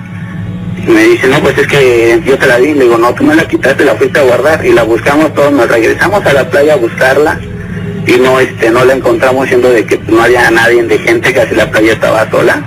me 0.86 1.02
dice, 1.04 1.26
no, 1.28 1.40
pues 1.40 1.58
es 1.58 1.66
que 1.66 2.22
yo 2.24 2.38
te 2.38 2.46
la 2.46 2.58
di. 2.58 2.74
Le 2.74 2.84
digo, 2.84 2.96
no, 2.96 3.12
tú 3.14 3.24
me 3.24 3.34
la 3.34 3.46
quitaste, 3.46 3.84
la 3.84 3.94
fuiste 3.96 4.20
a 4.20 4.22
guardar. 4.22 4.64
Y 4.64 4.72
la 4.72 4.84
buscamos 4.84 5.34
todos, 5.34 5.52
nos 5.52 5.68
regresamos 5.68 6.24
a 6.24 6.32
la 6.32 6.48
playa 6.48 6.74
a 6.74 6.76
buscarla. 6.76 7.38
Y 8.06 8.18
no, 8.18 8.38
este, 8.38 8.70
no 8.70 8.84
la 8.84 8.94
encontramos 8.94 9.48
siendo 9.48 9.68
de 9.70 9.84
que 9.84 9.98
no 10.06 10.22
había 10.22 10.48
nadie 10.50 10.82
de 10.84 10.98
gente, 10.98 11.34
casi 11.34 11.54
la 11.54 11.68
playa 11.70 11.92
estaba 11.92 12.30
sola. 12.30 12.62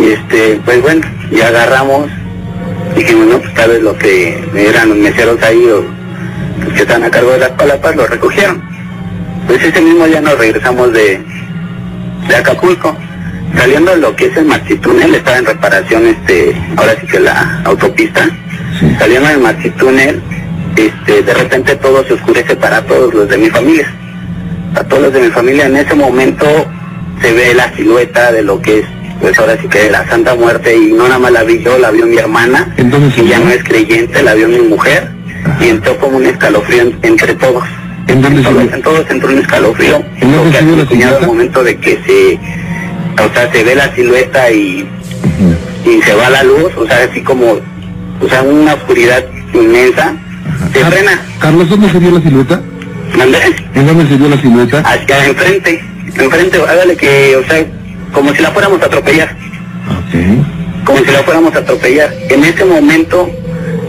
Y 0.00 0.12
este, 0.12 0.60
pues 0.64 0.82
bueno, 0.82 1.06
y 1.30 1.40
agarramos. 1.40 2.10
Dijimos, 2.96 3.26
no, 3.26 3.38
pues 3.38 3.54
tal 3.54 3.70
vez 3.70 3.82
lo 3.82 3.96
que 3.96 4.42
eran 4.56 4.88
los 4.88 4.98
meseros 4.98 5.40
ahí 5.42 5.64
o 5.66 5.84
los 6.64 6.72
que 6.74 6.82
están 6.82 7.04
a 7.04 7.10
cargo 7.10 7.30
de 7.30 7.38
las 7.38 7.50
palapas 7.50 7.94
lo 7.94 8.06
recogieron. 8.06 8.60
Pues 9.46 9.62
ese 9.62 9.80
mismo 9.80 10.06
día 10.06 10.20
nos 10.20 10.36
regresamos 10.36 10.92
de, 10.92 11.20
de 12.26 12.36
Acapulco. 12.36 12.96
Saliendo 13.56 13.92
de 13.92 13.98
lo 13.98 14.14
que 14.14 14.26
es 14.26 14.36
el 14.36 14.44
maxitúnel, 14.44 15.14
estaba 15.14 15.38
en 15.38 15.46
reparación, 15.46 16.06
este, 16.06 16.54
ahora 16.76 16.96
sí 17.00 17.06
que 17.06 17.20
la 17.20 17.60
autopista. 17.64 18.28
Saliendo 18.98 19.28
del 19.28 19.40
maxitúnel, 19.40 20.20
este, 20.76 21.22
de 21.22 21.34
repente 21.34 21.76
todo 21.76 22.04
se 22.04 22.14
oscurece 22.14 22.56
para 22.56 22.82
todos 22.82 23.14
los 23.14 23.28
de 23.28 23.38
mi 23.38 23.48
familia. 23.50 23.92
A 24.74 24.84
todos 24.84 25.02
los 25.04 25.12
de 25.12 25.20
mi 25.20 25.28
familia 25.30 25.66
en 25.66 25.76
ese 25.76 25.94
momento 25.94 26.46
se 27.22 27.32
ve 27.32 27.54
la 27.54 27.74
silueta 27.74 28.30
de 28.32 28.42
lo 28.42 28.60
que 28.60 28.80
es, 28.80 28.84
pues 29.20 29.38
ahora 29.38 29.56
sí 29.60 29.66
que 29.68 29.84
de 29.84 29.90
la 29.90 30.06
Santa 30.08 30.34
Muerte 30.34 30.76
y 30.76 30.92
no 30.92 31.04
nada 31.08 31.18
más 31.18 31.32
la 31.32 31.42
vi 31.42 31.62
yo, 31.62 31.78
la 31.78 31.90
vio 31.90 32.06
mi 32.06 32.16
hermana, 32.16 32.72
Entonces, 32.76 33.22
y 33.24 33.28
ya 33.28 33.38
no 33.40 33.50
es 33.50 33.62
creyente, 33.64 34.22
la 34.22 34.34
vio 34.34 34.48
mi 34.48 34.60
mujer, 34.60 35.10
y 35.60 35.68
entró 35.68 35.96
como 35.98 36.18
un 36.18 36.26
escalofrío 36.26 36.82
en- 36.82 36.98
entre 37.02 37.34
todos. 37.34 37.64
¿En 38.06 38.22
dónde 38.22 38.42
todos, 38.42 38.72
en 38.72 38.82
todos 38.82 39.04
entró 39.10 39.28
un 39.32 39.38
escalofrío. 39.38 40.02
¿En 40.20 40.32
dónde 40.32 40.50
que 40.52 40.58
se 40.58 40.64
vio 40.64 40.76
la 40.76 40.86
silueta? 40.88 41.16
al 41.18 41.26
momento 41.26 41.64
de 41.64 41.76
que 41.76 41.98
se, 42.06 42.38
o 43.22 43.34
sea, 43.34 43.52
se 43.52 43.64
ve 43.64 43.74
la 43.74 43.94
silueta 43.94 44.50
y, 44.50 44.88
y 45.84 46.02
se 46.02 46.14
va 46.14 46.30
la 46.30 46.42
luz, 46.44 46.72
o 46.76 46.86
sea, 46.86 47.04
así 47.10 47.20
como, 47.22 47.52
o 48.20 48.28
sea, 48.28 48.42
una 48.42 48.74
oscuridad 48.74 49.24
inmensa, 49.52 50.14
se 50.72 50.80
Car- 50.80 50.92
frena. 50.92 51.20
Carlos, 51.40 51.68
¿dónde 51.68 51.90
se 51.90 51.98
vio 51.98 52.10
la 52.12 52.20
silueta? 52.20 52.60
¿Mandé? 53.16 53.38
¿En 53.74 53.86
dónde 53.86 54.06
se 54.06 54.18
la 54.28 54.40
silueta? 54.40 54.80
Hacia 54.80 55.26
enfrente, 55.26 55.84
enfrente, 56.16 56.58
hágale 56.68 56.96
que, 56.96 57.36
o 57.36 57.44
sea, 57.48 57.64
como 58.12 58.32
si 58.34 58.42
la 58.42 58.50
fuéramos 58.50 58.80
a 58.82 58.86
atropellar, 58.86 59.34
Ok. 59.88 60.84
como 60.84 60.98
si 60.98 61.10
la 61.12 61.22
fuéramos 61.22 61.54
a 61.54 61.58
atropellar. 61.58 62.12
En 62.30 62.44
ese 62.44 62.64
momento, 62.64 63.28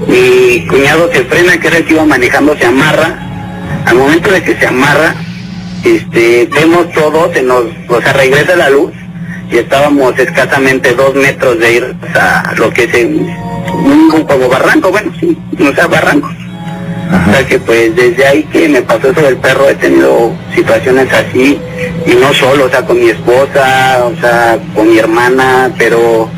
mi 0.08 0.66
cuñado 0.68 1.10
se 1.14 1.24
frena, 1.26 1.58
que 1.60 1.68
era 1.68 1.78
el 1.78 1.86
que 1.86 1.94
iba 1.94 2.06
manejando, 2.06 2.58
se 2.58 2.66
amarra. 2.66 3.26
Al 3.86 3.96
momento 3.96 4.32
de 4.32 4.44
que 4.44 4.56
se 4.58 4.68
amarra, 4.68 5.16
este, 5.84 6.50
vemos 6.54 6.92
todo, 6.94 7.32
se 7.34 7.42
nos, 7.42 7.64
o 7.88 8.02
sea, 8.02 8.14
regresa 8.14 8.56
la 8.56 8.70
luz 8.70 8.92
y 9.52 9.58
estábamos 9.58 10.18
escasamente 10.20 10.94
dos 10.94 11.16
metros 11.16 11.58
de 11.60 11.74
ir 11.74 11.96
a 12.16 12.54
lo 12.58 12.70
que 12.72 12.84
es 12.84 12.94
en- 12.94 13.28
un 13.74 14.10
como 14.28 14.50
barranco, 14.50 14.92
bueno, 14.92 15.12
sí, 15.20 15.38
o 15.60 15.74
sea, 15.74 15.88
barranco. 15.88 16.30
O 17.10 17.32
sea 17.32 17.46
que 17.46 17.58
pues 17.58 17.96
desde 17.96 18.26
ahí 18.26 18.44
que 18.44 18.70
me 18.70 18.84
pasó 18.84 19.10
eso 19.10 19.22
del 19.22 19.38
perro 19.38 19.68
he 19.68 19.76
tenido 19.76 20.32
situaciones 20.54 21.12
así 21.12 21.60
y 22.06 22.14
no 22.14 22.32
solo, 22.34 22.66
o 22.66 22.70
sea, 22.70 22.86
con 22.86 23.00
mi 23.00 23.10
esposa, 23.10 24.06
o 24.06 24.16
sea, 24.22 24.60
con 24.76 24.88
mi 24.88 25.00
hermana, 25.00 25.72
pero 25.76 26.30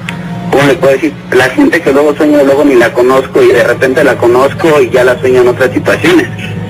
¿cómo 0.49 0.63
le 0.67 0.75
puedo 0.75 0.93
decir? 0.93 1.13
La 1.31 1.49
gente 1.49 1.81
que 1.81 1.91
luego 1.91 2.15
sueño, 2.15 2.41
luego 2.45 2.63
ni 2.63 2.75
la 2.75 2.93
conozco 2.93 3.43
y 3.43 3.47
de 3.47 3.63
repente 3.63 4.01
la 4.03 4.15
conozco 4.15 4.79
y 4.79 4.89
ya 4.89 5.03
la 5.03 5.19
sueño 5.19 5.41
en 5.41 5.49
otras 5.49 5.73
situaciones. 5.73 6.27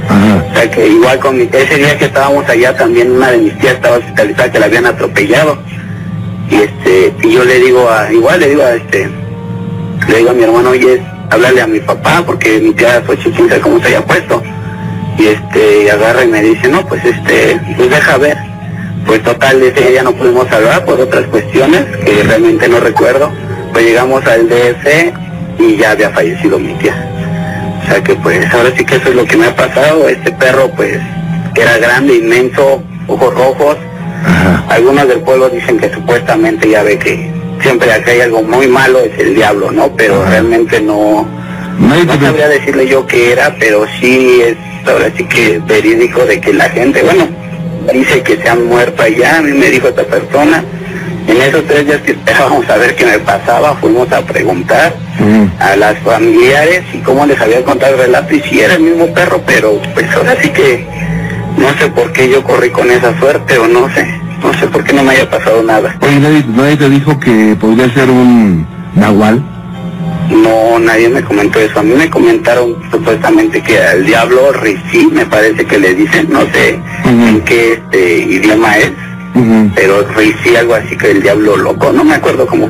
Ajá. 0.09 0.45
O 0.49 0.55
sea 0.55 0.71
que 0.71 0.87
igual 0.87 1.19
con 1.19 1.37
mi, 1.37 1.47
ese 1.51 1.77
día 1.77 1.95
que 1.95 2.05
estábamos 2.05 2.49
allá 2.49 2.75
también 2.75 3.11
una 3.11 3.29
de 3.29 3.37
mis 3.37 3.57
tías 3.59 3.75
estaba 3.75 3.97
hospitalizada 3.97 4.51
que 4.51 4.59
la 4.59 4.65
habían 4.65 4.87
atropellado. 4.87 5.59
Y 6.49 6.55
este, 6.55 7.13
y 7.21 7.33
yo 7.33 7.45
le 7.45 7.59
digo 7.59 7.87
a, 7.87 8.11
igual 8.11 8.39
le 8.39 8.49
digo 8.49 8.63
a 8.63 8.73
este, 8.73 9.09
le 10.07 10.17
digo 10.17 10.31
a 10.31 10.33
mi 10.33 10.43
hermano, 10.43 10.71
oye, 10.71 11.01
háblale 11.31 11.61
a 11.61 11.67
mi 11.67 11.79
papá 11.79 12.21
porque 12.25 12.59
mi 12.59 12.73
tía 12.73 13.01
fue 13.05 13.17
chiquita 13.17 13.59
cómo 13.59 13.79
se 13.79 13.87
haya 13.87 14.05
puesto. 14.05 14.43
Y 15.17 15.27
este, 15.27 15.89
agarra 15.91 16.23
y 16.23 16.27
me 16.27 16.41
dice, 16.41 16.67
no, 16.67 16.85
pues 16.85 17.03
este, 17.03 17.59
pues 17.75 17.89
deja 17.89 18.17
ver. 18.17 18.37
Pues 19.05 19.23
total, 19.23 19.61
ese 19.63 19.81
día 19.81 19.91
ya 19.91 20.03
no 20.03 20.13
pudimos 20.13 20.51
hablar 20.51 20.85
por 20.85 20.99
otras 20.99 21.25
cuestiones 21.27 21.85
que 22.05 22.23
realmente 22.23 22.67
no 22.67 22.79
recuerdo. 22.79 23.31
Pues 23.71 23.85
llegamos 23.85 24.25
al 24.27 24.47
DF 24.47 25.59
y 25.59 25.77
ya 25.77 25.91
había 25.91 26.09
fallecido 26.11 26.59
mi 26.59 26.73
tía. 26.75 27.07
O 27.81 27.87
sea 27.87 28.03
que 28.03 28.15
pues 28.15 28.53
ahora 28.53 28.71
sí 28.77 28.85
que 28.85 28.95
eso 28.97 29.09
es 29.09 29.15
lo 29.15 29.25
que 29.25 29.37
me 29.37 29.47
ha 29.47 29.55
pasado. 29.55 30.07
Este 30.07 30.31
perro 30.31 30.69
pues 30.71 30.99
que 31.55 31.61
era 31.61 31.77
grande, 31.77 32.15
inmenso, 32.15 32.83
ojos 33.07 33.33
rojos. 33.33 33.77
Ajá. 34.25 34.65
Algunos 34.69 35.07
del 35.07 35.21
pueblo 35.21 35.49
dicen 35.49 35.79
que 35.79 35.91
supuestamente 35.91 36.69
ya 36.69 36.83
ve 36.83 36.99
que 36.99 37.40
siempre 37.61 37.91
acá 37.91 38.11
hay 38.11 38.21
algo 38.21 38.43
muy 38.43 38.67
malo, 38.67 38.99
es 38.99 39.17
el 39.19 39.35
diablo, 39.35 39.71
¿no? 39.71 39.95
Pero 39.95 40.25
realmente 40.25 40.81
no, 40.81 41.27
no 41.79 41.95
te 41.95 42.25
sabría 42.25 42.47
decirle 42.47 42.87
yo 42.87 43.05
qué 43.05 43.31
era, 43.31 43.55
pero 43.59 43.85
sí 43.99 44.41
es 44.41 44.57
ahora 44.87 45.11
sí 45.15 45.23
que 45.25 45.59
verídico 45.59 46.25
de 46.25 46.39
que 46.41 46.53
la 46.53 46.69
gente, 46.69 47.03
bueno, 47.03 47.27
dice 47.93 48.21
que 48.23 48.37
se 48.37 48.49
han 48.49 48.65
muerto 48.67 49.03
allá, 49.03 49.37
a 49.37 49.41
mí 49.41 49.51
me 49.51 49.69
dijo 49.69 49.87
esta 49.87 50.03
persona. 50.03 50.63
En 51.27 51.39
esos 51.39 51.65
tres 51.67 51.85
días 51.85 52.01
que 52.01 52.11
esperábamos 52.13 52.67
a 52.67 52.77
ver 52.77 52.95
qué 52.95 53.05
me 53.05 53.19
pasaba, 53.19 53.75
fuimos 53.75 54.11
a 54.11 54.21
preguntar 54.21 54.93
Mm. 55.19 55.45
a 55.59 55.75
las 55.75 55.99
familiares 55.99 56.81
y 56.93 56.97
cómo 56.99 57.25
les 57.25 57.39
había 57.39 57.63
contado 57.63 57.93
el 57.93 57.99
relato 57.99 58.33
y 58.33 58.41
si 58.41 58.61
era 58.61 58.75
el 58.75 58.81
mismo 58.81 59.13
perro, 59.13 59.41
pero 59.45 59.79
pues 59.93 60.09
ahora 60.15 60.35
sí 60.41 60.49
que 60.49 60.83
no 61.57 61.69
sé 61.77 61.89
por 61.89 62.11
qué 62.11 62.27
yo 62.29 62.43
corrí 62.43 62.71
con 62.71 62.89
esa 62.89 63.17
suerte 63.19 63.57
o 63.59 63.67
no 63.67 63.87
sé, 63.93 64.07
no 64.43 64.53
sé 64.53 64.67
por 64.67 64.83
qué 64.83 64.93
no 64.93 65.03
me 65.03 65.11
haya 65.13 65.29
pasado 65.29 65.61
nada. 65.63 65.95
Oye, 66.01 66.19
nadie, 66.19 66.45
nadie 66.55 66.77
te 66.77 66.89
dijo 66.89 67.19
que 67.19 67.55
podría 67.59 67.89
ser 67.93 68.09
un 68.09 68.65
nahual. 68.95 69.41
No, 70.29 70.79
nadie 70.79 71.09
me 71.09 71.21
comentó 71.23 71.59
eso. 71.59 71.79
A 71.79 71.83
mí 71.83 71.93
me 71.93 72.09
comentaron 72.09 72.75
supuestamente 72.89 73.61
que 73.61 73.77
al 73.79 74.05
diablo 74.05 74.51
Rishi, 74.53 75.07
me 75.11 75.25
parece 75.25 75.65
que 75.65 75.77
le 75.77 75.93
dicen, 75.93 76.27
no 76.31 76.41
sé 76.53 76.79
en 77.05 77.41
qué 77.41 77.73
este 77.73 78.17
idioma 78.19 78.77
es, 78.77 78.91
Ujú. 79.35 79.71
pero 79.75 80.05
Rishi 80.15 80.55
algo 80.55 80.75
así 80.75 80.95
que 80.97 81.11
el 81.11 81.21
diablo 81.21 81.57
loco, 81.57 81.91
no 81.91 82.03
me 82.03 82.15
acuerdo 82.15 82.47
cómo. 82.47 82.69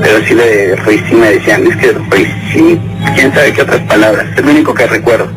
Pero 0.00 0.24
sí 0.26 0.34
de 0.34 0.76
Rishi 0.86 1.14
me 1.14 1.32
decían, 1.32 1.66
es 1.66 1.76
que 1.76 1.92
Rishi, 2.10 2.80
quién 3.14 3.32
sabe 3.34 3.52
qué 3.52 3.62
otras 3.62 3.80
palabras, 3.82 4.26
es 4.36 4.42
lo 4.44 4.50
único 4.50 4.72
que 4.74 4.86
recuerdo. 4.86 5.28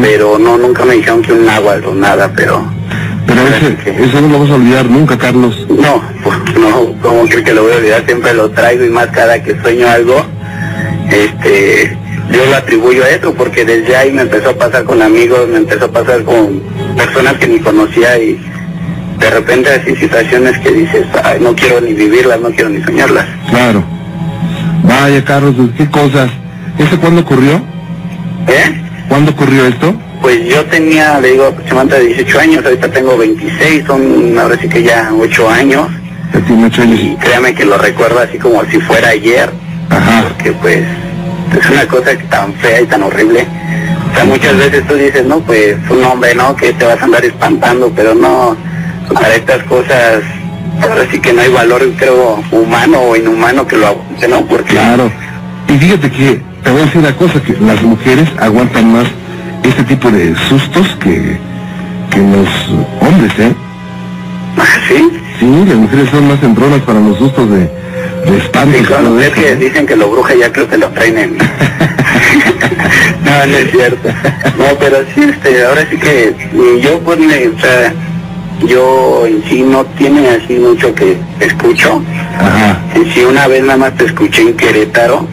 Pero 0.00 0.38
no, 0.38 0.56
nunca 0.58 0.84
me 0.84 0.94
dijeron 0.94 1.22
que 1.22 1.32
un 1.32 1.44
náhuatl 1.44 1.86
o 1.86 1.94
nada, 1.94 2.30
pero 2.36 2.64
Pero 3.28 3.42
ese, 3.46 4.04
eso 4.04 4.20
no 4.22 4.28
lo 4.28 4.38
vas 4.40 4.50
a 4.50 4.54
olvidar 4.54 4.86
nunca, 4.86 5.18
Carlos. 5.18 5.66
no, 5.68 6.02
pues 6.24 6.38
no, 6.58 6.94
como 7.02 7.28
creo 7.28 7.44
que 7.44 7.52
lo 7.52 7.62
voy 7.64 7.72
a 7.72 7.76
olvidar, 7.76 8.06
siempre 8.06 8.32
lo 8.32 8.50
traigo 8.50 8.86
y 8.86 8.88
más 8.88 9.08
cada 9.08 9.42
que 9.42 9.54
sueño 9.60 9.86
algo, 9.86 10.24
este, 11.10 11.94
yo 12.32 12.46
lo 12.46 12.56
atribuyo 12.56 13.04
a 13.04 13.10
eso 13.10 13.34
porque 13.34 13.66
desde 13.66 13.94
ahí 13.96 14.12
me 14.12 14.22
empezó 14.22 14.50
a 14.50 14.54
pasar 14.54 14.84
con 14.84 15.02
amigos, 15.02 15.46
me 15.46 15.58
empezó 15.58 15.84
a 15.84 15.92
pasar 15.92 16.24
con 16.24 16.62
personas 16.96 17.34
que 17.34 17.48
ni 17.48 17.58
conocía 17.60 18.18
y 18.18 18.40
de 19.18 19.30
repente 19.30 19.68
así 19.70 19.94
situaciones 19.96 20.58
que 20.60 20.70
dices, 20.70 21.06
ay, 21.22 21.38
no 21.40 21.54
quiero 21.54 21.82
ni 21.82 21.92
vivirlas, 21.92 22.40
no 22.40 22.50
quiero 22.50 22.70
ni 22.70 22.82
soñarlas. 22.82 23.26
Claro. 23.50 23.84
Vaya, 24.84 25.22
Carlos, 25.22 25.54
qué 25.76 25.86
cosas. 25.90 26.30
¿Eso 26.78 26.98
cuándo 26.98 27.20
ocurrió? 27.20 27.56
¿Eh? 28.46 28.82
¿Cuándo 29.08 29.32
ocurrió 29.32 29.66
esto? 29.66 29.94
Pues 30.20 30.44
yo 30.46 30.64
tenía, 30.66 31.20
le 31.20 31.32
digo, 31.32 31.46
aproximadamente 31.46 32.00
18 32.06 32.40
años, 32.40 32.64
ahorita 32.64 32.90
tengo 32.90 33.16
26, 33.16 33.84
son 33.86 34.36
ahora 34.38 34.56
sí 34.60 34.68
que 34.68 34.82
ya 34.82 35.10
8 35.18 35.50
años. 35.50 35.88
Ya 36.34 36.40
tiene 36.40 36.66
ocho 36.66 36.82
años. 36.82 37.00
y 37.00 37.16
créame 37.16 37.54
que 37.54 37.64
lo 37.64 37.78
recuerdo 37.78 38.18
así 38.20 38.36
como 38.38 38.62
si 38.66 38.78
fuera 38.80 39.08
ayer, 39.08 39.50
Ajá. 39.88 40.24
porque 40.28 40.52
pues 40.52 40.84
es 41.58 41.70
una 41.70 41.86
cosa 41.86 42.10
tan 42.28 42.52
fea 42.54 42.82
y 42.82 42.86
tan 42.86 43.02
horrible. 43.02 43.46
O 44.12 44.14
sea, 44.14 44.24
muchas 44.26 44.56
veces 44.58 44.86
tú 44.86 44.94
dices, 44.94 45.24
no, 45.24 45.40
pues 45.40 45.76
un 45.88 46.04
hombre, 46.04 46.34
¿no? 46.34 46.54
Que 46.54 46.72
te 46.74 46.84
vas 46.84 47.00
a 47.00 47.04
andar 47.04 47.24
espantando, 47.24 47.90
pero 47.96 48.14
no, 48.14 48.56
para 49.14 49.34
estas 49.36 49.62
cosas, 49.64 50.22
ahora 50.82 51.06
sí 51.10 51.18
que 51.18 51.32
no 51.32 51.40
hay 51.40 51.50
valor, 51.50 51.82
creo, 51.96 52.42
humano 52.52 53.00
o 53.00 53.16
inhumano 53.16 53.66
que 53.66 53.76
lo 53.76 53.86
aguante, 53.86 54.28
¿no? 54.28 54.44
Porque 54.46 54.72
Claro. 54.74 55.10
Y 55.68 55.78
fíjate 55.78 56.10
que 56.10 56.42
te 56.62 56.70
voy 56.70 56.82
a 56.82 56.84
decir 56.84 56.98
una 57.00 57.16
cosa, 57.16 57.40
que 57.42 57.54
las 57.60 57.80
mujeres 57.82 58.28
aguantan 58.38 58.92
más 58.92 59.06
este 59.62 59.84
tipo 59.84 60.10
de 60.10 60.34
sustos 60.48 60.88
que, 61.00 61.38
que 62.10 62.18
los 62.18 62.48
hombres, 63.00 63.32
¿eh? 63.38 63.54
¿sí? 64.88 65.10
Sí, 65.38 65.64
las 65.66 65.76
mujeres 65.76 66.10
son 66.10 66.28
más 66.28 66.42
entronas 66.42 66.80
para 66.80 67.00
los 67.00 67.16
sustos 67.18 67.50
de, 67.50 67.70
de 68.30 68.38
espanto 68.38 68.76
Sí, 68.76 68.84
es 69.24 69.30
que 69.30 69.56
dicen 69.56 69.86
que 69.86 69.96
lo 69.96 70.10
bruja 70.10 70.34
ya 70.34 70.52
creo 70.52 70.68
que 70.68 70.78
lo 70.78 70.88
traen 70.88 71.18
en... 71.18 71.38
no, 73.24 73.46
no 73.46 73.56
es 73.56 73.70
cierto. 73.70 74.08
No, 74.58 74.64
pero 74.78 74.98
sí, 75.14 75.22
este, 75.22 75.64
ahora 75.64 75.86
sí 75.88 75.96
que 75.96 76.34
y 76.52 76.80
yo 76.80 76.98
pues 77.00 77.18
me, 77.18 77.48
o 77.48 77.58
sea, 77.60 77.92
yo 78.66 79.26
en 79.26 79.42
sí 79.48 79.62
no 79.62 79.84
tiene 79.96 80.28
así 80.30 80.54
mucho 80.54 80.94
que 80.94 81.16
escucho. 81.40 82.02
Ajá, 82.38 82.80
En 82.94 83.12
sí 83.12 83.20
una 83.24 83.46
vez 83.46 83.62
nada 83.62 83.76
más 83.76 83.96
te 83.96 84.06
escuché 84.06 84.42
en 84.42 84.56
Querétaro, 84.56 85.26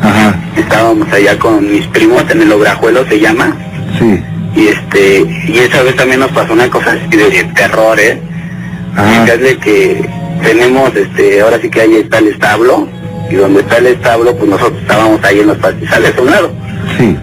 ajá, 0.00 0.34
estábamos 0.56 1.12
allá 1.12 1.38
con 1.38 1.70
mis 1.70 1.86
primos 1.88 2.24
en 2.30 2.42
el 2.42 2.52
Obrajuelo 2.52 3.06
se 3.06 3.20
llama, 3.20 3.56
sí. 3.98 4.22
y 4.54 4.68
este, 4.68 5.20
y 5.48 5.58
esa 5.58 5.82
vez 5.82 5.96
también 5.96 6.20
nos 6.20 6.30
pasó 6.32 6.52
una 6.52 6.68
cosa 6.70 6.92
así 6.92 7.16
de 7.16 7.44
terror, 7.54 7.98
¿eh? 7.98 8.20
Fíjate 8.94 9.56
que 9.58 10.08
tenemos, 10.42 10.94
este, 10.94 11.40
ahora 11.40 11.58
sí 11.60 11.70
que 11.70 11.80
ahí 11.80 11.96
está 11.96 12.18
el 12.18 12.28
establo, 12.28 12.88
y 13.30 13.36
donde 13.36 13.60
está 13.60 13.78
el 13.78 13.86
establo, 13.86 14.36
pues 14.36 14.50
nosotros 14.50 14.80
estábamos 14.82 15.24
ahí 15.24 15.40
en 15.40 15.46
los 15.46 15.56
pastizales 15.58 16.16
a 16.16 16.20
un 16.20 16.30
lado. 16.30 16.52
Sí. 16.98 17.16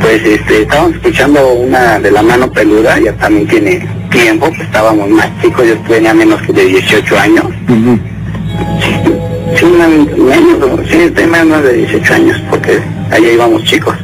Pues 0.00 0.22
este, 0.24 0.62
estábamos 0.62 0.94
escuchando 0.94 1.54
una 1.54 1.98
de 1.98 2.12
la 2.12 2.22
mano 2.22 2.50
peluda, 2.52 2.98
ya 3.00 3.12
también 3.14 3.48
tiene 3.48 3.88
tiempo, 4.10 4.46
pues 4.48 4.60
estábamos 4.60 5.08
más 5.10 5.28
chicos, 5.42 5.66
yo 5.66 5.76
tenía 5.88 6.14
menos 6.14 6.40
que 6.42 6.52
de 6.52 6.64
18 6.66 7.18
años. 7.18 7.44
Ujú. 7.68 7.98
Sí, 9.56 9.64
menos, 9.66 10.16
menos, 10.16 10.80
sí, 10.88 11.10
tenía 11.10 11.44
menos 11.44 11.64
de 11.64 11.72
18 11.72 12.14
años, 12.14 12.42
porque 12.48 12.78
allá 13.10 13.32
íbamos 13.32 13.64
chicos. 13.64 13.96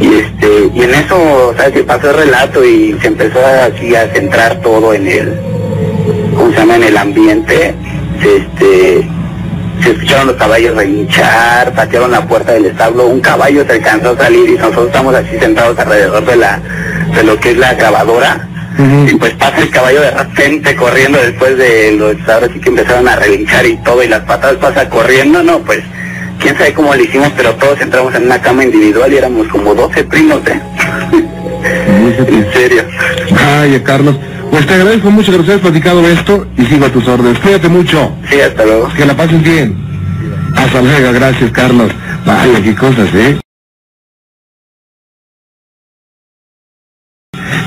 Y 0.00 0.14
este, 0.14 0.70
y 0.74 0.82
en 0.82 0.94
eso, 0.94 1.54
¿sabes? 1.56 1.72
Que 1.72 1.84
pasó 1.84 2.10
el 2.10 2.16
relato 2.16 2.64
y 2.64 2.96
se 3.00 3.08
empezó 3.08 3.38
así 3.46 3.94
a 3.94 4.08
centrar 4.08 4.60
todo 4.62 4.94
en 4.94 5.06
el, 5.06 5.34
¿cómo 6.34 6.50
se 6.50 6.56
llama? 6.56 6.76
En 6.76 6.84
el 6.84 6.96
ambiente. 6.96 7.74
Este, 8.22 9.08
se 9.82 9.90
escucharon 9.90 10.28
los 10.28 10.36
caballos 10.36 10.74
relinchar, 10.74 11.72
patearon 11.74 12.10
la 12.10 12.26
puerta 12.26 12.52
del 12.52 12.66
establo, 12.66 13.06
un 13.06 13.20
caballo 13.20 13.64
se 13.66 13.72
alcanzó 13.72 14.10
a 14.10 14.16
salir 14.16 14.50
y 14.50 14.52
nosotros 14.54 14.86
estamos 14.86 15.14
así 15.14 15.38
sentados 15.38 15.78
alrededor 15.78 16.24
de 16.24 16.36
la, 16.36 16.60
de 17.14 17.24
lo 17.24 17.38
que 17.38 17.50
es 17.50 17.56
la 17.56 17.74
grabadora. 17.74 18.46
Y 19.06 19.14
pues 19.16 19.34
pasa 19.34 19.58
el 19.58 19.68
caballo 19.68 20.00
de 20.00 20.10
repente 20.10 20.74
corriendo 20.74 21.18
después 21.18 21.56
de 21.58 21.92
los 21.92 22.16
ahora 22.26 22.48
sí 22.50 22.58
que 22.60 22.70
empezaron 22.70 23.06
a 23.08 23.16
relinchar 23.16 23.66
y 23.66 23.76
todo 23.78 24.02
y 24.02 24.08
las 24.08 24.20
patadas 24.20 24.56
pasa 24.56 24.88
corriendo, 24.88 25.42
no, 25.42 25.58
pues 25.58 25.80
quién 26.40 26.56
sabe 26.56 26.72
cómo 26.72 26.94
lo 26.94 27.02
hicimos, 27.02 27.30
pero 27.36 27.54
todos 27.54 27.80
entramos 27.80 28.14
en 28.14 28.24
una 28.24 28.40
cama 28.40 28.64
individual 28.64 29.12
y 29.12 29.16
éramos 29.16 29.46
como 29.48 29.74
12 29.74 30.04
primos, 30.04 30.40
¿eh? 30.46 30.60
en 32.28 32.52
serio. 32.52 32.84
Ay, 33.38 33.80
Carlos. 33.84 34.16
Pues 34.50 34.66
te 34.66 34.74
agradezco 34.74 35.10
mucho 35.10 35.30
que 35.30 35.38
nos 35.38 35.48
hayas 35.48 35.60
platicado 35.60 36.06
esto 36.08 36.46
y 36.56 36.66
sigo 36.66 36.86
a 36.86 36.88
tus 36.88 37.06
órdenes. 37.06 37.38
Cuídate 37.38 37.68
mucho. 37.68 38.12
Sí, 38.28 38.40
hasta 38.40 38.64
luego. 38.64 38.88
Que 38.94 39.06
la 39.06 39.16
pasen 39.16 39.42
bien. 39.42 39.76
Hasta 40.56 40.82
luego, 40.82 41.12
gracias, 41.12 41.50
Carlos. 41.52 41.92
Vaya, 42.26 42.60
qué 42.62 42.74
cosas, 42.74 43.08
¿eh? 43.14 43.38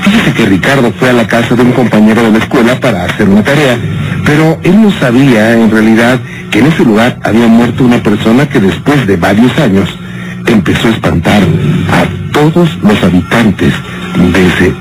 Fíjate 0.02 0.32
que 0.34 0.46
Ricardo 0.46 0.92
fue 0.92 1.10
a 1.10 1.12
la 1.14 1.26
casa 1.26 1.54
de 1.54 1.62
un 1.62 1.72
compañero 1.72 2.22
de 2.22 2.32
la 2.32 2.38
escuela 2.38 2.78
para 2.78 3.04
hacer 3.04 3.28
una 3.28 3.42
tarea, 3.42 3.78
pero 4.24 4.58
él 4.62 4.80
no 4.80 4.90
sabía, 4.98 5.52
en 5.52 5.70
realidad, 5.70 6.20
que 6.50 6.60
en 6.60 6.66
ese 6.66 6.84
lugar 6.84 7.18
había 7.22 7.46
muerto 7.46 7.84
una 7.84 8.02
persona 8.02 8.48
que 8.48 8.60
después 8.60 9.06
de 9.06 9.16
varios 9.16 9.56
años 9.58 9.98
empezó 10.46 10.88
a 10.88 10.92
espantar 10.92 11.42
a 11.90 12.32
todos 12.32 12.76
los 12.82 13.02
habitantes 13.02 13.72
de 14.16 14.46
ese 14.46 14.72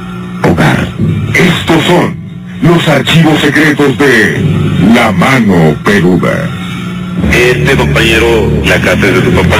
hogar. 0.49 0.87
Estos 1.33 1.83
son 1.85 2.15
los 2.61 2.87
archivos 2.87 3.39
secretos 3.39 3.97
de 3.97 4.41
La 4.93 5.11
Mano 5.11 5.75
Peluda. 5.83 6.62
Este 7.31 7.75
compañero, 7.75 8.51
la 8.65 8.79
casa 8.79 9.07
es 9.07 9.13
de 9.15 9.21
su 9.23 9.31
papá, 9.31 9.57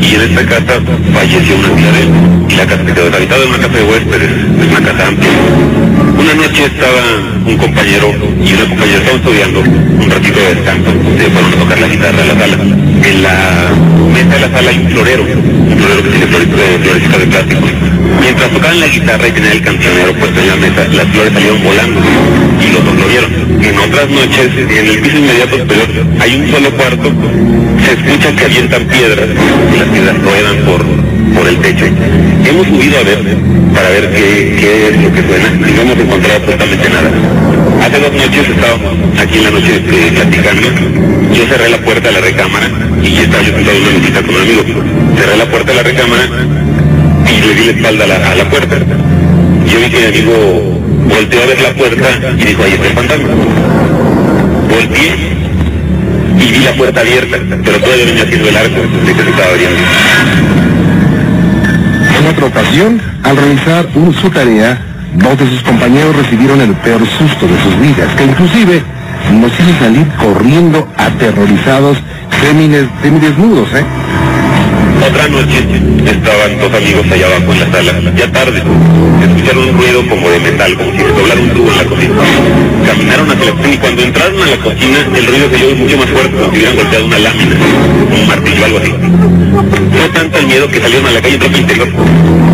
y 0.00 0.14
en 0.14 0.20
esta 0.22 0.44
casa 0.46 0.80
falleció 1.12 1.56
una 1.56 1.68
tía 1.76 1.92
de 1.92 2.02
él, 2.02 2.08
y 2.48 2.54
la 2.56 2.66
casa 2.66 2.84
se 2.84 2.92
quedó 2.92 3.04
deshabitada, 3.06 3.42
es 3.42 3.48
una 3.48 3.58
casa 3.58 3.76
de 3.76 3.82
huéspedes, 3.84 4.30
es 4.30 4.68
una 4.70 4.86
casa 4.86 5.08
amplia. 5.08 5.30
Una 6.20 6.34
noche 6.34 6.64
estaba 6.64 7.02
un 7.46 7.56
compañero 7.56 8.12
y 8.44 8.52
una 8.52 8.68
compañera, 8.68 8.98
estaban 8.98 9.20
estudiando 9.20 9.60
un 9.60 10.10
ratito 10.10 10.38
de 10.40 10.54
descanso, 10.54 10.90
se 11.16 11.30
fueron 11.30 11.52
a 11.52 11.56
tocar 11.56 11.80
la 11.80 11.88
guitarra 11.88 12.22
a 12.22 12.26
la 12.26 12.34
sala. 12.40 12.56
En 12.60 13.22
la 13.22 13.36
mesa 14.12 14.34
de 14.34 14.40
la 14.40 14.50
sala 14.50 14.70
hay 14.70 14.78
un 14.78 14.88
florero, 14.90 15.22
un 15.22 15.76
florero 15.78 16.02
que 16.02 16.10
tiene 16.10 16.26
flores 16.26 16.48
de, 16.50 16.78
florecitas 16.78 17.18
de 17.20 17.26
plástico. 17.26 17.60
Mientras 18.20 18.50
tocaban 18.50 18.80
la 18.80 18.86
guitarra 18.86 19.28
y 19.28 19.32
tenían 19.32 19.52
el 19.52 19.62
cancionero 19.62 20.12
puesto 20.14 20.40
en 20.40 20.48
la 20.48 20.56
mesa, 20.56 20.88
las 20.92 21.06
flores 21.08 21.32
salieron 21.32 21.62
volando 21.64 22.00
y 22.60 22.72
los 22.72 22.84
dos 22.84 22.94
lo 22.94 23.06
vieron. 23.08 23.30
En 23.64 23.78
otras 23.78 24.08
noches, 24.10 24.48
en 24.56 24.86
el 24.86 24.98
piso 25.00 25.18
inmediato 25.18 25.56
superior, 25.58 25.88
hay 26.20 26.34
un 26.36 26.50
solo 26.50 26.70
se 26.80 27.92
escucha 27.92 28.34
que 28.36 28.44
avientan 28.46 28.84
piedras 28.86 29.28
y 29.28 29.78
las 29.78 29.88
piedras 29.88 30.16
ruedan 30.22 30.56
por, 30.64 30.82
por 31.36 31.48
el 31.48 31.58
techo. 31.58 31.84
Hemos 31.84 32.66
subido 32.68 32.98
a 32.98 33.02
ver 33.02 33.18
para 33.74 33.90
ver 33.90 34.10
qué, 34.10 34.56
qué 34.58 34.88
es 34.88 35.02
lo 35.02 35.12
que 35.12 35.22
suena 35.22 35.68
y 35.68 35.72
no 35.72 35.82
hemos 35.82 35.98
encontrado 35.98 36.36
absolutamente 36.36 36.88
nada. 36.88 37.10
Hace 37.84 38.00
dos 38.00 38.12
noches 38.12 38.48
estábamos 38.48 38.96
aquí 39.20 39.38
en 39.38 39.44
la 39.44 39.50
noche 39.50 39.76
eh, 39.76 40.12
platicando, 40.14 40.68
yo 41.34 41.46
cerré 41.46 41.68
la 41.68 41.78
puerta 41.78 42.08
de 42.08 42.14
la 42.14 42.20
recámara 42.20 42.70
y 43.02 43.16
estaba 43.16 43.42
yo 43.42 43.52
sentado 43.54 43.76
en 43.76 43.82
una 43.82 43.98
mesita 43.98 44.22
con 44.22 44.34
un 44.34 44.40
amigo. 44.40 44.62
Cerré 45.16 45.36
la 45.36 45.46
puerta 45.46 45.72
de 45.72 45.76
la 45.76 45.82
recámara 45.82 46.24
y 47.28 47.46
le 47.46 47.54
di 47.54 47.64
la 47.66 47.72
espalda 47.72 48.04
a 48.04 48.08
la, 48.08 48.30
a 48.32 48.34
la 48.36 48.48
puerta. 48.48 48.76
Yo 49.68 49.80
vi 49.80 49.90
que 49.90 49.98
mi 49.98 50.06
amigo 50.06 50.80
volteó 51.08 51.42
a 51.42 51.46
ver 51.46 51.60
la 51.60 51.72
puerta 51.74 52.08
y 52.38 52.44
dijo, 52.44 52.62
ahí 52.64 52.72
está 52.72 52.86
el 52.86 52.94
fantasma. 52.94 53.28
Volteé 54.70 55.39
y 56.40 56.52
vi 56.52 56.58
la 56.64 56.72
puerta 56.72 57.00
abierta, 57.00 57.36
pero 57.64 57.78
todavía 57.80 58.06
venía 58.06 58.22
haciendo 58.24 58.48
el 58.48 58.56
arco 58.56 58.80
de 58.80 59.12
que 59.14 59.22
se 59.22 59.30
estaba 59.30 59.50
abriendo. 59.50 59.80
En 62.18 62.26
otra 62.26 62.46
ocasión, 62.46 63.00
al 63.22 63.36
realizar 63.36 63.86
un- 63.94 64.14
su 64.14 64.30
tarea, 64.30 64.78
dos 65.14 65.38
de 65.38 65.46
sus 65.48 65.62
compañeros 65.62 66.16
recibieron 66.16 66.60
el 66.60 66.72
peor 66.74 67.00
susto 67.18 67.46
de 67.46 67.60
sus 67.62 67.78
vidas, 67.80 68.08
que 68.16 68.24
inclusive 68.24 68.82
nos 69.32 69.52
hizo 69.52 69.78
salir 69.78 70.06
corriendo 70.18 70.88
aterrorizados, 70.96 71.98
semidesnudos, 73.02 73.68
¿eh? 73.74 73.84
Otra 75.06 75.28
noche 75.28 75.64
estaban 76.06 76.58
dos 76.58 76.74
amigos 76.74 77.06
allá 77.10 77.26
abajo 77.26 77.52
en 77.52 77.60
la 77.60 77.70
sala, 77.72 78.12
ya 78.16 78.30
tarde. 78.30 78.62
Escucharon 79.22 79.68
un 79.68 79.78
ruido 79.78 80.06
como 80.08 80.30
de 80.30 80.38
metal, 80.38 80.74
como 80.74 80.92
si 80.92 80.98
se 80.98 81.08
doblara 81.08 81.40
un 81.40 81.50
tubo 81.50 81.70
en 81.70 81.76
la 81.76 81.84
cocina. 81.84 82.14
Caminaron 82.86 83.30
hacia 83.30 83.46
la 83.46 83.52
cocina 83.52 83.74
y 83.74 83.78
cuando 83.78 84.02
entraron 84.02 84.42
a 84.42 84.46
la 84.46 84.56
cocina 84.58 84.98
el 85.16 85.26
ruido 85.26 85.48
se 85.50 85.64
oyó 85.64 85.76
mucho 85.76 85.96
más 85.96 86.10
fuerte, 86.10 86.36
como 86.36 86.50
si 86.50 86.56
hubieran 86.56 86.76
golpeado 86.76 87.06
una 87.06 87.18
lámina, 87.18 87.56
un 88.12 88.26
martillo 88.26 88.62
o 88.62 88.64
algo 88.66 88.78
así. 88.78 88.92
Fue 89.90 90.08
tanto 90.10 90.38
el 90.38 90.46
miedo 90.46 90.68
que 90.68 90.80
salieron 90.80 91.06
a 91.06 91.10
la 91.10 91.22
calle 91.22 91.38
ropa 91.38 91.58
interior. 91.58 91.88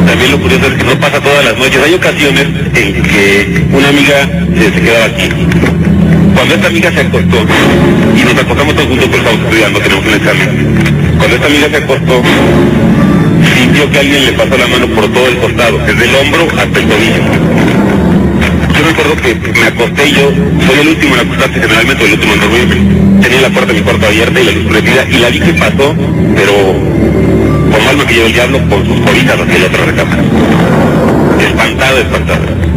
También 0.06 0.31
lo 0.31 0.40
curioso 0.40 0.66
es 0.66 0.74
que 0.74 0.85
no 0.85 1.01
pasa 1.01 1.20
todas 1.20 1.44
las 1.44 1.59
noches. 1.59 1.82
Hay 1.82 1.94
ocasiones 1.94 2.47
en 2.74 3.02
que 3.02 3.66
una 3.73 3.89
amiga 3.89 4.28
se 4.56 4.81
quedaba 4.81 5.05
aquí. 5.06 5.95
Cuando 6.36 6.54
esta 6.54 6.66
amiga 6.66 6.92
se 6.92 7.00
acostó, 7.00 7.38
y 8.14 8.22
nos 8.22 8.34
acostamos 8.36 8.74
todos 8.74 8.88
juntos 8.88 9.08
porque 9.08 9.24
estamos 9.24 9.40
estudiando, 9.40 9.80
tenemos 9.80 10.04
un 10.06 10.14
examen. 10.14 10.48
Cuando 11.16 11.34
esta 11.36 11.46
amiga 11.46 11.68
se 11.70 11.76
acostó, 11.78 12.22
sintió 13.56 13.90
que 13.90 13.98
alguien 13.98 14.26
le 14.26 14.32
pasó 14.32 14.58
la 14.58 14.66
mano 14.66 14.86
por 14.88 15.08
todo 15.08 15.28
el 15.28 15.38
costado, 15.38 15.78
desde 15.78 16.04
el 16.04 16.14
hombro 16.14 16.42
hasta 16.60 16.78
el 16.78 16.86
tobillo. 16.86 17.22
Yo 18.76 18.80
recuerdo 18.84 19.16
que 19.16 19.34
me 19.60 19.66
acosté 19.66 20.12
yo 20.12 20.30
soy 20.66 20.78
el 20.82 20.88
último 20.88 21.14
en 21.14 21.20
acostarse 21.20 21.58
generalmente, 21.58 22.04
el 22.04 22.12
último 22.12 22.34
en 22.34 22.40
dormirme. 22.40 23.22
Tenía 23.22 23.40
la 23.40 23.48
puerta 23.48 23.72
de 23.72 23.78
mi 23.78 23.84
cuarto 23.84 24.06
abierta 24.06 24.38
y 24.38 24.44
la 24.44 24.52
luz 24.52 24.66
prendida, 24.66 25.04
y 25.08 25.18
la 25.18 25.28
vi 25.30 25.40
que 25.40 25.54
pasó, 25.54 25.94
pero 26.36 26.52
como 27.72 27.88
alma 27.88 28.06
que 28.06 28.12
lleva 28.12 28.26
el 28.26 28.32
diablo, 28.34 28.58
con 28.68 28.86
sus 28.86 29.00
cobijas 29.00 29.40
hacia 29.40 29.58
la 29.58 29.66
otra 29.66 29.84
recámara. 29.86 30.22
Espantada, 31.40 32.00
espantada. 32.00 32.76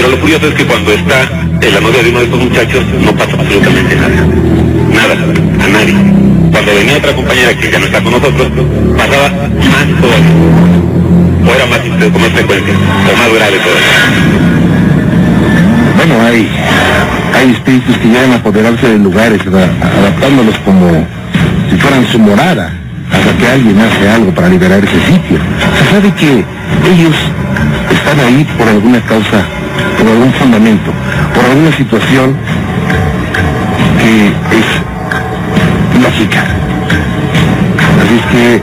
Pero 0.00 0.12
lo 0.12 0.20
curioso 0.22 0.46
es 0.48 0.54
que 0.54 0.64
cuando 0.64 0.92
está 0.94 1.28
en 1.60 1.74
la 1.74 1.80
novia 1.80 2.02
de 2.02 2.08
uno 2.08 2.20
de 2.20 2.24
estos 2.24 2.40
muchachos, 2.40 2.84
no 3.04 3.12
pasa 3.12 3.32
absolutamente 3.38 3.96
nada. 3.96 4.16
Nada, 4.96 5.12
a 5.12 5.68
nadie. 5.68 5.94
Cuando 6.50 6.74
venía 6.74 6.96
otra 6.96 7.14
compañera 7.14 7.54
que 7.54 7.70
ya 7.70 7.78
no 7.78 7.84
está 7.84 8.02
con 8.02 8.12
nosotros, 8.12 8.48
pasaba 8.96 9.28
más 9.28 10.00
todavía. 10.00 10.40
O 11.44 11.54
era 11.54 11.66
más, 11.66 11.80
con 11.84 12.22
más 12.22 12.30
frecuencia, 12.30 12.72
o 12.72 13.16
más 13.18 13.28
grave 13.28 13.58
todavía. 13.60 14.00
Bueno, 15.96 16.14
hay, 16.24 16.48
hay 17.34 17.50
espíritus 17.50 17.98
que 17.98 18.08
llegan 18.08 18.32
a 18.32 18.36
apoderarse 18.36 18.88
de 18.88 18.98
lugares, 19.00 19.42
adaptándolos 19.46 20.56
como 20.64 21.06
si 21.68 21.76
fueran 21.76 22.06
su 22.06 22.18
morada, 22.18 22.72
hasta 23.12 23.36
que 23.36 23.46
alguien 23.46 23.78
hace 23.78 24.08
algo 24.08 24.34
para 24.34 24.48
liberar 24.48 24.82
ese 24.82 24.98
sitio. 25.12 25.36
Se 25.76 25.94
sabe 25.94 26.10
que 26.14 26.42
ellos 26.88 27.16
están 27.92 28.18
ahí 28.20 28.46
por 28.56 28.66
alguna 28.66 29.02
causa, 29.02 29.44
por 29.98 30.08
algún 30.08 30.32
fundamento, 30.32 30.92
por 31.34 31.44
alguna 31.44 31.72
situación 31.76 32.36
que 34.00 34.28
es 34.28 36.02
lógica. 36.02 36.44
Así 38.00 38.14
es 38.16 38.26
que 38.32 38.62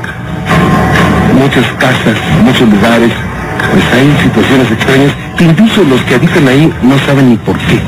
muchas 1.37 1.65
casas, 1.77 2.17
muchos 2.43 2.67
lugares, 2.69 3.11
pues 3.71 3.83
hay 3.93 4.09
situaciones 4.23 4.71
extrañas 4.71 5.11
que 5.37 5.43
incluso 5.43 5.83
los 5.83 6.01
que 6.01 6.15
habitan 6.15 6.47
ahí 6.47 6.73
no 6.81 6.97
saben 6.99 7.29
ni 7.29 7.37
por 7.37 7.57
qué. 7.59 7.79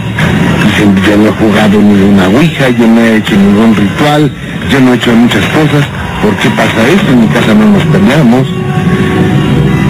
Dicen, 0.65 0.95
yo 1.07 1.17
no 1.17 1.29
he 1.29 1.31
jugado 1.31 1.81
ni 1.81 2.01
una 2.01 2.27
ouija, 2.27 2.69
yo 2.69 2.87
no 2.87 3.01
he 3.01 3.17
hecho 3.17 3.35
ningún 3.35 3.75
ritual, 3.75 4.31
yo 4.69 4.79
no 4.79 4.93
he 4.93 4.95
hecho 4.95 5.11
muchas 5.15 5.45
cosas, 5.45 5.85
¿por 6.21 6.35
qué 6.35 6.49
pasa 6.49 6.87
esto? 6.87 7.11
En 7.11 7.21
mi 7.21 7.27
casa 7.27 7.53
no 7.53 7.65
nos 7.65 7.83
peleamos. 7.85 8.47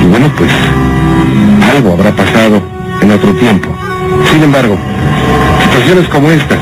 Y 0.01 0.06
bueno, 0.07 0.31
pues 0.38 0.51
algo 1.76 1.93
habrá 1.93 2.11
pasado 2.11 2.78
en 3.01 3.11
otro 3.11 3.34
tiempo. 3.34 3.69
Sin 4.31 4.43
embargo, 4.43 4.77
situaciones 5.63 6.07
como 6.09 6.31
estas 6.31 6.59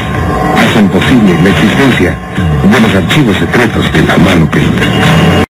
hacen 0.57 0.89
posible 0.89 1.35
la 1.43 1.49
existencia 1.49 2.17
de 2.63 2.79
los 2.81 2.95
archivos 2.95 3.37
secretos 3.37 3.91
de 3.93 4.01
la 4.03 4.17
mano 4.17 4.49
peluda. 4.49 5.46